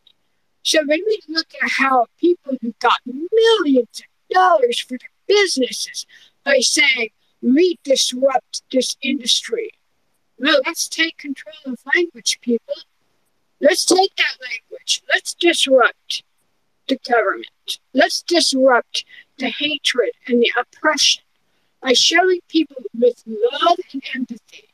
So 0.64 0.80
when 0.80 1.04
we 1.06 1.20
look 1.30 1.54
at 1.62 1.70
how 1.70 2.08
people 2.20 2.56
who 2.60 2.74
got 2.80 2.98
millions 3.06 4.00
of 4.00 4.36
dollars 4.36 4.80
for 4.80 4.98
their 4.98 5.12
businesses 5.28 6.08
by 6.44 6.58
saying, 6.58 7.10
we 7.44 7.78
disrupt 7.84 8.64
this 8.72 8.98
industry. 9.04 9.70
Well, 10.40 10.60
let's 10.66 10.90
take 10.90 11.20
control 11.20 11.54
of 11.68 11.78
language, 11.96 12.40
people. 12.42 12.74
Let's 13.62 13.86
take 13.86 14.16
that 14.16 14.38
language. 14.42 15.04
Let's 15.14 15.36
disrupt 15.36 16.24
the 16.88 17.00
government. 17.08 17.80
Let's 17.94 18.22
disrupt 18.22 19.06
the 19.38 19.50
hatred 19.50 20.12
and 20.28 20.42
the 20.42 20.52
oppression 20.58 21.24
by 21.82 21.94
showing 21.94 22.40
people 22.48 22.78
with 22.98 23.24
love 23.26 23.78
and 23.94 24.04
empathy 24.14 24.70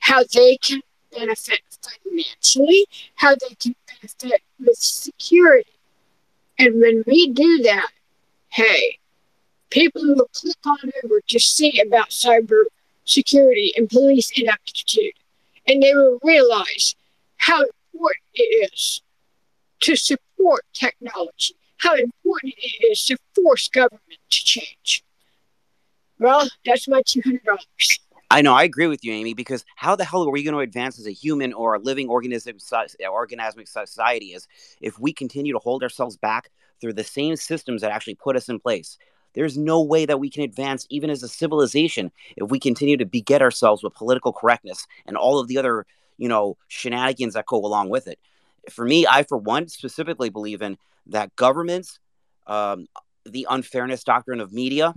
how 0.00 0.22
they 0.34 0.56
can 0.58 0.80
benefit 1.12 1.60
financially, 1.82 2.86
how 3.16 3.34
they 3.34 3.54
can 3.58 3.74
benefit 3.86 4.42
with 4.60 4.76
security. 4.76 5.70
And 6.58 6.80
when 6.80 7.04
we 7.06 7.32
do 7.32 7.62
that, 7.64 7.90
hey, 8.50 8.98
people 9.70 10.02
will 10.02 10.28
click 10.32 10.56
on 10.64 10.90
over 11.04 11.20
to 11.28 11.38
see 11.38 11.80
about 11.80 12.10
cyber 12.10 12.64
security 13.04 13.72
and 13.76 13.88
police 13.88 14.30
ineptitude. 14.36 15.12
And 15.66 15.82
they 15.82 15.94
will 15.94 16.18
realize 16.22 16.94
how 17.38 17.64
important 17.92 18.24
it 18.34 18.70
is 18.72 19.02
to 19.80 19.96
support 19.96 20.25
technology, 20.72 21.54
how 21.78 21.94
important 21.94 22.54
it 22.58 22.86
is 22.90 23.04
to 23.06 23.16
force 23.34 23.68
government 23.68 24.20
to 24.30 24.44
change. 24.44 25.04
Well, 26.18 26.48
that's 26.64 26.88
my 26.88 27.02
two 27.06 27.20
hundred 27.22 27.44
dollars. 27.44 28.00
I 28.30 28.42
know, 28.42 28.54
I 28.54 28.64
agree 28.64 28.88
with 28.88 29.04
you, 29.04 29.12
Amy, 29.12 29.34
because 29.34 29.64
how 29.76 29.94
the 29.94 30.04
hell 30.04 30.26
are 30.26 30.32
we 30.32 30.42
going 30.42 30.54
to 30.54 30.60
advance 30.60 30.98
as 30.98 31.06
a 31.06 31.12
human 31.12 31.52
or 31.52 31.74
a 31.74 31.78
living 31.78 32.08
organism, 32.08 32.56
organismic 32.58 33.68
society 33.68 34.26
is 34.26 34.48
if 34.80 34.98
we 34.98 35.12
continue 35.12 35.52
to 35.52 35.60
hold 35.60 35.84
ourselves 35.84 36.16
back 36.16 36.50
through 36.80 36.94
the 36.94 37.04
same 37.04 37.36
systems 37.36 37.82
that 37.82 37.92
actually 37.92 38.16
put 38.16 38.34
us 38.34 38.48
in 38.48 38.58
place? 38.58 38.98
There's 39.34 39.56
no 39.56 39.82
way 39.82 40.06
that 40.06 40.18
we 40.18 40.28
can 40.28 40.42
advance 40.42 40.86
even 40.90 41.08
as 41.10 41.22
a 41.22 41.28
civilization 41.28 42.10
if 42.36 42.50
we 42.50 42.58
continue 42.58 42.96
to 42.96 43.04
beget 43.04 43.42
ourselves 43.42 43.84
with 43.84 43.94
political 43.94 44.32
correctness 44.32 44.86
and 45.06 45.16
all 45.16 45.38
of 45.38 45.46
the 45.46 45.58
other, 45.58 45.86
you 46.16 46.28
know, 46.28 46.56
shenanigans 46.68 47.34
that 47.34 47.46
go 47.46 47.58
along 47.58 47.90
with 47.90 48.08
it. 48.08 48.18
For 48.70 48.84
me, 48.84 49.06
I, 49.06 49.22
for 49.22 49.38
one, 49.38 49.68
specifically 49.68 50.30
believe 50.30 50.62
in 50.62 50.76
that 51.06 51.34
governments, 51.36 51.98
um, 52.46 52.86
the 53.24 53.46
unfairness 53.48 54.04
doctrine 54.04 54.40
of 54.40 54.52
media 54.52 54.94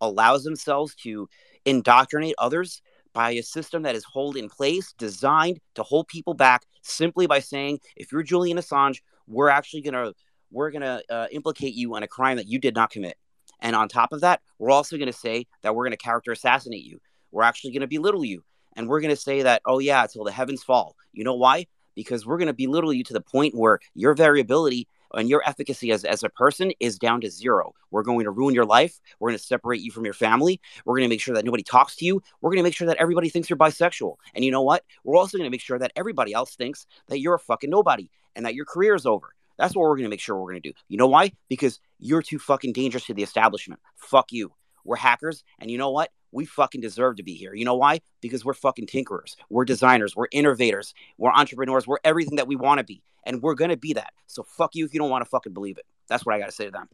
allows 0.00 0.44
themselves 0.44 0.94
to 0.96 1.28
indoctrinate 1.64 2.34
others 2.38 2.82
by 3.12 3.30
a 3.30 3.42
system 3.42 3.82
that 3.82 3.94
is 3.94 4.04
hold 4.04 4.36
in 4.36 4.48
place, 4.48 4.92
designed 4.98 5.60
to 5.74 5.82
hold 5.82 6.06
people 6.08 6.34
back 6.34 6.66
simply 6.82 7.26
by 7.26 7.40
saying, 7.40 7.80
if 7.96 8.12
you're 8.12 8.22
Julian 8.22 8.58
Assange, 8.58 9.00
we're 9.26 9.48
actually 9.48 9.82
to 9.94 10.14
we're 10.50 10.70
to 10.82 11.02
uh, 11.10 11.26
implicate 11.32 11.74
you 11.74 11.96
on 11.96 12.02
a 12.02 12.08
crime 12.08 12.36
that 12.36 12.46
you 12.46 12.58
did 12.58 12.74
not 12.74 12.90
commit. 12.90 13.16
And 13.60 13.74
on 13.74 13.88
top 13.88 14.12
of 14.12 14.20
that, 14.20 14.42
we're 14.58 14.70
also 14.70 14.96
to 15.10 15.18
say 15.18 15.46
that 15.62 15.74
we're 15.74 15.84
to 15.92 15.96
character 15.96 16.30
assassinate 16.32 16.84
you. 16.84 17.00
We're 17.32 17.42
actually 17.42 17.72
to 17.80 17.88
belittle 17.88 18.24
you. 18.24 18.44
And 18.76 18.88
we're 18.88 19.00
going 19.00 19.14
to 19.14 19.20
say 19.20 19.42
that, 19.42 19.62
oh, 19.64 19.78
yeah, 19.78 20.02
until 20.02 20.24
the 20.24 20.32
heavens 20.32 20.62
fall. 20.62 20.94
You 21.12 21.24
know 21.24 21.34
why? 21.34 21.66
Because 21.96 22.24
we're 22.24 22.38
going 22.38 22.46
to 22.46 22.54
belittle 22.54 22.92
you 22.92 23.02
to 23.02 23.12
the 23.12 23.20
point 23.20 23.56
where 23.56 23.80
your 23.94 24.14
variability 24.14 24.86
and 25.14 25.28
your 25.28 25.42
efficacy 25.46 25.90
as, 25.90 26.04
as 26.04 26.22
a 26.22 26.28
person 26.28 26.72
is 26.78 26.98
down 26.98 27.20
to 27.22 27.30
zero. 27.30 27.72
We're 27.90 28.02
going 28.02 28.24
to 28.24 28.30
ruin 28.30 28.54
your 28.54 28.64
life. 28.64 29.00
We're 29.18 29.30
going 29.30 29.38
to 29.38 29.44
separate 29.44 29.80
you 29.80 29.90
from 29.90 30.04
your 30.04 30.14
family. 30.14 30.60
We're 30.84 30.94
going 30.94 31.08
to 31.08 31.12
make 31.12 31.20
sure 31.20 31.34
that 31.34 31.44
nobody 31.44 31.62
talks 31.62 31.96
to 31.96 32.04
you. 32.04 32.22
We're 32.40 32.50
going 32.50 32.58
to 32.58 32.62
make 32.62 32.74
sure 32.74 32.86
that 32.86 32.98
everybody 32.98 33.28
thinks 33.28 33.50
you're 33.50 33.56
bisexual. 33.56 34.16
And 34.34 34.44
you 34.44 34.50
know 34.50 34.62
what? 34.62 34.84
We're 35.04 35.16
also 35.16 35.38
going 35.38 35.48
to 35.48 35.54
make 35.54 35.60
sure 35.60 35.78
that 35.78 35.92
everybody 35.96 36.32
else 36.32 36.54
thinks 36.54 36.86
that 37.08 37.20
you're 37.20 37.34
a 37.34 37.40
fucking 37.40 37.70
nobody 37.70 38.10
and 38.34 38.44
that 38.46 38.54
your 38.54 38.66
career 38.66 38.94
is 38.94 39.06
over. 39.06 39.32
That's 39.58 39.74
what 39.74 39.82
we're 39.82 39.96
going 39.96 40.04
to 40.04 40.10
make 40.10 40.20
sure 40.20 40.36
we're 40.36 40.52
going 40.52 40.62
to 40.62 40.68
do. 40.68 40.74
You 40.88 40.98
know 40.98 41.06
why? 41.08 41.32
Because 41.48 41.80
you're 41.98 42.22
too 42.22 42.38
fucking 42.38 42.74
dangerous 42.74 43.06
to 43.06 43.14
the 43.14 43.22
establishment. 43.22 43.80
Fuck 43.96 44.32
you. 44.32 44.52
We're 44.84 44.96
hackers. 44.96 45.42
And 45.58 45.70
you 45.70 45.78
know 45.78 45.90
what? 45.90 46.10
We 46.32 46.44
fucking 46.44 46.80
deserve 46.80 47.16
to 47.16 47.22
be 47.22 47.34
here. 47.34 47.54
You 47.54 47.64
know 47.64 47.74
why? 47.76 48.00
Because 48.20 48.44
we're 48.44 48.54
fucking 48.54 48.86
tinkerers, 48.86 49.36
we're 49.48 49.64
designers, 49.64 50.14
we're 50.16 50.28
innovators, 50.32 50.94
we're 51.18 51.32
entrepreneurs, 51.32 51.86
we're 51.86 51.98
everything 52.04 52.36
that 52.36 52.46
we 52.46 52.56
want 52.56 52.78
to 52.78 52.84
be, 52.84 53.02
and 53.24 53.42
we're 53.42 53.54
gonna 53.54 53.76
be 53.76 53.92
that. 53.94 54.12
So 54.26 54.42
fuck 54.42 54.74
you 54.74 54.84
if 54.84 54.94
you 54.94 55.00
don't 55.00 55.10
want 55.10 55.24
to 55.24 55.30
fucking 55.30 55.52
believe 55.52 55.78
it. 55.78 55.86
That's 56.08 56.24
what 56.24 56.34
I 56.34 56.38
gotta 56.38 56.52
say 56.52 56.66
to 56.66 56.70
them. 56.70 56.88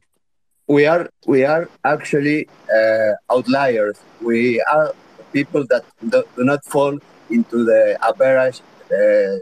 We 0.69 0.87
are 0.87 1.11
we 1.27 1.45
are 1.45 1.69
actually 1.85 2.49
uh, 2.75 3.13
outliers. 3.31 3.99
We 4.21 4.61
are 4.63 4.95
people 5.33 5.67
that 5.71 5.85
do, 6.09 6.23
do, 6.37 6.45
not 6.45 6.65
fall 6.65 6.99
into 7.31 7.65
the 7.65 7.99
average 8.03 8.61
uh, 8.91 9.39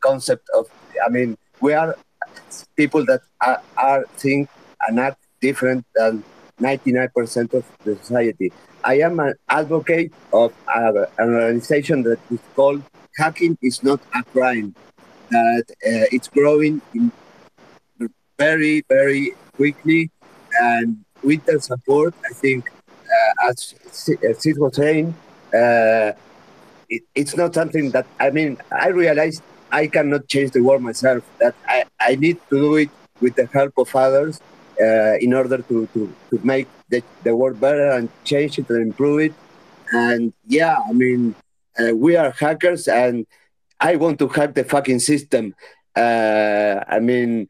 concept 0.00 0.48
of. 0.56 0.68
I 1.04 1.08
mean, 1.10 1.36
we 1.60 1.72
are 1.72 1.96
people 2.76 3.04
that 3.06 3.20
are, 3.40 3.62
are 3.76 4.04
think 4.16 4.48
and 4.88 4.98
act 4.98 5.18
different 5.40 5.84
than 5.94 6.24
99% 6.60 7.54
of 7.54 7.64
the 7.84 7.96
society. 7.96 8.52
I 8.84 9.00
am 9.00 9.20
an 9.20 9.34
advocate 9.48 10.12
of 10.32 10.52
uh, 10.68 11.06
an 11.18 11.34
organization 11.34 12.02
that 12.04 12.18
is 12.30 12.40
called 12.54 12.82
Hacking 13.16 13.58
is 13.62 13.82
Not 13.82 14.00
a 14.14 14.22
Crime, 14.22 14.74
that 15.30 15.64
uh, 15.68 16.06
it's 16.12 16.28
growing 16.28 16.80
very, 18.38 18.82
very 18.88 19.32
quickly. 19.56 20.10
And 20.58 21.04
with 21.22 21.44
the 21.44 21.60
support, 21.60 22.14
I 22.28 22.32
think, 22.32 22.70
uh, 22.88 23.48
as 23.48 23.74
Sid 23.90 24.58
was 24.58 24.76
saying, 24.76 25.14
uh, 25.54 26.12
it, 26.88 27.02
it's 27.14 27.36
not 27.36 27.54
something 27.54 27.90
that, 27.90 28.06
I 28.18 28.30
mean, 28.30 28.58
I 28.70 28.88
realized 28.88 29.42
I 29.70 29.86
cannot 29.86 30.26
change 30.28 30.52
the 30.52 30.62
world 30.62 30.82
myself, 30.82 31.22
that 31.38 31.54
I, 31.66 31.84
I 32.00 32.16
need 32.16 32.38
to 32.50 32.56
do 32.56 32.76
it 32.76 32.90
with 33.20 33.34
the 33.36 33.46
help 33.46 33.74
of 33.76 33.94
others 33.94 34.40
uh, 34.80 35.14
in 35.20 35.34
order 35.34 35.58
to, 35.58 35.86
to, 35.92 36.14
to 36.30 36.40
make 36.42 36.68
the, 36.88 37.02
the 37.22 37.34
world 37.34 37.60
better 37.60 37.90
and 37.90 38.08
change 38.24 38.58
it 38.58 38.68
and 38.70 38.82
improve 38.82 39.20
it. 39.20 39.34
And 39.92 40.32
yeah, 40.46 40.76
I 40.88 40.92
mean, 40.92 41.34
uh, 41.78 41.94
we 41.94 42.16
are 42.16 42.30
hackers 42.30 42.88
and 42.88 43.26
I 43.80 43.96
want 43.96 44.18
to 44.20 44.28
hack 44.28 44.54
the 44.54 44.64
fucking 44.64 45.00
system. 45.00 45.54
Uh, 45.96 46.84
I 46.86 47.00
mean, 47.00 47.48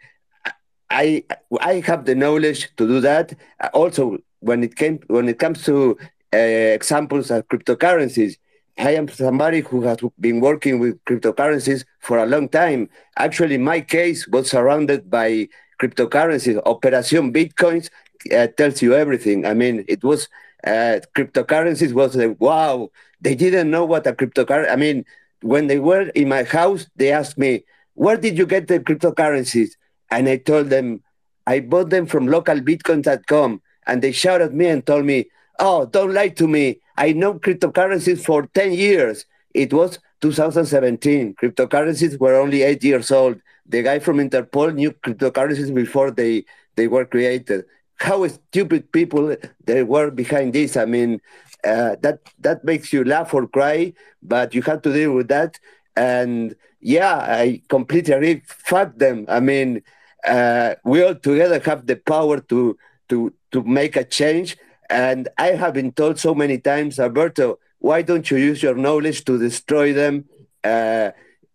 I 0.91 1.25
I 1.61 1.83
have 1.87 2.05
the 2.05 2.15
knowledge 2.15 2.75
to 2.77 2.87
do 2.87 3.01
that. 3.01 3.35
Also, 3.73 4.19
when 4.41 4.65
it 4.65 4.77
came 4.77 5.01
when 5.07 5.29
it 5.29 5.39
comes 5.39 5.65
to 5.65 5.97
uh, 6.33 6.37
examples 6.37 7.31
of 7.31 7.47
cryptocurrencies, 7.49 8.37
I 8.79 8.93
am 8.95 9.09
somebody 9.09 9.61
who 9.61 9.83
has 9.83 9.99
been 10.19 10.41
working 10.41 10.79
with 10.79 11.05
cryptocurrencies 11.05 11.85
for 12.01 12.19
a 12.19 12.27
long 12.27 12.49
time. 12.49 12.89
Actually, 13.17 13.59
my 13.59 13.81
case 13.81 14.27
was 14.27 14.51
surrounded 14.51 15.11
by 15.11 15.49
cryptocurrencies. 15.81 16.61
Operation 16.67 17.33
Bitcoins 17.33 17.91
uh, 18.37 18.47
tells 18.49 18.83
you 18.83 18.95
everything. 18.95 19.47
I 19.47 19.55
mean, 19.55 19.85
it 19.89 20.05
was 20.05 20.29
uh, 20.67 21.01
cryptocurrencies 21.17 21.93
was 21.93 22.15
like, 22.17 22.37
wow, 22.39 22.91
they 23.21 23.35
didn't 23.35 23.71
know 23.71 23.85
what 23.85 24.07
a 24.07 24.13
cryptocurrency. 24.13 24.71
I 24.71 24.77
mean, 24.77 25.05
when 25.43 25.67
they 25.67 25.79
were 25.79 26.09
in 26.11 26.29
my 26.29 26.45
house, 26.45 26.87
they 26.97 27.13
asked 27.13 27.39
me, 27.39 27.65
where 27.95 28.17
did 28.17 28.37
you 28.37 28.47
get 28.47 28.69
the 28.69 28.81
cryptocurrencies? 28.81 29.71
And 30.11 30.29
I 30.29 30.37
told 30.37 30.71
them, 30.71 31.03
I 31.47 31.61
bought 31.61 31.91
them 31.91 32.07
from 32.07 32.27
localbitcoin.com. 32.27 33.63
And 33.87 34.03
they 34.03 34.13
shouted 34.13 34.45
at 34.45 34.55
me 34.55 34.67
and 34.67 34.85
told 34.85 35.05
me, 35.05 35.27
oh, 35.59 35.87
don't 35.87 36.15
lie 36.15 36.29
to 36.29 36.47
me. 36.47 36.81
I 36.97 37.13
know 37.13 37.35
cryptocurrencies 37.35 38.25
for 38.25 38.47
10 38.47 38.73
years. 38.73 39.25
It 39.55 39.73
was 39.73 39.99
2017. 40.21 41.35
Cryptocurrencies 41.35 42.19
were 42.19 42.37
only 42.37 42.63
eight 42.63 42.85
years 42.85 43.11
old. 43.11 43.41
The 43.71 43.83
guy 43.83 43.99
from 44.01 44.19
Interpol 44.19 44.75
knew 44.75 44.93
cryptocurrencies 44.93 45.73
before 45.75 46.11
they, 46.11 46.45
they 46.77 46.89
were 46.89 47.05
created. 47.05 47.65
How 47.97 48.27
stupid 48.27 48.91
people 48.93 49.37
they 49.65 49.83
were 49.83 50.11
behind 50.11 50.53
this. 50.55 50.77
I 50.77 50.87
mean, 50.87 51.21
uh, 51.65 51.97
that 52.01 52.19
that 52.47 52.65
makes 52.65 52.93
you 52.93 53.05
laugh 53.05 53.35
or 53.35 53.47
cry, 53.47 53.93
but 54.23 54.55
you 54.55 54.63
have 54.63 54.81
to 54.83 54.93
deal 54.93 55.13
with 55.13 55.29
that. 55.29 55.59
And 55.97 56.57
yeah, 56.81 57.17
I 57.17 57.63
completely 57.69 58.15
agree. 58.15 58.43
Fuck 58.47 58.97
them. 58.97 59.27
I 59.29 59.41
mean, 59.41 59.83
uh, 60.27 60.75
we 60.85 61.03
all 61.05 61.15
together 61.15 61.61
have 61.61 61.87
the 61.87 61.97
power 61.97 62.41
to 62.41 62.77
to 63.11 63.33
to 63.53 63.63
make 63.63 63.97
a 63.97 64.05
change. 64.05 64.57
And 64.89 65.29
I 65.39 65.49
have 65.63 65.75
been 65.75 65.93
told 65.93 66.19
so 66.19 66.35
many 66.35 66.59
times, 66.59 66.99
Alberto, 66.99 67.59
why 67.79 68.03
don't 68.03 68.31
you 68.31 68.39
use 68.39 68.63
your 68.63 68.75
knowledge 68.75 69.25
to 69.27 69.39
destroy 69.39 69.93
them 69.93 70.25
uh, 70.65 71.11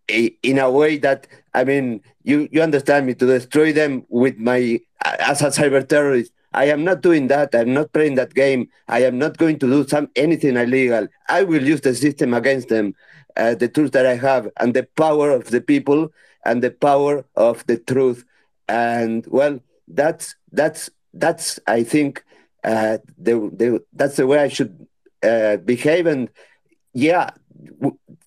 in 0.08 0.58
a 0.58 0.70
way 0.70 0.98
that 0.98 1.26
I 1.54 1.64
mean, 1.64 2.02
you 2.22 2.48
you 2.52 2.62
understand 2.62 3.06
me 3.06 3.14
to 3.14 3.26
destroy 3.26 3.72
them 3.72 4.04
with 4.08 4.38
my 4.38 4.80
as 5.04 5.42
a 5.42 5.46
cyber 5.46 5.86
terrorist. 5.86 6.32
I 6.52 6.66
am 6.66 6.84
not 6.84 7.02
doing 7.02 7.28
that. 7.28 7.54
I'm 7.54 7.74
not 7.74 7.92
playing 7.92 8.14
that 8.14 8.34
game. 8.34 8.68
I 8.88 9.02
am 9.02 9.18
not 9.18 9.36
going 9.36 9.58
to 9.58 9.66
do 9.66 9.86
some 9.86 10.08
anything 10.16 10.56
illegal. 10.56 11.06
I 11.28 11.42
will 11.42 11.62
use 11.62 11.82
the 11.82 11.94
system 11.94 12.32
against 12.32 12.68
them, 12.68 12.94
uh, 13.36 13.54
the 13.54 13.68
tools 13.68 13.90
that 13.90 14.06
I 14.06 14.16
have, 14.16 14.48
and 14.58 14.72
the 14.72 14.84
power 14.96 15.30
of 15.30 15.50
the 15.50 15.60
people, 15.60 16.08
and 16.46 16.62
the 16.62 16.70
power 16.70 17.24
of 17.36 17.66
the 17.66 17.76
truth. 17.76 18.24
And 18.68 19.26
well, 19.26 19.60
that's 19.88 20.34
that's 20.52 20.88
that's 21.12 21.60
I 21.66 21.82
think 21.82 22.24
uh, 22.64 22.98
the, 23.18 23.34
the 23.54 23.84
that's 23.92 24.16
the 24.16 24.26
way 24.26 24.38
I 24.38 24.48
should 24.48 24.86
uh, 25.22 25.56
behave. 25.58 26.06
And 26.06 26.30
yeah, 26.94 27.30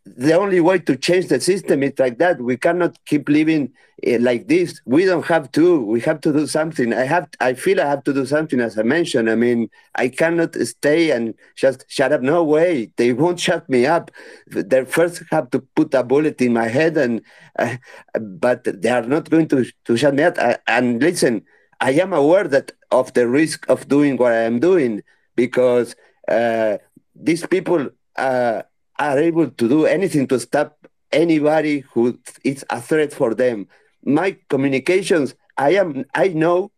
the 0.05 0.33
only 0.33 0.59
way 0.59 0.79
to 0.79 0.95
change 0.95 1.27
the 1.27 1.39
system 1.39 1.83
is 1.83 1.93
like 1.97 2.17
that. 2.17 2.41
We 2.41 2.57
cannot 2.57 2.97
keep 3.05 3.29
living 3.29 3.71
uh, 4.05 4.17
like 4.19 4.47
this. 4.47 4.81
We 4.85 5.05
don't 5.05 5.25
have 5.25 5.51
to. 5.53 5.81
We 5.81 6.01
have 6.01 6.21
to 6.21 6.33
do 6.33 6.47
something. 6.47 6.93
I 6.93 7.03
have. 7.03 7.29
I 7.39 7.53
feel 7.53 7.79
I 7.79 7.85
have 7.85 8.03
to 8.05 8.13
do 8.13 8.25
something. 8.25 8.59
As 8.59 8.77
I 8.77 8.83
mentioned, 8.83 9.29
I 9.29 9.35
mean, 9.35 9.69
I 9.95 10.09
cannot 10.09 10.55
stay 10.55 11.11
and 11.11 11.33
just 11.55 11.85
shut 11.87 12.11
up. 12.11 12.21
No 12.21 12.43
way. 12.43 12.91
They 12.97 13.13
won't 13.13 13.39
shut 13.39 13.69
me 13.69 13.85
up. 13.85 14.11
They 14.47 14.85
first 14.85 15.23
have 15.31 15.49
to 15.51 15.59
put 15.59 15.93
a 15.93 16.03
bullet 16.03 16.41
in 16.41 16.53
my 16.53 16.67
head, 16.67 16.97
and 16.97 17.21
uh, 17.57 17.77
but 18.19 18.63
they 18.63 18.89
are 18.89 19.05
not 19.05 19.29
going 19.29 19.47
to 19.49 19.65
to 19.85 19.97
shut 19.97 20.15
me 20.15 20.23
up. 20.23 20.35
Uh, 20.37 20.57
and 20.67 21.01
listen, 21.01 21.43
I 21.79 21.91
am 21.91 22.13
aware 22.13 22.47
that 22.47 22.71
of 22.91 23.13
the 23.13 23.27
risk 23.27 23.69
of 23.69 23.87
doing 23.87 24.17
what 24.17 24.31
I 24.31 24.43
am 24.43 24.59
doing 24.59 25.03
because 25.35 25.95
uh, 26.27 26.77
these 27.15 27.45
people 27.45 27.89
uh, 28.17 28.63
are 28.99 29.17
able 29.17 29.49
to 29.49 29.69
do 29.69 29.85
anything 29.85 30.27
to 30.27 30.39
stop 30.39 30.77
anybody 31.11 31.79
who 31.93 32.19
is 32.43 32.65
a 32.69 32.81
threat 32.81 33.13
for 33.13 33.33
them. 33.33 33.67
My 34.03 34.37
communications, 34.49 35.35
I 35.57 35.71
am, 35.75 36.05
I 36.13 36.29
know, 36.29 36.71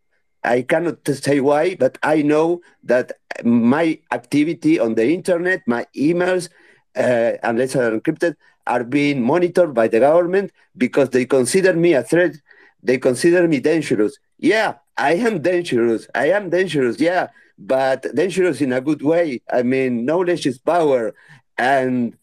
I 0.44 0.62
cannot 0.62 1.06
say 1.06 1.40
why, 1.40 1.76
but 1.76 1.98
I 2.02 2.22
know 2.22 2.62
that 2.84 3.12
my 3.44 3.98
activity 4.10 4.78
on 4.78 4.94
the 4.94 5.06
internet, 5.12 5.62
my 5.66 5.86
emails, 5.96 6.48
uh, 6.96 7.32
unless 7.42 7.76
are 7.76 7.92
encrypted, 7.98 8.36
are 8.66 8.84
being 8.84 9.22
monitored 9.22 9.74
by 9.74 9.88
the 9.88 10.00
government 10.00 10.52
because 10.76 11.10
they 11.10 11.24
consider 11.26 11.74
me 11.74 11.94
a 11.94 12.02
threat. 12.02 12.36
They 12.82 12.98
consider 12.98 13.46
me 13.48 13.60
dangerous. 13.60 14.18
yeah, 14.38 14.74
I 14.96 15.14
am 15.14 15.40
dangerous. 15.40 16.06
I 16.14 16.30
am 16.30 16.50
dangerous, 16.50 17.00
yeah, 17.00 17.28
but 17.58 18.06
dangerous 18.14 18.60
in 18.60 18.72
a 18.72 18.80
good 18.80 19.02
way. 19.02 19.40
I 19.50 19.62
mean, 19.62 20.04
knowledge 20.04 20.46
is 20.46 20.58
power. 20.58 21.14
And 21.58 22.16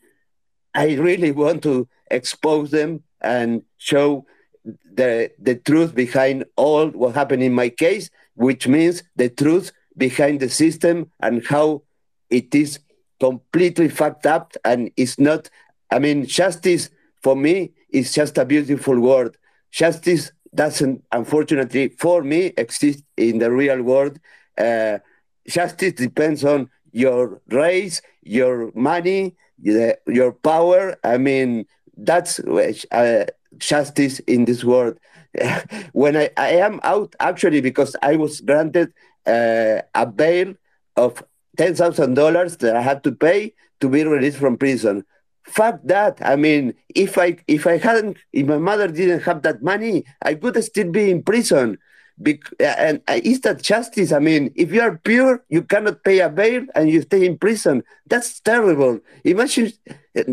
I 0.74 0.96
really 0.96 1.32
want 1.32 1.64
to 1.64 1.88
expose 2.10 2.72
them 2.72 3.04
and 3.22 3.64
show 3.78 4.26
the, 4.66 5.32
the 5.40 5.56
truth 5.56 5.96
behind 5.96 6.46
all 6.56 6.88
what 6.90 7.16
happened 7.16 7.44
in 7.44 7.54
my 7.54 7.70
case, 7.70 8.10
which 8.36 8.68
means 8.68 9.04
the 9.16 9.30
truth 9.30 9.72
behind 9.98 10.40
the 10.40 10.50
system 10.50 11.12
and 11.20 11.46
how 11.48 11.84
it 12.30 12.54
is 12.54 12.80
completely 13.20 13.90
fucked 13.90 14.26
up 14.26 14.54
and 14.64 14.90
it's 14.96 15.20
not 15.20 15.50
i 15.92 16.00
mean 16.00 16.26
justice 16.26 16.90
for 17.22 17.36
me 17.36 17.72
is 17.90 18.14
just 18.14 18.38
a 18.38 18.46
beautiful 18.46 19.00
word. 19.00 19.38
Justice 19.72 20.32
doesn't 20.54 21.04
unfortunately 21.12 21.90
for 21.90 22.24
me 22.24 22.54
exist 22.58 23.04
in 23.18 23.40
the 23.40 23.52
real 23.52 23.82
world. 23.82 24.20
Uh, 24.58 25.00
justice 25.48 25.94
depends 25.94 26.44
on 26.44 26.70
your 26.92 27.42
race 27.50 28.02
your 28.24 28.72
money 28.76 29.36
your 29.62 30.32
power 30.44 30.96
i 31.04 31.18
mean 31.18 31.66
that's 31.98 32.40
uh, 32.40 33.26
justice 33.58 34.20
in 34.20 34.46
this 34.46 34.64
world 34.64 34.98
when 35.94 36.16
I, 36.18 36.30
I 36.38 36.50
am 36.52 36.80
out 36.84 37.16
actually 37.20 37.62
because 37.62 37.96
i 38.02 38.16
was 38.16 38.42
granted 38.42 38.94
uh, 39.26 39.82
a 39.94 40.06
bail 40.06 40.54
of 40.96 41.24
ten 41.58 41.76
thousand 41.76 42.14
dollars 42.16 42.58
that 42.58 42.76
I 42.76 42.82
had 42.82 43.04
to 43.04 43.12
pay 43.12 43.54
to 43.82 43.90
be 43.90 44.04
released 44.04 44.38
from 44.38 44.58
prison. 44.58 45.06
Fuck 45.44 45.80
that! 45.86 46.20
I 46.22 46.36
mean, 46.36 46.74
if 46.96 47.18
I 47.18 47.38
if 47.48 47.66
I 47.66 47.78
hadn't, 47.78 48.18
if 48.34 48.48
my 48.48 48.58
mother 48.58 48.88
didn't 48.88 49.22
have 49.22 49.42
that 49.44 49.62
money, 49.64 50.06
I 50.22 50.36
could 50.36 50.62
still 50.64 50.92
be 50.92 51.10
in 51.10 51.24
prison. 51.24 51.78
Bec- 52.22 52.54
and 52.60 53.02
is 53.08 53.40
that 53.42 53.62
justice? 53.62 54.12
I 54.12 54.20
mean, 54.20 54.52
if 54.56 54.74
you 54.74 54.82
are 54.82 54.98
pure, 54.98 55.44
you 55.48 55.62
cannot 55.62 56.04
pay 56.04 56.20
a 56.20 56.30
bail 56.30 56.66
and 56.76 56.90
you 56.90 57.02
stay 57.02 57.26
in 57.26 57.38
prison. 57.38 57.82
That's 58.08 58.42
terrible. 58.42 59.00
Imagine 59.24 59.72
uh, 60.18 60.24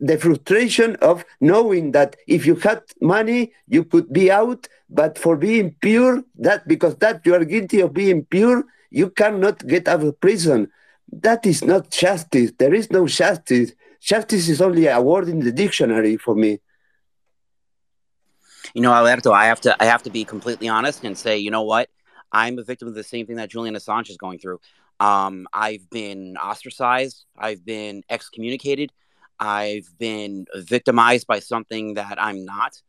the 0.00 0.18
frustration 0.18 0.96
of 0.96 1.24
knowing 1.40 1.92
that 1.92 2.14
if 2.28 2.46
you 2.46 2.54
had 2.54 2.82
money, 3.00 3.52
you 3.66 3.82
could 3.84 4.12
be 4.12 4.30
out, 4.30 4.68
but 4.88 5.18
for 5.18 5.36
being 5.36 5.74
pure, 5.80 6.22
that 6.38 6.68
because 6.68 6.94
that 6.96 7.22
you 7.24 7.34
are 7.34 7.44
guilty 7.44 7.80
of 7.80 7.92
being 7.92 8.24
pure, 8.24 8.64
you 8.90 9.10
cannot 9.10 9.66
get 9.66 9.88
out 9.88 10.04
of 10.04 10.20
prison. 10.20 10.70
That 11.10 11.44
is 11.44 11.64
not 11.64 11.90
justice. 11.90 12.52
There 12.56 12.72
is 12.74 12.90
no 12.90 13.08
justice. 13.08 13.72
Justice 14.00 14.48
is 14.48 14.60
only 14.60 14.86
a 14.86 15.00
word 15.00 15.28
in 15.28 15.40
the 15.40 15.52
dictionary 15.52 16.16
for 16.18 16.34
me. 16.36 16.60
You 18.74 18.80
know, 18.80 18.92
Alberto, 18.92 19.32
I 19.32 19.46
have 19.46 19.60
to 19.62 19.82
I 19.82 19.86
have 19.86 20.02
to 20.04 20.10
be 20.10 20.24
completely 20.24 20.68
honest 20.68 21.04
and 21.04 21.16
say, 21.16 21.38
you 21.38 21.50
know 21.50 21.62
what? 21.62 21.90
I'm 22.32 22.58
a 22.58 22.64
victim 22.64 22.88
of 22.88 22.94
the 22.94 23.04
same 23.04 23.26
thing 23.26 23.36
that 23.36 23.50
Julian 23.50 23.74
Assange 23.74 24.08
is 24.08 24.16
going 24.16 24.38
through. 24.38 24.60
Um, 24.98 25.46
I've 25.52 25.88
been 25.90 26.36
ostracized. 26.38 27.26
I've 27.36 27.64
been 27.64 28.02
excommunicated. 28.08 28.90
I've 29.38 29.88
been 29.98 30.46
victimized 30.54 31.26
by 31.26 31.40
something 31.40 31.94
that 31.94 32.22
I'm 32.22 32.44
not. 32.44 32.80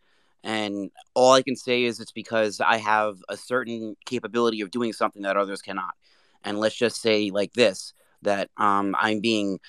And 0.43 0.91
all 1.13 1.33
I 1.33 1.41
can 1.41 1.55
say 1.55 1.83
is 1.83 1.99
it's 1.99 2.11
because 2.11 2.61
I 2.61 2.77
have 2.77 3.17
a 3.27 3.35
certain 3.35 3.95
capability 4.05 4.61
of 4.61 4.71
doing 4.71 4.93
something 4.93 5.23
that 5.23 5.37
others 5.37 5.61
cannot. 5.61 5.95
And 6.43 6.59
let's 6.59 6.75
just 6.75 7.01
say, 7.01 7.31
like 7.31 7.53
this, 7.53 7.93
that 8.21 8.49
um, 8.57 8.95
I'm 8.99 9.19
being 9.19 9.59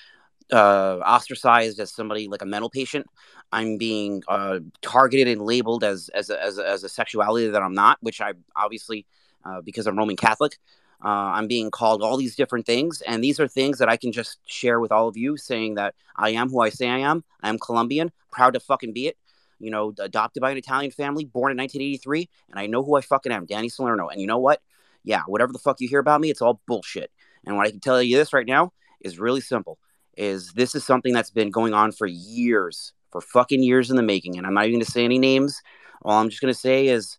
uh, 0.51 0.99
ostracized 1.05 1.79
as 1.79 1.91
somebody 1.93 2.27
like 2.27 2.41
a 2.41 2.45
mental 2.45 2.69
patient. 2.69 3.05
I'm 3.51 3.77
being 3.77 4.23
uh, 4.27 4.59
targeted 4.81 5.27
and 5.27 5.41
labeled 5.41 5.83
as 5.83 6.09
as 6.09 6.29
a, 6.29 6.41
as, 6.41 6.57
a, 6.57 6.67
as 6.67 6.83
a 6.83 6.89
sexuality 6.89 7.47
that 7.47 7.61
I'm 7.61 7.73
not, 7.73 7.97
which 8.01 8.21
I 8.21 8.33
obviously 8.55 9.05
uh, 9.43 9.61
because 9.61 9.87
I'm 9.87 9.97
Roman 9.97 10.15
Catholic. 10.15 10.57
Uh, 11.03 11.33
I'm 11.37 11.47
being 11.47 11.69
called 11.69 12.01
all 12.01 12.17
these 12.17 12.35
different 12.35 12.65
things, 12.65 13.01
and 13.01 13.23
these 13.23 13.39
are 13.39 13.47
things 13.47 13.77
that 13.77 13.89
I 13.89 13.97
can 13.97 14.11
just 14.11 14.39
share 14.45 14.79
with 14.79 14.91
all 14.91 15.07
of 15.07 15.17
you, 15.17 15.37
saying 15.37 15.75
that 15.75 15.93
I 16.15 16.31
am 16.31 16.49
who 16.49 16.61
I 16.61 16.69
say 16.69 16.89
I 16.89 16.99
am. 16.99 17.23
I 17.43 17.49
am 17.49 17.59
Colombian, 17.59 18.11
proud 18.31 18.53
to 18.53 18.59
fucking 18.59 18.93
be 18.93 19.07
it 19.07 19.17
you 19.59 19.71
know, 19.71 19.93
adopted 19.99 20.41
by 20.41 20.51
an 20.51 20.57
Italian 20.57 20.91
family, 20.91 21.25
born 21.25 21.51
in 21.51 21.57
1983, 21.57 22.29
and 22.49 22.59
I 22.59 22.67
know 22.67 22.83
who 22.83 22.95
I 22.95 23.01
fucking 23.01 23.31
am, 23.31 23.45
Danny 23.45 23.69
Salerno. 23.69 24.09
And 24.09 24.19
you 24.19 24.27
know 24.27 24.37
what? 24.37 24.61
Yeah, 25.03 25.21
whatever 25.27 25.53
the 25.53 25.59
fuck 25.59 25.79
you 25.79 25.87
hear 25.87 25.99
about 25.99 26.21
me, 26.21 26.29
it's 26.29 26.41
all 26.41 26.61
bullshit. 26.67 27.11
And 27.45 27.55
what 27.55 27.67
I 27.67 27.71
can 27.71 27.79
tell 27.79 28.01
you 28.01 28.17
this 28.17 28.33
right 28.33 28.45
now 28.45 28.73
is 29.01 29.19
really 29.19 29.41
simple. 29.41 29.77
Is 30.17 30.53
this 30.53 30.75
is 30.75 30.85
something 30.85 31.13
that's 31.13 31.31
been 31.31 31.51
going 31.51 31.73
on 31.73 31.91
for 31.91 32.07
years, 32.07 32.93
for 33.11 33.21
fucking 33.21 33.61
years 33.61 33.89
in 33.89 33.95
the 33.97 34.03
making. 34.03 34.37
And 34.37 34.47
I'm 34.47 34.53
not 34.53 34.65
even 34.65 34.79
gonna 34.79 34.85
say 34.85 35.03
any 35.03 35.19
names. 35.19 35.61
All 36.03 36.19
I'm 36.19 36.29
just 36.29 36.41
gonna 36.41 36.53
say 36.53 36.87
is 36.87 37.17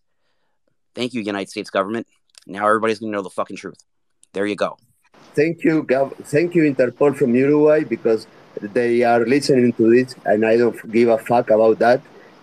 thank 0.95 1.13
you, 1.13 1.21
United 1.21 1.49
States 1.49 1.69
government. 1.69 2.07
Now 2.47 2.65
everybody's 2.65 2.99
gonna 2.99 3.11
know 3.11 3.21
the 3.21 3.29
fucking 3.29 3.57
truth. 3.57 3.79
There 4.33 4.45
you 4.45 4.55
go. 4.55 4.77
Thank 5.35 5.63
you, 5.63 5.85
thank 6.23 6.55
you, 6.55 6.63
Interpol 6.63 7.15
from 7.15 7.35
Uruguay, 7.35 7.83
because 7.83 8.25
they 8.59 9.03
are 9.03 9.23
listening 9.23 9.71
to 9.73 9.89
this, 9.91 10.15
and 10.25 10.43
I 10.43 10.57
don't 10.57 10.91
give 10.91 11.09
a 11.09 11.17
fuck 11.19 11.51
about 11.51 11.77
that 11.77 12.01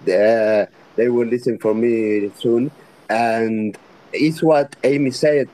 uh, 0.08 0.66
they 0.96 1.08
will 1.08 1.26
listen 1.26 1.58
for 1.58 1.74
me 1.74 2.30
soon. 2.36 2.70
And 3.08 3.76
it's 4.12 4.42
what 4.42 4.76
Amy 4.82 5.10
said. 5.10 5.48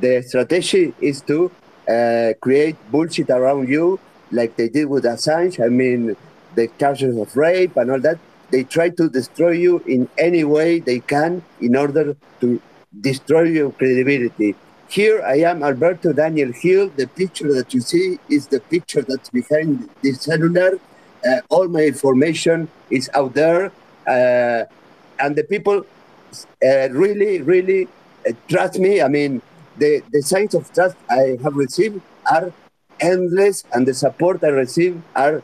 The 0.00 0.22
strategy 0.22 0.94
is 1.00 1.22
to 1.22 1.50
uh, 1.88 2.34
create 2.40 2.76
bullshit 2.90 3.30
around 3.30 3.68
you, 3.68 3.98
like 4.30 4.56
they 4.56 4.68
did 4.68 4.86
with 4.86 5.04
Assange. 5.04 5.64
I 5.64 5.68
mean, 5.68 6.16
the 6.54 6.68
charges 6.78 7.16
of 7.16 7.36
rape 7.36 7.76
and 7.76 7.90
all 7.90 8.00
that. 8.00 8.18
They 8.50 8.62
try 8.62 8.90
to 8.90 9.08
destroy 9.08 9.50
you 9.50 9.80
in 9.86 10.08
any 10.16 10.44
way 10.44 10.78
they 10.78 11.00
can 11.00 11.42
in 11.60 11.74
order 11.76 12.16
to 12.40 12.62
destroy 13.00 13.42
your 13.42 13.72
credibility. 13.72 14.54
Here 14.88 15.20
I 15.22 15.38
am, 15.40 15.64
Alberto 15.64 16.12
Daniel 16.12 16.52
Hill. 16.52 16.90
The 16.90 17.08
picture 17.08 17.52
that 17.52 17.74
you 17.74 17.80
see 17.80 18.18
is 18.30 18.46
the 18.46 18.60
picture 18.60 19.02
that's 19.02 19.30
behind 19.30 19.90
this 20.00 20.22
cellular. 20.22 20.78
Uh, 21.26 21.40
all 21.48 21.66
my 21.66 21.80
information 21.80 22.68
is 22.88 23.10
out 23.14 23.34
there 23.34 23.72
uh, 24.06 24.64
and 25.18 25.34
the 25.34 25.44
people 25.44 25.84
uh, 26.64 26.88
really, 26.90 27.42
really 27.42 27.88
uh, 28.28 28.32
trust 28.48 28.78
me. 28.78 29.02
I 29.02 29.08
mean, 29.08 29.42
the, 29.76 30.02
the 30.12 30.22
signs 30.22 30.54
of 30.54 30.72
trust 30.72 30.96
I 31.10 31.36
have 31.42 31.56
received 31.56 32.00
are 32.30 32.52
endless, 33.00 33.64
and 33.72 33.86
the 33.86 33.94
support 33.94 34.42
I 34.42 34.48
receive 34.48 35.02
are 35.14 35.42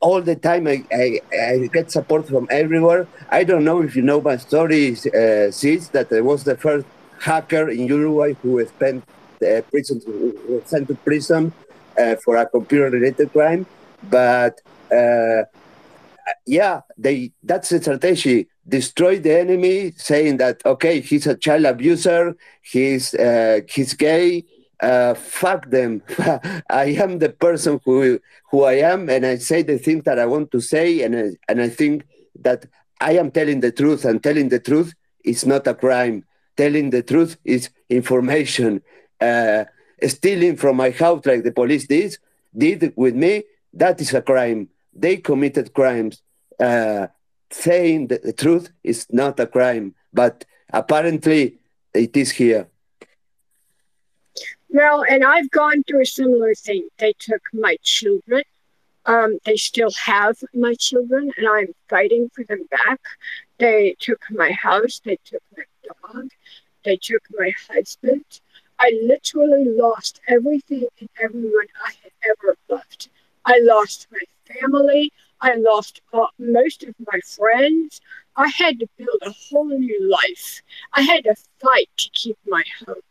all 0.00 0.22
the 0.22 0.36
time. 0.36 0.66
I, 0.66 0.84
I, 0.92 1.20
I 1.36 1.68
get 1.72 1.90
support 1.90 2.26
from 2.26 2.48
everywhere. 2.50 3.06
I 3.30 3.44
don't 3.44 3.64
know 3.64 3.82
if 3.82 3.94
you 3.94 4.02
know 4.02 4.20
my 4.20 4.36
story, 4.36 4.92
uh, 4.92 5.50
that 5.92 6.08
I 6.10 6.20
was 6.20 6.44
the 6.44 6.56
first 6.56 6.86
hacker 7.20 7.68
in 7.68 7.86
Uruguay 7.86 8.34
who 8.42 8.64
spent 8.66 9.04
uh, 9.42 9.60
prison, 9.70 10.00
sent 10.64 10.88
to 10.88 10.94
prison 10.94 11.52
uh, 11.98 12.16
for 12.16 12.36
a 12.36 12.46
computer-related 12.46 13.32
crime. 13.32 13.66
But 14.08 14.60
uh, 14.90 15.44
yeah, 16.46 16.80
they 16.96 17.32
that's 17.42 17.68
the 17.68 17.80
strategy. 17.80 18.48
Destroy 18.68 19.18
the 19.18 19.38
enemy, 19.38 19.92
saying 19.96 20.38
that 20.38 20.64
okay, 20.64 21.00
he's 21.00 21.26
a 21.26 21.34
child 21.34 21.64
abuser, 21.64 22.36
he's 22.62 23.14
uh, 23.14 23.60
he's 23.68 23.94
gay. 23.94 24.44
Uh, 24.80 25.14
fuck 25.14 25.68
them. 25.70 26.02
I 26.70 26.96
am 26.98 27.18
the 27.18 27.28
person 27.28 27.80
who 27.84 28.18
who 28.50 28.64
I 28.64 28.74
am, 28.74 29.08
and 29.10 29.26
I 29.26 29.36
say 29.36 29.62
the 29.62 29.78
things 29.78 30.04
that 30.04 30.18
I 30.18 30.26
want 30.26 30.50
to 30.52 30.60
say, 30.60 31.02
and 31.02 31.14
I, 31.16 31.24
and 31.48 31.60
I 31.60 31.68
think 31.68 32.06
that 32.40 32.66
I 33.00 33.12
am 33.12 33.30
telling 33.30 33.60
the 33.60 33.72
truth, 33.72 34.04
and 34.04 34.22
telling 34.22 34.48
the 34.48 34.58
truth 34.60 34.94
is 35.24 35.44
not 35.44 35.66
a 35.66 35.74
crime. 35.74 36.24
Telling 36.56 36.90
the 36.90 37.02
truth 37.02 37.36
is 37.44 37.70
information. 37.88 38.82
Uh, 39.20 39.64
stealing 40.06 40.56
from 40.56 40.76
my 40.76 40.90
house, 40.90 41.26
like 41.26 41.42
the 41.42 41.52
police 41.52 41.86
did, 41.86 42.16
did 42.56 42.92
with 42.96 43.14
me, 43.14 43.44
that 43.74 44.00
is 44.00 44.14
a 44.14 44.22
crime. 44.22 44.68
They 44.94 45.18
committed 45.18 45.74
crimes 45.74 46.22
uh, 46.58 47.08
saying 47.50 48.08
the, 48.08 48.18
the 48.18 48.32
truth 48.32 48.70
is 48.82 49.06
not 49.10 49.38
a 49.40 49.46
crime, 49.46 49.94
but 50.12 50.44
apparently 50.72 51.58
it 51.94 52.16
is 52.16 52.30
here. 52.32 52.69
Well, 54.72 55.04
and 55.08 55.24
I've 55.24 55.50
gone 55.50 55.82
through 55.82 56.02
a 56.02 56.06
similar 56.06 56.54
thing. 56.54 56.88
They 56.98 57.12
took 57.18 57.42
my 57.52 57.76
children. 57.82 58.44
Um, 59.04 59.38
they 59.44 59.56
still 59.56 59.90
have 60.04 60.38
my 60.54 60.74
children, 60.74 61.32
and 61.36 61.48
I'm 61.48 61.74
fighting 61.88 62.30
for 62.32 62.44
them 62.44 62.66
back. 62.70 63.00
They 63.58 63.96
took 63.98 64.22
my 64.30 64.52
house. 64.52 65.00
They 65.04 65.18
took 65.24 65.42
my 65.56 65.64
dog. 65.88 66.30
They 66.84 66.96
took 66.96 67.22
my 67.32 67.52
husband. 67.68 68.24
I 68.78 68.92
literally 69.02 69.64
lost 69.66 70.20
everything 70.28 70.86
and 71.00 71.08
everyone 71.20 71.66
I 71.84 71.92
had 72.02 72.12
ever 72.30 72.56
loved. 72.68 73.08
I 73.44 73.58
lost 73.62 74.06
my 74.12 74.54
family. 74.54 75.12
I 75.40 75.56
lost 75.56 76.00
most 76.38 76.84
of 76.84 76.94
my 77.12 77.20
friends. 77.20 78.00
I 78.36 78.48
had 78.48 78.78
to 78.78 78.88
build 78.96 79.20
a 79.22 79.32
whole 79.32 79.68
new 79.68 80.08
life. 80.08 80.62
I 80.92 81.02
had 81.02 81.24
to 81.24 81.34
fight 81.60 81.90
to 81.96 82.10
keep 82.12 82.38
my 82.46 82.62
home. 82.86 83.02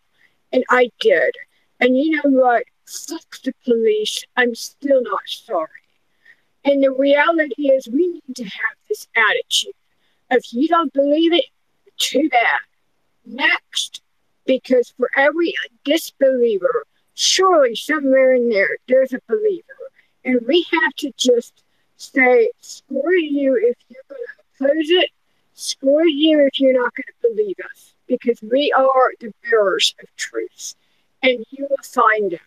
And 0.53 0.63
I 0.69 0.89
did. 0.99 1.35
And 1.79 1.97
you 1.97 2.11
know 2.11 2.29
what? 2.29 2.63
Fuck 2.85 3.41
the 3.43 3.53
police. 3.65 4.23
I'm 4.35 4.55
still 4.55 5.01
not 5.01 5.21
sorry. 5.27 5.69
And 6.65 6.83
the 6.83 6.91
reality 6.91 7.69
is, 7.71 7.87
we 7.87 8.07
need 8.07 8.35
to 8.35 8.43
have 8.43 8.77
this 8.87 9.07
attitude. 9.15 9.73
If 10.29 10.53
you 10.53 10.67
don't 10.67 10.91
believe 10.93 11.33
it, 11.33 11.45
too 11.97 12.29
bad. 12.29 12.59
next? 13.25 14.01
Because 14.45 14.93
for 14.97 15.09
every 15.15 15.53
disbeliever, 15.83 16.85
surely 17.13 17.75
somewhere 17.75 18.33
in 18.33 18.49
there, 18.49 18.77
there's 18.87 19.13
a 19.13 19.21
believer. 19.27 19.63
And 20.25 20.41
we 20.47 20.65
have 20.71 20.93
to 20.95 21.11
just 21.17 21.63
say, 21.97 22.51
screw 22.61 23.21
you 23.21 23.55
if 23.55 23.77
you're 23.89 24.03
going 24.09 24.21
to 24.21 24.65
oppose 24.65 24.89
it, 24.89 25.11
screw 25.53 26.09
you 26.09 26.45
if 26.45 26.59
you're 26.59 26.73
not 26.73 26.93
going 26.95 27.05
to 27.07 27.35
believe 27.35 27.55
us, 27.71 27.93
because 28.07 28.41
we 28.41 28.71
are 28.71 29.11
the 29.19 29.33
bearers 29.43 29.93
of 30.01 30.15
truth. 30.15 30.75
And 31.21 31.45
you 31.49 31.67
will 31.69 31.83
find 31.83 32.33
it. 32.33 32.41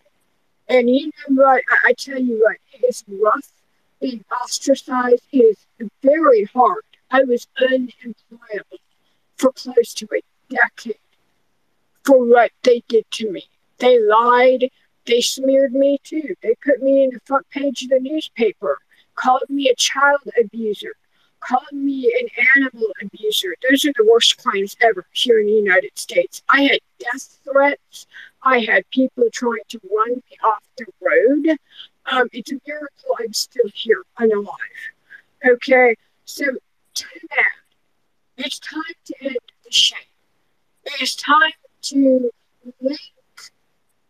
And 0.68 0.88
you 0.88 1.06
know 1.06 1.42
what? 1.42 1.62
I, 1.70 1.90
I 1.90 1.92
tell 1.92 2.18
you 2.18 2.40
what, 2.42 2.56
it 2.72 2.86
is 2.88 3.04
rough 3.08 3.52
being 4.00 4.24
ostracized. 4.42 5.22
Is 5.32 5.56
very 6.02 6.44
hard. 6.44 6.84
I 7.10 7.24
was 7.24 7.46
unemployable 7.60 8.78
for 9.36 9.52
close 9.52 9.92
to 9.94 10.08
a 10.14 10.22
decade 10.48 10.96
for 12.04 12.24
what 12.24 12.50
they 12.62 12.82
did 12.88 13.04
to 13.12 13.30
me. 13.30 13.44
They 13.78 14.00
lied. 14.00 14.70
They 15.06 15.20
smeared 15.20 15.72
me 15.74 15.98
too. 16.04 16.34
They 16.42 16.54
put 16.64 16.82
me 16.82 17.04
in 17.04 17.10
the 17.10 17.20
front 17.24 17.48
page 17.50 17.82
of 17.82 17.90
the 17.90 18.00
newspaper, 18.00 18.78
called 19.14 19.48
me 19.48 19.68
a 19.68 19.74
child 19.74 20.20
abuser, 20.40 20.94
called 21.46 21.72
me 21.72 22.12
an 22.20 22.28
animal 22.56 22.88
abuser. 23.02 23.54
Those 23.68 23.84
are 23.84 23.92
the 23.96 24.08
worst 24.10 24.42
crimes 24.42 24.76
ever 24.80 25.04
here 25.12 25.40
in 25.40 25.46
the 25.46 25.52
United 25.52 25.96
States. 25.98 26.42
I 26.48 26.62
had 26.62 26.80
death 26.98 27.38
threats. 27.44 28.06
I 28.42 28.60
had 28.60 28.88
people 28.90 29.24
trying 29.32 29.66
to 29.68 29.80
run 29.94 30.14
me 30.14 30.36
off 30.44 30.62
the 30.78 30.86
road. 31.00 31.56
Um, 32.06 32.28
it's 32.32 32.52
a 32.52 32.60
miracle 32.66 33.16
I'm 33.18 33.32
still 33.32 33.68
here 33.74 34.02
and 34.18 34.32
alive. 34.32 34.82
Okay, 35.44 35.96
so 36.24 36.44
to 36.94 37.06
it's 38.36 38.58
time 38.58 38.82
to 39.04 39.14
end 39.20 39.36
the 39.64 39.70
shame. 39.70 39.98
It 40.84 41.02
is 41.02 41.14
time 41.14 41.52
to 41.82 42.30
link 42.80 43.00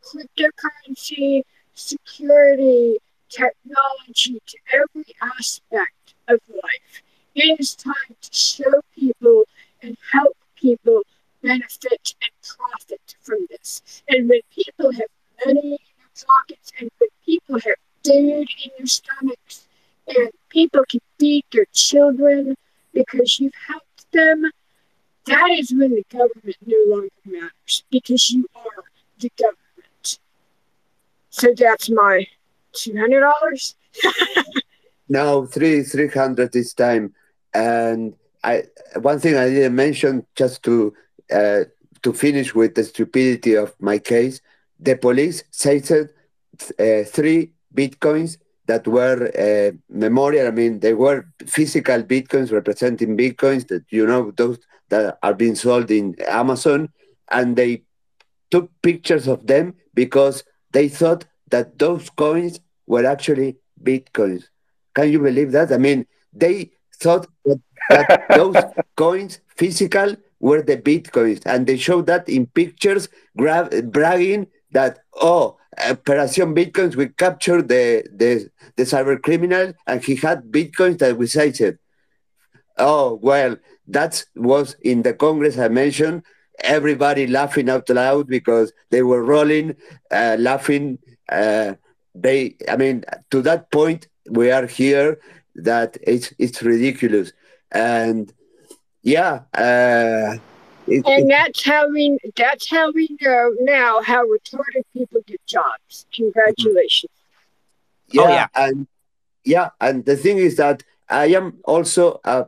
cryptocurrency, 0.02 1.42
security, 1.74 2.98
technology 3.28 4.40
to 4.46 4.58
every 4.72 5.14
aspect 5.20 6.14
of 6.28 6.40
life. 6.48 7.02
It 7.34 7.58
is 7.58 7.74
time 7.74 8.16
to 8.20 8.34
show 8.34 8.82
people 8.94 9.44
and 9.82 9.96
help 10.12 10.36
people 10.54 11.02
benefit 11.42 12.14
and 12.22 12.30
profit 12.42 13.16
from 13.20 13.46
this. 13.50 14.02
And 14.08 14.28
when 14.28 14.40
people 14.50 14.92
have 14.92 15.08
money 15.46 15.60
in 15.60 15.70
their 15.70 16.26
pockets 16.26 16.72
and 16.78 16.90
when 16.98 17.08
people 17.24 17.58
have 17.60 17.76
food 18.04 18.48
in 18.64 18.70
their 18.78 18.86
stomachs 18.86 19.66
and 20.08 20.30
people 20.50 20.84
can 20.88 21.00
feed 21.18 21.44
their 21.52 21.66
children 21.72 22.54
because 22.92 23.40
you've 23.40 23.54
helped 23.66 24.12
them, 24.12 24.50
that 25.26 25.50
is 25.50 25.72
when 25.72 25.94
the 25.94 26.04
government 26.10 26.56
no 26.66 26.76
longer 26.86 27.08
matters 27.24 27.84
because 27.90 28.30
you 28.30 28.46
are 28.54 28.84
the 29.20 29.30
government. 29.38 30.18
So 31.30 31.54
that's 31.56 31.88
my 31.88 32.26
two 32.72 32.96
hundred 32.96 33.20
dollars. 33.20 33.76
no, 35.08 35.46
three 35.46 35.82
three 35.82 36.08
hundred 36.08 36.52
this 36.52 36.74
time. 36.74 37.14
And 37.54 38.14
I 38.42 38.64
one 38.96 39.18
thing 39.18 39.36
I 39.36 39.48
didn't 39.48 39.74
mention 39.74 40.26
just 40.36 40.62
to 40.64 40.94
uh, 41.32 41.64
to 42.02 42.12
finish 42.12 42.54
with 42.54 42.74
the 42.74 42.84
stupidity 42.84 43.54
of 43.54 43.74
my 43.80 43.98
case, 43.98 44.40
the 44.80 44.96
police 44.96 45.44
said 45.50 45.88
uh, 45.90 47.04
three 47.04 47.52
bitcoins 47.74 48.38
that 48.66 48.86
were 48.86 49.30
uh, 49.38 49.76
memorial. 49.88 50.48
I 50.48 50.50
mean, 50.50 50.80
they 50.80 50.94
were 50.94 51.26
physical 51.46 52.02
bitcoins 52.02 52.52
representing 52.52 53.16
bitcoins 53.16 53.68
that 53.68 53.84
you 53.90 54.06
know 54.06 54.32
those 54.36 54.58
that 54.88 55.18
are 55.22 55.34
being 55.34 55.54
sold 55.54 55.90
in 55.90 56.14
Amazon, 56.28 56.88
and 57.30 57.56
they 57.56 57.82
took 58.50 58.70
pictures 58.82 59.26
of 59.28 59.46
them 59.46 59.74
because 59.94 60.44
they 60.72 60.88
thought 60.88 61.24
that 61.50 61.78
those 61.78 62.10
coins 62.10 62.60
were 62.86 63.06
actually 63.06 63.56
bitcoins. 63.82 64.44
Can 64.94 65.10
you 65.10 65.18
believe 65.18 65.52
that? 65.52 65.72
I 65.72 65.78
mean, 65.78 66.06
they 66.32 66.72
thought 67.02 67.26
that, 67.44 68.24
those 68.36 68.56
coins, 68.96 69.40
physical, 69.56 70.16
were 70.40 70.62
the 70.62 70.76
bitcoins, 70.76 71.40
and 71.46 71.66
they 71.66 71.76
showed 71.76 72.06
that 72.06 72.28
in 72.28 72.46
pictures, 72.46 73.08
bragging 73.34 74.46
that 74.72 74.98
oh 75.14 75.56
Operation 75.78 76.54
Bitcoins, 76.54 76.96
we 76.96 77.08
captured 77.08 77.68
the, 77.68 78.04
the, 78.12 78.50
the 78.76 78.82
cyber 78.82 79.20
criminal 79.20 79.72
and 79.86 80.04
he 80.04 80.16
had 80.16 80.44
Bitcoins 80.50 80.98
that 80.98 81.16
we 81.16 81.26
cited. 81.26 81.78
Oh, 82.76 83.18
well, 83.22 83.56
that 83.88 84.24
was 84.34 84.76
in 84.82 85.02
the 85.02 85.14
Congress 85.14 85.58
I 85.58 85.68
mentioned. 85.68 86.24
Everybody 86.62 87.26
laughing 87.26 87.70
out 87.70 87.88
loud 87.88 88.26
because 88.26 88.72
they 88.90 89.02
were 89.02 89.24
rolling, 89.24 89.76
uh, 90.10 90.36
laughing. 90.38 90.98
Uh, 91.28 91.74
they, 92.14 92.56
I 92.68 92.76
mean, 92.76 93.04
to 93.30 93.40
that 93.42 93.70
point, 93.72 94.08
we 94.30 94.50
are 94.50 94.66
here 94.66 95.18
that 95.54 95.96
it's, 96.02 96.32
it's 96.38 96.62
ridiculous. 96.62 97.32
And 97.70 98.32
yeah, 99.02 99.42
uh, 99.54 100.36
it, 100.86 101.06
and 101.06 101.30
that's 101.30 101.64
how 101.64 101.90
we 101.90 102.18
that's 102.36 102.68
how 102.68 102.90
we 102.92 103.08
know 103.20 103.54
now 103.60 104.02
how 104.02 104.24
retarded 104.24 104.82
people 104.92 105.20
get 105.26 105.44
jobs. 105.46 106.06
Congratulations. 106.12 107.12
Yeah, 108.08 108.22
oh, 108.22 108.28
yeah. 108.28 108.46
and 108.54 108.86
yeah, 109.44 109.70
and 109.80 110.04
the 110.04 110.16
thing 110.16 110.38
is 110.38 110.56
that 110.56 110.82
I 111.08 111.26
am 111.26 111.58
also 111.64 112.20
uh, 112.24 112.44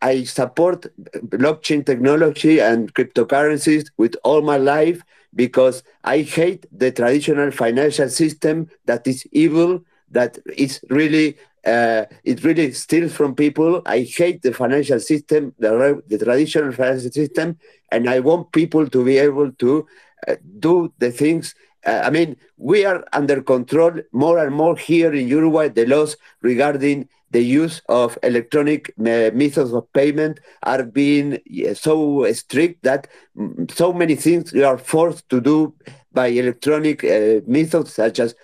I 0.00 0.24
support 0.24 0.86
blockchain 1.26 1.84
technology 1.84 2.60
and 2.60 2.92
cryptocurrencies 2.94 3.90
with 3.96 4.16
all 4.22 4.42
my 4.42 4.58
life 4.58 5.02
because 5.34 5.82
I 6.04 6.22
hate 6.22 6.66
the 6.72 6.90
traditional 6.90 7.50
financial 7.50 8.08
system 8.08 8.68
that 8.86 9.06
is 9.06 9.26
evil, 9.32 9.82
that 10.10 10.38
is 10.56 10.80
really 10.88 11.36
uh, 11.66 12.04
it 12.24 12.44
really 12.44 12.72
steals 12.72 13.12
from 13.12 13.34
people. 13.34 13.82
I 13.86 14.00
hate 14.00 14.42
the 14.42 14.52
financial 14.52 15.00
system, 15.00 15.54
the, 15.58 16.02
the 16.06 16.18
traditional 16.18 16.72
financial 16.72 17.10
system, 17.10 17.58
and 17.90 18.08
I 18.08 18.20
want 18.20 18.52
people 18.52 18.88
to 18.88 19.04
be 19.04 19.18
able 19.18 19.52
to 19.52 19.86
uh, 20.26 20.36
do 20.58 20.92
the 20.98 21.10
things. 21.10 21.54
Uh, 21.86 22.02
I 22.04 22.10
mean, 22.10 22.36
we 22.56 22.84
are 22.84 23.04
under 23.12 23.42
control 23.42 23.92
more 24.12 24.38
and 24.38 24.54
more 24.54 24.76
here 24.76 25.12
in 25.12 25.28
Uruguay. 25.28 25.68
The 25.68 25.86
laws 25.86 26.16
regarding 26.42 27.08
the 27.30 27.42
use 27.42 27.82
of 27.88 28.18
electronic 28.22 28.88
uh, 28.98 29.30
methods 29.34 29.72
of 29.72 29.92
payment 29.92 30.40
are 30.62 30.82
being 30.82 31.38
so 31.74 32.30
strict 32.32 32.82
that 32.82 33.06
so 33.70 33.92
many 33.92 34.14
things 34.14 34.52
we 34.52 34.62
are 34.62 34.78
forced 34.78 35.28
to 35.28 35.40
do 35.40 35.74
by 36.12 36.28
electronic 36.28 37.04
uh, 37.04 37.40
methods 37.46 37.92
such 37.92 38.18
as 38.18 38.34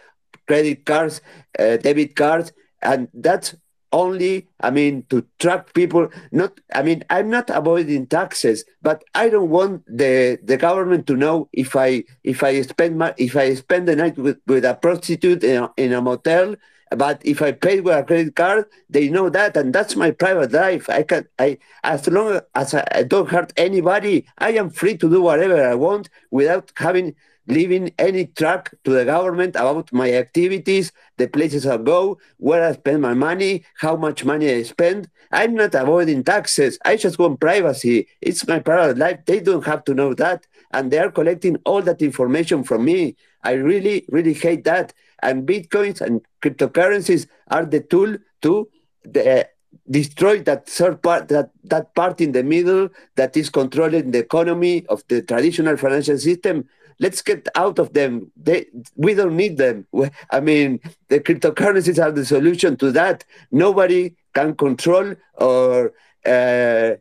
credit 0.47 0.85
cards, 0.85 1.23
uh, 1.59 1.79
debit 1.79 2.15
cards, 2.15 2.53
and 2.85 3.09
that's 3.15 3.55
only 3.93 4.49
i 4.61 4.71
mean 4.71 5.05
to 5.09 5.25
trap 5.39 5.73
people. 5.73 6.09
Not 6.33 6.61
i 6.75 6.83
mean 6.83 7.05
i'm 7.11 7.31
not 7.31 7.49
avoiding 7.49 8.07
taxes 8.07 8.65
but 8.83 9.05
i 9.15 9.29
don't 9.29 9.51
want 9.51 9.85
the 9.87 10.39
the 10.43 10.57
government 10.57 11.07
to 11.07 11.17
know 11.17 11.49
if 11.53 11.77
i 11.77 12.05
if 12.25 12.43
i 12.43 12.61
spend 12.63 12.99
my 12.99 13.15
if 13.17 13.37
i 13.37 13.55
spend 13.55 13.89
the 13.89 13.97
night 13.97 14.19
with, 14.19 14.39
with 14.47 14.65
a 14.65 14.75
prostitute 14.75 15.45
in 15.45 15.63
a, 15.63 15.71
in 15.77 15.93
a 15.93 16.03
motel 16.03 16.57
but 16.97 17.23
if 17.25 17.41
i 17.41 17.53
pay 17.53 17.81
with 17.81 17.97
a 17.97 18.03
credit 18.03 18.35
card 18.35 18.67
they 18.91 19.09
know 19.09 19.29
that 19.31 19.57
and 19.57 19.73
that's 19.73 19.97
my 19.97 20.11
private 20.11 20.53
life. 20.53 20.91
I 20.91 21.03
can 21.05 21.27
i 21.39 21.59
as 21.85 22.09
long 22.09 22.41
as 22.55 22.75
i 22.75 23.03
don't 23.05 23.31
hurt 23.31 23.53
anybody 23.57 24.27
i 24.39 24.51
am 24.53 24.71
free 24.71 24.97
to 24.97 25.09
do 25.09 25.23
whatever 25.23 25.65
i 25.65 25.75
want 25.75 26.09
without 26.31 26.73
having 26.77 27.15
leaving 27.47 27.93
any 27.99 28.27
track 28.27 28.75
to 28.85 28.91
the 28.91 29.05
government 29.05 29.57
about 29.57 29.93
my 29.93 30.13
activities, 30.13 30.93
the 31.19 31.29
places 31.29 31.67
I 31.67 31.77
go, 31.77 32.19
where 32.39 32.67
I 32.67 32.73
spend 32.73 33.03
my 33.03 33.15
money, 33.15 33.65
how 33.77 33.97
much 33.97 34.25
money 34.25 34.51
I 34.51 34.63
spend. 34.63 35.09
I'm 35.31 35.55
not 35.55 35.75
avoiding 35.75 36.25
taxes. 36.25 36.79
I 36.85 36.97
just 36.97 37.19
want 37.19 37.41
privacy. 37.41 38.07
It's 38.21 38.47
my 38.47 38.61
private 38.61 38.99
life. 38.99 39.21
They 39.27 39.41
don't 39.41 39.65
have 39.67 39.85
to 39.85 39.95
know 39.95 40.15
that. 40.15 40.47
And 40.73 40.91
they 40.91 40.99
are 40.99 41.11
collecting 41.11 41.57
all 41.65 41.83
that 41.83 42.03
information 42.03 42.65
from 42.65 42.85
me. 42.85 43.17
I 43.43 43.53
really, 43.53 44.07
really 44.09 44.35
hate 44.35 44.65
that. 44.65 44.93
And 45.23 45.47
Bitcoins 45.47 46.01
and 46.01 46.21
cryptocurrencies 46.43 47.27
are 47.49 47.65
the 47.65 47.81
tool 47.81 48.17
to 48.43 48.69
the, 49.05 49.49
destroy 49.91 50.41
that 50.43 50.69
third 50.69 51.03
part 51.03 51.29
that 51.29 51.51
that 51.65 51.95
part 51.95 52.21
in 52.21 52.33
the 52.33 52.43
middle 52.43 52.89
that 53.17 53.37
is 53.37 53.51
controlling 53.51 54.11
the 54.11 54.19
economy 54.19 54.87
of 54.87 55.03
the 55.09 55.21
traditional 55.23 55.77
financial 55.77 56.17
system 56.17 56.67
let's 56.99 57.23
get 57.23 57.49
out 57.55 57.79
of 57.79 57.93
them. 57.93 58.31
They, 58.37 58.67
we 58.97 59.15
don't 59.15 59.37
need 59.37 59.57
them. 59.57 59.87
I 60.31 60.41
mean, 60.41 60.81
the 61.09 61.21
cryptocurrencies 61.21 62.03
are 62.03 62.13
the 62.13 62.25
solution 62.25 62.77
to 62.79 62.93
that. 62.93 63.25
Nobody 63.51 64.15
can 64.35 64.55
control 64.55 65.15
or 65.35 65.93
uh, 66.27 66.95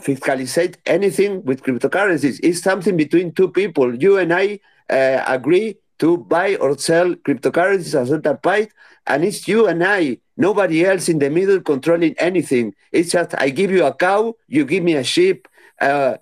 fiscalize 0.00 0.76
anything 0.86 1.44
with 1.44 1.62
cryptocurrencies. 1.62 2.40
It's 2.42 2.62
something 2.62 2.96
between 2.96 3.32
two 3.32 3.48
people. 3.48 3.94
You 3.94 4.18
and 4.18 4.32
I 4.32 4.60
uh, 4.88 5.24
agree 5.26 5.78
to 5.98 6.16
buy 6.16 6.56
or 6.56 6.78
sell 6.78 7.14
cryptocurrencies 7.14 8.00
at 8.00 8.08
certain 8.08 8.36
price, 8.38 8.68
and 9.06 9.24
it's 9.24 9.48
you 9.48 9.66
and 9.66 9.82
I. 9.84 10.18
Nobody 10.36 10.84
else 10.84 11.08
in 11.08 11.18
the 11.18 11.30
middle 11.30 11.60
controlling 11.60 12.14
anything. 12.18 12.74
It's 12.92 13.10
just 13.10 13.34
I 13.36 13.50
give 13.50 13.72
you 13.72 13.84
a 13.84 13.92
cow, 13.92 14.36
you 14.46 14.64
give 14.64 14.84
me 14.84 14.94
a 14.94 15.02
sheep, 15.02 15.48
uh, 15.80 16.16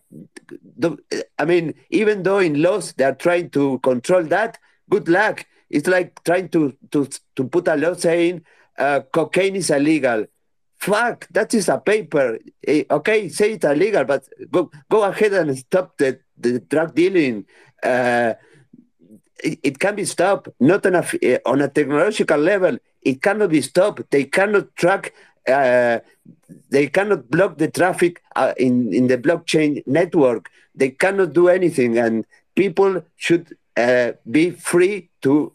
the, 0.77 0.97
I 1.39 1.45
mean, 1.45 1.75
even 1.91 2.23
though 2.23 2.39
in 2.39 2.63
laws 2.63 2.93
they 2.93 3.05
are 3.05 3.15
trying 3.15 3.51
to 3.51 3.79
control 3.81 4.23
that, 4.25 4.59
good 4.91 5.09
luck. 5.09 5.47
It's 5.69 5.89
like 5.89 6.23
trying 6.25 6.49
to 6.51 6.77
to 6.93 7.09
to 7.37 7.45
put 7.45 7.69
a 7.69 7.77
law 7.77 7.95
saying 7.95 8.45
uh, 8.79 9.01
cocaine 9.13 9.57
is 9.57 9.71
illegal. 9.71 10.27
Fuck, 10.79 11.27
that 11.31 11.55
is 11.55 11.69
a 11.69 11.79
paper. 11.79 12.39
Eh, 12.67 12.85
okay, 12.91 13.29
say 13.29 13.53
it's 13.53 13.65
illegal, 13.65 14.05
but 14.05 14.29
go 14.51 14.71
go 14.89 15.03
ahead 15.05 15.33
and 15.33 15.57
stop 15.59 15.97
the, 15.97 16.21
the 16.39 16.61
drug 16.61 16.95
dealing. 16.95 17.47
Uh, 17.83 18.35
it, 19.43 19.59
it, 19.63 19.79
can 19.79 19.95
be 19.95 20.05
stopped, 20.05 20.49
not 20.61 20.85
on 20.87 20.95
a 20.95 21.05
eh, 21.23 21.39
on 21.47 21.63
a 21.63 21.69
technological 21.69 22.39
level. 22.39 22.79
It 23.03 23.23
cannot 23.23 23.51
be 23.51 23.63
stopped. 23.63 24.11
They 24.11 24.25
cannot 24.25 24.77
track 24.77 25.13
uh, 25.49 26.01
they 26.71 26.87
cannot 26.89 27.31
block 27.31 27.59
the 27.59 27.71
traffic 27.71 28.23
uh, 28.35 28.55
in 28.57 28.93
in 28.93 29.07
the 29.07 29.19
blockchain 29.19 29.83
network. 29.87 30.51
They 30.75 30.91
cannot 30.91 31.33
do 31.33 31.49
anything, 31.49 31.99
and 31.99 32.27
people 32.55 33.03
should 33.17 33.57
uh, 33.77 34.13
be 34.31 34.51
free 34.51 35.11
to. 35.23 35.53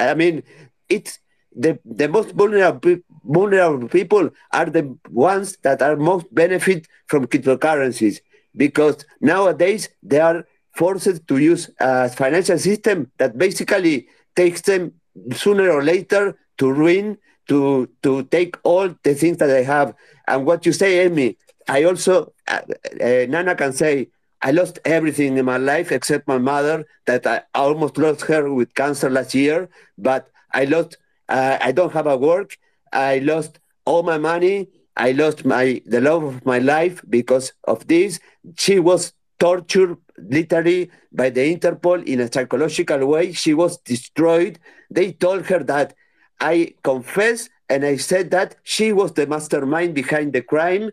I 0.00 0.14
mean, 0.14 0.42
it's 0.88 1.18
the 1.54 1.78
the 1.84 2.08
most 2.08 2.32
vulnerable 2.32 2.96
vulnerable 3.24 3.88
people 3.88 4.30
are 4.52 4.66
the 4.66 4.96
ones 5.10 5.56
that 5.62 5.82
are 5.82 5.96
most 5.96 6.32
benefit 6.34 6.86
from 7.06 7.26
cryptocurrencies 7.26 8.20
because 8.56 9.04
nowadays 9.20 9.88
they 10.02 10.20
are 10.20 10.46
forced 10.74 11.26
to 11.26 11.38
use 11.38 11.70
a 11.80 12.08
financial 12.08 12.58
system 12.58 13.10
that 13.18 13.36
basically 13.38 14.06
takes 14.36 14.60
them 14.62 14.92
sooner 15.32 15.70
or 15.70 15.82
later 15.82 16.36
to 16.58 16.70
ruin 16.70 17.18
to 17.48 17.88
to 18.02 18.24
take 18.24 18.56
all 18.64 18.88
the 19.02 19.14
things 19.14 19.38
that 19.38 19.50
I 19.50 19.62
have. 19.62 19.94
And 20.26 20.46
what 20.46 20.66
you 20.66 20.72
say, 20.72 21.04
Amy, 21.06 21.36
I 21.68 21.84
also 21.84 22.32
uh, 22.48 22.60
uh, 23.00 23.26
Nana 23.28 23.54
can 23.54 23.72
say 23.72 24.08
I 24.42 24.50
lost 24.50 24.78
everything 24.84 25.36
in 25.38 25.44
my 25.44 25.56
life 25.56 25.92
except 25.92 26.28
my 26.28 26.38
mother. 26.38 26.84
That 27.06 27.26
I 27.26 27.42
almost 27.54 27.98
lost 27.98 28.22
her 28.22 28.52
with 28.52 28.74
cancer 28.74 29.10
last 29.10 29.34
year. 29.34 29.68
But 29.98 30.28
I 30.52 30.64
lost. 30.64 30.96
Uh, 31.28 31.58
I 31.60 31.72
don't 31.72 31.92
have 31.92 32.06
a 32.06 32.16
work. 32.16 32.56
I 32.92 33.18
lost 33.18 33.58
all 33.84 34.02
my 34.02 34.18
money. 34.18 34.68
I 34.96 35.12
lost 35.12 35.44
my 35.44 35.82
the 35.86 36.00
love 36.00 36.22
of 36.24 36.46
my 36.46 36.58
life 36.58 37.02
because 37.08 37.52
of 37.64 37.86
this. 37.86 38.20
She 38.56 38.78
was 38.78 39.12
tortured 39.38 39.96
literally 40.18 40.90
by 41.12 41.30
the 41.30 41.54
Interpol 41.54 42.02
in 42.04 42.20
a 42.20 42.32
psychological 42.32 43.06
way. 43.06 43.32
She 43.32 43.54
was 43.54 43.76
destroyed. 43.78 44.58
They 44.90 45.12
told 45.12 45.46
her 45.46 45.62
that 45.64 45.94
I 46.40 46.74
confess 46.82 47.48
and 47.68 47.84
I 47.84 47.96
said 47.96 48.30
that 48.30 48.56
she 48.62 48.92
was 48.92 49.12
the 49.12 49.26
mastermind 49.26 49.94
behind 49.94 50.32
the 50.32 50.42
crime. 50.42 50.90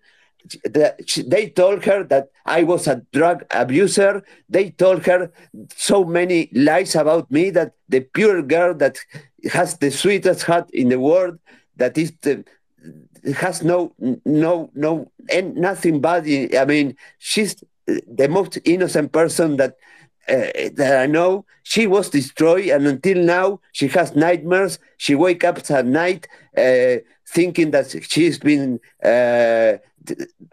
they 1.26 1.50
told 1.56 1.86
her 1.86 2.04
that 2.04 2.30
I 2.46 2.64
was 2.64 2.88
a 2.88 3.02
drug 3.14 3.46
abuser. 3.52 4.24
They 4.50 4.72
told 4.72 5.06
her 5.06 5.32
so 5.76 6.04
many 6.04 6.50
lies 6.54 6.96
about 6.96 7.32
me 7.32 7.50
that 7.52 7.74
the 7.88 8.02
pure 8.02 8.42
girl 8.42 8.74
that 8.76 8.98
has 9.52 9.78
the 9.78 9.92
sweetest 9.92 10.44
heart 10.44 10.70
in 10.72 10.90
the 10.90 11.00
world, 11.00 11.40
that 11.78 11.98
is 11.98 12.12
the, 12.22 12.44
has 13.36 13.64
no 13.64 13.94
no 14.26 14.70
no 14.76 15.10
and 15.32 15.56
nothing 15.56 16.02
bad. 16.02 16.28
I 16.58 16.66
mean, 16.66 16.98
she's 17.20 17.64
the 17.86 18.28
most 18.28 18.58
innocent 18.66 19.12
person 19.12 19.58
that 19.58 19.78
uh, 20.30 20.70
that 20.74 21.00
I 21.02 21.06
know, 21.06 21.46
she 21.64 21.88
was 21.88 22.10
destroyed, 22.10 22.70
and 22.70 22.88
until 22.88 23.18
now 23.18 23.60
she 23.72 23.88
has 23.90 24.16
nightmares. 24.16 24.80
She 24.98 25.16
wake 25.16 25.44
up 25.44 25.58
at 25.70 25.86
night 25.86 26.28
uh, 26.58 26.98
thinking 27.28 27.72
that 27.72 27.96
she's 28.10 28.40
been 28.40 28.80
uh, 29.04 29.78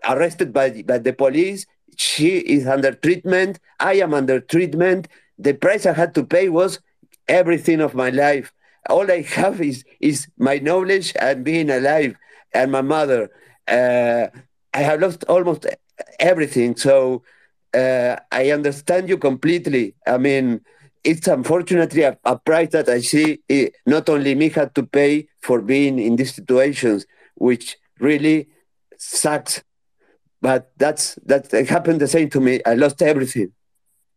arrested 0.09 0.53
by 0.53 0.83
by 0.83 0.99
the 0.99 1.13
police. 1.13 1.67
She 1.97 2.39
is 2.39 2.67
under 2.67 2.93
treatment. 2.93 3.61
I 3.79 3.95
am 3.95 4.15
under 4.15 4.41
treatment. 4.41 5.09
The 5.39 5.55
price 5.55 5.87
I 5.87 5.93
had 5.93 6.15
to 6.15 6.25
pay 6.25 6.49
was 6.49 6.81
everything 7.29 7.81
of 7.81 7.95
my 7.95 8.11
life. 8.11 8.53
All 8.89 9.11
I 9.11 9.23
have 9.23 9.61
is 9.61 9.85
is 10.01 10.29
my 10.39 10.59
knowledge 10.59 11.13
and 11.21 11.45
being 11.45 11.71
alive, 11.71 12.17
and 12.55 12.73
my 12.73 12.83
mother. 12.83 13.31
Uh, 13.69 14.27
I 14.73 14.83
have 14.83 15.01
lost 15.01 15.25
almost 15.29 15.67
everything. 16.19 16.77
So 16.77 17.23
uh, 17.75 18.17
I 18.31 18.51
understand 18.51 19.09
you 19.09 19.19
completely. 19.19 19.95
I 20.07 20.19
mean, 20.19 20.61
it's 21.05 21.29
unfortunately 21.29 22.03
a, 22.03 22.19
a 22.25 22.39
price 22.39 22.71
that 22.71 22.89
I 22.89 23.01
see 23.01 23.41
it, 23.49 23.75
not 23.87 24.09
only 24.09 24.35
me 24.35 24.51
had 24.51 24.75
to 24.75 24.83
pay 24.83 25.29
for 25.41 25.63
being 25.63 25.99
in 25.99 26.17
these 26.17 26.35
situations, 26.35 27.07
which 27.35 27.77
really 27.99 28.49
sucks. 28.99 29.63
But 30.43 30.73
that's 30.77 31.17
that 31.27 31.51
happened 31.69 32.01
the 32.01 32.09
same 32.09 32.31
to 32.31 32.41
me. 32.41 32.61
I 32.65 32.75
lost 32.75 33.03
everything. 33.03 33.53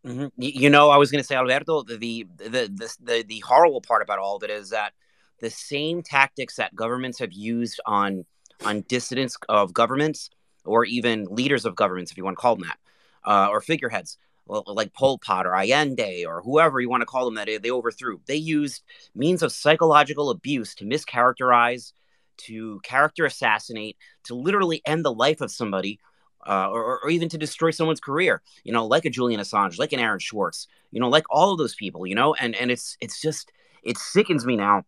Mm-hmm. 0.05 0.27
You 0.37 0.69
know, 0.69 0.89
I 0.89 0.97
was 0.97 1.11
going 1.11 1.21
to 1.21 1.27
say, 1.27 1.35
Alberto, 1.35 1.83
the, 1.83 1.97
the 1.97 2.27
the 2.37 2.93
the 3.01 3.23
the 3.27 3.39
horrible 3.39 3.81
part 3.81 4.01
about 4.01 4.19
all 4.19 4.35
of 4.37 4.43
it 4.43 4.49
is 4.49 4.69
that 4.69 4.93
the 5.39 5.49
same 5.49 6.01
tactics 6.01 6.55
that 6.55 6.75
governments 6.75 7.19
have 7.19 7.33
used 7.33 7.79
on 7.85 8.25
on 8.65 8.81
dissidents 8.87 9.37
of 9.49 9.73
governments 9.73 10.29
or 10.65 10.85
even 10.85 11.25
leaders 11.25 11.65
of 11.65 11.75
governments, 11.75 12.11
if 12.11 12.17
you 12.17 12.23
want 12.23 12.37
to 12.37 12.41
call 12.41 12.55
them 12.55 12.67
that, 12.67 12.79
uh, 13.25 13.47
or 13.49 13.61
figureheads 13.61 14.17
like 14.47 14.93
Pol 14.93 15.17
Pot 15.19 15.45
or 15.45 15.55
Allende 15.55 16.25
or 16.25 16.41
whoever 16.41 16.79
you 16.79 16.89
want 16.89 17.01
to 17.01 17.05
call 17.05 17.25
them 17.25 17.35
that 17.35 17.47
they 17.61 17.71
overthrew. 17.71 18.19
They 18.25 18.35
used 18.35 18.83
means 19.15 19.41
of 19.41 19.51
psychological 19.51 20.29
abuse 20.29 20.75
to 20.75 20.85
mischaracterize, 20.85 21.93
to 22.37 22.79
character 22.83 23.25
assassinate, 23.25 23.97
to 24.25 24.35
literally 24.35 24.81
end 24.85 25.05
the 25.05 25.13
life 25.13 25.41
of 25.41 25.51
somebody. 25.51 25.99
Uh, 26.45 26.67
or, 26.69 26.99
or, 26.99 27.09
even 27.09 27.29
to 27.29 27.37
destroy 27.37 27.71
someone's 27.71 28.01
career, 28.01 28.41
you 28.65 28.73
know, 28.73 28.85
like 28.85 29.05
a 29.05 29.09
Julian 29.09 29.39
Assange, 29.39 29.79
like 29.79 29.93
an 29.93 30.01
Aaron 30.01 30.19
Swartz, 30.19 30.67
you 30.91 30.99
know, 30.99 31.07
like 31.07 31.23
all 31.29 31.53
of 31.53 31.57
those 31.57 31.73
people, 31.73 32.05
you 32.05 32.15
know, 32.15 32.33
and 32.33 32.53
and 32.55 32.69
it's 32.69 32.97
it's 32.99 33.21
just 33.21 33.49
it 33.81 33.97
sickens 33.97 34.45
me 34.45 34.57
now 34.57 34.83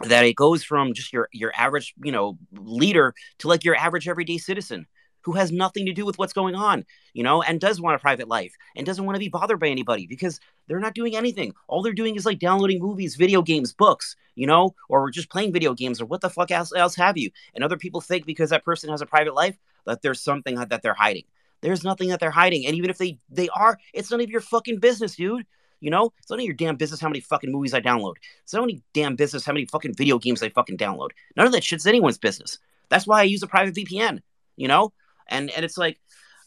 that 0.00 0.26
it 0.26 0.36
goes 0.36 0.62
from 0.62 0.92
just 0.92 1.10
your 1.10 1.30
your 1.32 1.50
average, 1.56 1.94
you 2.04 2.12
know, 2.12 2.36
leader 2.52 3.14
to 3.38 3.48
like 3.48 3.64
your 3.64 3.74
average 3.74 4.06
everyday 4.06 4.36
citizen 4.36 4.86
who 5.22 5.32
has 5.32 5.50
nothing 5.52 5.86
to 5.86 5.92
do 5.92 6.04
with 6.04 6.18
what's 6.18 6.32
going 6.32 6.54
on, 6.54 6.84
you 7.14 7.22
know, 7.22 7.42
and 7.42 7.60
does 7.60 7.80
want 7.80 7.96
a 7.96 7.98
private 7.98 8.28
life 8.28 8.54
and 8.76 8.86
doesn't 8.86 9.04
want 9.04 9.14
to 9.16 9.20
be 9.20 9.28
bothered 9.28 9.60
by 9.60 9.68
anybody 9.68 10.06
because 10.06 10.40
they're 10.66 10.80
not 10.80 10.94
doing 10.94 11.16
anything. 11.16 11.54
All 11.68 11.82
they're 11.82 11.92
doing 11.92 12.16
is 12.16 12.26
like 12.26 12.38
downloading 12.38 12.80
movies, 12.80 13.16
video 13.16 13.42
games, 13.42 13.72
books, 13.72 14.16
you 14.34 14.46
know, 14.46 14.74
or 14.88 15.10
just 15.10 15.30
playing 15.30 15.52
video 15.52 15.74
games 15.74 16.00
or 16.00 16.06
what 16.06 16.20
the 16.20 16.30
fuck 16.30 16.50
else, 16.50 16.72
else 16.74 16.94
have 16.96 17.16
you. 17.16 17.30
And 17.54 17.64
other 17.64 17.76
people 17.76 18.00
think 18.00 18.26
because 18.26 18.50
that 18.50 18.64
person 18.64 18.90
has 18.90 19.00
a 19.00 19.06
private 19.06 19.34
life 19.34 19.56
that 19.86 20.02
there's 20.02 20.20
something 20.20 20.56
that 20.56 20.82
they're 20.82 20.94
hiding. 20.94 21.24
There's 21.60 21.84
nothing 21.84 22.08
that 22.08 22.20
they're 22.20 22.30
hiding. 22.30 22.66
And 22.66 22.74
even 22.74 22.90
if 22.90 22.98
they 22.98 23.18
they 23.30 23.48
are, 23.50 23.78
it's 23.94 24.10
none 24.10 24.20
of 24.20 24.30
your 24.30 24.40
fucking 24.40 24.80
business, 24.80 25.16
dude. 25.16 25.46
You 25.80 25.90
know, 25.90 26.12
it's 26.18 26.30
none 26.30 26.38
of 26.38 26.44
your 26.44 26.54
damn 26.54 26.76
business 26.76 27.00
how 27.00 27.08
many 27.08 27.20
fucking 27.20 27.50
movies 27.50 27.74
I 27.74 27.80
download. 27.80 28.14
It's 28.42 28.52
none 28.52 28.64
of 28.64 28.70
your 28.70 28.80
damn 28.94 29.16
business 29.16 29.44
how 29.44 29.52
many 29.52 29.66
fucking 29.66 29.94
video 29.94 30.18
games 30.18 30.42
I 30.42 30.48
fucking 30.48 30.76
download. 30.76 31.10
None 31.36 31.46
of 31.46 31.52
that 31.52 31.64
shit's 31.64 31.86
anyone's 31.86 32.18
business. 32.18 32.58
That's 32.88 33.06
why 33.06 33.20
I 33.20 33.24
use 33.24 33.42
a 33.42 33.48
private 33.48 33.74
VPN. 33.74 34.20
You 34.56 34.68
know, 34.68 34.92
and 35.32 35.50
and 35.50 35.64
it's 35.64 35.78
like 35.78 35.98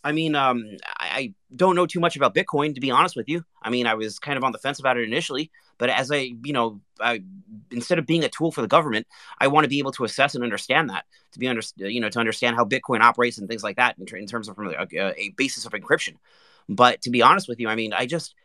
I 0.06 0.12
mean, 0.12 0.36
um, 0.36 0.78
I, 0.99 1.34
don't 1.56 1.76
know 1.76 1.88
too 1.88 1.99
much 1.99 2.16
about 2.16 2.36
Bitcoin 2.36 2.76
to 2.76 2.82
be 2.82 2.91
honest 2.91 3.16
with 3.16 3.28
you. 3.28 3.44
I 3.64 3.70
mean, 3.70 3.88
I 3.88 3.95
was 3.95 4.20
kind 4.20 4.38
of 4.38 4.44
on 4.44 4.52
the 4.52 4.60
fence 4.60 4.78
about 4.78 4.98
it 4.98 5.03
initially, 5.06 5.49
but 5.78 5.90
as 5.90 6.12
I, 6.12 6.34
you 6.44 6.53
know, 6.53 6.82
I, 6.99 7.24
instead 7.72 7.98
of 7.98 8.06
being 8.06 8.24
a 8.24 8.30
tool 8.30 8.52
for 8.52 8.62
the 8.62 8.68
government, 8.68 9.07
I 9.40 9.48
want 9.48 9.64
to 9.64 9.70
be 9.70 9.80
able 9.80 9.94
to 9.94 10.03
assess 10.03 10.36
and 10.36 10.44
understand 10.44 10.90
that 10.90 11.06
to 11.32 11.40
be 11.40 11.48
under, 11.48 11.62
you 11.78 12.02
know, 12.02 12.10
to 12.10 12.20
understand 12.20 12.56
how 12.56 12.66
Bitcoin 12.66 12.99
operates 12.99 13.38
and 13.38 13.48
things 13.48 13.64
like 13.64 13.78
that 13.78 13.98
in, 13.98 14.06
in 14.18 14.28
terms 14.28 14.48
of 14.48 14.56
from 14.56 14.68
a, 14.68 14.86
a, 14.94 15.34
basis 15.38 15.66
of 15.66 15.72
encryption. 15.72 16.16
But 16.70 17.02
to 17.03 17.10
be 17.10 17.22
honest 17.22 17.48
with 17.48 17.60
you, 17.60 17.70
I 17.70 17.76
mean, 17.76 17.94
I 17.94 18.06
just 18.06 18.36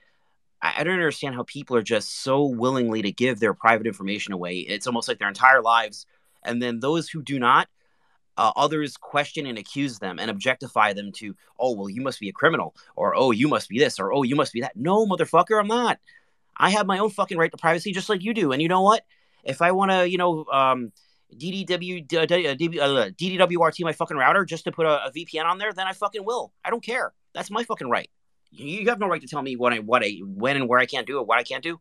I 0.63 0.85
don't 0.85 0.95
understand 0.95 1.35
how 1.35 1.43
people 1.43 1.77
are 1.77 1.83
just 1.83 2.23
so 2.23 2.45
willingly 2.45 3.03
to 3.03 3.13
give 3.13 3.41
their 3.41 3.55
private 3.55 3.87
information 3.87 4.33
away. 4.33 4.59
It's 4.59 4.87
almost 4.87 5.09
like 5.09 5.19
their 5.19 5.29
entire 5.29 5.63
lives, 5.63 6.07
and 6.45 6.63
then 6.63 6.81
those 6.81 7.09
who 7.09 7.23
do 7.23 7.39
not 7.39 7.69
uh, 8.41 8.53
others 8.57 8.97
question 8.97 9.45
and 9.45 9.59
accuse 9.59 9.99
them 9.99 10.19
and 10.19 10.31
objectify 10.31 10.95
them 10.95 11.13
to, 11.13 11.37
oh, 11.59 11.75
well, 11.75 11.91
you 11.91 12.01
must 12.01 12.19
be 12.19 12.31
a 12.31 12.33
criminal, 12.33 12.75
or 12.97 13.15
oh, 13.15 13.33
you 13.33 13.47
must 13.49 13.69
be 13.69 13.79
this, 13.79 14.01
or 14.01 14.15
oh, 14.15 14.23
you 14.23 14.35
must 14.35 14.55
be 14.55 14.63
that. 14.63 14.75
No, 14.75 15.07
motherfucker, 15.07 15.61
I'm 15.61 15.69
not. 15.69 15.99
I 16.57 16.71
have 16.71 16.87
my 16.87 16.99
own 16.99 17.11
fucking 17.11 17.37
right 17.37 17.51
to 17.51 17.59
privacy 17.59 17.93
just 17.93 18.09
like 18.09 18.23
you 18.23 18.33
do. 18.33 18.53
And 18.53 18.63
you 18.63 18.69
know 18.69 18.81
what? 18.81 19.05
If 19.45 19.61
I 19.61 19.73
want 19.73 19.91
to, 19.91 20.09
you 20.09 20.17
know, 20.17 20.47
um, 20.47 20.91
DDW, 21.37 22.13
uh, 22.15 23.11
DDWRT 23.11 23.85
my 23.85 23.93
fucking 23.93 24.17
router 24.17 24.47
just 24.47 24.65
to 24.65 24.73
put 24.73 24.87
a, 24.87 25.05
a, 25.05 25.13
VPN 25.13 25.45
on 25.45 25.59
there, 25.59 25.75
then 25.75 25.87
I 25.87 25.93
fucking 25.93 26.25
will. 26.25 26.53
I 26.65 26.71
don't 26.71 26.83
care. 26.83 27.13
That's 27.35 27.51
my 27.51 27.65
fucking 27.65 27.91
right. 27.91 28.09
You, 28.53 28.89
have 28.89 28.99
no 28.99 29.07
right 29.07 29.21
to 29.21 29.29
tell 29.29 29.43
me 29.43 29.55
what 29.57 29.75
I, 29.75 29.79
what 29.81 30.03
I, 30.03 30.19
when 30.25 30.57
and 30.57 30.67
where 30.67 30.79
I 30.79 30.87
can't 30.87 31.07
do 31.07 31.21
it, 31.21 31.27
what 31.27 31.39
I 31.39 31.43
can't 31.43 31.63
do. 31.63 31.79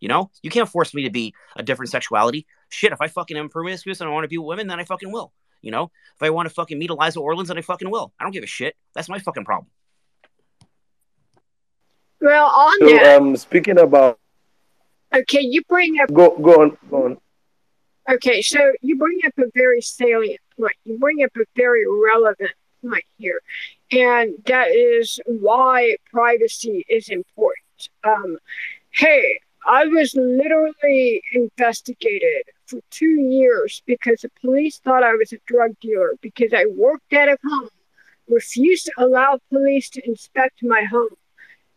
You 0.00 0.08
know, 0.08 0.30
you 0.42 0.50
can't 0.50 0.68
force 0.68 0.92
me 0.92 1.04
to 1.04 1.10
be 1.10 1.34
a 1.56 1.62
different 1.62 1.90
sexuality. 1.90 2.46
Shit, 2.68 2.92
if 2.92 3.00
I 3.00 3.06
fucking 3.06 3.36
am 3.36 3.48
promiscuous 3.48 4.00
and 4.00 4.10
I 4.10 4.12
want 4.12 4.24
to 4.24 4.28
be 4.28 4.38
with 4.38 4.48
women, 4.48 4.66
then 4.66 4.80
I 4.80 4.84
fucking 4.84 5.12
will. 5.12 5.32
You 5.62 5.70
know, 5.70 5.90
if 6.16 6.22
I 6.22 6.30
want 6.30 6.48
to 6.48 6.54
fucking 6.54 6.78
meet 6.78 6.90
Eliza 6.90 7.20
Orlins, 7.20 7.48
then 7.48 7.58
I 7.58 7.62
fucking 7.62 7.90
will. 7.90 8.12
I 8.18 8.24
don't 8.24 8.32
give 8.32 8.44
a 8.44 8.48
shit. 8.48 8.76
That's 8.94 9.08
my 9.08 9.18
fucking 9.18 9.44
problem. 9.44 9.68
Well, 12.20 12.46
on 12.46 12.78
so, 12.80 12.86
that. 12.86 13.20
Um, 13.20 13.36
speaking 13.36 13.78
about. 13.78 14.18
Okay, 15.14 15.40
you 15.40 15.62
bring 15.68 15.98
up. 16.00 16.12
Go 16.12 16.36
go 16.38 16.62
on 16.62 16.76
go 16.90 17.04
on. 17.06 17.18
Okay, 18.10 18.42
so 18.42 18.72
you 18.82 18.96
bring 18.96 19.20
up 19.26 19.32
a 19.38 19.50
very 19.54 19.80
salient 19.80 20.40
point. 20.58 20.76
You 20.84 20.98
bring 20.98 21.22
up 21.22 21.30
a 21.36 21.44
very 21.56 21.84
relevant 21.86 22.52
point 22.82 23.04
here, 23.18 23.40
And 23.90 24.34
that 24.46 24.68
is 24.68 25.20
why 25.26 25.96
privacy 26.10 26.84
is 26.88 27.08
important. 27.08 27.88
Um, 28.04 28.38
hey, 28.90 29.40
I 29.66 29.84
was 29.86 30.14
literally 30.14 31.22
investigated 31.32 32.44
for 32.66 32.80
two 32.90 33.20
years 33.20 33.82
because 33.86 34.22
the 34.22 34.30
police 34.40 34.78
thought 34.78 35.02
I 35.02 35.14
was 35.14 35.32
a 35.32 35.38
drug 35.46 35.78
dealer 35.80 36.14
because 36.20 36.52
I 36.54 36.66
worked 36.66 37.12
at 37.12 37.28
a 37.28 37.36
home, 37.44 37.68
refused 38.28 38.86
to 38.86 38.92
allow 38.98 39.38
police 39.50 39.90
to 39.90 40.08
inspect 40.08 40.62
my 40.62 40.84
home, 40.84 41.14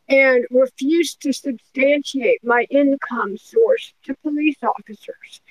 and 0.08 0.46
refused 0.50 1.22
to 1.22 1.34
substantiate 1.34 2.44
my 2.44 2.66
income 2.70 3.38
source 3.38 3.94
to 4.04 4.16
police 4.24 4.58
officers. 4.64 5.42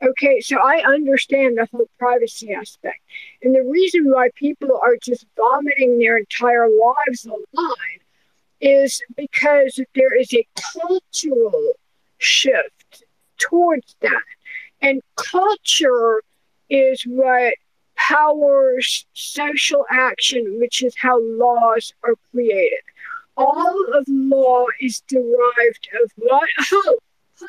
Okay, 0.00 0.40
so 0.40 0.58
I 0.58 0.82
understand 0.86 1.58
the 1.58 1.68
whole 1.72 1.88
privacy 1.98 2.52
aspect. 2.52 3.00
And 3.42 3.54
the 3.54 3.64
reason 3.64 4.10
why 4.10 4.30
people 4.34 4.78
are 4.82 4.96
just 5.02 5.26
vomiting 5.36 5.98
their 5.98 6.18
entire 6.18 6.68
lives 6.68 7.26
online 7.26 8.00
is 8.60 9.02
because 9.16 9.80
there 9.94 10.18
is 10.18 10.32
a 10.34 10.46
cultural 10.72 11.72
shift 12.18 13.04
towards 13.38 13.96
that. 14.00 14.22
And 14.80 15.02
culture 15.16 16.22
is 16.68 17.02
what 17.04 17.54
powers 17.96 19.06
social 19.12 19.84
action, 19.90 20.58
which 20.60 20.82
is 20.82 20.94
how 20.96 21.20
laws 21.20 21.92
are 22.04 22.14
created. 22.30 22.80
All 23.36 23.84
of 23.94 24.04
law 24.08 24.66
is 24.80 25.02
derived 25.08 25.88
of 26.02 26.12
what? 26.16 26.48
Oh, 26.72 26.98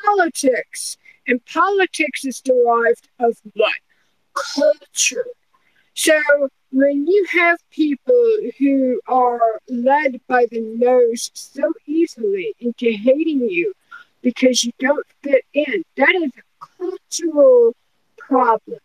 politics. 0.06 0.96
And 1.26 1.44
politics 1.46 2.24
is 2.24 2.40
derived 2.40 3.08
of 3.18 3.36
what? 3.54 3.72
Culture. 4.34 5.26
So 5.94 6.48
when 6.72 7.06
you 7.06 7.26
have 7.32 7.58
people 7.70 8.36
who 8.58 9.00
are 9.08 9.60
led 9.68 10.20
by 10.28 10.46
the 10.50 10.60
nose 10.60 11.30
so 11.34 11.72
easily 11.86 12.54
into 12.60 12.90
hating 12.92 13.48
you 13.48 13.72
because 14.22 14.64
you 14.64 14.72
don't 14.78 15.06
fit 15.22 15.44
in, 15.52 15.84
that 15.96 16.14
is 16.14 16.30
a 16.36 16.66
cultural 16.76 17.74
problem. 18.18 18.78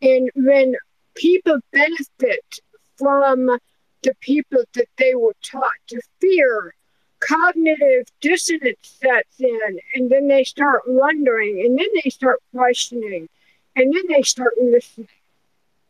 And 0.00 0.30
when 0.34 0.76
people 1.14 1.58
benefit 1.72 2.60
from 2.96 3.58
the 4.02 4.14
people 4.20 4.62
that 4.74 4.88
they 4.96 5.14
were 5.14 5.34
taught 5.42 5.70
to 5.88 6.00
fear, 6.20 6.74
cognitive 7.20 8.06
dissonance 8.22 8.78
sets 9.02 9.40
in, 9.40 9.78
and 9.94 10.08
then 10.08 10.26
they 10.28 10.44
start 10.44 10.82
wondering, 10.86 11.60
and 11.60 11.78
then 11.78 11.88
they 12.02 12.08
start 12.08 12.40
questioning, 12.54 13.28
and 13.76 13.94
then 13.94 14.04
they 14.08 14.22
start 14.22 14.52
listening. 14.60 15.08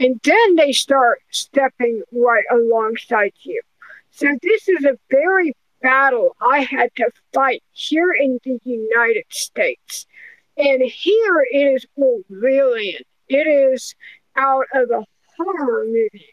And 0.01 0.19
then 0.25 0.57
they 0.57 0.73
start 0.73 1.21
stepping 1.31 2.03
right 2.11 2.45
alongside 2.51 3.35
you. 3.43 3.61
So 4.11 4.35
this 4.43 4.67
is 4.67 4.85
a 4.85 4.99
very 5.11 5.55
battle 5.83 6.35
I 6.41 6.61
had 6.61 6.95
to 6.97 7.11
fight 7.35 7.63
here 7.73 8.13
in 8.13 8.41
the 8.43 8.59
United 8.65 9.27
States. 9.29 10.07
And 10.57 10.83
here 10.83 11.47
it 11.51 11.57
is. 11.75 11.87
It 13.29 13.47
is 13.47 13.95
out 14.37 14.67
of 14.75 14.91
a 14.91 15.05
horror 15.37 15.85
movie 15.85 16.27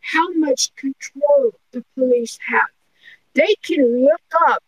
how 0.00 0.32
much 0.32 0.74
control 0.76 1.52
the 1.72 1.84
police 1.94 2.38
have. 2.46 2.68
They 3.34 3.54
can 3.62 4.02
look 4.02 4.22
up 4.48 4.62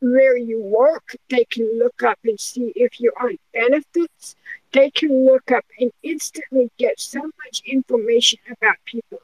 where 0.00 0.36
you 0.36 0.62
work, 0.62 1.16
they 1.28 1.44
can 1.44 1.78
look 1.78 2.02
up 2.02 2.18
and 2.24 2.38
see 2.38 2.72
if 2.76 3.00
you're 3.00 3.20
on 3.20 3.38
benefits, 3.52 4.36
they 4.72 4.90
can 4.90 5.26
look 5.26 5.50
up 5.50 5.64
and 5.78 5.92
instantly 6.02 6.70
get 6.78 7.00
so 7.00 7.20
much 7.44 7.62
information 7.64 8.38
about 8.50 8.76
people. 8.84 9.20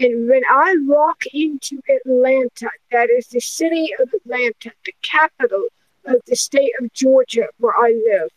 And 0.00 0.28
when 0.28 0.42
I 0.48 0.76
walk 0.80 1.24
into 1.32 1.80
Atlanta, 1.88 2.70
that 2.92 3.10
is 3.10 3.28
the 3.28 3.40
city 3.40 3.90
of 3.98 4.12
Atlanta, 4.12 4.72
the 4.84 4.94
capital 5.02 5.64
of 6.04 6.20
the 6.26 6.36
state 6.36 6.72
of 6.80 6.92
Georgia 6.92 7.48
where 7.58 7.74
I 7.76 7.90
live, 7.90 8.30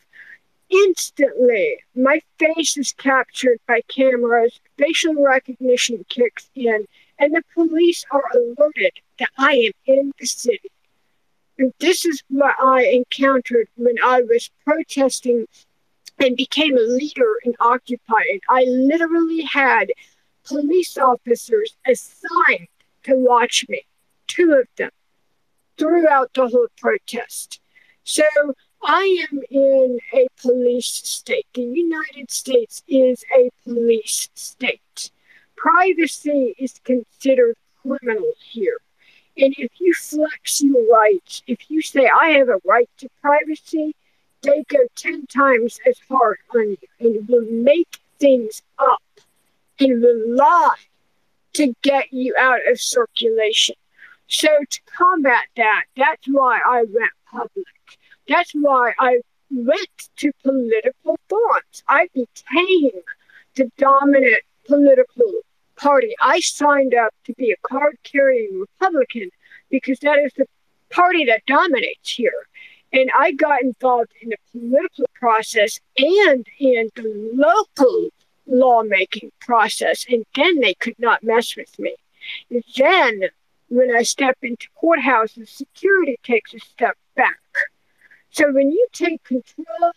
instantly 0.70 1.78
my 1.96 2.22
face 2.40 2.78
is 2.78 2.94
captured 2.94 3.60
by 3.68 3.82
cameras, 3.88 4.60
facial 4.78 5.16
recognition 5.22 6.06
kicks 6.10 6.50
in, 6.56 6.88
and 7.20 7.36
the 7.36 7.44
police 7.54 8.06
are 8.12 8.24
alerted 8.34 8.94
that 9.20 9.30
I 9.38 9.54
am 9.54 9.72
in 9.86 10.14
the 10.20 10.26
city. 10.26 10.72
This 11.80 12.06
is 12.06 12.24
what 12.30 12.56
I 12.62 12.84
encountered 12.86 13.68
when 13.76 13.96
I 14.04 14.22
was 14.22 14.50
protesting 14.66 15.46
and 16.20 16.36
became 16.36 16.78
a 16.78 16.82
leader 16.82 17.36
in 17.44 17.54
Occupy. 17.60 18.24
And 18.32 18.42
I 18.50 18.64
literally 18.64 19.42
had 19.42 19.92
police 20.44 20.98
officers 20.98 21.76
assigned 21.86 22.68
to 23.04 23.16
watch 23.16 23.66
me, 23.70 23.86
two 24.28 24.54
of 24.54 24.68
them, 24.78 24.92
throughout 25.78 26.34
the 26.34 26.48
whole 26.48 26.68
protest. 26.78 27.60
So 28.04 28.24
I 28.84 29.28
am 29.32 29.42
in 29.50 30.00
a 30.14 30.28
police 30.42 30.88
state. 30.88 31.46
The 31.54 31.62
United 31.62 32.32
States 32.32 32.84
is 32.88 33.24
a 33.36 33.50
police 33.64 34.30
state. 34.34 35.12
Privacy 35.56 36.56
is 36.58 36.80
considered 36.84 37.56
criminal 37.82 38.34
here. 38.40 38.78
And 39.38 39.56
if 39.58 39.72
you 39.80 39.94
flex 39.94 40.62
your 40.62 40.84
rights, 40.92 41.42
if 41.48 41.70
you 41.70 41.82
say, 41.82 42.10
I 42.10 42.32
have 42.32 42.50
a 42.50 42.60
right 42.66 42.90
to 42.98 43.10
privacy, 43.22 43.96
they 44.42 44.64
go 44.68 44.80
10 44.96 45.28
times 45.28 45.80
as 45.88 45.98
hard 46.10 46.40
on 46.54 46.72
you 46.72 46.78
and 47.00 47.28
will 47.28 47.46
make 47.50 48.00
things 48.20 48.62
up 48.78 49.02
and 49.80 50.02
will 50.02 50.36
lie 50.36 50.76
to 51.54 51.74
get 51.82 52.12
you 52.12 52.36
out 52.38 52.60
of 52.70 52.80
circulation. 52.80 53.76
So, 54.28 54.48
to 54.48 54.80
combat 54.86 55.46
that, 55.58 55.84
that's 55.98 56.26
why 56.28 56.62
I 56.66 56.84
went 56.84 57.12
public. 57.30 57.66
That's 58.28 58.52
why 58.54 58.94
I 58.98 59.20
went 59.50 60.10
to 60.18 60.32
political 60.42 61.20
forums. 61.28 61.84
I 61.88 62.08
became 62.14 63.02
the 63.56 63.70
dominant 63.78 64.44
political 64.66 65.32
party. 65.82 66.16
I 66.22 66.40
signed 66.40 66.94
up 66.94 67.14
to 67.26 67.34
be 67.34 67.52
a 67.52 67.68
card 67.68 67.98
carrying 68.04 68.60
Republican 68.60 69.30
because 69.70 70.00
that 70.00 70.20
is 70.20 70.32
the 70.38 70.46
party 70.90 71.26
that 71.26 71.46
dominates 71.46 72.12
here. 72.12 72.48
And 72.94 73.10
I 73.18 73.32
got 73.32 73.62
involved 73.64 74.12
in 74.22 74.30
the 74.30 74.38
political 74.52 75.06
process 75.14 75.80
and 75.98 76.46
in 76.60 76.90
the 76.96 77.32
local 77.34 78.10
lawmaking 78.46 79.32
process. 79.40 80.06
And 80.10 80.26
then 80.36 80.60
they 80.60 80.74
could 80.74 81.00
not 81.00 81.24
mess 81.24 81.56
with 81.56 81.78
me. 81.80 81.96
And 82.50 82.64
then 82.76 83.22
when 83.70 83.96
I 83.96 84.04
step 84.04 84.38
into 84.42 84.68
courthouses, 84.82 85.48
security 85.48 86.20
takes 86.24 86.54
a 86.54 86.60
step 86.60 86.98
back. 87.16 87.40
So 88.30 88.52
when 88.52 88.72
you 88.72 88.88
take 88.92 89.24
control, 89.24 89.92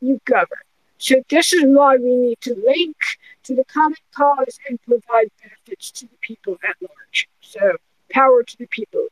you 0.00 0.20
govern. 0.26 0.58
So 0.98 1.22
this 1.30 1.52
is 1.52 1.64
why 1.64 1.96
we 1.96 2.14
need 2.14 2.40
to 2.42 2.54
link 2.66 2.96
to 3.44 3.54
the 3.54 3.64
common 3.64 3.96
cause 4.14 4.58
and 4.68 4.80
provide 4.82 5.30
benefits 5.42 5.90
to 5.92 6.06
the 6.06 6.16
people 6.20 6.58
at 6.68 6.76
large. 6.80 7.28
So 7.40 7.76
power 8.10 8.42
to 8.42 8.58
the 8.58 8.66
people. 8.66 9.06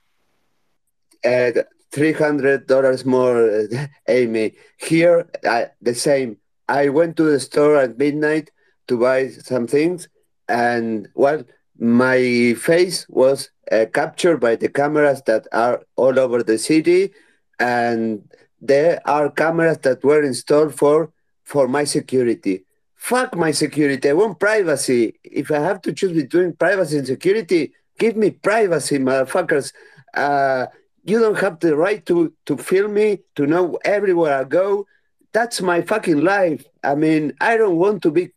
Uh, 1.24 1.62
three 1.92 2.12
hundred 2.12 2.66
dollars 2.66 3.04
more, 3.04 3.68
Amy. 4.08 4.54
Here, 4.78 5.28
uh, 5.46 5.66
the 5.80 5.94
same. 5.94 6.38
I 6.68 6.88
went 6.88 7.16
to 7.18 7.24
the 7.24 7.40
store 7.40 7.76
at 7.76 7.98
midnight 7.98 8.50
to 8.88 8.98
buy 8.98 9.28
some 9.28 9.66
things, 9.66 10.08
and 10.48 11.08
well, 11.14 11.44
my 11.78 12.54
face 12.58 13.06
was 13.08 13.50
uh, 13.70 13.86
captured 13.92 14.38
by 14.38 14.56
the 14.56 14.68
cameras 14.68 15.22
that 15.26 15.46
are 15.52 15.82
all 15.96 16.18
over 16.18 16.42
the 16.42 16.58
city, 16.58 17.12
and 17.60 18.28
there 18.60 19.00
are 19.04 19.30
cameras 19.30 19.78
that 19.78 20.02
were 20.02 20.22
installed 20.22 20.74
for 20.74 21.12
for 21.44 21.68
my 21.68 21.84
security. 21.84 22.64
Fuck 23.02 23.34
my 23.34 23.50
security. 23.50 24.10
I 24.10 24.12
want 24.12 24.38
privacy. 24.38 25.18
If 25.24 25.50
I 25.50 25.58
have 25.58 25.82
to 25.82 25.92
choose 25.92 26.12
between 26.12 26.52
privacy 26.52 26.98
and 26.98 27.06
security, 27.06 27.72
give 27.98 28.16
me 28.16 28.30
privacy, 28.30 28.98
motherfuckers. 29.00 29.72
Uh, 30.14 30.66
you 31.02 31.18
don't 31.18 31.38
have 31.38 31.58
the 31.58 31.74
right 31.76 32.06
to 32.06 32.32
to 32.46 32.56
film 32.56 32.94
me, 32.94 33.18
to 33.34 33.44
know 33.44 33.76
everywhere 33.84 34.38
I 34.38 34.44
go. 34.44 34.86
That's 35.32 35.60
my 35.60 35.82
fucking 35.82 36.20
life. 36.20 36.64
I 36.84 36.94
mean, 36.94 37.32
I 37.40 37.56
don't 37.56 37.76
want 37.76 38.02
to 38.04 38.12
be 38.12 38.30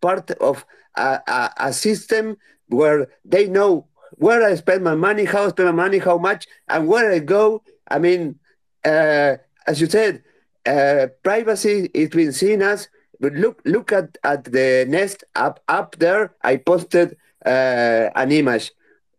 part 0.00 0.30
of 0.30 0.64
a, 0.94 1.20
a, 1.26 1.50
a 1.68 1.72
system 1.74 2.38
where 2.68 3.08
they 3.22 3.48
know 3.48 3.86
where 4.12 4.42
I 4.42 4.54
spend 4.54 4.82
my 4.82 4.94
money, 4.94 5.26
how 5.26 5.44
I 5.44 5.48
spend 5.50 5.68
my 5.76 5.82
money, 5.84 5.98
how 5.98 6.16
much, 6.16 6.46
and 6.70 6.88
where 6.88 7.12
I 7.12 7.18
go. 7.18 7.62
I 7.86 7.98
mean, 7.98 8.38
uh, 8.82 9.36
as 9.66 9.78
you 9.78 9.88
said, 9.88 10.24
uh, 10.64 11.08
privacy 11.22 11.90
is 11.92 12.08
being 12.08 12.32
seen 12.32 12.62
as. 12.62 12.88
But 13.20 13.32
look, 13.34 13.60
look 13.64 13.92
at, 13.92 14.18
at 14.24 14.44
the 14.44 14.84
nest 14.88 15.24
up 15.34 15.60
up 15.68 15.96
there. 15.98 16.34
I 16.42 16.56
posted 16.56 17.16
uh, 17.44 18.10
an 18.14 18.32
image 18.32 18.72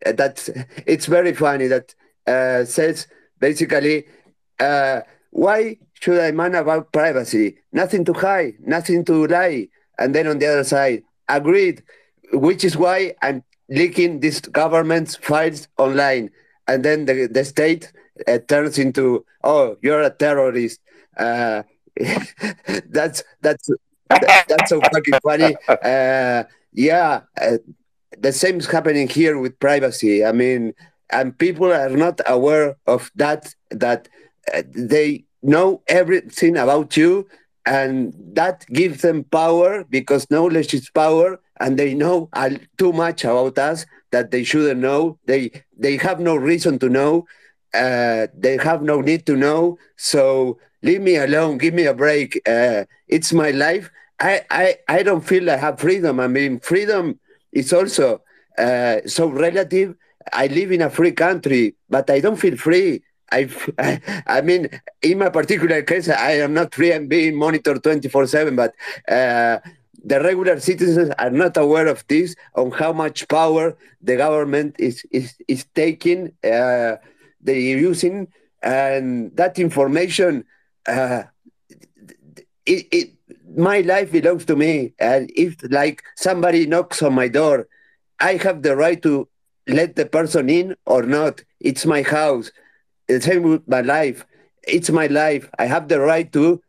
that 0.05 0.47
it's 0.85 1.05
very 1.05 1.33
funny 1.33 1.67
that 1.67 1.95
uh, 2.27 2.65
says 2.65 3.07
basically, 3.39 4.05
uh, 4.59 5.01
why 5.31 5.77
should 5.93 6.19
I 6.19 6.31
mind 6.31 6.55
about 6.55 6.91
privacy? 6.91 7.57
Nothing 7.71 8.05
to 8.05 8.13
hide, 8.13 8.55
nothing 8.59 9.05
to 9.05 9.27
lie. 9.27 9.69
And 9.99 10.13
then 10.13 10.27
on 10.27 10.39
the 10.39 10.47
other 10.47 10.63
side, 10.63 11.03
agreed, 11.27 11.83
which 12.31 12.63
is 12.63 12.77
why 12.77 13.15
I'm 13.21 13.43
leaking 13.69 14.19
these 14.19 14.41
government's 14.41 15.15
files 15.15 15.67
online, 15.77 16.29
and 16.67 16.83
then 16.83 17.05
the 17.05 17.27
the 17.27 17.43
state 17.43 17.91
uh, 18.27 18.39
turns 18.47 18.77
into 18.77 19.25
oh 19.43 19.77
you're 19.81 20.01
a 20.01 20.09
terrorist. 20.09 20.79
Uh, 21.17 21.63
that's 22.89 23.23
that's 23.41 23.69
that's 24.09 24.69
so 24.69 24.81
fucking 24.81 25.19
funny. 25.23 25.55
Uh, 25.69 26.43
yeah, 26.73 27.21
uh, 27.41 27.57
the 28.19 28.31
same 28.31 28.59
is 28.59 28.67
happening 28.67 29.07
here 29.07 29.37
with 29.37 29.59
privacy. 29.59 30.23
I 30.25 30.31
mean, 30.31 30.73
and 31.09 31.37
people 31.37 31.71
are 31.71 31.89
not 31.89 32.19
aware 32.27 32.75
of 32.85 33.11
that. 33.15 33.53
That 33.71 34.07
uh, 34.53 34.63
they 34.73 35.25
know 35.41 35.81
everything 35.87 36.57
about 36.57 36.97
you, 36.97 37.27
and 37.65 38.13
that 38.33 38.65
gives 38.67 39.01
them 39.01 39.23
power 39.25 39.83
because 39.89 40.29
knowledge 40.29 40.73
is 40.73 40.89
power, 40.89 41.39
and 41.59 41.77
they 41.77 41.93
know 41.93 42.29
too 42.77 42.93
much 42.93 43.23
about 43.23 43.57
us 43.57 43.85
that 44.11 44.31
they 44.31 44.43
shouldn't 44.43 44.79
know. 44.79 45.17
They 45.25 45.51
they 45.77 45.97
have 45.97 46.19
no 46.19 46.35
reason 46.35 46.79
to 46.79 46.89
know. 46.89 47.25
Uh, 47.73 48.27
they 48.35 48.57
have 48.57 48.81
no 48.81 49.01
need 49.01 49.25
to 49.27 49.35
know. 49.35 49.77
So 49.97 50.59
leave 50.87 51.01
me 51.01 51.15
alone. 51.17 51.57
Give 51.57 51.73
me 51.73 51.85
a 51.85 51.93
break. 51.93 52.29
Uh, 52.47 52.85
it's 53.07 53.31
my 53.33 53.51
life. 53.51 53.85
I, 54.19 54.33
I 54.49 54.65
I 54.87 54.99
don't 55.07 55.25
feel 55.31 55.49
I 55.49 55.57
have 55.57 55.79
freedom. 55.79 56.19
I 56.19 56.27
mean, 56.27 56.59
freedom 56.59 57.19
is 57.51 57.71
also 57.73 58.21
uh, 58.57 58.97
so 59.05 59.23
relative. 59.45 59.95
I 60.33 60.47
live 60.47 60.71
in 60.71 60.81
a 60.81 60.89
free 60.89 61.13
country, 61.25 61.75
but 61.89 62.09
I 62.09 62.19
don't 62.19 62.39
feel 62.45 62.57
free. 62.57 63.03
I, 63.31 63.49
I 64.27 64.41
mean, 64.41 64.69
in 65.01 65.19
my 65.19 65.29
particular 65.29 65.81
case, 65.83 66.09
I 66.09 66.31
am 66.45 66.53
not 66.53 66.73
free. 66.73 66.93
I'm 66.93 67.07
being 67.07 67.35
monitored 67.35 67.83
24 67.83 68.27
7, 68.27 68.55
but 68.55 68.73
uh, 69.07 69.59
the 70.03 70.21
regular 70.21 70.59
citizens 70.59 71.11
are 71.19 71.29
not 71.29 71.57
aware 71.57 71.87
of 71.87 72.03
this, 72.07 72.35
on 72.55 72.71
how 72.71 72.93
much 72.93 73.27
power 73.27 73.75
the 74.01 74.15
government 74.17 74.75
is, 74.79 75.05
is, 75.11 75.35
is 75.47 75.65
taking, 75.75 76.33
uh, 76.43 76.95
they're 77.41 77.67
using, 77.91 78.27
and 78.61 79.35
that 79.35 79.59
information, 79.59 80.43
uh, 80.87 81.23
it, 82.65 82.87
it, 82.91 83.13
my 83.55 83.81
life 83.81 84.11
belongs 84.11 84.45
to 84.45 84.55
me. 84.55 84.93
And 84.99 85.31
if, 85.35 85.57
like, 85.71 86.03
somebody 86.15 86.65
knocks 86.65 87.01
on 87.01 87.13
my 87.13 87.27
door, 87.27 87.67
I 88.19 88.35
have 88.35 88.61
the 88.61 88.75
right 88.75 89.01
to 89.03 89.27
let 89.67 89.95
the 89.95 90.05
person 90.05 90.49
in 90.49 90.75
or 90.85 91.03
not. 91.03 91.43
It's 91.59 91.85
my 91.85 92.01
house. 92.01 92.51
The 93.07 93.21
same 93.21 93.43
with 93.43 93.67
my 93.67 93.81
life. 93.81 94.25
It's 94.63 94.89
my 94.89 95.07
life. 95.07 95.49
I 95.59 95.65
have 95.65 95.87
the 95.87 95.99
right 95.99 96.31
to 96.33 96.61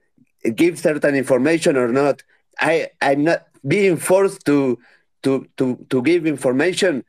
give 0.54 0.78
certain 0.78 1.14
information 1.14 1.76
or 1.76 1.88
not. 1.88 2.22
I 2.60 2.88
I'm 3.00 3.24
not 3.24 3.46
being 3.66 3.96
forced 3.96 4.44
to 4.46 4.78
to 5.22 5.46
to 5.56 5.84
to 5.90 6.02
give 6.02 6.26
information. 6.26 7.04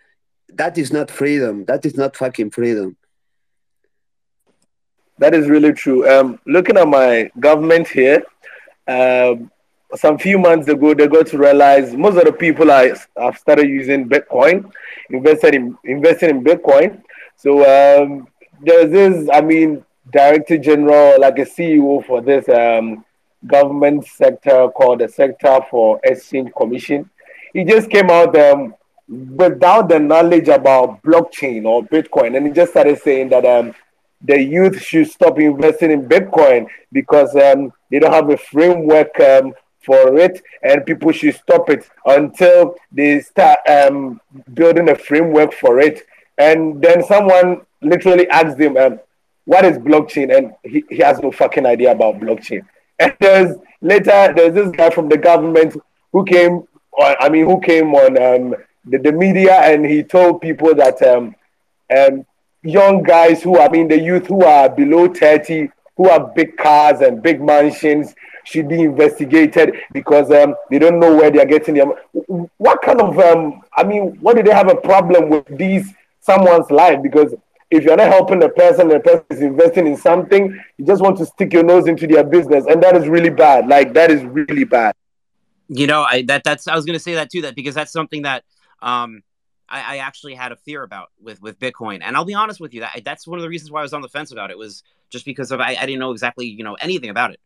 That 0.50 0.78
is 0.78 0.92
not 0.92 1.12
freedom. 1.12 1.66
That 1.66 1.86
is 1.86 1.96
not 1.96 2.16
fucking 2.16 2.52
freedom. 2.52 2.98
That 5.20 5.34
is 5.34 5.50
really 5.50 5.74
true. 5.74 6.10
Um, 6.10 6.40
looking 6.46 6.78
at 6.78 6.88
my 6.88 7.30
government 7.40 7.90
here, 7.90 8.24
um, 8.88 9.52
some 9.96 10.18
few 10.18 10.38
months 10.38 10.70
ago, 10.70 10.94
they 10.94 11.08
got 11.08 11.28
to 11.28 11.38
realize 11.38 11.94
most 11.94 12.16
of 12.18 12.24
the 12.24 12.32
people 12.32 12.72
are, 12.72 12.96
have 13.18 13.38
started 13.38 13.68
using 13.68 14.08
Bitcoin, 14.08 14.72
invested 15.10 15.56
in 15.56 15.78
investing 15.84 16.30
in 16.30 16.44
Bitcoin. 16.44 17.02
So 17.36 17.60
um, 17.68 18.28
there's 18.62 18.92
this, 18.92 19.30
I 19.34 19.42
mean, 19.42 19.84
director 20.12 20.58
general, 20.58 21.20
like 21.20 21.38
a 21.40 21.46
CEO 21.46 22.06
for 22.06 22.22
this 22.22 22.48
um, 22.48 23.04
government 23.46 24.06
sector 24.06 24.70
called 24.70 25.00
the 25.00 25.10
Securities 25.10 25.70
and 25.74 26.00
Exchange 26.04 26.52
Commission. 26.56 27.10
He 27.54 27.66
just 27.66 27.90
came 27.90 28.10
out 28.10 28.38
um, 28.38 28.74
without 29.08 29.90
the 29.90 30.00
knowledge 30.00 30.48
about 30.48 31.02
blockchain 31.04 31.66
or 31.66 31.84
Bitcoin, 31.84 32.38
and 32.38 32.48
he 32.48 32.54
just 32.54 32.72
started 32.72 33.02
saying 33.02 33.30
that 33.30 33.46
um, 33.46 33.74
the 34.22 34.42
youth 34.42 34.82
should 34.82 35.10
stop 35.10 35.40
investing 35.40 35.92
in 35.92 36.08
Bitcoin 36.08 36.68
because 36.92 37.36
um, 37.36 37.72
they 37.90 38.00
don't 38.00 38.14
have 38.14 38.30
a 38.30 38.38
framework 38.38 39.18
um, 39.20 39.54
for 39.86 40.18
it 40.18 40.42
and 40.62 40.86
people 40.86 41.12
should 41.12 41.36
stop 41.36 41.70
it 41.70 41.90
until 42.06 42.76
they 42.92 43.22
start 43.22 43.60
um, 43.68 44.20
building 44.54 44.90
a 44.90 44.96
framework 44.96 45.54
for 45.54 45.80
it. 45.80 46.04
And 46.38 46.82
then 46.82 47.04
someone 47.04 47.62
literally 47.82 48.28
asked 48.30 48.60
him, 48.60 48.78
um, 48.78 49.00
what 49.46 49.66
is 49.66 49.78
blockchain? 49.78 50.36
And 50.36 50.54
he, 50.64 50.84
he 50.90 50.98
has 50.98 51.20
no 51.20 51.32
fucking 51.32 51.66
idea 51.66 51.92
about 51.92 52.20
blockchain. 52.20 52.66
And 53.00 53.16
there's 53.20 53.56
later, 53.82 54.34
there's 54.36 54.54
this 54.54 54.70
guy 54.72 54.90
from 54.90 55.08
the 55.08 55.18
government 55.18 55.78
who 56.12 56.26
came, 56.26 56.64
on, 57.00 57.16
I 57.20 57.30
mean, 57.30 57.46
who 57.46 57.60
came 57.62 57.96
on 57.96 58.22
um, 58.22 58.56
the, 58.86 58.98
the 58.98 59.12
media 59.12 59.54
and 59.54 59.86
he 59.86 60.04
told 60.04 60.42
people 60.42 60.76
that 60.76 61.02
um, 61.02 61.36
um, 61.96 62.26
young 62.64 63.04
guys 63.04 63.42
who, 63.42 63.60
I 63.60 63.70
mean, 63.70 63.88
the 63.88 64.00
youth 64.00 64.28
who 64.28 64.44
are 64.44 64.70
below 64.70 65.08
30, 65.14 65.70
who 65.98 66.10
have 66.10 66.34
big 66.36 66.58
cars 66.58 67.02
and 67.02 67.22
big 67.22 67.42
mansions, 67.42 68.16
should 68.46 68.68
be 68.68 68.82
investigated 68.82 69.76
because 69.94 70.32
um, 70.32 70.56
they 70.70 70.80
don't 70.80 71.00
know 71.00 71.16
where 71.16 71.30
they 71.30 71.42
are 71.42 71.46
getting 71.46 71.76
them. 71.76 71.94
What 72.58 72.82
kind 72.82 73.02
of, 73.02 73.20
um, 73.20 73.62
I 73.78 73.84
mean, 73.84 74.18
what 74.22 74.36
do 74.36 74.44
they 74.44 74.54
have 74.54 74.70
a 74.70 74.76
problem 74.76 75.30
with 75.30 75.46
these 75.58 75.94
someone's 76.22 76.72
life? 76.72 77.02
Because 77.04 77.34
if 77.72 77.84
you're 77.84 77.96
not 77.96 78.08
helping 78.08 78.40
the 78.40 78.50
person, 78.50 78.88
the 78.88 79.00
person 79.00 79.26
is 79.30 79.42
investing 79.42 79.88
in 79.88 79.98
something, 79.98 80.60
you 80.78 80.86
just 80.86 81.02
want 81.02 81.18
to 81.20 81.26
stick 81.26 81.54
your 81.54 81.64
nose 81.64 81.88
into 81.88 82.08
their 82.08 82.24
business, 82.24 82.66
and 82.66 82.82
that 82.82 82.96
is 82.96 83.08
really 83.08 83.30
bad. 83.30 83.68
Like 83.68 83.94
that 83.94 84.10
is 84.10 84.24
really 84.24 84.64
bad. 84.64 84.96
You 85.68 85.86
know, 85.86 86.02
I 86.02 86.24
that 86.24 86.44
that's 86.44 86.68
I 86.68 86.76
was 86.76 86.86
going 86.86 86.98
to 86.98 87.04
say 87.04 87.14
that 87.16 87.30
too. 87.30 87.44
That 87.44 87.56
because 87.56 87.76
that's 87.76 87.92
something 87.92 88.24
that 88.24 88.44
um, 88.82 89.22
I, 89.70 89.96
I, 89.96 89.98
actually 89.98 90.34
had 90.34 90.52
a 90.52 90.56
fear 90.56 90.84
about 90.84 91.10
with 91.22 91.42
with 91.42 91.60
Bitcoin, 91.60 92.00
and 92.02 92.16
I'll 92.16 92.26
be 92.26 92.34
honest 92.34 92.60
with 92.60 92.74
you, 92.74 92.82
that 92.82 93.02
that's 93.06 93.28
one 93.28 93.40
of 93.40 93.44
the 93.44 93.50
reasons 93.50 93.72
why 93.72 93.80
I 93.80 93.84
was 93.84 93.94
on 93.94 94.02
the 94.02 94.10
fence 94.10 94.32
about 94.32 94.52
it 94.52 94.58
was 94.58 94.84
just 95.10 95.26
because 95.26 95.52
of 95.52 95.60
I, 95.60 95.76
I 95.76 95.86
didn't 95.86 96.00
know 96.00 96.12
exactly 96.12 96.48
you 96.48 96.64
know 96.64 96.76
anything 96.76 97.10
about 97.10 97.32
it, 97.32 97.40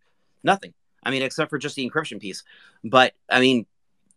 nothing. 0.43 0.73
I 1.05 1.11
mean, 1.11 1.21
except 1.21 1.49
for 1.49 1.57
just 1.57 1.75
the 1.75 1.89
encryption 1.89 2.19
piece. 2.19 2.43
But 2.83 3.13
I 3.29 3.39
mean, 3.39 3.65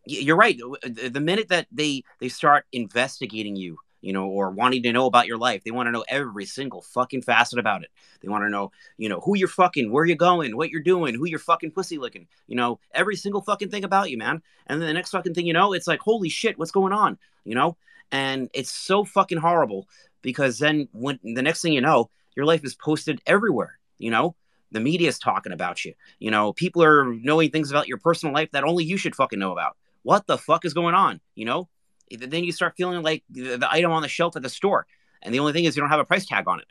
you're 0.05 0.37
right. 0.37 0.59
The 0.83 1.21
minute 1.21 1.49
that 1.49 1.67
they 1.73 2.05
they 2.21 2.29
start 2.29 2.65
investigating 2.73 3.57
you, 3.57 3.79
you 4.01 4.13
know, 4.13 4.27
or 4.27 4.51
wanting 4.51 4.85
to 4.85 4.93
know 4.93 5.07
about 5.07 5.27
your 5.27 5.37
life, 5.37 5.65
they 5.65 5.73
want 5.73 5.89
to 5.89 5.91
know 5.91 6.05
every 6.09 6.47
single 6.47 6.83
fucking 6.83 7.23
facet 7.23 7.59
about 7.59 7.83
it. 7.83 7.91
They 8.23 8.29
want 8.29 8.45
to 8.45 8.51
know, 8.51 8.71
you 8.97 9.09
know, 9.09 9.21
who 9.21 9.37
you're 9.37 9.49
fucking, 9.49 9.91
where 9.91 10.05
you're 10.05 10.17
going, 10.17 10.57
what 10.57 10.71
you're 10.71 10.83
doing, 10.83 11.15
who 11.15 11.27
you're 11.27 11.41
fucking 11.41 11.73
pussy 11.73 11.99
licking, 11.99 12.29
you 12.47 12.55
know, 12.55 12.79
every 12.95 13.17
single 13.17 13.43
fucking 13.43 13.71
thing 13.71 13.85
about 13.85 14.11
you, 14.11 14.17
man. 14.17 14.43
And 14.69 14.81
then 14.81 14.87
the 14.87 14.95
next 14.95 15.11
fucking 15.11 15.35
thing 15.35 15.47
you 15.47 15.53
know, 15.53 15.73
it's 15.73 15.89
like, 15.89 16.01
holy 16.01 16.29
shit, 16.29 16.59
what's 16.59 16.71
going 16.71 16.93
on, 16.93 17.19
you 17.45 17.55
know? 17.55 17.77
And 18.13 18.49
it's 18.55 18.71
so 18.71 19.05
fucking 19.05 19.39
horrible 19.39 19.89
because 20.23 20.59
then 20.59 20.89
when 20.93 21.19
the 21.23 21.43
next 21.43 21.63
thing 21.63 21.73
you 21.73 21.81
know, 21.81 22.11
your 22.37 22.47
life 22.47 22.65
is 22.65 22.75
posted 22.75 23.21
everywhere, 23.27 23.79
you 23.99 24.11
know? 24.11 24.35
The 24.73 24.81
media 24.81 25.09
is 25.09 25.19
talking 25.19 25.53
about 25.53 25.85
you. 25.85 25.95
You 26.19 26.31
know, 26.31 26.53
people 26.53 26.83
are 26.83 27.05
knowing 27.05 27.51
things 27.51 27.71
about 27.71 27.87
your 27.87 27.99
personal 27.99 28.35
life 28.35 28.51
that 28.51 28.65
only 28.65 28.85
you 28.85 28.97
should 28.97 29.15
fucking 29.15 29.39
know 29.39 29.53
about. 29.53 29.77
What 30.03 30.27
the 30.27 30.37
fuck 30.37 30.65
is 30.65 30.75
going 30.75 30.95
on? 30.95 31.21
You 31.35 31.47
know, 31.47 31.69
then 32.11 32.45
you 32.45 32.53
start 32.53 32.75
feeling 32.77 33.03
like 33.03 33.23
the, 33.31 33.67
item 33.71 33.93
on 33.93 34.03
the 34.03 34.09
shelf 34.09 34.37
at 34.37 34.43
the 34.43 34.49
store, 34.49 34.87
and 35.23 35.33
the 35.33 35.39
only 35.39 35.53
thing 35.53 35.65
is 35.65 35.77
you 35.77 35.83
don't 35.83 35.91
have 35.91 36.01
a 36.01 36.05
price 36.05 36.27
tag 36.27 36.49
on 36.49 36.61
it. 36.61 36.67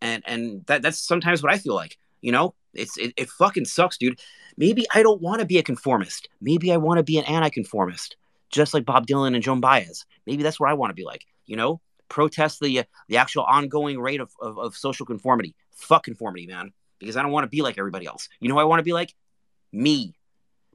And 0.00 0.22
and 0.26 0.64
that 0.66 0.82
that's 0.82 0.98
sometimes 0.98 1.42
what 1.42 1.52
I 1.52 1.58
feel 1.58 1.74
like. 1.74 1.98
You 2.20 2.32
know, 2.32 2.54
it's 2.72 2.96
it, 2.96 3.12
it 3.16 3.30
fucking 3.30 3.64
sucks, 3.64 3.98
dude. 3.98 4.20
Maybe 4.56 4.86
I 4.94 5.02
don't 5.02 5.20
want 5.20 5.40
to 5.40 5.46
be 5.46 5.58
a 5.58 5.62
conformist. 5.62 6.28
Maybe 6.40 6.72
I 6.72 6.76
want 6.76 6.98
to 6.98 7.04
be 7.04 7.18
an 7.18 7.24
anti-conformist, 7.24 8.16
just 8.54 8.74
like 8.74 8.84
Bob 8.84 9.06
Dylan 9.06 9.34
and 9.34 9.42
Joan 9.42 9.60
Baez. 9.60 10.04
Maybe 10.26 10.42
that's 10.42 10.58
what 10.58 10.70
I 10.70 10.74
want 10.74 10.90
to 10.90 10.94
be 10.94 11.04
like. 11.04 11.24
You 11.46 11.56
know, 11.56 11.80
protest 12.08 12.60
the 12.60 12.84
the 13.08 13.16
actual 13.16 13.44
ongoing 13.44 14.00
rate 14.00 14.20
of, 14.20 14.30
of, 14.40 14.58
of 14.58 14.76
social 14.76 15.06
conformity. 15.06 15.54
Fuck 15.72 16.04
conformity, 16.04 16.46
man 16.46 16.72
because 17.04 17.16
I 17.16 17.22
don't 17.22 17.32
want 17.32 17.44
to 17.44 17.50
be 17.50 17.62
like 17.62 17.78
everybody 17.78 18.06
else. 18.06 18.28
You 18.40 18.48
know 18.48 18.58
I 18.58 18.64
want 18.64 18.80
to 18.80 18.84
be 18.84 18.92
like? 18.92 19.14
Me. 19.72 20.14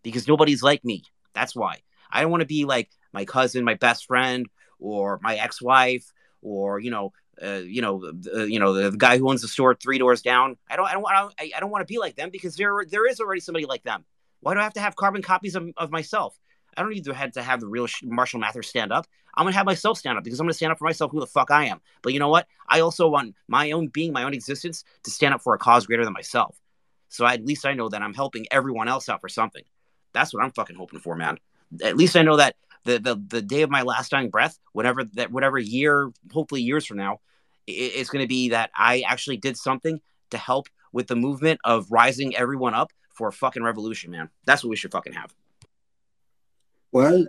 Because 0.04 0.28
nobody's 0.28 0.64
like 0.64 0.84
me. 0.86 1.04
That's 1.34 1.56
why. 1.56 1.82
I 2.12 2.22
don't 2.22 2.32
want 2.32 2.42
to 2.42 2.48
be 2.48 2.66
like 2.66 2.90
my 3.14 3.26
cousin, 3.26 3.64
my 3.64 3.76
best 3.76 4.06
friend, 4.06 4.48
or 4.80 5.20
my 5.22 5.36
ex-wife, 5.36 6.06
or 6.42 6.80
you 6.80 6.92
know, 6.92 7.12
uh, 7.42 7.62
you 7.66 7.82
know, 7.82 8.12
uh, 8.34 8.44
you 8.44 8.60
know, 8.60 8.74
the, 8.74 8.92
the, 8.92 8.98
guy 8.98 9.18
who 9.18 9.30
owns 9.30 9.42
the 9.42 9.48
store 9.48 9.76
three 9.76 9.98
doors 9.98 10.22
down. 10.22 10.58
I 10.70 10.76
don't, 10.76 10.88
I 10.88 10.94
don't 10.94 11.02
want, 11.02 11.34
I, 11.40 11.52
I 11.56 11.60
don't 11.60 11.70
want 11.70 11.88
to 11.88 11.92
be 11.92 11.98
like 11.98 12.16
them 12.16 12.30
because 12.30 12.56
there, 12.56 12.74
there 12.90 13.08
is 13.08 13.20
already 13.20 13.42
somebody 13.42 13.66
like 13.66 13.84
them. 13.84 14.04
Why 14.42 14.54
do 14.54 14.60
I 14.60 14.64
have 14.64 14.74
to 14.74 14.82
have 14.82 14.96
carbon 14.96 15.22
copies 15.22 15.56
of, 15.56 15.70
of 15.78 15.92
myself? 15.92 16.38
I 16.80 16.82
don't 16.82 16.92
need 16.92 17.04
to 17.04 17.14
have 17.14 17.34
to 17.34 17.44
have 17.44 17.60
the 17.60 17.68
real 17.68 17.88
Marshall 18.04 18.40
Mathers 18.40 18.70
stand 18.70 18.94
up. 18.94 19.06
I'm 19.36 19.44
gonna 19.44 19.56
have 19.58 19.66
myself 19.66 19.98
stand 19.98 20.18
up 20.18 20.24
because 20.24 20.40
I'm 20.40 20.46
gonna 20.46 20.54
stand 20.54 20.72
up 20.72 20.80
for 20.80 20.86
myself, 20.86 21.12
who 21.12 21.20
the 21.20 21.28
fuck 21.28 21.52
I 21.52 21.66
am. 21.66 21.82
But 22.02 22.14
you 22.14 22.20
know 22.20 22.30
what? 22.30 22.48
I 22.70 22.80
also 22.80 23.10
want 23.10 23.36
my 23.50 23.72
own 23.72 23.88
being, 23.88 24.14
my 24.14 24.24
own 24.24 24.34
existence, 24.34 24.86
to 25.04 25.12
stand 25.12 25.34
up 25.34 25.42
for 25.42 25.54
a 25.54 25.58
cause 25.58 25.86
greater 25.86 26.06
than 26.06 26.14
myself. 26.14 26.58
So 27.10 27.26
at 27.26 27.46
least 27.46 27.66
I 27.66 27.74
know 27.74 27.90
that 27.90 28.02
I'm 28.02 28.14
helping 28.14 28.46
everyone 28.50 28.88
else 28.88 29.10
out 29.10 29.20
for 29.20 29.28
something. 29.28 29.64
That's 30.14 30.34
what 30.34 30.42
I'm 30.42 30.52
fucking 30.52 30.78
hoping 30.78 31.02
for, 31.02 31.18
man. 31.18 31.38
At 31.84 31.98
least 31.98 32.16
I 32.16 32.22
know 32.22 32.38
that 32.38 32.56
the 32.86 32.98
the, 32.98 33.22
the 33.28 33.42
day 33.42 33.62
of 33.62 33.70
my 33.70 33.82
last 33.82 34.12
dying 34.12 34.30
breath, 34.30 34.58
whatever 34.72 35.04
that 35.16 35.34
whatever 35.34 35.60
year, 35.60 36.14
hopefully 36.32 36.62
years 36.62 36.86
from 36.86 36.96
now, 36.96 37.20
it, 37.68 37.72
it's 37.72 38.10
gonna 38.10 38.26
be 38.26 38.50
that 38.50 38.72
I 38.74 39.04
actually 39.06 39.36
did 39.36 39.58
something 39.58 40.00
to 40.30 40.38
help 40.38 40.68
with 40.94 41.08
the 41.08 41.18
movement 41.18 41.60
of 41.66 41.92
rising 41.92 42.38
everyone 42.38 42.74
up 42.74 42.94
for 43.14 43.28
a 43.28 43.34
fucking 43.34 43.64
revolution, 43.64 44.12
man. 44.12 44.30
That's 44.46 44.64
what 44.64 44.70
we 44.70 44.78
should 44.78 44.94
fucking 44.94 45.12
have. 45.12 45.36
Well, 46.92 47.26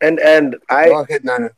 and 0.00 0.20
and 0.20 0.56
I 0.68 0.88
go 0.88 1.00
ahead, 1.00 1.24
Nana. 1.24 1.50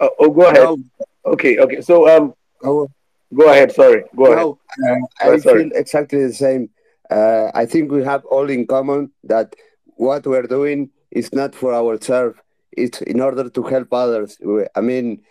Uh, 0.00 0.08
oh, 0.18 0.30
go 0.30 0.42
ahead. 0.42 0.64
No. 0.64 0.78
Okay, 1.26 1.58
okay. 1.58 1.80
So 1.80 2.08
um, 2.08 2.34
oh. 2.64 2.88
go 3.32 3.50
ahead. 3.50 3.72
Sorry, 3.72 4.04
go 4.16 4.34
no, 4.34 4.58
ahead. 4.82 5.02
Uh, 5.22 5.30
I 5.30 5.38
feel 5.38 5.70
exactly 5.74 6.26
the 6.26 6.34
same. 6.34 6.70
Uh, 7.10 7.50
I 7.54 7.66
think 7.66 7.92
we 7.92 8.02
have 8.02 8.24
all 8.24 8.50
in 8.50 8.66
common 8.66 9.12
that 9.24 9.54
what 9.96 10.26
we're 10.26 10.48
doing 10.48 10.90
is 11.10 11.32
not 11.32 11.54
for 11.54 11.74
ourselves. 11.74 12.36
It's 12.72 13.00
in 13.02 13.20
order 13.20 13.48
to 13.48 13.62
help 13.62 13.92
others. 13.92 14.36
I 14.74 14.80
mean, 14.80 15.22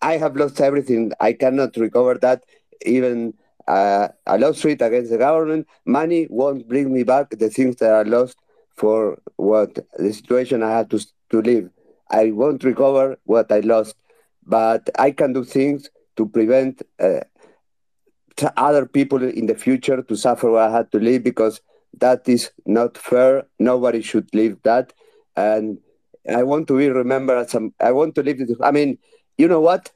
I 0.00 0.16
have 0.16 0.36
lost 0.36 0.60
everything. 0.60 1.12
I 1.18 1.32
cannot 1.32 1.76
recover 1.76 2.14
that. 2.18 2.44
Even 2.86 3.34
uh, 3.66 4.06
a 4.26 4.38
lawsuit 4.38 4.80
against 4.80 5.10
the 5.10 5.18
government, 5.18 5.66
money 5.84 6.28
won't 6.30 6.68
bring 6.68 6.92
me 6.92 7.02
back 7.02 7.30
the 7.30 7.50
things 7.50 7.74
that 7.76 7.92
I 7.92 8.02
lost 8.02 8.36
for 8.78 9.20
what 9.36 9.74
the 9.98 10.12
situation 10.12 10.62
I 10.62 10.70
had 10.78 10.90
to 10.90 11.04
to 11.30 11.42
live. 11.42 11.68
I 12.10 12.30
won't 12.30 12.64
recover 12.64 13.18
what 13.24 13.50
I 13.52 13.60
lost, 13.60 13.96
but 14.46 14.88
I 14.98 15.10
can 15.10 15.32
do 15.32 15.44
things 15.44 15.90
to 16.16 16.26
prevent 16.26 16.82
uh, 16.98 17.20
other 18.56 18.86
people 18.86 19.22
in 19.22 19.46
the 19.46 19.54
future 19.54 20.00
to 20.02 20.16
suffer 20.16 20.50
what 20.50 20.62
I 20.62 20.70
had 20.70 20.92
to 20.92 20.98
live 20.98 21.24
because 21.24 21.60
that 21.98 22.28
is 22.28 22.50
not 22.64 22.96
fair. 22.96 23.46
Nobody 23.58 24.00
should 24.00 24.32
live 24.32 24.58
that, 24.62 24.92
and 25.36 25.78
I 26.40 26.44
want 26.44 26.68
to 26.68 26.78
be 26.78 26.88
remembered 26.88 27.38
as 27.38 27.50
some. 27.50 27.74
I 27.80 27.92
want 27.92 28.14
to 28.14 28.22
live. 28.22 28.38
This, 28.38 28.56
I 28.62 28.70
mean, 28.70 28.98
you 29.36 29.48
know 29.48 29.60
what? 29.60 29.90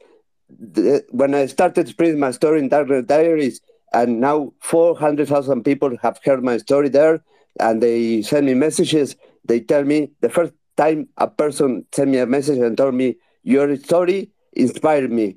The, 0.50 1.04
when 1.10 1.34
I 1.34 1.46
started 1.46 1.88
spreading 1.88 2.20
my 2.20 2.32
story 2.32 2.58
in 2.58 2.68
Darknet 2.68 3.06
Diaries, 3.06 3.60
and 3.92 4.20
now 4.20 4.52
400,000 4.60 5.62
people 5.62 5.96
have 6.02 6.18
heard 6.24 6.42
my 6.42 6.58
story 6.58 6.88
there, 6.88 7.22
and 7.60 7.82
they 7.82 8.22
send 8.22 8.46
me 8.46 8.54
messages. 8.54 9.16
They 9.44 9.60
tell 9.60 9.84
me 9.84 10.10
the 10.20 10.28
first 10.28 10.52
time 10.76 11.08
a 11.16 11.28
person 11.28 11.84
sent 11.92 12.10
me 12.10 12.18
a 12.18 12.26
message 12.26 12.58
and 12.58 12.76
told 12.76 12.94
me, 12.94 13.16
Your 13.42 13.74
story 13.76 14.30
inspired 14.52 15.10
me. 15.10 15.36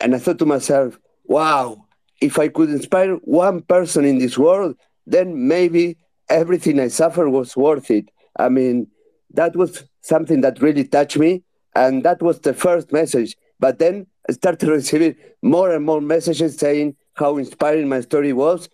And 0.00 0.14
I 0.14 0.18
thought 0.18 0.38
to 0.38 0.46
myself, 0.46 0.98
wow, 1.24 1.86
if 2.20 2.38
I 2.38 2.48
could 2.48 2.70
inspire 2.70 3.14
one 3.16 3.62
person 3.62 4.04
in 4.04 4.18
this 4.18 4.38
world, 4.38 4.76
then 5.06 5.48
maybe 5.48 5.96
everything 6.28 6.80
I 6.80 6.88
suffered 6.88 7.30
was 7.30 7.56
worth 7.56 7.90
it. 7.90 8.10
I 8.36 8.48
mean, 8.48 8.88
that 9.34 9.56
was 9.56 9.84
something 10.00 10.40
that 10.42 10.62
really 10.62 10.84
touched 10.84 11.18
me. 11.18 11.42
And 11.74 12.02
that 12.04 12.22
was 12.22 12.40
the 12.40 12.54
first 12.54 12.92
message. 12.92 13.36
But 13.60 13.78
then 13.78 14.06
I 14.28 14.32
started 14.32 14.68
receiving 14.68 15.16
more 15.42 15.72
and 15.72 15.84
more 15.84 16.00
messages 16.00 16.56
saying 16.56 16.96
how 17.14 17.36
inspiring 17.36 17.88
my 17.88 18.00
story 18.00 18.32
was. 18.32 18.68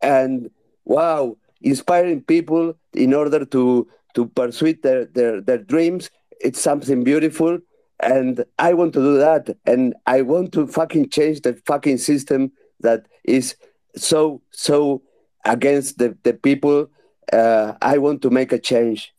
And 0.00 0.50
wow, 0.84 1.36
inspiring 1.62 2.22
people 2.22 2.74
in 2.94 3.14
order 3.14 3.44
to 3.44 3.88
to 4.14 4.26
pursue 4.26 4.74
their, 4.74 5.04
their, 5.06 5.40
their 5.40 5.58
dreams. 5.58 6.10
It's 6.40 6.60
something 6.60 7.04
beautiful. 7.04 7.58
And 8.00 8.44
I 8.58 8.74
want 8.74 8.94
to 8.94 9.00
do 9.00 9.18
that. 9.18 9.56
And 9.66 9.94
I 10.06 10.22
want 10.22 10.52
to 10.52 10.66
fucking 10.66 11.10
change 11.10 11.42
the 11.42 11.54
fucking 11.66 11.98
system 11.98 12.52
that 12.80 13.06
is 13.24 13.56
so, 13.96 14.42
so 14.50 15.02
against 15.44 15.98
the, 15.98 16.16
the 16.22 16.34
people. 16.34 16.88
Uh, 17.32 17.74
I 17.80 17.98
want 17.98 18.22
to 18.22 18.30
make 18.30 18.52
a 18.52 18.58
change. 18.58 19.12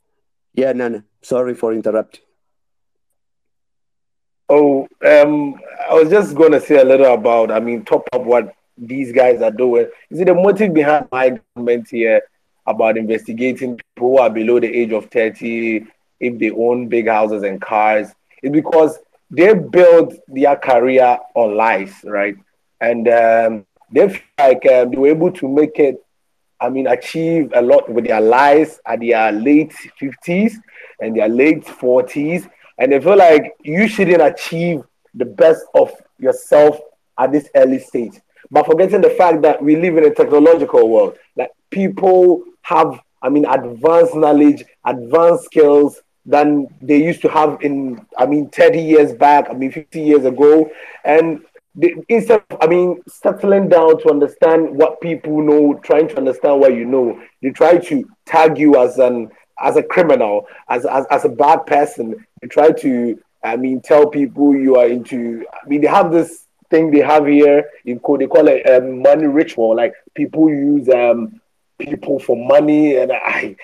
Yeah, 0.53 0.73
Nana, 0.73 1.05
sorry 1.21 1.53
for 1.53 1.73
interrupting. 1.73 2.21
Oh, 4.49 4.85
um, 5.05 5.55
I 5.89 5.93
was 5.93 6.09
just 6.09 6.35
going 6.35 6.51
to 6.51 6.59
say 6.59 6.81
a 6.81 6.83
little 6.83 7.13
about, 7.13 7.51
I 7.51 7.61
mean, 7.61 7.85
top 7.85 8.09
up 8.11 8.23
what 8.23 8.53
these 8.77 9.13
guys 9.13 9.41
are 9.41 9.51
doing. 9.51 9.87
You 10.09 10.17
see, 10.17 10.23
the 10.25 10.33
motive 10.33 10.73
behind 10.73 11.07
my 11.09 11.39
government 11.55 11.87
here 11.89 12.21
about 12.67 12.97
investigating 12.97 13.77
people 13.77 14.09
who 14.09 14.17
are 14.17 14.29
below 14.29 14.59
the 14.59 14.67
age 14.67 14.91
of 14.91 15.05
30 15.05 15.85
if 16.19 16.39
they 16.39 16.51
own 16.51 16.87
big 16.87 17.07
houses 17.07 17.43
and 17.43 17.61
cars 17.61 18.09
is 18.43 18.51
because 18.51 18.97
they 19.29 19.53
build 19.53 20.13
their 20.27 20.55
career 20.55 21.17
on 21.35 21.55
lies, 21.55 21.93
right? 22.03 22.35
And 22.79 23.07
um, 23.07 23.65
they 23.91 24.09
feel 24.09 24.21
like 24.37 24.65
um, 24.67 24.91
they 24.91 24.97
were 24.97 25.07
able 25.07 25.31
to 25.31 25.47
make 25.47 25.79
it, 25.79 26.03
I 26.59 26.69
mean, 26.69 26.87
achieve 26.87 27.51
a 27.55 27.61
lot 27.61 27.89
with 27.89 28.05
their 28.05 28.21
lives 28.21 28.79
at 28.85 28.99
their 28.99 29.31
late 29.31 29.73
50s 29.99 30.53
and 30.99 31.15
their 31.15 31.29
late 31.29 31.65
40s. 31.65 32.49
And 32.77 32.91
they 32.91 32.99
feel 32.99 33.17
like 33.17 33.53
you 33.63 33.87
shouldn't 33.87 34.21
achieve 34.21 34.83
the 35.13 35.25
best 35.25 35.63
of 35.73 35.91
yourself 36.19 36.79
at 37.17 37.31
this 37.31 37.49
early 37.55 37.79
stage. 37.79 38.13
But 38.49 38.65
forgetting 38.65 39.01
the 39.01 39.11
fact 39.11 39.41
that 39.43 39.61
we 39.63 39.75
live 39.75 39.97
in 39.97 40.05
a 40.05 40.13
technological 40.13 40.89
world, 40.89 41.17
like 41.35 41.51
people 41.69 42.43
have, 42.63 42.99
I 43.21 43.29
mean, 43.29 43.45
advanced 43.45 44.15
knowledge, 44.15 44.63
advanced 44.85 45.45
skills 45.45 46.01
than 46.25 46.67
they 46.81 47.03
used 47.03 47.21
to 47.21 47.29
have 47.29 47.57
in, 47.61 48.05
I 48.17 48.25
mean, 48.25 48.49
30 48.49 48.79
years 48.79 49.13
back, 49.13 49.47
I 49.49 49.53
mean, 49.53 49.71
50 49.71 50.01
years 50.01 50.25
ago. 50.25 50.69
And 51.03 51.41
they, 51.73 51.95
instead 52.09 52.43
of, 52.49 52.57
I 52.61 52.67
mean, 52.67 53.01
settling 53.07 53.69
down 53.69 54.01
to 54.01 54.09
understand 54.09 54.69
what 54.75 55.01
people 55.01 55.41
know, 55.41 55.79
trying 55.83 56.07
to 56.09 56.17
understand 56.17 56.59
what 56.59 56.75
you 56.75 56.85
know, 56.85 57.19
they 57.41 57.49
try 57.49 57.77
to 57.77 58.09
tag 58.25 58.57
you 58.57 58.77
as 58.77 58.99
an 58.99 59.31
as 59.61 59.77
a 59.77 59.83
criminal, 59.83 60.47
as, 60.69 60.85
as, 60.85 61.05
as 61.11 61.25
a 61.25 61.29
bad 61.29 61.65
person. 61.65 62.25
They 62.41 62.47
try 62.47 62.71
to, 62.71 63.19
I 63.43 63.57
mean, 63.57 63.81
tell 63.81 64.07
people 64.07 64.55
you 64.55 64.75
are 64.77 64.87
into, 64.87 65.45
I 65.51 65.67
mean, 65.67 65.81
they 65.81 65.87
have 65.87 66.11
this 66.11 66.47
thing 66.69 66.91
they 66.91 66.99
have 66.99 67.27
here 67.27 67.69
in 67.85 67.99
code, 67.99 68.21
they 68.21 68.27
call 68.27 68.47
it 68.47 68.67
um, 68.67 69.01
money 69.01 69.27
ritual. 69.27 69.75
Like 69.75 69.93
people 70.13 70.49
use 70.49 70.89
um, 70.89 71.40
people 71.85 72.19
for 72.19 72.35
money, 72.35 72.95
and 72.97 73.11
I, 73.11 73.55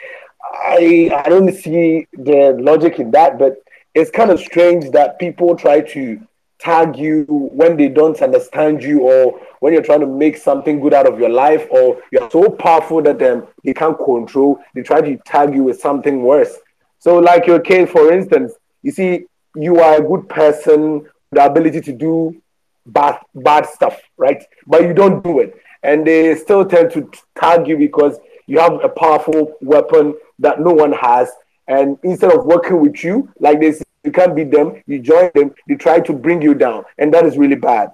I, 0.54 1.24
I 1.26 1.30
don't 1.30 1.54
see 1.54 2.08
the 2.14 2.58
logic 2.60 3.00
in 3.00 3.12
that. 3.12 3.40
But 3.40 3.58
it's 3.94 4.12
kind 4.12 4.32
of 4.32 4.40
strange 4.40 4.92
that 4.92 5.20
people 5.20 5.56
try 5.56 5.82
to 5.82 6.22
tag 6.60 6.98
you 6.98 7.26
when 7.30 7.78
they 7.78 7.88
don't 7.88 8.20
understand 8.22 8.84
you, 8.84 9.02
or 9.02 9.40
when 9.60 9.74
you're 9.74 9.84
trying 9.84 10.02
to 10.02 10.08
make 10.08 10.38
something 10.38 10.80
good 10.80 10.94
out 10.94 11.08
of 11.08 11.20
your 11.20 11.30
life, 11.30 11.68
or 11.70 12.02
you're 12.12 12.30
so 12.30 12.50
powerful 12.50 13.02
that 13.04 13.20
them 13.20 13.48
they 13.64 13.74
can't 13.74 13.98
control. 13.98 14.60
They 14.74 14.82
try 14.82 15.02
to 15.02 15.18
tag 15.26 15.54
you 15.54 15.64
with 15.64 15.80
something 15.80 16.24
worse. 16.24 16.56
So, 17.00 17.20
like 17.20 17.46
your 17.46 17.60
case, 17.60 17.90
for 17.90 18.12
instance, 18.12 18.54
you 18.82 18.92
see, 18.92 19.26
you 19.56 19.80
are 19.80 19.98
a 19.98 20.08
good 20.08 20.28
person, 20.30 21.08
the 21.32 21.46
ability 21.46 21.82
to 21.82 21.94
do 21.94 22.42
bad 22.86 23.20
bad 23.36 23.66
stuff, 23.68 24.00
right? 24.18 24.44
But 24.66 24.84
you 24.84 24.94
don't 24.94 25.24
do 25.24 25.40
it 25.40 25.56
and 25.84 26.06
they 26.06 26.36
still 26.36 26.66
tend 26.66 26.92
to 26.94 27.10
tag 27.36 27.68
you 27.68 27.78
because 27.78 28.18
you 28.48 28.60
have 28.60 28.84
a 28.84 28.90
powerful 28.90 29.56
weapon 29.62 30.16
that 30.40 30.60
no 30.60 30.72
one 30.72 30.94
has. 30.94 31.32
And 31.68 31.98
instead 32.04 32.32
of 32.32 32.46
working 32.46 32.80
with 32.82 33.04
you, 33.04 33.32
like 33.40 33.60
this, 33.60 33.84
you 34.04 34.12
can't 34.12 34.36
beat 34.36 34.52
them, 34.52 34.82
you 34.88 35.00
join 35.00 35.32
them, 35.36 35.54
they 35.68 35.76
try 35.76 36.00
to 36.00 36.14
bring 36.14 36.42
you 36.42 36.54
down. 36.54 36.86
And 36.98 37.14
that 37.14 37.26
is 37.26 37.38
really 37.38 37.56
bad. 37.56 37.92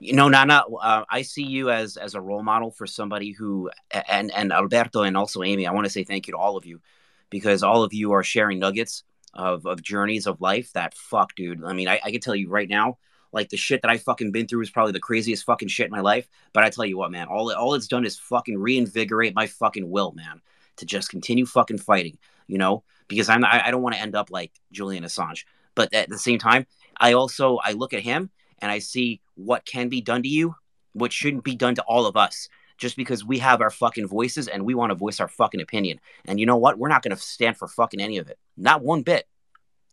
You 0.00 0.14
know, 0.14 0.28
Nana, 0.28 0.64
uh, 0.80 1.04
I 1.10 1.22
see 1.22 1.44
you 1.44 1.70
as 1.70 1.98
as 1.98 2.14
a 2.14 2.20
role 2.22 2.42
model 2.42 2.70
for 2.70 2.86
somebody 2.86 3.32
who, 3.32 3.70
and 4.08 4.32
and 4.34 4.50
Alberto 4.50 5.02
and 5.02 5.14
also 5.14 5.42
Amy. 5.42 5.66
I 5.66 5.72
want 5.72 5.84
to 5.84 5.90
say 5.90 6.04
thank 6.04 6.26
you 6.26 6.32
to 6.32 6.38
all 6.38 6.56
of 6.56 6.64
you, 6.64 6.80
because 7.28 7.62
all 7.62 7.82
of 7.82 7.92
you 7.92 8.12
are 8.12 8.22
sharing 8.22 8.60
nuggets 8.60 9.04
of 9.34 9.66
of 9.66 9.82
journeys 9.82 10.26
of 10.26 10.40
life. 10.40 10.72
That 10.72 10.94
fuck, 10.94 11.34
dude. 11.34 11.62
I 11.62 11.74
mean, 11.74 11.86
I, 11.86 12.00
I 12.02 12.10
can 12.12 12.20
tell 12.20 12.34
you 12.34 12.48
right 12.48 12.68
now, 12.68 12.96
like 13.32 13.48
the 13.48 13.56
shit 13.56 13.82
that 13.82 13.90
I 13.90 13.98
fucking 13.98 14.32
been 14.32 14.46
through 14.46 14.62
is 14.62 14.70
probably 14.70 14.92
the 14.92 15.00
craziest 15.00 15.44
fucking 15.44 15.68
shit 15.68 15.86
in 15.86 15.92
my 15.92 16.00
life. 16.00 16.28
But 16.52 16.64
I 16.64 16.70
tell 16.70 16.84
you 16.84 16.98
what, 16.98 17.10
man, 17.10 17.28
all 17.28 17.52
all 17.52 17.74
it's 17.74 17.88
done 17.88 18.04
is 18.04 18.18
fucking 18.18 18.58
reinvigorate 18.58 19.34
my 19.34 19.46
fucking 19.46 19.88
will, 19.88 20.12
man, 20.12 20.40
to 20.76 20.86
just 20.86 21.10
continue 21.10 21.46
fucking 21.46 21.78
fighting. 21.78 22.18
You 22.46 22.58
know, 22.58 22.84
because 23.08 23.28
I'm 23.28 23.44
I, 23.44 23.66
I 23.66 23.70
don't 23.70 23.82
want 23.82 23.94
to 23.94 24.00
end 24.00 24.14
up 24.14 24.30
like 24.30 24.52
Julian 24.72 25.04
Assange. 25.04 25.44
But 25.74 25.94
at 25.94 26.08
the 26.08 26.18
same 26.18 26.38
time, 26.38 26.66
I 26.98 27.12
also 27.12 27.58
I 27.62 27.72
look 27.72 27.94
at 27.94 28.02
him 28.02 28.30
and 28.58 28.70
I 28.70 28.80
see 28.80 29.20
what 29.34 29.64
can 29.64 29.88
be 29.88 30.00
done 30.00 30.22
to 30.22 30.28
you, 30.28 30.54
what 30.92 31.12
shouldn't 31.12 31.44
be 31.44 31.54
done 31.54 31.74
to 31.76 31.82
all 31.82 32.06
of 32.06 32.16
us 32.16 32.48
just 32.80 32.96
because 32.96 33.24
we 33.24 33.38
have 33.38 33.60
our 33.60 33.70
fucking 33.70 34.08
voices 34.08 34.48
and 34.48 34.64
we 34.64 34.74
want 34.74 34.90
to 34.90 34.94
voice 34.96 35.20
our 35.20 35.28
fucking 35.28 35.60
opinion. 35.60 36.00
And 36.24 36.40
you 36.40 36.46
know 36.46 36.56
what? 36.56 36.78
We're 36.78 36.88
not 36.88 37.02
going 37.02 37.14
to 37.14 37.22
stand 37.22 37.58
for 37.58 37.68
fucking 37.68 38.00
any 38.00 38.16
of 38.16 38.28
it. 38.28 38.38
Not 38.56 38.82
one 38.82 39.02
bit. 39.02 39.26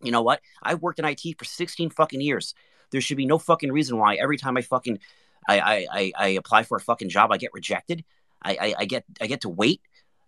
You 0.02 0.12
know 0.12 0.22
what? 0.22 0.42
I 0.64 0.76
worked 0.76 1.00
in 1.00 1.06
IT 1.06 1.22
for 1.38 1.44
16 1.44 1.90
fucking 1.90 2.22
years. 2.22 2.56
There 2.92 3.02
should 3.02 3.18
be 3.18 3.26
no 3.26 3.38
fucking 3.38 3.72
reason 3.72 3.98
why 3.98 4.16
every 4.16 4.38
time 4.38 4.58
I 4.58 4.62
fucking 4.62 5.00
I 5.48 5.88
I, 5.92 6.12
I, 6.18 6.28
apply 6.30 6.64
for 6.64 6.78
a 6.78 6.82
fucking 6.82 7.10
job, 7.10 7.32
I 7.32 7.38
get 7.38 7.54
rejected. 7.54 8.04
I, 8.44 8.58
I, 8.60 8.76
I 8.80 8.86
get 8.86 9.06
I 9.22 9.28
get 9.28 9.42
to 9.42 9.50
wait. 9.50 9.82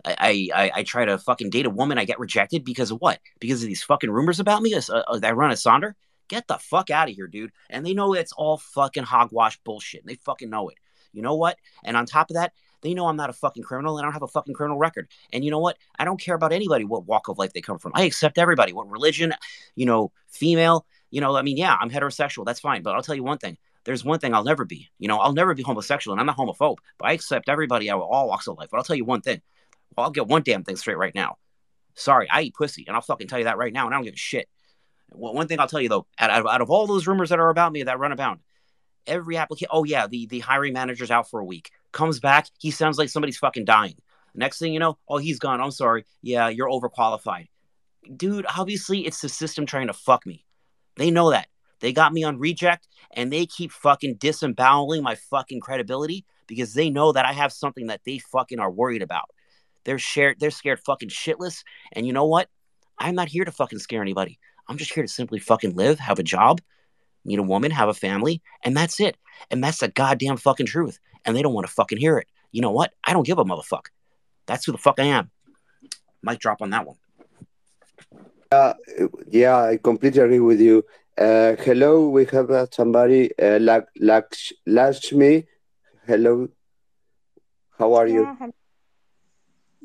I, 0.05 0.47
I, 0.55 0.71
I 0.75 0.83
try 0.83 1.03
to 1.03 1.17
fucking 1.17 1.49
date 1.49 1.65
a 1.65 1.69
woman, 1.69 1.97
I 1.97 2.05
get 2.05 2.19
rejected 2.19 2.63
because 2.63 2.89
of 2.91 3.01
what? 3.01 3.19
Because 3.39 3.61
of 3.61 3.67
these 3.67 3.83
fucking 3.83 4.09
rumors 4.09 4.39
about 4.39 4.61
me 4.61 4.73
uh, 4.73 4.81
uh, 4.89 5.19
that 5.19 5.29
I 5.29 5.33
run 5.33 5.51
a 5.51 5.55
Sonder? 5.55 5.93
Get 6.29 6.47
the 6.47 6.57
fuck 6.57 6.89
out 6.89 7.09
of 7.09 7.15
here, 7.15 7.27
dude. 7.27 7.51
And 7.69 7.85
they 7.85 7.93
know 7.93 8.13
it's 8.13 8.31
all 8.31 8.57
fucking 8.57 9.03
hogwash 9.03 9.59
bullshit. 9.65 10.05
They 10.05 10.15
fucking 10.15 10.49
know 10.49 10.69
it. 10.69 10.77
You 11.11 11.21
know 11.21 11.35
what? 11.35 11.57
And 11.83 11.97
on 11.97 12.05
top 12.05 12.29
of 12.29 12.35
that, 12.35 12.53
they 12.81 12.93
know 12.93 13.07
I'm 13.07 13.17
not 13.17 13.29
a 13.29 13.33
fucking 13.33 13.63
criminal 13.63 13.97
and 13.97 14.03
I 14.03 14.07
don't 14.07 14.13
have 14.13 14.23
a 14.23 14.27
fucking 14.27 14.53
criminal 14.53 14.77
record. 14.77 15.09
And 15.33 15.43
you 15.43 15.51
know 15.51 15.59
what? 15.59 15.77
I 15.97 16.05
don't 16.05 16.21
care 16.21 16.35
about 16.35 16.53
anybody 16.53 16.85
what 16.85 17.05
walk 17.05 17.27
of 17.27 17.37
life 17.37 17.51
they 17.51 17.61
come 17.61 17.79
from. 17.79 17.91
I 17.95 18.03
accept 18.03 18.37
everybody, 18.37 18.71
what 18.71 18.89
religion, 18.89 19.33
you 19.75 19.85
know, 19.85 20.11
female, 20.29 20.85
you 21.11 21.21
know, 21.21 21.35
I 21.35 21.41
mean, 21.41 21.57
yeah, 21.57 21.75
I'm 21.79 21.89
heterosexual. 21.89 22.45
That's 22.45 22.59
fine. 22.59 22.83
But 22.83 22.95
I'll 22.95 23.01
tell 23.01 23.15
you 23.15 23.23
one 23.23 23.37
thing. 23.37 23.57
There's 23.85 24.03
one 24.03 24.19
thing 24.19 24.33
I'll 24.33 24.43
never 24.43 24.65
be. 24.65 24.89
You 24.99 25.07
know, 25.07 25.17
I'll 25.17 25.33
never 25.33 25.53
be 25.53 25.63
homosexual, 25.63 26.13
and 26.13 26.19
I'm 26.19 26.27
not 26.27 26.37
homophobe. 26.37 26.77
But 26.97 27.09
I 27.09 27.13
accept 27.13 27.49
everybody 27.49 27.89
out 27.89 28.01
of 28.01 28.09
all 28.09 28.27
walks 28.27 28.47
of 28.47 28.57
life. 28.57 28.69
But 28.71 28.77
I'll 28.77 28.83
tell 28.83 28.95
you 28.95 29.05
one 29.05 29.21
thing. 29.21 29.41
Well, 29.95 30.05
I'll 30.05 30.11
get 30.11 30.27
one 30.27 30.43
damn 30.43 30.63
thing 30.63 30.75
straight 30.75 30.97
right 30.97 31.15
now. 31.15 31.37
Sorry, 31.95 32.29
I 32.29 32.43
eat 32.43 32.55
pussy, 32.55 32.85
and 32.87 32.95
I'll 32.95 33.01
fucking 33.01 33.27
tell 33.27 33.39
you 33.39 33.45
that 33.45 33.57
right 33.57 33.73
now, 33.73 33.85
and 33.85 33.93
I 33.93 33.97
don't 33.97 34.05
give 34.05 34.13
a 34.13 34.17
shit. 34.17 34.47
Well, 35.11 35.33
one 35.33 35.47
thing 35.47 35.59
I'll 35.59 35.67
tell 35.67 35.81
you 35.81 35.89
though, 35.89 36.05
out, 36.17 36.29
out, 36.29 36.47
out 36.47 36.61
of 36.61 36.69
all 36.69 36.87
those 36.87 37.07
rumors 37.07 37.29
that 37.29 37.39
are 37.39 37.49
about 37.49 37.71
me 37.71 37.83
that 37.83 37.99
run 37.99 38.11
about, 38.11 38.39
every 39.07 39.37
application, 39.37 39.69
oh 39.71 39.83
yeah, 39.83 40.07
the 40.07 40.27
the 40.27 40.39
hiring 40.39 40.73
manager's 40.73 41.11
out 41.11 41.29
for 41.29 41.39
a 41.39 41.45
week, 41.45 41.71
comes 41.91 42.19
back, 42.19 42.47
he 42.59 42.71
sounds 42.71 42.97
like 42.97 43.09
somebody's 43.09 43.37
fucking 43.37 43.65
dying. 43.65 43.95
Next 44.35 44.59
thing 44.59 44.73
you 44.73 44.79
know, 44.79 44.97
oh 45.07 45.17
he's 45.17 45.39
gone. 45.39 45.59
I'm 45.59 45.71
sorry. 45.71 46.05
Yeah, 46.21 46.49
you're 46.49 46.69
overqualified, 46.69 47.47
dude. 48.15 48.45
Obviously, 48.55 49.05
it's 49.05 49.21
the 49.21 49.29
system 49.29 49.65
trying 49.65 49.87
to 49.87 49.93
fuck 49.93 50.25
me. 50.25 50.45
They 50.99 51.11
know 51.11 51.31
that. 51.31 51.47
They 51.79 51.93
got 51.93 52.11
me 52.11 52.25
on 52.25 52.39
reject, 52.39 52.89
and 53.11 53.31
they 53.31 53.45
keep 53.45 53.71
fucking 53.71 54.15
disemboweling 54.15 55.01
my 55.01 55.15
fucking 55.15 55.61
credibility 55.61 56.25
because 56.45 56.73
they 56.73 56.89
know 56.89 57.13
that 57.13 57.25
I 57.25 57.31
have 57.31 57.53
something 57.53 57.87
that 57.87 58.01
they 58.05 58.17
fucking 58.17 58.59
are 58.59 58.69
worried 58.69 59.01
about. 59.01 59.29
They're 59.85 59.97
scared. 59.97 60.41
They're 60.41 60.51
scared 60.51 60.81
fucking 60.81 61.07
shitless. 61.07 61.63
And 61.93 62.05
you 62.05 62.11
know 62.11 62.25
what? 62.25 62.49
I'm 62.97 63.15
not 63.15 63.29
here 63.29 63.45
to 63.45 63.51
fucking 63.51 63.79
scare 63.79 64.01
anybody. 64.01 64.39
I'm 64.67 64.75
just 64.75 64.93
here 64.93 65.03
to 65.03 65.07
simply 65.07 65.39
fucking 65.39 65.73
live, 65.73 65.99
have 65.99 66.19
a 66.19 66.23
job, 66.23 66.59
meet 67.23 67.39
a 67.39 67.43
woman, 67.43 67.71
have 67.71 67.87
a 67.87 67.93
family, 67.93 68.41
and 68.65 68.75
that's 68.75 68.99
it. 68.99 69.15
And 69.49 69.63
that's 69.63 69.79
the 69.79 69.87
goddamn 69.87 70.35
fucking 70.35 70.65
truth. 70.65 70.99
And 71.23 71.33
they 71.33 71.41
don't 71.41 71.53
want 71.53 71.65
to 71.65 71.71
fucking 71.71 71.97
hear 71.97 72.17
it. 72.17 72.27
You 72.51 72.61
know 72.61 72.71
what? 72.71 72.91
I 73.05 73.13
don't 73.13 73.25
give 73.25 73.39
a 73.39 73.45
motherfucker. 73.45 73.87
That's 74.47 74.65
who 74.65 74.73
the 74.73 74.77
fuck 74.77 74.99
I 74.99 75.05
am. 75.05 75.31
Mic 76.21 76.39
drop 76.39 76.61
on 76.61 76.71
that 76.71 76.85
one. 76.85 76.97
Uh, 78.51 78.73
yeah, 79.27 79.57
I 79.57 79.77
completely 79.77 80.23
agree 80.23 80.39
with 80.39 80.59
you. 80.59 80.83
Uh, 81.15 81.55
hello, 81.59 82.09
we 82.09 82.25
have 82.25 82.49
uh, 82.49 82.65
somebody, 82.71 83.29
uh, 83.37 83.59
Laksh, 84.01 84.53
Lakshmi. 84.65 85.45
Hello, 86.07 86.49
how 87.77 87.93
are 87.93 88.07
yeah, 88.07 88.13
you? 88.15 88.51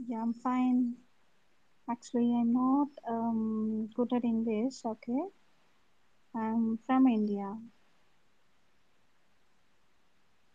Yeah, 0.09 0.23
I'm 0.23 0.33
fine. 0.33 0.95
Actually, 1.91 2.35
I'm 2.35 2.55
not 2.55 2.89
um, 3.07 3.91
good 3.95 4.11
at 4.15 4.25
English, 4.25 4.77
okay? 4.87 5.25
I'm 6.35 6.79
from 6.87 7.07
India. 7.07 7.59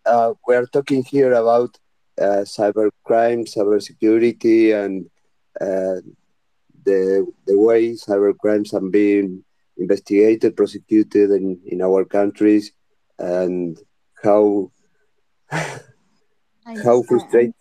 Uh, 0.04 0.34
we're 0.48 0.66
talking 0.66 1.04
here 1.04 1.34
about 1.34 1.78
uh, 2.20 2.42
cybercrime, 2.42 3.46
cybersecurity, 3.46 4.74
and 4.74 5.12
uh, 5.62 6.02
the 6.90 7.02
the 7.46 7.58
way 7.58 7.94
cybercrimes 7.94 8.74
are 8.74 8.90
being 8.90 9.44
investigated, 9.78 10.58
prosecuted 10.58 11.30
in, 11.32 11.62
in 11.66 11.82
our 11.82 12.04
countries, 12.06 12.72
and 13.18 13.78
how 14.24 14.72
how 16.86 16.98
frustrating. 17.04 17.54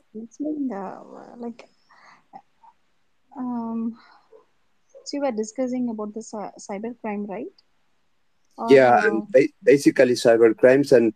Uh, 0.73 1.05
like 1.37 1.69
um, 3.37 3.97
so 5.05 5.17
you 5.17 5.23
were 5.23 5.33
discussing 5.33 5.89
about 5.91 6.13
the 6.15 6.25
cybercrime, 6.59 7.29
right? 7.29 7.53
Or, 8.57 8.73
yeah, 8.73 8.99
uh, 9.37 9.41
basically 9.63 10.15
cyber 10.15 10.57
crimes 10.57 10.91
and 10.91 11.15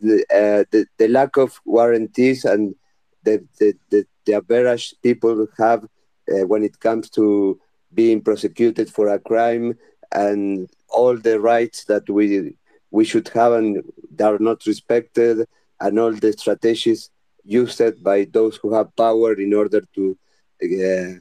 the, 0.00 0.24
uh, 0.32 0.64
the, 0.72 0.86
the 0.98 1.08
lack 1.08 1.36
of 1.36 1.60
warranties 1.64 2.44
and 2.44 2.74
the 3.22 3.46
the, 3.58 3.74
the, 3.90 4.04
the 4.26 4.34
average 4.34 4.94
people 5.02 5.46
have 5.58 5.86
uh, 6.30 6.46
when 6.46 6.62
it 6.62 6.78
comes 6.80 7.10
to 7.10 7.58
being 7.92 8.20
prosecuted 8.20 8.88
for 8.90 9.08
a 9.08 9.18
crime 9.18 9.76
and 10.12 10.70
all 10.88 11.16
the 11.16 11.40
rights 11.40 11.84
that 11.84 12.08
we 12.08 12.54
we 12.90 13.04
should 13.04 13.28
have 13.28 13.52
and 13.52 13.82
are 14.20 14.38
not 14.38 14.66
respected 14.66 15.46
and 15.80 15.98
all 15.98 16.12
the 16.12 16.32
strategies 16.32 17.10
used 17.44 18.02
by 18.02 18.26
those 18.32 18.56
who 18.56 18.74
have 18.74 18.94
power 18.96 19.34
in 19.34 19.54
order 19.54 19.82
to 19.94 20.16
uh, 20.62 21.18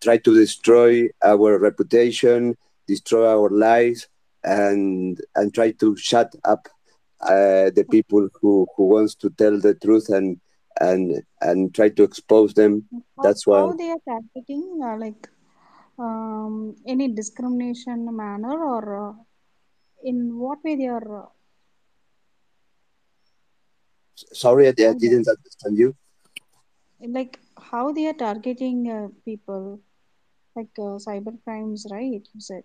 try 0.00 0.16
to 0.16 0.34
destroy 0.34 1.08
our 1.22 1.58
reputation, 1.58 2.56
destroy 2.86 3.26
our 3.28 3.50
lives, 3.50 4.08
and 4.44 5.20
and 5.34 5.54
try 5.54 5.70
to 5.72 5.96
shut 5.96 6.34
up 6.44 6.68
uh, 7.20 7.70
the 7.76 7.86
people 7.90 8.28
who 8.40 8.66
who 8.76 8.84
wants 8.84 9.14
to 9.14 9.30
tell 9.30 9.58
the 9.60 9.74
truth 9.74 10.08
and 10.08 10.40
and 10.80 11.22
and 11.40 11.74
try 11.74 11.88
to 11.90 12.02
expose 12.02 12.54
them. 12.54 12.84
How, 13.16 13.22
That's 13.22 13.46
why. 13.46 13.58
How 13.60 13.72
they 13.74 13.90
are 13.90 14.02
targeting, 14.08 14.80
uh, 14.82 14.96
like 14.98 15.28
um, 15.98 16.76
any 16.86 17.08
discrimination 17.08 18.14
manner, 18.16 18.56
or 18.64 19.08
uh, 19.10 19.14
in 20.04 20.38
what 20.38 20.58
way 20.64 20.76
they 20.76 20.86
are? 20.88 21.24
Uh, 21.24 21.26
Sorry, 24.32 24.66
I, 24.66 24.70
I 24.70 24.72
didn't 24.94 25.28
understand 25.28 25.78
you. 25.78 25.94
Like 27.00 27.38
how 27.56 27.92
they 27.92 28.06
are 28.06 28.12
targeting 28.14 28.90
uh, 28.90 29.08
people 29.24 29.80
like 30.56 30.70
uh, 30.78 30.98
cyber 31.06 31.34
crimes, 31.44 31.86
right? 31.90 32.26
You 32.34 32.40
said. 32.40 32.64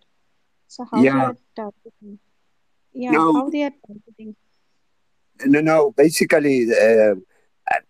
So 0.67 0.85
how 0.91 1.03
Yeah. 1.03 1.13
they 1.13 1.19
are 1.19 1.37
targeting? 1.55 2.19
Yeah, 2.93 3.13
No, 3.13 3.31
how 3.33 3.49
they 3.49 3.63
are 3.63 3.73
targeting? 3.87 4.35
no, 5.45 5.61
no. 5.61 5.91
Basically, 5.95 6.67
uh, 6.71 7.15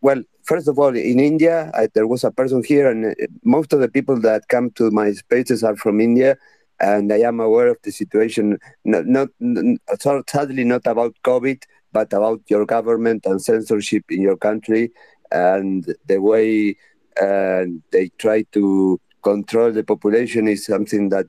well, 0.01 0.21
first 0.43 0.67
of 0.67 0.77
all, 0.79 0.95
in 0.95 1.19
India, 1.19 1.71
I, 1.73 1.87
there 1.93 2.07
was 2.07 2.23
a 2.23 2.31
person 2.31 2.63
here, 2.63 2.89
and 2.89 3.05
uh, 3.05 3.13
most 3.43 3.73
of 3.73 3.79
the 3.79 3.89
people 3.89 4.19
that 4.21 4.47
come 4.49 4.71
to 4.71 4.91
my 4.91 5.11
spaces 5.13 5.63
are 5.63 5.75
from 5.75 5.99
India, 5.99 6.37
and 6.79 7.11
I 7.11 7.19
am 7.19 7.39
aware 7.39 7.67
of 7.67 7.77
the 7.83 7.91
situation. 7.91 8.57
Not, 8.85 9.05
not, 9.05 9.29
n- 9.41 9.77
so- 9.99 10.23
sadly, 10.27 10.63
not 10.63 10.85
about 10.85 11.15
COVID, 11.23 11.63
but 11.91 12.11
about 12.13 12.41
your 12.47 12.65
government 12.65 13.25
and 13.25 13.41
censorship 13.41 14.03
in 14.09 14.21
your 14.21 14.37
country, 14.37 14.91
and 15.31 15.85
the 16.05 16.19
way 16.21 16.75
uh, 17.21 17.63
they 17.91 18.09
try 18.17 18.43
to 18.53 18.99
control 19.23 19.71
the 19.71 19.83
population 19.83 20.47
is 20.47 20.65
something 20.65 21.09
that 21.09 21.25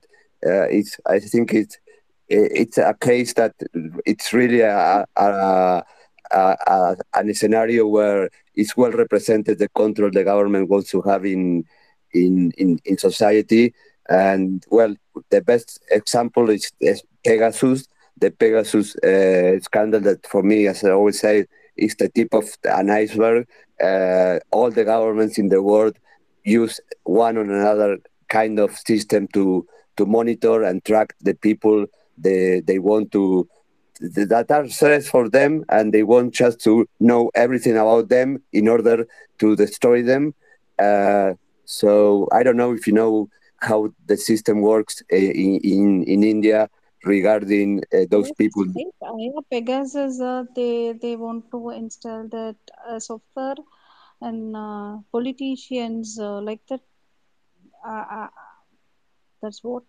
uh, 0.46 0.68
it's. 0.68 0.98
I 1.06 1.18
think 1.20 1.54
it's 1.54 1.78
it's 2.28 2.78
a 2.78 2.94
case 3.00 3.34
that 3.34 3.54
it's 4.06 4.32
really 4.32 4.60
a, 4.60 5.06
a, 5.16 5.84
a, 6.32 6.96
scenario 7.34 7.86
where 7.86 8.30
it's 8.54 8.76
well 8.76 8.92
represented 8.92 9.58
the 9.58 9.68
control 9.68 10.10
the 10.10 10.24
government 10.24 10.68
wants 10.68 10.90
to 10.90 11.02
have 11.02 11.24
in 11.24 11.64
in 12.12 12.52
in, 12.56 12.80
in 12.84 12.98
society. 12.98 13.74
And 14.08 14.64
well 14.70 14.94
the 15.30 15.40
best 15.40 15.80
example 15.90 16.50
is, 16.50 16.70
is 16.80 17.02
pegasus. 17.24 17.86
The 18.18 18.30
pegasus 18.30 18.96
uh, 18.96 19.58
scandal 19.60 20.00
that 20.00 20.26
for 20.26 20.42
me 20.42 20.66
as 20.68 20.84
i 20.84 20.90
always 20.90 21.20
say 21.20 21.46
is 21.76 21.96
the 21.96 22.08
tip 22.08 22.32
of 22.32 22.46
an 22.64 22.90
iceberg. 22.90 23.48
Uh, 23.82 24.38
all 24.52 24.70
the 24.70 24.84
governments 24.84 25.36
in 25.38 25.48
the 25.48 25.60
world 25.60 25.98
use 26.44 26.80
one 27.02 27.36
or 27.36 27.42
another 27.42 27.98
kind 28.28 28.58
of 28.58 28.76
system 28.76 29.26
to 29.28 29.66
to 29.96 30.06
monitor 30.06 30.62
and 30.62 30.84
track 30.84 31.14
the 31.20 31.34
people 31.34 31.86
they 32.16 32.60
they 32.60 32.78
want 32.78 33.10
to 33.12 33.48
that 34.00 34.50
are 34.50 34.66
threats 34.68 35.08
for 35.08 35.28
them 35.28 35.64
and 35.68 35.92
they 35.92 36.02
want 36.02 36.34
just 36.34 36.60
to 36.60 36.86
know 37.00 37.30
everything 37.34 37.76
about 37.76 38.08
them 38.08 38.42
in 38.52 38.68
order 38.68 39.06
to 39.38 39.56
destroy 39.56 40.02
them 40.02 40.34
uh, 40.78 41.32
so 41.64 42.28
i 42.32 42.42
don't 42.42 42.56
know 42.56 42.72
if 42.72 42.86
you 42.86 42.92
know 42.92 43.28
how 43.60 43.88
the 44.06 44.16
system 44.16 44.60
works 44.60 45.02
in 45.10 45.60
in, 45.62 46.02
in 46.04 46.24
india 46.24 46.68
regarding 47.04 47.80
uh, 47.94 48.04
those 48.10 48.28
Yes, 48.28 48.36
people 48.38 48.64
yeah, 48.74 49.40
Pegasus, 49.50 50.20
uh, 50.20 50.44
they 50.56 50.92
they 50.92 51.16
want 51.16 51.50
to 51.50 51.70
install 51.70 52.28
that 52.28 52.56
uh, 52.88 52.98
software, 52.98 53.56
and 54.20 54.56
uh, 54.56 54.98
politicians 55.12 56.18
uh, 56.18 56.40
like 56.40 56.66
that. 56.68 56.80
Uh, 57.86 58.04
uh, 58.10 58.28
that's 59.42 59.62
what 59.62 59.84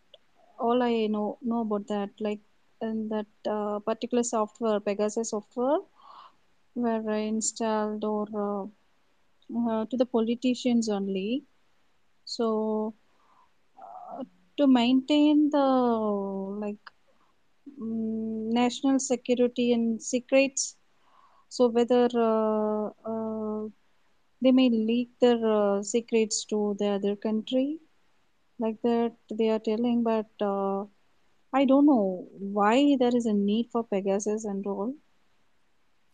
all 0.60 0.84
I 0.84 1.08
know 1.08 1.38
know 1.42 1.62
about 1.62 1.88
that. 1.88 2.10
Like, 2.20 2.42
and 2.86 3.12
that 3.12 3.28
uh, 3.50 3.80
particular 3.80 4.24
software, 4.24 4.80
Pegasus 4.80 5.32
software, 5.32 5.80
were 6.76 7.12
installed 7.16 8.04
or 8.04 8.28
uh, 8.48 8.66
uh, 9.70 9.86
to 9.86 9.98
the 9.98 10.06
politicians 10.06 10.90
only. 10.90 11.44
So, 12.26 12.94
uh, 13.80 14.24
to 14.58 14.68
maintain 14.68 15.50
the 15.52 15.68
like 16.64 16.86
mm, 17.82 18.54
national 18.62 19.00
security 19.00 19.72
and 19.74 20.02
secrets. 20.02 20.78
So 21.50 21.68
whether 21.70 22.08
uh, 22.30 23.70
they 24.42 24.52
may 24.52 24.70
leak 24.70 25.10
their 25.22 25.82
secrets 25.84 26.46
to 26.46 26.76
the 26.80 26.88
other 26.98 27.16
country, 27.16 27.80
like 28.60 28.82
that 28.84 29.14
they 29.32 29.50
are 29.50 29.60
telling, 29.60 30.04
but 30.04 30.30
I 31.56 31.64
don't 31.64 31.86
know 31.86 32.28
why 32.38 32.98
there 33.00 33.16
is 33.16 33.26
a 33.26 33.32
need 33.34 33.70
for 33.72 33.86
Pegasus 33.86 34.44
and 34.44 34.68
all. 34.68 34.94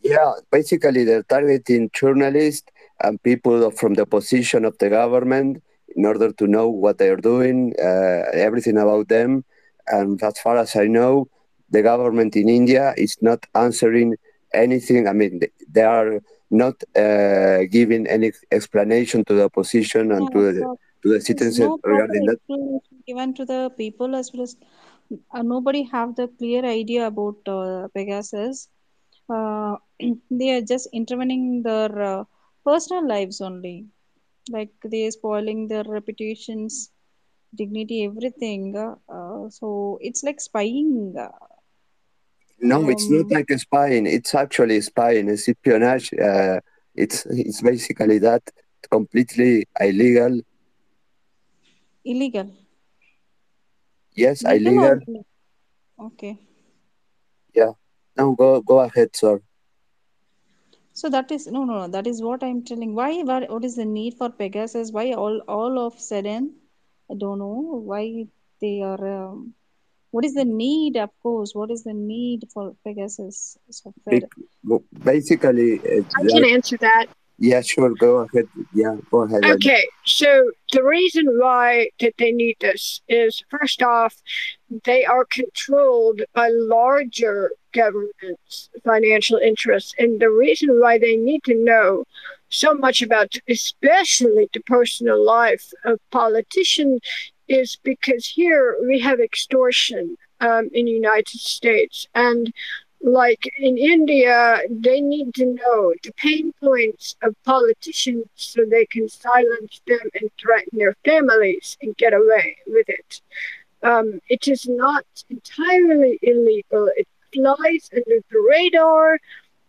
Yeah, 0.04 0.34
basically 0.52 1.04
they're 1.04 1.24
targeting 1.24 1.90
journalists 1.94 2.70
and 3.04 3.22
people 3.24 3.72
from 3.72 3.96
the 3.96 4.06
position 4.06 4.66
of 4.66 4.78
the 4.78 4.90
government 4.90 5.64
in 5.96 6.06
order 6.06 6.32
to 6.32 6.46
know 6.46 6.70
what 6.70 7.00
they 7.00 7.10
are 7.10 7.24
doing, 7.32 7.74
uh, 7.82 8.22
everything 8.34 8.78
about 8.78 9.08
them. 9.08 9.44
And 9.88 10.22
as 10.22 10.38
far 10.38 10.58
as 10.58 10.76
I 10.76 10.86
know, 10.86 11.28
the 11.72 11.82
government 11.82 12.36
in 12.36 12.48
India 12.48 12.94
is 12.96 13.18
not 13.22 13.44
answering 13.56 14.14
anything. 14.54 15.08
I 15.08 15.14
mean, 15.14 15.42
they 15.68 15.82
are 15.82 16.22
not 16.52 16.76
uh, 16.96 17.64
giving 17.72 18.06
any 18.06 18.32
explanation 18.52 19.26
to 19.26 19.34
the 19.34 19.46
opposition 19.46 20.12
and 20.12 20.30
Yeah, 20.30 20.40
to 20.40 20.54
the, 20.54 20.76
to 21.02 21.14
the 21.14 21.22
citizens 21.22 21.60
no 21.60 21.80
regarding 21.84 22.26
that? 22.28 22.40
Given 23.08 23.34
to 23.34 23.46
the 23.46 23.72
people 23.76 24.16
as 24.16 24.32
well 24.32 24.44
as 24.44 24.56
uh, 25.34 25.42
nobody 25.42 25.84
have 25.84 26.16
the 26.16 26.28
clear 26.38 26.66
idea 26.66 27.08
about 27.08 27.38
uh, 27.48 27.88
Pegasus. 27.94 28.70
Uh, 29.30 29.76
they 30.32 30.52
are 30.52 30.62
just 30.62 30.88
intervening 30.94 31.64
their 31.64 32.02
uh, 32.02 32.24
personal 32.66 33.08
lives 33.08 33.42
only, 33.42 33.86
like 34.50 34.72
they 34.86 35.06
are 35.08 35.12
spoiling 35.12 35.68
their 35.68 35.84
reputations, 35.84 36.92
dignity, 37.56 38.06
everything. 38.06 38.76
Uh, 38.78 39.50
so 39.50 39.98
it's 40.02 40.24
like 40.24 40.40
spying. 40.40 41.16
no, 42.60 42.78
um, 42.78 42.90
it's 42.90 43.10
not 43.10 43.22
um, 43.22 43.28
like 43.30 43.50
a 43.50 43.58
spying. 43.58 44.06
It's 44.06 44.36
actually 44.36 44.82
spying. 44.82 45.30
It's 45.30 45.48
espionage. 45.48 46.14
Uh, 46.14 46.60
it's 46.96 47.26
it's 47.26 47.62
basically 47.62 48.20
that 48.20 48.44
completely 48.90 49.66
illegal. 49.80 50.42
Illegal. 52.04 52.52
Yes, 54.14 54.44
illegal. 54.44 55.00
Okay. 56.00 56.38
Yeah. 57.54 57.72
Now 58.18 58.32
go 58.32 58.62
go 58.62 58.80
ahead, 58.80 59.16
sir. 59.16 59.42
So 60.94 61.10
that 61.10 61.32
is 61.32 61.48
no, 61.48 61.64
no, 61.64 61.80
no. 61.80 61.88
That 61.88 62.08
is 62.08 62.22
what 62.22 62.44
I'm 62.44 62.64
telling. 62.64 62.94
Why? 62.94 63.24
What, 63.24 63.50
what 63.50 63.64
is 63.64 63.76
the 63.76 63.86
need 63.86 64.16
for 64.16 64.30
Pegasus? 64.30 64.92
Why 64.92 65.14
all 65.14 65.40
all 65.48 65.80
of 65.80 66.00
sudden? 66.00 66.56
I 67.10 67.16
don't 67.18 67.40
know 67.40 67.82
why 67.86 68.26
they 68.60 68.82
are. 68.82 69.30
Um, 69.30 69.54
what 70.12 70.26
is 70.26 70.34
the 70.34 70.46
need? 70.46 70.98
Of 70.98 71.10
course, 71.24 71.56
what 71.56 71.72
is 71.72 71.84
the 71.84 71.94
need 71.94 72.44
for 72.54 72.76
Pegasus 72.84 73.58
software? 73.70 74.22
Basically, 75.04 75.80
I 75.80 76.24
can 76.28 76.46
answer 76.46 76.78
that. 76.78 77.08
Yeah, 77.42 77.62
sure. 77.62 77.90
Go 77.96 78.18
ahead. 78.18 78.48
Yeah, 78.72 78.98
go 79.10 79.24
ahead. 79.24 79.44
Okay, 79.44 79.88
so 80.06 80.52
the 80.74 80.84
reason 80.84 81.26
why 81.40 81.90
that 82.00 82.14
they 82.20 82.32
need 82.32 82.58
this 82.60 83.02
is 83.10 83.44
first 83.50 83.82
off, 83.82 84.16
they 84.84 85.06
are 85.06 85.26
controlled 85.26 86.22
by 86.36 86.50
larger 86.52 87.52
governments' 87.74 88.70
financial 88.84 89.40
interests, 89.40 89.96
and 89.98 90.22
the 90.22 90.30
reason 90.30 90.80
why 90.80 91.00
they 91.00 91.16
need 91.16 91.44
to 91.46 91.56
know 91.56 92.04
so 92.50 92.76
much 92.76 93.02
about, 93.02 93.34
especially 93.50 94.48
the 94.54 94.60
personal 94.60 95.20
life 95.26 95.74
of 95.84 96.00
politicians, 96.12 97.02
is 97.48 97.76
because 97.82 98.28
here 98.28 98.78
we 98.88 99.00
have 99.00 99.20
extortion 99.20 100.16
um, 100.42 100.70
in 100.74 100.86
the 100.86 100.92
United 100.92 101.40
States, 101.40 102.08
and 102.14 102.54
like 103.04 103.44
in 103.58 103.78
India, 103.78 104.62
they 104.70 105.02
need 105.02 105.34
to 105.36 105.46
know 105.46 105.94
the 106.04 106.12
pain 106.18 106.54
points 106.60 107.16
of 107.24 107.36
politicians 107.44 108.26
so 108.36 108.64
they 108.66 108.86
can 108.86 109.10
silence 109.10 109.82
them 109.88 110.00
and 110.20 110.30
threaten 110.40 110.78
their 110.78 110.96
families 111.04 111.78
and 111.82 111.98
get 111.98 112.14
away 112.14 112.58
with 112.68 112.88
it. 112.90 113.22
Um, 113.84 114.20
it 114.30 114.48
is 114.48 114.68
not 114.68 115.06
entirely 115.30 116.20
illegal. 116.22 116.90
It 116.96 117.08
flies 117.34 117.90
under 117.92 118.22
the 118.30 118.48
radar, 118.50 119.16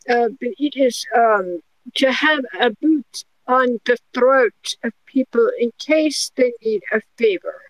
uh, 0.09 0.29
but 0.41 0.51
it 0.59 0.77
is 0.77 1.07
um, 1.17 1.61
to 1.95 2.13
have 2.13 2.45
a 2.61 2.71
boot 2.71 3.25
on 3.47 3.81
the 3.87 3.97
throat 4.13 4.77
of 4.85 4.93
people 5.07 5.51
in 5.59 5.73
case 5.79 6.31
they 6.37 6.53
need 6.63 6.83
a 6.93 7.01
favor. 7.17 7.63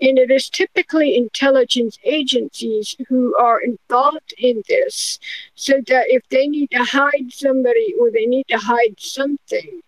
And 0.00 0.18
it 0.18 0.30
is 0.30 0.50
typically 0.50 1.16
intelligence 1.16 1.98
agencies 2.04 2.96
who 3.08 3.34
are 3.36 3.60
involved 3.60 4.34
in 4.36 4.62
this, 4.68 5.18
so 5.54 5.80
that 5.86 6.06
if 6.08 6.22
they 6.28 6.46
need 6.46 6.70
to 6.72 6.84
hide 6.84 7.32
somebody 7.32 7.94
or 7.98 8.10
they 8.10 8.26
need 8.26 8.46
to 8.48 8.58
hide 8.58 8.96
something, 8.98 9.80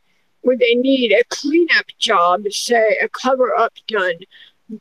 or 0.43 0.57
they 0.57 0.75
need 0.75 1.13
a 1.13 1.25
cleanup 1.29 1.87
job, 1.99 2.45
say 2.51 2.97
a 3.03 3.09
cover 3.09 3.55
up 3.55 3.75
done, 3.87 4.15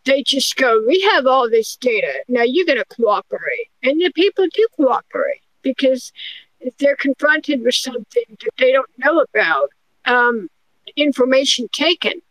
they 0.06 0.24
just 0.24 0.56
go, 0.56 0.84
We 0.88 1.02
have 1.14 1.28
all 1.28 1.50
this 1.50 1.76
data. 1.76 2.24
Now 2.28 2.44
you're 2.44 2.66
going 2.66 2.78
to 2.78 2.86
cooperate. 2.86 3.70
And 3.84 4.00
the 4.00 4.12
people 4.12 4.46
do 4.54 4.68
cooperate 4.76 5.42
because 5.62 6.12
if 6.60 6.76
they're 6.78 6.96
confronted 6.96 7.62
with 7.64 7.76
something 7.76 8.24
that 8.30 8.50
they 8.58 8.72
don't 8.72 8.90
know 8.98 9.22
about, 9.22 9.70
um, 10.06 10.50
information 10.96 11.68
taken 11.72 12.22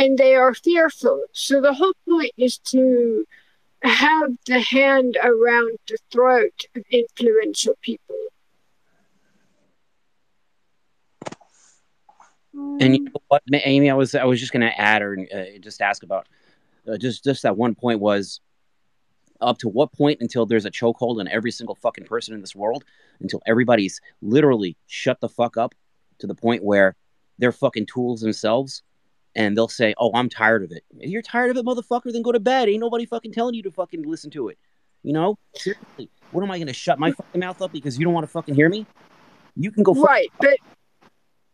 and 0.00 0.16
they 0.16 0.34
are 0.34 0.54
fearful. 0.54 1.22
So 1.32 1.60
the 1.60 1.74
whole 1.74 1.92
point 2.08 2.32
is 2.38 2.56
to 2.58 3.26
have 3.82 4.32
the 4.46 4.58
hand 4.58 5.18
around 5.22 5.78
the 5.88 5.98
throat 6.10 6.64
of 6.74 6.82
influential 6.90 7.74
people. 7.82 8.16
And 12.54 12.96
you 12.96 13.04
know 13.04 13.12
what, 13.28 13.42
Amy, 13.52 13.90
I 13.90 13.94
was 13.94 14.14
I 14.14 14.24
was 14.24 14.40
just 14.40 14.52
going 14.52 14.62
to 14.62 14.80
add 14.80 15.02
or 15.02 15.18
uh, 15.32 15.58
just 15.60 15.82
ask 15.82 16.02
about 16.02 16.26
uh, 16.90 16.96
just 16.96 17.22
just 17.22 17.42
that 17.42 17.56
one 17.56 17.74
point 17.74 18.00
was 18.00 18.40
up 19.40 19.58
to 19.58 19.68
what 19.68 19.92
point 19.92 20.18
until 20.20 20.46
there's 20.46 20.64
a 20.64 20.70
chokehold 20.70 21.20
on 21.20 21.28
every 21.28 21.50
single 21.50 21.74
fucking 21.74 22.04
person 22.04 22.34
in 22.34 22.40
this 22.40 22.56
world 22.56 22.84
until 23.20 23.40
everybody's 23.46 24.00
literally 24.20 24.76
shut 24.86 25.20
the 25.20 25.28
fuck 25.28 25.56
up 25.56 25.74
to 26.18 26.26
the 26.26 26.34
point 26.34 26.64
where 26.64 26.96
they're 27.38 27.52
fucking 27.52 27.86
tools 27.86 28.20
themselves 28.20 28.82
and 29.34 29.56
they'll 29.56 29.68
say, 29.68 29.94
"Oh, 29.98 30.10
I'm 30.14 30.28
tired 30.28 30.64
of 30.64 30.72
it." 30.72 30.84
If 30.98 31.10
you're 31.10 31.22
tired 31.22 31.50
of 31.50 31.56
it, 31.56 31.64
motherfucker, 31.64 32.12
then 32.12 32.22
go 32.22 32.32
to 32.32 32.40
bed. 32.40 32.68
Ain't 32.68 32.80
nobody 32.80 33.06
fucking 33.06 33.32
telling 33.32 33.54
you 33.54 33.62
to 33.62 33.70
fucking 33.70 34.02
listen 34.02 34.30
to 34.32 34.48
it. 34.48 34.58
You 35.02 35.12
know, 35.12 35.38
seriously, 35.54 36.10
what 36.30 36.42
am 36.42 36.50
I 36.50 36.58
to 36.58 36.72
shut 36.72 36.98
my 36.98 37.12
fucking 37.12 37.40
mouth 37.40 37.62
up 37.62 37.72
because 37.72 37.98
you 37.98 38.04
don't 38.04 38.14
want 38.14 38.24
to 38.24 38.32
fucking 38.32 38.54
hear 38.54 38.68
me? 38.68 38.86
You 39.56 39.70
can 39.70 39.82
go 39.82 39.94
right, 39.94 40.30
but 40.38 40.58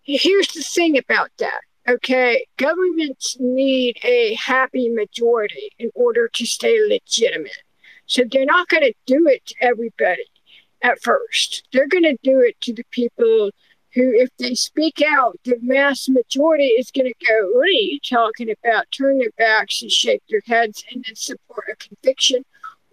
here's 0.03 0.49
the 0.49 0.63
thing 0.63 0.99
about 0.99 1.31
that. 1.39 1.61
Okay, 1.89 2.45
governments 2.57 3.37
need 3.39 3.99
a 4.03 4.35
happy 4.35 4.89
majority 4.89 5.71
in 5.79 5.91
order 5.95 6.29
to 6.29 6.45
stay 6.45 6.77
legitimate. 6.89 7.63
So 8.07 8.23
they're 8.31 8.45
not 8.45 8.69
going 8.69 8.83
to 8.83 8.95
do 9.07 9.27
it 9.29 9.47
to 9.47 9.55
everybody 9.61 10.25
at 10.83 11.01
first. 11.03 11.69
They're 11.73 11.89
going 11.89 12.05
to 12.05 12.17
do 12.23 12.41
it 12.41 12.61
to 12.63 12.73
the 12.73 12.85
people 12.91 13.51
who, 13.97 14.13
if 14.13 14.29
they 14.39 14.55
speak 14.55 15.03
out, 15.05 15.39
the 15.45 15.57
mass 15.63 16.07
majority 16.09 16.67
is 16.67 16.91
going 16.91 17.07
to 17.07 17.27
go, 17.27 17.49
What 17.55 17.67
are 17.67 17.71
you 17.71 17.99
talking 17.99 18.49
about? 18.51 18.85
Turn 18.93 19.19
their 19.19 19.31
backs 19.39 19.81
and 19.81 19.91
shake 19.91 20.23
their 20.29 20.43
heads 20.47 20.85
and 20.93 21.03
then 21.05 21.17
support 21.17 21.65
a 21.73 21.77
conviction 21.77 22.45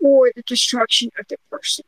or 0.01 0.31
the 0.34 0.43
destruction 0.43 1.09
of 1.19 1.27
the 1.27 1.38
person. 1.51 1.84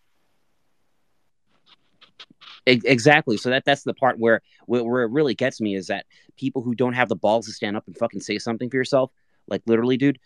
Exactly. 2.68 3.38
So 3.38 3.52
that 3.52 3.64
that's 3.64 3.84
the 3.84 3.94
part 3.94 4.20
where 4.20 4.42
where 4.66 5.04
it 5.04 5.12
really 5.12 5.36
gets 5.36 5.62
me 5.62 5.76
is 5.76 5.88
that 5.88 6.06
people 6.36 6.62
who 6.62 6.76
don't 6.76 6.94
have 6.94 7.10
the 7.10 7.16
balls 7.16 7.46
to 7.46 7.54
stand 7.54 7.78
up 7.78 7.86
and 7.88 7.98
fucking 7.98 8.22
say 8.22 8.38
something 8.40 8.70
for 8.70 8.76
yourself, 8.76 9.12
like 9.48 9.62
literally, 9.66 9.98
dude, 9.98 10.20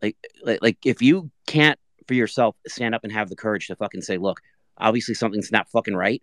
like 0.00 0.16
like, 0.42 0.62
like 0.62 0.78
if 0.84 1.02
you 1.02 1.30
can't 1.46 1.78
for 2.06 2.14
yourself 2.14 2.56
stand 2.66 2.94
up 2.94 3.02
and 3.02 3.12
have 3.12 3.28
the 3.28 3.36
courage 3.36 3.66
to 3.66 3.76
fucking 3.76 4.02
say, 4.02 4.18
look, 4.18 4.40
obviously 4.78 5.14
something's 5.14 5.52
not 5.52 5.68
fucking 5.68 5.94
right, 5.94 6.22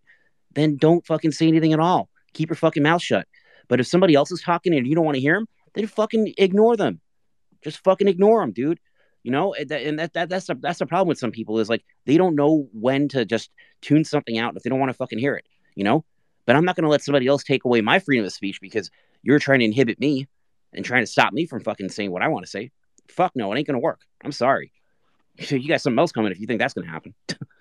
then 0.57 0.77
don't 0.77 1.05
fucking 1.05 1.31
say 1.31 1.47
anything 1.47 1.73
at 1.73 1.79
all. 1.79 2.09
Keep 2.33 2.49
your 2.49 2.55
fucking 2.55 2.83
mouth 2.83 3.01
shut. 3.01 3.27
But 3.67 3.79
if 3.79 3.87
somebody 3.87 4.15
else 4.15 4.31
is 4.31 4.41
talking 4.41 4.73
and 4.73 4.87
you 4.87 4.95
don't 4.95 5.05
want 5.05 5.15
to 5.15 5.21
hear 5.21 5.35
them, 5.35 5.47
then 5.73 5.87
fucking 5.87 6.33
ignore 6.37 6.77
them. 6.77 6.99
Just 7.63 7.83
fucking 7.83 8.07
ignore 8.07 8.41
them, 8.41 8.51
dude. 8.51 8.79
You 9.23 9.31
know, 9.31 9.53
and 9.53 9.99
that, 9.99 10.13
that 10.13 10.29
that's 10.29 10.47
the 10.47 10.55
that's 10.55 10.79
the 10.79 10.85
problem 10.85 11.09
with 11.09 11.17
some 11.17 11.31
people 11.31 11.59
is 11.59 11.69
like 11.69 11.83
they 12.05 12.17
don't 12.17 12.35
know 12.35 12.69
when 12.71 13.09
to 13.09 13.25
just 13.25 13.49
tune 13.81 14.05
something 14.05 14.37
out 14.37 14.55
if 14.55 14.63
they 14.63 14.69
don't 14.69 14.79
want 14.79 14.89
to 14.89 14.97
fucking 14.97 15.19
hear 15.19 15.35
it. 15.35 15.45
You 15.75 15.83
know, 15.83 16.05
but 16.45 16.55
I'm 16.55 16.63
not 16.63 16.75
going 16.75 16.85
to 16.85 16.89
let 16.89 17.03
somebody 17.03 17.27
else 17.27 17.43
take 17.43 17.65
away 17.65 17.81
my 17.81 17.99
freedom 17.99 18.25
of 18.25 18.31
speech 18.31 18.61
because 18.61 18.89
you're 19.23 19.39
trying 19.39 19.59
to 19.59 19.65
inhibit 19.65 19.99
me 19.99 20.27
and 20.71 20.85
trying 20.85 21.03
to 21.03 21.11
stop 21.11 21.33
me 21.33 21.45
from 21.45 21.61
fucking 21.61 21.89
saying 21.89 22.11
what 22.11 22.21
I 22.21 22.29
want 22.29 22.45
to 22.45 22.49
say. 22.49 22.71
Fuck 23.09 23.33
no, 23.35 23.51
it 23.51 23.57
ain't 23.57 23.67
going 23.67 23.75
to 23.75 23.79
work. 23.79 24.01
I'm 24.23 24.31
sorry. 24.31 24.71
You 25.51 25.67
got 25.67 25.81
something 25.81 25.99
else 25.99 26.11
coming 26.11 26.31
if 26.31 26.39
you 26.39 26.47
think 26.47 26.59
that's 26.59 26.73
going 26.73 26.87
to 26.87 26.91
happen. 26.91 27.13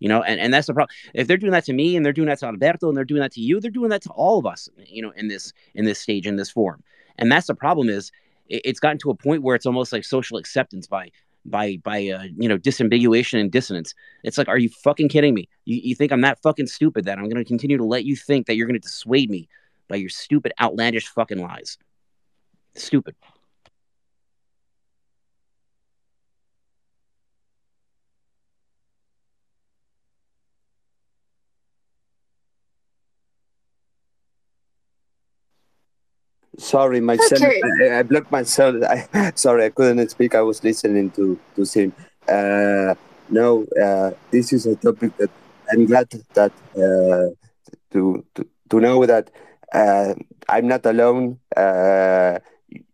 you 0.00 0.08
know 0.08 0.22
and, 0.22 0.40
and 0.40 0.54
that's 0.54 0.66
the 0.66 0.74
problem 0.74 0.94
if 1.14 1.26
they're 1.26 1.36
doing 1.36 1.52
that 1.52 1.64
to 1.64 1.72
me 1.72 1.96
and 1.96 2.04
they're 2.04 2.12
doing 2.12 2.28
that 2.28 2.38
to 2.38 2.46
alberto 2.46 2.88
and 2.88 2.96
they're 2.96 3.04
doing 3.04 3.20
that 3.20 3.32
to 3.32 3.40
you 3.40 3.60
they're 3.60 3.70
doing 3.70 3.90
that 3.90 4.02
to 4.02 4.10
all 4.10 4.38
of 4.38 4.46
us 4.46 4.68
you 4.86 5.02
know 5.02 5.10
in 5.16 5.28
this 5.28 5.52
in 5.74 5.84
this 5.84 5.98
stage 5.98 6.26
in 6.26 6.36
this 6.36 6.50
form. 6.50 6.82
And 7.18 7.30
that's 7.30 7.48
the 7.48 7.54
problem 7.54 7.88
is 7.88 8.12
it, 8.48 8.62
it's 8.64 8.80
gotten 8.80 8.98
to 8.98 9.10
a 9.10 9.14
point 9.14 9.42
where 9.42 9.56
it's 9.56 9.66
almost 9.66 9.92
like 9.92 10.04
social 10.04 10.38
acceptance 10.38 10.86
by 10.86 11.10
by 11.44 11.78
by 11.82 12.08
uh, 12.08 12.24
you 12.36 12.48
know 12.48 12.58
disambiguation 12.58 13.40
and 13.40 13.50
dissonance. 13.50 13.94
It's 14.24 14.38
like 14.38 14.48
are 14.48 14.58
you 14.58 14.68
fucking 14.68 15.08
kidding 15.08 15.34
me? 15.34 15.48
You, 15.64 15.80
you 15.82 15.94
think 15.94 16.12
i'm 16.12 16.20
that 16.22 16.40
fucking 16.42 16.66
stupid 16.66 17.04
that 17.04 17.18
i'm 17.18 17.24
going 17.24 17.36
to 17.36 17.44
continue 17.44 17.76
to 17.76 17.84
let 17.84 18.04
you 18.04 18.16
think 18.16 18.46
that 18.46 18.56
you're 18.56 18.66
going 18.66 18.80
to 18.80 18.86
dissuade 18.86 19.30
me 19.30 19.48
by 19.88 19.96
your 19.96 20.10
stupid 20.10 20.52
outlandish 20.60 21.08
fucking 21.08 21.40
lies. 21.40 21.78
Stupid 22.74 23.14
Sorry, 36.58 37.00
myself. 37.00 37.40
Okay. 37.40 37.90
I, 37.90 38.00
I, 38.00 38.02
blocked 38.02 38.32
myself. 38.32 38.82
I, 39.14 39.32
sorry, 39.34 39.64
I 39.66 39.70
couldn't 39.70 40.08
speak. 40.10 40.34
I 40.34 40.42
was 40.42 40.62
listening 40.62 41.10
to 41.12 41.38
to 41.56 41.64
Sim. 41.64 41.92
Uh, 42.28 42.94
no, 43.30 43.64
uh, 43.80 44.10
this 44.30 44.52
is 44.52 44.66
a 44.66 44.76
topic 44.76 45.16
that 45.16 45.30
I'm 45.70 45.86
glad 45.86 46.10
that 46.34 46.52
uh, 46.76 47.32
to, 47.92 48.24
to 48.34 48.46
to 48.70 48.80
know 48.80 49.06
that 49.06 49.30
uh, 49.72 50.14
I'm 50.48 50.66
not 50.66 50.84
alone 50.84 51.38
uh, 51.56 52.38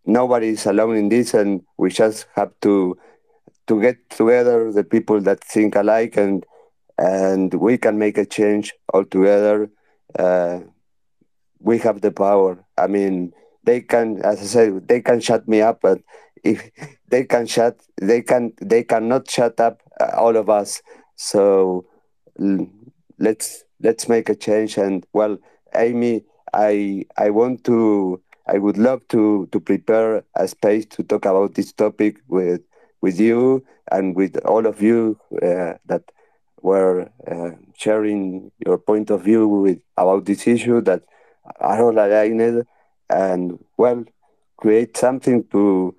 nobody 0.06 0.48
is 0.48 0.66
alone 0.66 0.96
in 0.96 1.08
this, 1.08 1.34
and 1.34 1.62
we 1.76 1.90
just 1.90 2.26
have 2.34 2.52
to 2.60 2.96
to 3.66 3.80
get 3.80 4.10
together 4.10 4.70
the 4.70 4.84
people 4.84 5.20
that 5.22 5.42
think 5.42 5.74
alike, 5.74 6.16
and 6.16 6.44
and 6.98 7.54
we 7.54 7.78
can 7.78 7.98
make 7.98 8.18
a 8.18 8.26
change 8.26 8.72
all 8.92 9.04
together. 9.04 9.70
Uh, 10.18 10.60
we 11.60 11.78
have 11.78 12.00
the 12.02 12.12
power. 12.12 12.62
I 12.76 12.86
mean, 12.86 13.32
they 13.64 13.80
can, 13.80 14.20
as 14.22 14.40
I 14.40 14.44
said, 14.44 14.88
they 14.88 15.00
can 15.00 15.20
shut 15.20 15.48
me 15.48 15.60
up, 15.62 15.80
but 15.82 16.00
if 16.42 16.70
they 17.08 17.24
can 17.24 17.46
shut, 17.46 17.80
they 18.00 18.22
can, 18.22 18.52
they 18.60 18.84
cannot 18.84 19.30
shut 19.30 19.60
up 19.60 19.82
uh, 20.00 20.10
all 20.16 20.36
of 20.36 20.50
us. 20.50 20.82
So 21.16 21.86
let's 23.18 23.64
let's 23.80 24.08
make 24.08 24.28
a 24.28 24.34
change. 24.34 24.76
And 24.78 25.06
well, 25.12 25.38
Amy, 25.74 26.24
I 26.52 27.06
I 27.16 27.30
want 27.30 27.64
to, 27.64 28.20
I 28.46 28.58
would 28.58 28.78
love 28.78 29.06
to 29.08 29.48
to 29.52 29.60
prepare 29.60 30.24
a 30.36 30.48
space 30.48 30.86
to 30.86 31.02
talk 31.02 31.24
about 31.24 31.54
this 31.54 31.72
topic 31.72 32.18
with 32.28 32.62
with 33.00 33.20
you 33.20 33.64
and 33.90 34.16
with 34.16 34.36
all 34.46 34.66
of 34.66 34.80
you 34.82 35.18
uh, 35.42 35.74
that 35.86 36.02
were 36.62 37.08
uh, 37.30 37.50
sharing 37.76 38.50
your 38.64 38.78
point 38.78 39.10
of 39.10 39.22
view 39.22 39.46
with 39.46 39.78
about 39.96 40.24
this 40.24 40.46
issue 40.46 40.80
that 40.80 41.02
are 41.60 41.82
all 41.82 41.92
aligned 41.92 42.64
and 43.10 43.58
well 43.76 44.04
create 44.56 44.96
something 44.96 45.44
to 45.48 45.94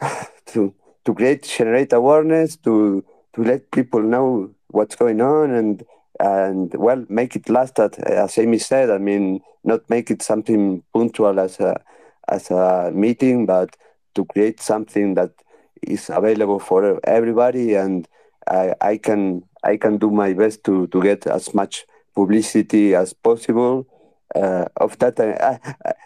to 0.46 0.74
to 1.04 1.14
create 1.14 1.42
generate 1.42 1.92
awareness 1.92 2.56
to 2.56 3.04
to 3.34 3.42
let 3.42 3.70
people 3.70 4.02
know 4.02 4.50
what's 4.68 4.96
going 4.96 5.20
on 5.20 5.50
and 5.50 5.84
and 6.20 6.74
well 6.74 7.04
make 7.08 7.34
it 7.34 7.48
last 7.48 7.78
at, 7.78 7.98
as 7.98 8.38
amy 8.38 8.58
said. 8.58 8.90
I 8.90 8.98
mean 8.98 9.40
not 9.64 9.88
make 9.88 10.10
it 10.10 10.22
something 10.22 10.82
punctual 10.92 11.38
as 11.40 11.60
a 11.60 11.80
as 12.28 12.50
a 12.50 12.90
meeting 12.92 13.46
but 13.46 13.76
to 14.14 14.24
create 14.26 14.60
something 14.60 15.14
that 15.14 15.32
is 15.82 16.10
available 16.10 16.58
for 16.58 17.00
everybody. 17.04 17.74
And 17.74 18.06
i 18.48 18.74
i 18.80 18.96
can 18.96 19.44
i 19.62 19.76
can 19.76 19.98
do 19.98 20.10
my 20.10 20.32
best 20.32 20.64
to 20.64 20.86
to 20.88 21.00
get 21.00 21.26
as 21.26 21.54
much 21.54 21.86
publicity 22.14 22.94
as 22.94 23.12
possible 23.12 23.86
uh, 24.34 24.66
of 24.76 24.98
that. 24.98 25.18
Uh, 25.18 25.58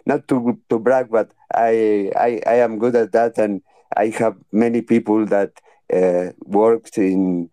not 0.06 0.28
to 0.28 0.58
to 0.68 0.78
brag, 0.78 1.10
but 1.10 1.32
I, 1.54 2.10
I 2.16 2.40
I 2.46 2.54
am 2.56 2.78
good 2.78 2.96
at 2.96 3.12
that, 3.12 3.38
and 3.38 3.62
I 3.96 4.08
have 4.18 4.36
many 4.52 4.82
people 4.82 5.26
that 5.26 5.52
uh, 5.92 6.32
works 6.44 6.98
in. 6.98 7.50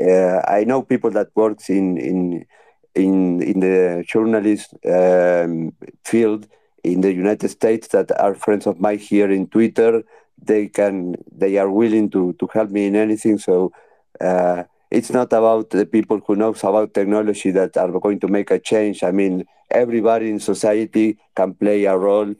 Uh, 0.00 0.40
I 0.48 0.64
know 0.64 0.82
people 0.82 1.10
that 1.10 1.28
works 1.34 1.68
in 1.68 1.98
in 1.98 2.46
in 2.94 3.42
in 3.42 3.60
the 3.60 4.04
journalist 4.06 4.74
um, 4.86 5.72
field 6.04 6.46
in 6.82 7.02
the 7.02 7.12
United 7.12 7.48
States 7.48 7.88
that 7.88 8.10
are 8.18 8.34
friends 8.34 8.66
of 8.66 8.80
mine 8.80 8.98
here 8.98 9.30
in 9.30 9.46
Twitter. 9.48 10.02
They 10.42 10.68
can 10.68 11.16
they 11.30 11.58
are 11.58 11.70
willing 11.70 12.10
to 12.10 12.32
to 12.34 12.48
help 12.52 12.70
me 12.70 12.86
in 12.86 12.96
anything. 12.96 13.38
So 13.38 13.72
uh, 14.20 14.64
it's 14.90 15.10
not 15.12 15.32
about 15.32 15.70
the 15.70 15.86
people 15.86 16.20
who 16.26 16.36
knows 16.36 16.64
about 16.64 16.94
technology 16.94 17.50
that 17.52 17.76
are 17.76 17.90
going 18.00 18.20
to 18.20 18.28
make 18.28 18.50
a 18.50 18.58
change. 18.58 19.02
I 19.02 19.12
mean, 19.12 19.44
everybody 19.70 20.30
in 20.30 20.40
society 20.40 21.18
can 21.36 21.54
play 21.54 21.84
a 21.84 21.96
role 21.96 22.34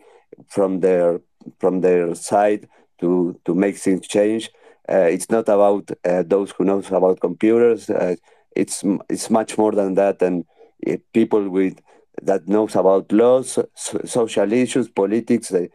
from 0.48 0.80
their 0.80 1.20
from 1.58 1.80
their 1.80 2.14
side 2.14 2.68
to 3.00 3.38
to 3.44 3.54
make 3.54 3.76
things 3.76 4.06
change. 4.06 4.50
Uh, 4.88 5.08
it's 5.14 5.30
not 5.30 5.48
about 5.48 5.90
uh, 6.04 6.22
those 6.26 6.50
who 6.52 6.64
knows 6.64 6.88
about 6.90 7.20
computers. 7.20 7.88
Uh, 7.88 8.16
it's 8.56 8.82
it's 9.08 9.30
much 9.30 9.56
more 9.56 9.72
than 9.72 9.94
that, 9.94 10.20
and 10.22 10.44
uh, 10.86 10.96
people 11.12 11.48
with 11.48 11.80
that 12.22 12.48
knows 12.48 12.74
about 12.74 13.10
laws, 13.12 13.58
so, 13.74 14.00
social 14.04 14.52
issues, 14.52 14.88
politics. 14.88 15.48
They 15.48 15.70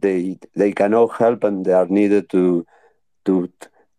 they 0.00 0.38
they 0.54 0.72
can 0.72 0.94
all 0.94 1.08
help, 1.08 1.44
and 1.44 1.64
they 1.64 1.72
are 1.72 1.86
needed 1.86 2.30
to 2.30 2.66
to 3.24 3.50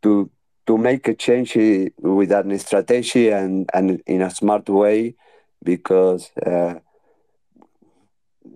to 0.04 0.30
to 0.68 0.78
make 0.78 1.08
a 1.08 1.14
change 1.14 1.56
with 2.00 2.32
a 2.32 2.60
strategy 2.60 3.30
and, 3.30 3.70
and 3.74 4.02
in 4.08 4.22
a 4.22 4.30
smart 4.30 4.68
way 4.70 5.16
because 5.64 6.32
uh, 6.46 6.76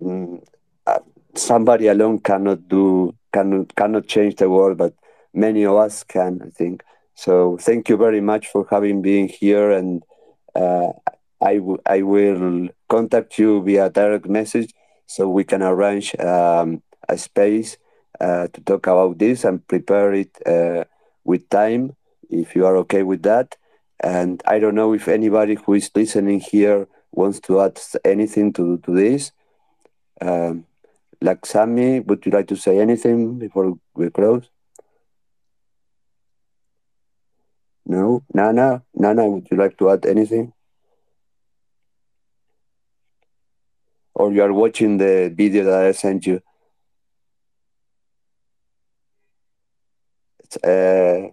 mm, 0.02 0.42
uh, 0.86 0.98
somebody 1.34 1.86
alone 1.88 2.18
cannot 2.18 2.68
do 2.68 3.14
cannot 3.32 3.74
cannot 3.74 4.06
change 4.06 4.36
the 4.36 4.48
world 4.48 4.76
but 4.76 4.94
many 5.34 5.64
of 5.64 5.76
us 5.76 6.02
can 6.04 6.40
i 6.44 6.50
think. 6.50 6.82
So 7.14 7.58
thank 7.60 7.88
you 7.90 7.96
very 7.98 8.20
much 8.22 8.46
for 8.48 8.66
having 8.70 9.02
been 9.02 9.28
here 9.28 9.70
and 9.70 10.02
uh, 10.54 10.92
I, 11.42 11.56
w- 11.56 11.82
I 11.86 12.02
will 12.02 12.68
contact 12.88 13.38
you 13.38 13.62
via 13.62 13.90
direct 13.90 14.26
message 14.26 14.72
so 15.06 15.28
we 15.28 15.44
can 15.44 15.62
arrange 15.62 16.14
um, 16.18 16.82
a 17.08 17.18
space 17.18 17.76
uh, 18.20 18.48
to 18.48 18.60
talk 18.62 18.86
about 18.86 19.18
this 19.18 19.44
and 19.44 19.66
prepare 19.68 20.14
it 20.14 20.30
uh, 20.46 20.84
with 21.24 21.48
time 21.50 21.94
if 22.30 22.54
you 22.54 22.66
are 22.66 22.76
okay 22.78 23.02
with 23.02 23.22
that. 23.22 23.56
And 24.02 24.42
I 24.46 24.58
don't 24.58 24.74
know 24.74 24.94
if 24.94 25.08
anybody 25.08 25.54
who 25.54 25.74
is 25.74 25.90
listening 25.94 26.40
here 26.40 26.88
wants 27.12 27.40
to 27.40 27.60
add 27.60 27.78
anything 28.04 28.52
to, 28.54 28.78
to 28.78 28.94
this. 28.94 29.32
Um, 30.20 30.66
Sammy, 31.44 32.00
would 32.00 32.24
you 32.24 32.32
like 32.32 32.46
to 32.48 32.56
say 32.56 32.78
anything 32.78 33.38
before 33.38 33.78
we 33.94 34.10
close? 34.10 34.48
No? 37.84 38.22
Nana? 38.32 38.82
Nana, 38.94 39.28
would 39.28 39.48
you 39.50 39.56
like 39.56 39.76
to 39.78 39.90
add 39.90 40.06
anything? 40.06 40.52
Or 44.14 44.32
you 44.32 44.42
are 44.42 44.52
watching 44.52 44.96
the 44.96 45.32
video 45.34 45.64
that 45.64 45.86
I 45.86 45.92
sent 45.92 46.26
you? 46.26 46.40
It's, 50.38 50.56
Uh, 50.64 51.30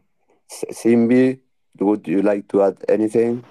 Simbi, 0.49 1.39
would 1.79 2.07
you 2.07 2.21
like 2.21 2.47
to 2.49 2.63
add 2.63 2.77
anything? 2.89 3.43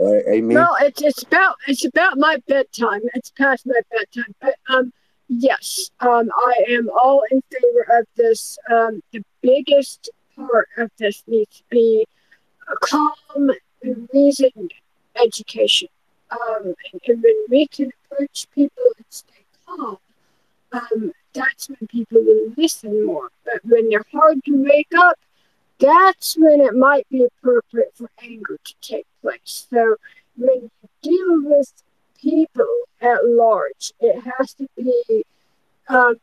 Uh, 0.00 0.18
Amy? 0.28 0.54
No, 0.54 0.74
it's 0.80 1.02
it's 1.02 1.22
about 1.22 1.56
it's 1.66 1.84
about 1.84 2.18
my 2.18 2.36
bedtime. 2.48 3.02
It's 3.14 3.30
past 3.30 3.66
my 3.66 3.80
bedtime, 3.90 4.34
but 4.40 4.54
um, 4.68 4.92
yes, 5.28 5.90
um, 6.00 6.30
I 6.34 6.64
am 6.70 6.88
all 6.90 7.22
in 7.30 7.42
favor 7.50 7.98
of 7.98 8.06
this. 8.16 8.58
Um, 8.70 9.02
the 9.12 9.22
biggest 9.42 10.10
part 10.34 10.68
of 10.78 10.90
this 10.98 11.22
needs 11.26 11.58
to 11.58 11.64
be 11.70 12.06
a 12.68 12.76
calm, 12.86 13.50
reasoned 14.12 14.72
education. 15.22 15.88
Um, 16.30 16.74
and, 16.92 17.00
and 17.06 17.22
when 17.22 17.36
we 17.50 17.66
can 17.68 17.92
approach 18.10 18.46
people 18.54 18.84
and 18.96 19.06
stay 19.10 19.44
calm, 19.66 19.98
um, 20.72 21.12
that's 21.34 21.68
when 21.68 21.86
people 21.88 22.22
will 22.22 22.52
listen 22.56 23.04
more. 23.04 23.28
But 23.44 23.60
when 23.64 23.90
they're 23.90 24.06
hard 24.12 24.42
to 24.46 24.64
wake 24.64 24.92
up, 24.96 25.18
that's 25.82 26.36
when 26.38 26.60
it 26.60 26.74
might 26.74 27.08
be 27.10 27.24
appropriate 27.24 27.92
for 27.94 28.08
anger 28.22 28.56
to 28.64 28.74
take 28.80 29.06
place. 29.20 29.66
So 29.68 29.96
when 30.36 30.62
you 30.62 30.70
deal 31.02 31.42
with 31.42 31.72
people 32.20 32.74
at 33.00 33.24
large, 33.24 33.92
it 34.00 34.22
has 34.22 34.54
to 34.54 34.68
be 34.76 35.24
um, 35.88 36.14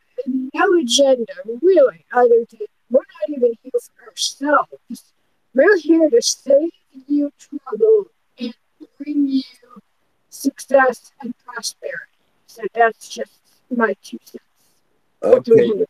no 0.54 0.80
agenda, 0.80 1.34
really, 1.62 2.06
other 2.14 2.46
than 2.50 2.68
we're 2.90 3.00
not 3.00 3.38
even 3.38 3.54
here 3.62 3.72
for 3.82 4.10
ourselves. 4.10 5.04
We're 5.54 5.78
here 5.78 6.10
to 6.10 6.22
save 6.22 6.72
you 7.08 7.32
trouble 7.38 8.06
and 8.40 8.54
bring 8.98 9.28
you 9.28 9.44
success 10.30 11.12
and 11.22 11.34
prosperity. 11.46 12.18
So 12.48 12.64
that's 12.74 13.10
just 13.10 13.34
my 13.70 13.94
two 14.02 14.20
cents. 14.24 14.44
Okay. 15.22 15.86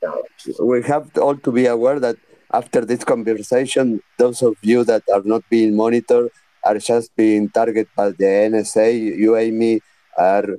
We 0.60 0.82
have 0.84 1.16
all 1.18 1.38
to 1.38 1.52
be 1.52 1.68
aware 1.68 2.00
that 2.00 2.18
after 2.52 2.86
this 2.86 3.04
conversation, 3.04 4.02
those 4.18 4.42
of 4.42 4.56
you 4.62 4.84
that 4.86 5.04
are 5.14 5.24
not 5.24 5.44
being 5.50 5.76
monitored 5.76 6.30
are 6.64 6.78
just 6.78 7.16
being 7.16 7.50
targeted 7.50 7.90
by 7.96 8.10
the 8.10 8.26
NSA. 8.26 9.18
You, 9.18 9.38
Amy, 9.38 9.82
are 10.18 10.58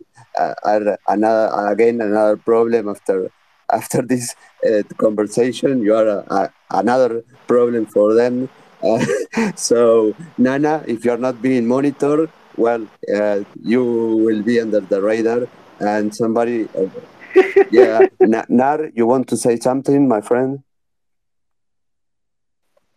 are 0.65 0.99
another 1.09 1.51
again 1.73 2.01
another 2.01 2.37
problem 2.37 2.89
after 2.89 3.31
after 3.73 4.03
this 4.03 4.35
uh, 4.67 4.83
conversation. 4.97 5.83
You 5.83 5.95
are 5.95 6.09
a, 6.09 6.35
a, 6.35 6.53
another 6.71 7.23
problem 7.47 7.87
for 7.87 8.15
them. 8.15 8.49
Uh, 8.83 9.05
so, 9.57 10.15
Nana, 10.39 10.85
if 10.87 11.05
you 11.05 11.13
are 11.13 11.19
not 11.19 11.43
being 11.43 11.67
monitored, 11.67 12.31
well, 12.57 12.87
uh, 13.15 13.41
you 13.63 13.85
will 13.85 14.43
be 14.43 14.61
under 14.61 14.81
the 14.81 15.01
radar. 15.01 15.47
And 15.79 16.15
somebody, 16.15 16.69
uh, 16.77 16.89
yeah, 17.71 18.07
Nar, 18.21 18.91
you 18.95 19.07
want 19.07 19.29
to 19.29 19.37
say 19.37 19.59
something, 19.59 20.09
my 20.09 20.21
friend? 20.21 20.63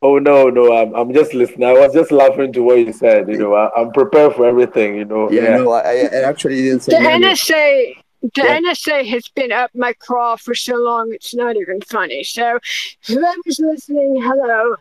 Oh 0.06 0.20
no, 0.20 0.50
no, 0.50 0.76
I'm 0.76 0.94
I'm 0.94 1.14
just 1.14 1.34
listening. 1.34 1.66
I 1.66 1.72
was 1.72 1.94
just 1.94 2.12
laughing 2.12 2.52
to 2.54 2.62
what 2.62 2.78
you 2.80 2.92
said. 2.92 3.30
You 3.30 3.38
know, 3.38 3.54
I, 3.54 3.82
am 3.82 3.92
prepared 3.94 4.36
for 4.36 4.46
everything. 4.46 4.98
You 4.98 5.06
know. 5.06 5.32
Yeah, 5.32 5.44
yeah. 5.44 5.58
no, 5.58 5.72
I, 5.72 6.10
I, 6.12 6.22
actually 6.32 6.62
didn't 6.62 6.82
say. 6.82 6.92
The 6.92 7.08
NSA, 7.08 7.96
the 8.22 8.30
yeah. 8.36 8.60
NSA 8.60 9.06
has 9.08 9.30
been 9.30 9.54
up 9.54 9.72
my 9.74 9.94
craw 9.94 10.36
for 10.36 10.54
so 10.56 10.76
long, 10.76 11.14
it's 11.14 11.34
not 11.34 11.56
even 11.56 11.80
funny. 11.80 12.22
So, 12.26 12.60
whoever's 13.08 13.60
listening, 13.60 14.22
hello. 14.22 14.76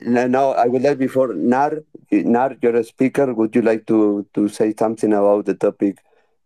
No, 0.00 0.26
no, 0.26 0.50
I 0.50 0.66
would 0.66 0.82
like 0.82 0.98
before 0.98 1.34
Nar, 1.34 1.84
Nar, 2.10 2.56
you're 2.60 2.74
a 2.74 2.82
speaker. 2.82 3.32
Would 3.32 3.54
you 3.54 3.62
like 3.62 3.86
to 3.86 4.26
to 4.34 4.48
say 4.48 4.74
something 4.76 5.12
about 5.12 5.46
the 5.46 5.54
topic 5.54 5.98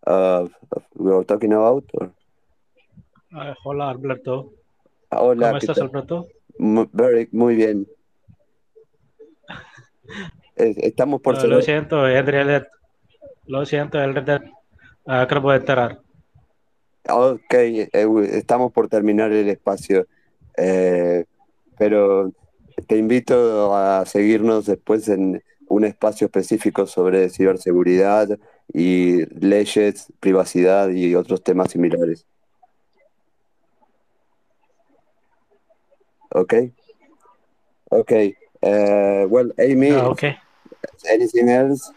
uh, 0.06 0.46
we 0.94 1.12
are 1.12 1.24
talking 1.24 1.54
about? 1.54 1.84
Or? 1.94 2.12
Uh, 3.34 3.54
hola, 3.64 3.88
Alberto. 3.88 4.52
Hola, 5.10 5.52
¿Cómo 5.52 5.58
estás. 5.58 5.78
Alberto? 5.78 6.28
Very- 6.58 7.28
muy 7.32 7.54
bien. 7.54 7.86
Estamos 10.56 11.20
por 11.20 11.34
lo 11.34 11.40
saber. 11.40 11.62
siento, 11.62 12.08
en 12.08 12.26
realidad, 12.26 12.68
lo 13.46 13.64
siento, 13.64 13.98
uh, 13.98 14.40
acabo 15.06 15.52
de 15.52 15.58
enterar. 15.58 16.00
Ok, 17.08 17.54
eh, 17.54 17.88
estamos 18.32 18.72
por 18.72 18.88
terminar 18.88 19.32
el 19.32 19.48
espacio, 19.48 20.06
eh, 20.56 21.24
pero 21.78 22.32
te 22.86 22.96
invito 22.96 23.74
a 23.74 24.04
seguirnos 24.04 24.66
después 24.66 25.08
en 25.08 25.42
un 25.68 25.84
espacio 25.84 26.26
específico 26.26 26.86
sobre 26.86 27.28
ciberseguridad 27.30 28.38
y 28.72 29.24
leyes, 29.38 30.12
privacidad 30.20 30.90
y 30.90 31.14
otros 31.14 31.42
temas 31.42 31.70
similares. 31.70 32.26
Ok, 36.38 36.70
ok. 37.90 38.12
Uh, 38.62 39.26
well, 39.28 39.50
Amy, 39.58 39.90
Ah, 39.92 40.06
okay. 40.06 40.38
anything 41.10 41.48
else? 41.48 41.90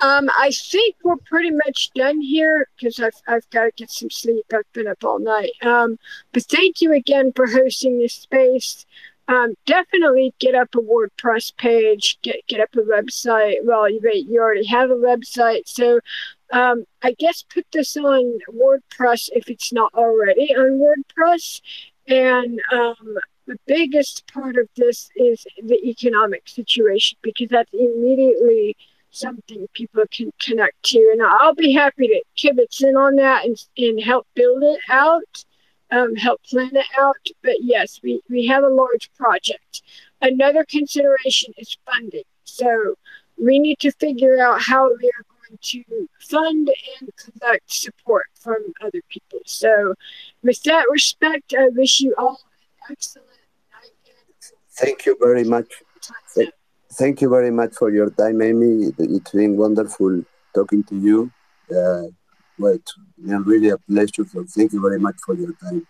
Um, 0.00 0.28
I 0.36 0.50
think 0.50 0.96
we're 1.04 1.22
pretty 1.26 1.50
much 1.50 1.90
done 1.94 2.20
here 2.20 2.66
because 2.76 2.98
I've 2.98 3.20
I've 3.28 3.48
got 3.50 3.64
to 3.64 3.70
get 3.76 3.90
some 3.90 4.10
sleep. 4.10 4.46
I've 4.52 4.72
been 4.72 4.88
up 4.88 5.04
all 5.04 5.18
night. 5.20 5.52
Um, 5.62 5.98
but 6.32 6.42
thank 6.44 6.80
you 6.80 6.92
again 6.92 7.32
for 7.36 7.46
hosting 7.46 7.98
this 7.98 8.14
space. 8.14 8.86
Um, 9.28 9.54
definitely 9.66 10.34
get 10.40 10.54
up 10.56 10.74
a 10.74 10.78
WordPress 10.78 11.56
page. 11.56 12.18
Get 12.22 12.36
get 12.48 12.60
up 12.60 12.74
a 12.74 12.80
website. 12.96 13.56
Well, 13.62 13.88
you 13.88 14.00
you 14.26 14.40
already 14.40 14.66
have 14.66 14.90
a 14.90 14.94
website, 15.10 15.68
so 15.68 16.00
um, 16.50 16.84
I 17.02 17.12
guess 17.12 17.44
put 17.54 17.66
this 17.72 17.96
on 17.96 18.38
WordPress 18.48 19.28
if 19.32 19.48
it's 19.50 19.72
not 19.72 19.92
already 19.94 20.52
on 20.56 20.80
WordPress. 20.80 21.60
And 22.10 22.60
um, 22.72 23.16
the 23.46 23.56
biggest 23.66 24.30
part 24.32 24.56
of 24.56 24.68
this 24.76 25.10
is 25.14 25.46
the 25.62 25.78
economic 25.88 26.48
situation 26.48 27.18
because 27.22 27.48
that's 27.48 27.72
immediately 27.72 28.76
something 29.12 29.68
people 29.74 30.04
can 30.10 30.32
connect 30.40 30.82
to. 30.84 30.98
And 31.12 31.22
I'll 31.22 31.54
be 31.54 31.72
happy 31.72 32.08
to 32.08 32.22
kibitz 32.36 32.82
in 32.82 32.96
on 32.96 33.16
that 33.16 33.44
and, 33.44 33.56
and 33.78 34.02
help 34.02 34.26
build 34.34 34.62
it 34.62 34.80
out, 34.88 35.44
um, 35.92 36.16
help 36.16 36.42
plan 36.44 36.74
it 36.74 36.86
out. 36.98 37.16
But 37.42 37.56
yes, 37.60 38.00
we, 38.02 38.20
we 38.28 38.46
have 38.46 38.64
a 38.64 38.68
large 38.68 39.12
project. 39.14 39.82
Another 40.20 40.64
consideration 40.64 41.54
is 41.58 41.76
funding. 41.86 42.24
So 42.44 42.96
we 43.38 43.58
need 43.58 43.78
to 43.80 43.92
figure 43.92 44.40
out 44.42 44.60
how 44.60 44.88
we 44.88 45.08
are 45.08 45.24
to 45.60 46.08
fund 46.20 46.70
and 47.00 47.10
collect 47.16 47.72
support 47.72 48.26
from 48.34 48.56
other 48.80 49.00
people. 49.08 49.40
So 49.46 49.94
with 50.42 50.62
that 50.64 50.86
respect, 50.90 51.54
I 51.58 51.68
wish 51.68 52.00
you 52.00 52.14
all 52.18 52.38
an 52.88 52.92
excellent 52.92 53.28
night. 53.72 53.90
Thank 54.72 55.06
you 55.06 55.16
very 55.20 55.44
much. 55.44 55.66
Th- 56.34 56.50
Thank 56.94 57.20
you 57.20 57.28
very 57.28 57.50
much 57.52 57.74
for 57.74 57.90
your 57.90 58.10
time, 58.10 58.42
Amy. 58.42 58.92
It's 58.98 59.30
been 59.30 59.56
wonderful 59.56 60.22
talking 60.54 60.82
to 60.84 60.96
you. 60.96 61.30
Uh, 61.70 62.10
well, 62.58 62.74
it's 62.74 62.94
been 63.16 63.42
really 63.44 63.68
a 63.68 63.78
pleasure. 63.78 64.24
So 64.26 64.44
thank 64.44 64.72
you 64.72 64.80
very 64.80 64.98
much 64.98 65.14
for 65.24 65.34
your 65.36 65.52
time. 65.62 65.86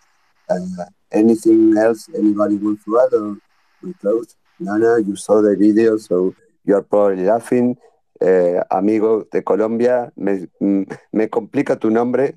Uh, 0.49 0.85
anything 1.11 1.77
else 1.79 2.09
anybody 2.15 2.57
wants 2.57 2.85
to 2.85 3.01
add 3.01 3.15
or 3.15 3.37
we 3.83 3.95
close? 3.95 4.37
Nana, 4.59 5.01
you 5.01 5.17
saw 5.17 5.41
the 5.41 5.57
video, 5.57 5.97
so 5.97 6.35
you 6.67 6.77
are 6.77 6.83
probably 6.83 7.25
laughing. 7.25 7.77
Eh, 8.21 8.61
amigo 8.69 9.27
de 9.33 9.43
Colombia, 9.43 10.13
me, 10.17 10.47
mm, 10.61 10.83
me 11.13 11.29
complica 11.31 11.77
tu 11.79 11.91
nombre. 11.91 12.35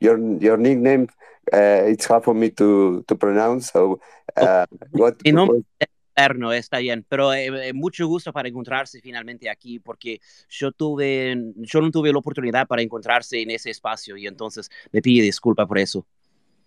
Your, 0.00 0.20
your 0.38 0.58
nickname, 0.58 1.08
uh, 1.52 1.88
it's 1.90 2.06
hard 2.08 2.22
for 2.22 2.34
me 2.34 2.50
to, 2.50 3.02
to 3.08 3.16
pronounce. 3.16 3.72
So, 3.72 4.00
uh, 4.36 4.64
what, 4.92 5.14
Mi 5.24 5.32
nombre 5.32 5.58
what- 5.58 5.66
es 5.80 5.88
Eterno, 6.16 6.52
está 6.52 6.78
bien, 6.78 7.04
pero 7.08 7.32
eh, 7.32 7.46
eh, 7.68 7.72
mucho 7.72 8.06
gusto 8.06 8.32
para 8.32 8.48
encontrarse 8.48 9.00
finalmente 9.00 9.50
aquí, 9.50 9.80
porque 9.80 10.20
yo 10.48 10.70
tuve, 10.70 11.34
yo 11.56 11.80
no 11.80 11.90
tuve 11.90 12.12
la 12.12 12.18
oportunidad 12.18 12.68
para 12.68 12.82
encontrarse 12.82 13.42
en 13.42 13.50
ese 13.50 13.70
espacio 13.70 14.16
y 14.16 14.28
entonces 14.28 14.70
me 14.92 15.02
pide 15.02 15.24
disculpa 15.24 15.66
por 15.66 15.78
eso. 15.78 16.06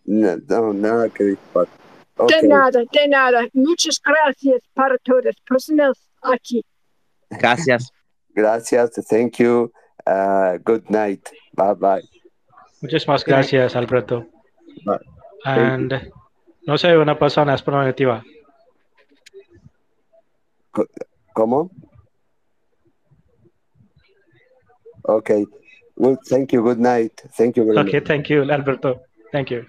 No, 0.04 0.36
no, 0.50 0.74
nada 0.74 1.08
que 1.08 1.24
disculpar. 1.24 1.68
De 2.28 2.48
nada, 2.48 2.82
de 2.92 3.08
nada. 3.08 3.48
Muchas 3.54 4.02
gracias 4.04 4.62
para 4.74 4.98
todas 4.98 5.36
personas 5.48 5.98
aquí. 6.22 6.66
Gracias. 7.30 7.90
Gracias. 8.38 8.92
Thank 9.10 9.40
you. 9.40 9.72
Uh, 10.06 10.60
good 10.64 10.84
night. 10.90 11.28
Bye 11.56 11.74
bye. 11.74 12.04
Muchísimas 12.82 13.26
gracias, 13.26 13.76
Alberto. 13.76 14.28
Bye. 14.86 15.00
And 15.44 16.12
no 16.68 16.78
soy 16.78 16.94
una 16.94 17.18
persona 17.18 17.54
explorativa. 17.54 18.24
¿Cómo? 21.34 21.72
Okay. 25.04 25.46
Well, 25.96 26.20
thank 26.30 26.54
you. 26.54 26.62
Good 26.62 26.78
night. 26.80 27.20
Thank 27.36 27.58
you 27.58 27.66
very 27.66 27.76
much. 27.76 27.88
Okay, 27.88 28.02
thank 28.02 28.30
you, 28.30 28.44
Alberto. 28.44 29.02
Thank 29.32 29.50
you. 29.50 29.66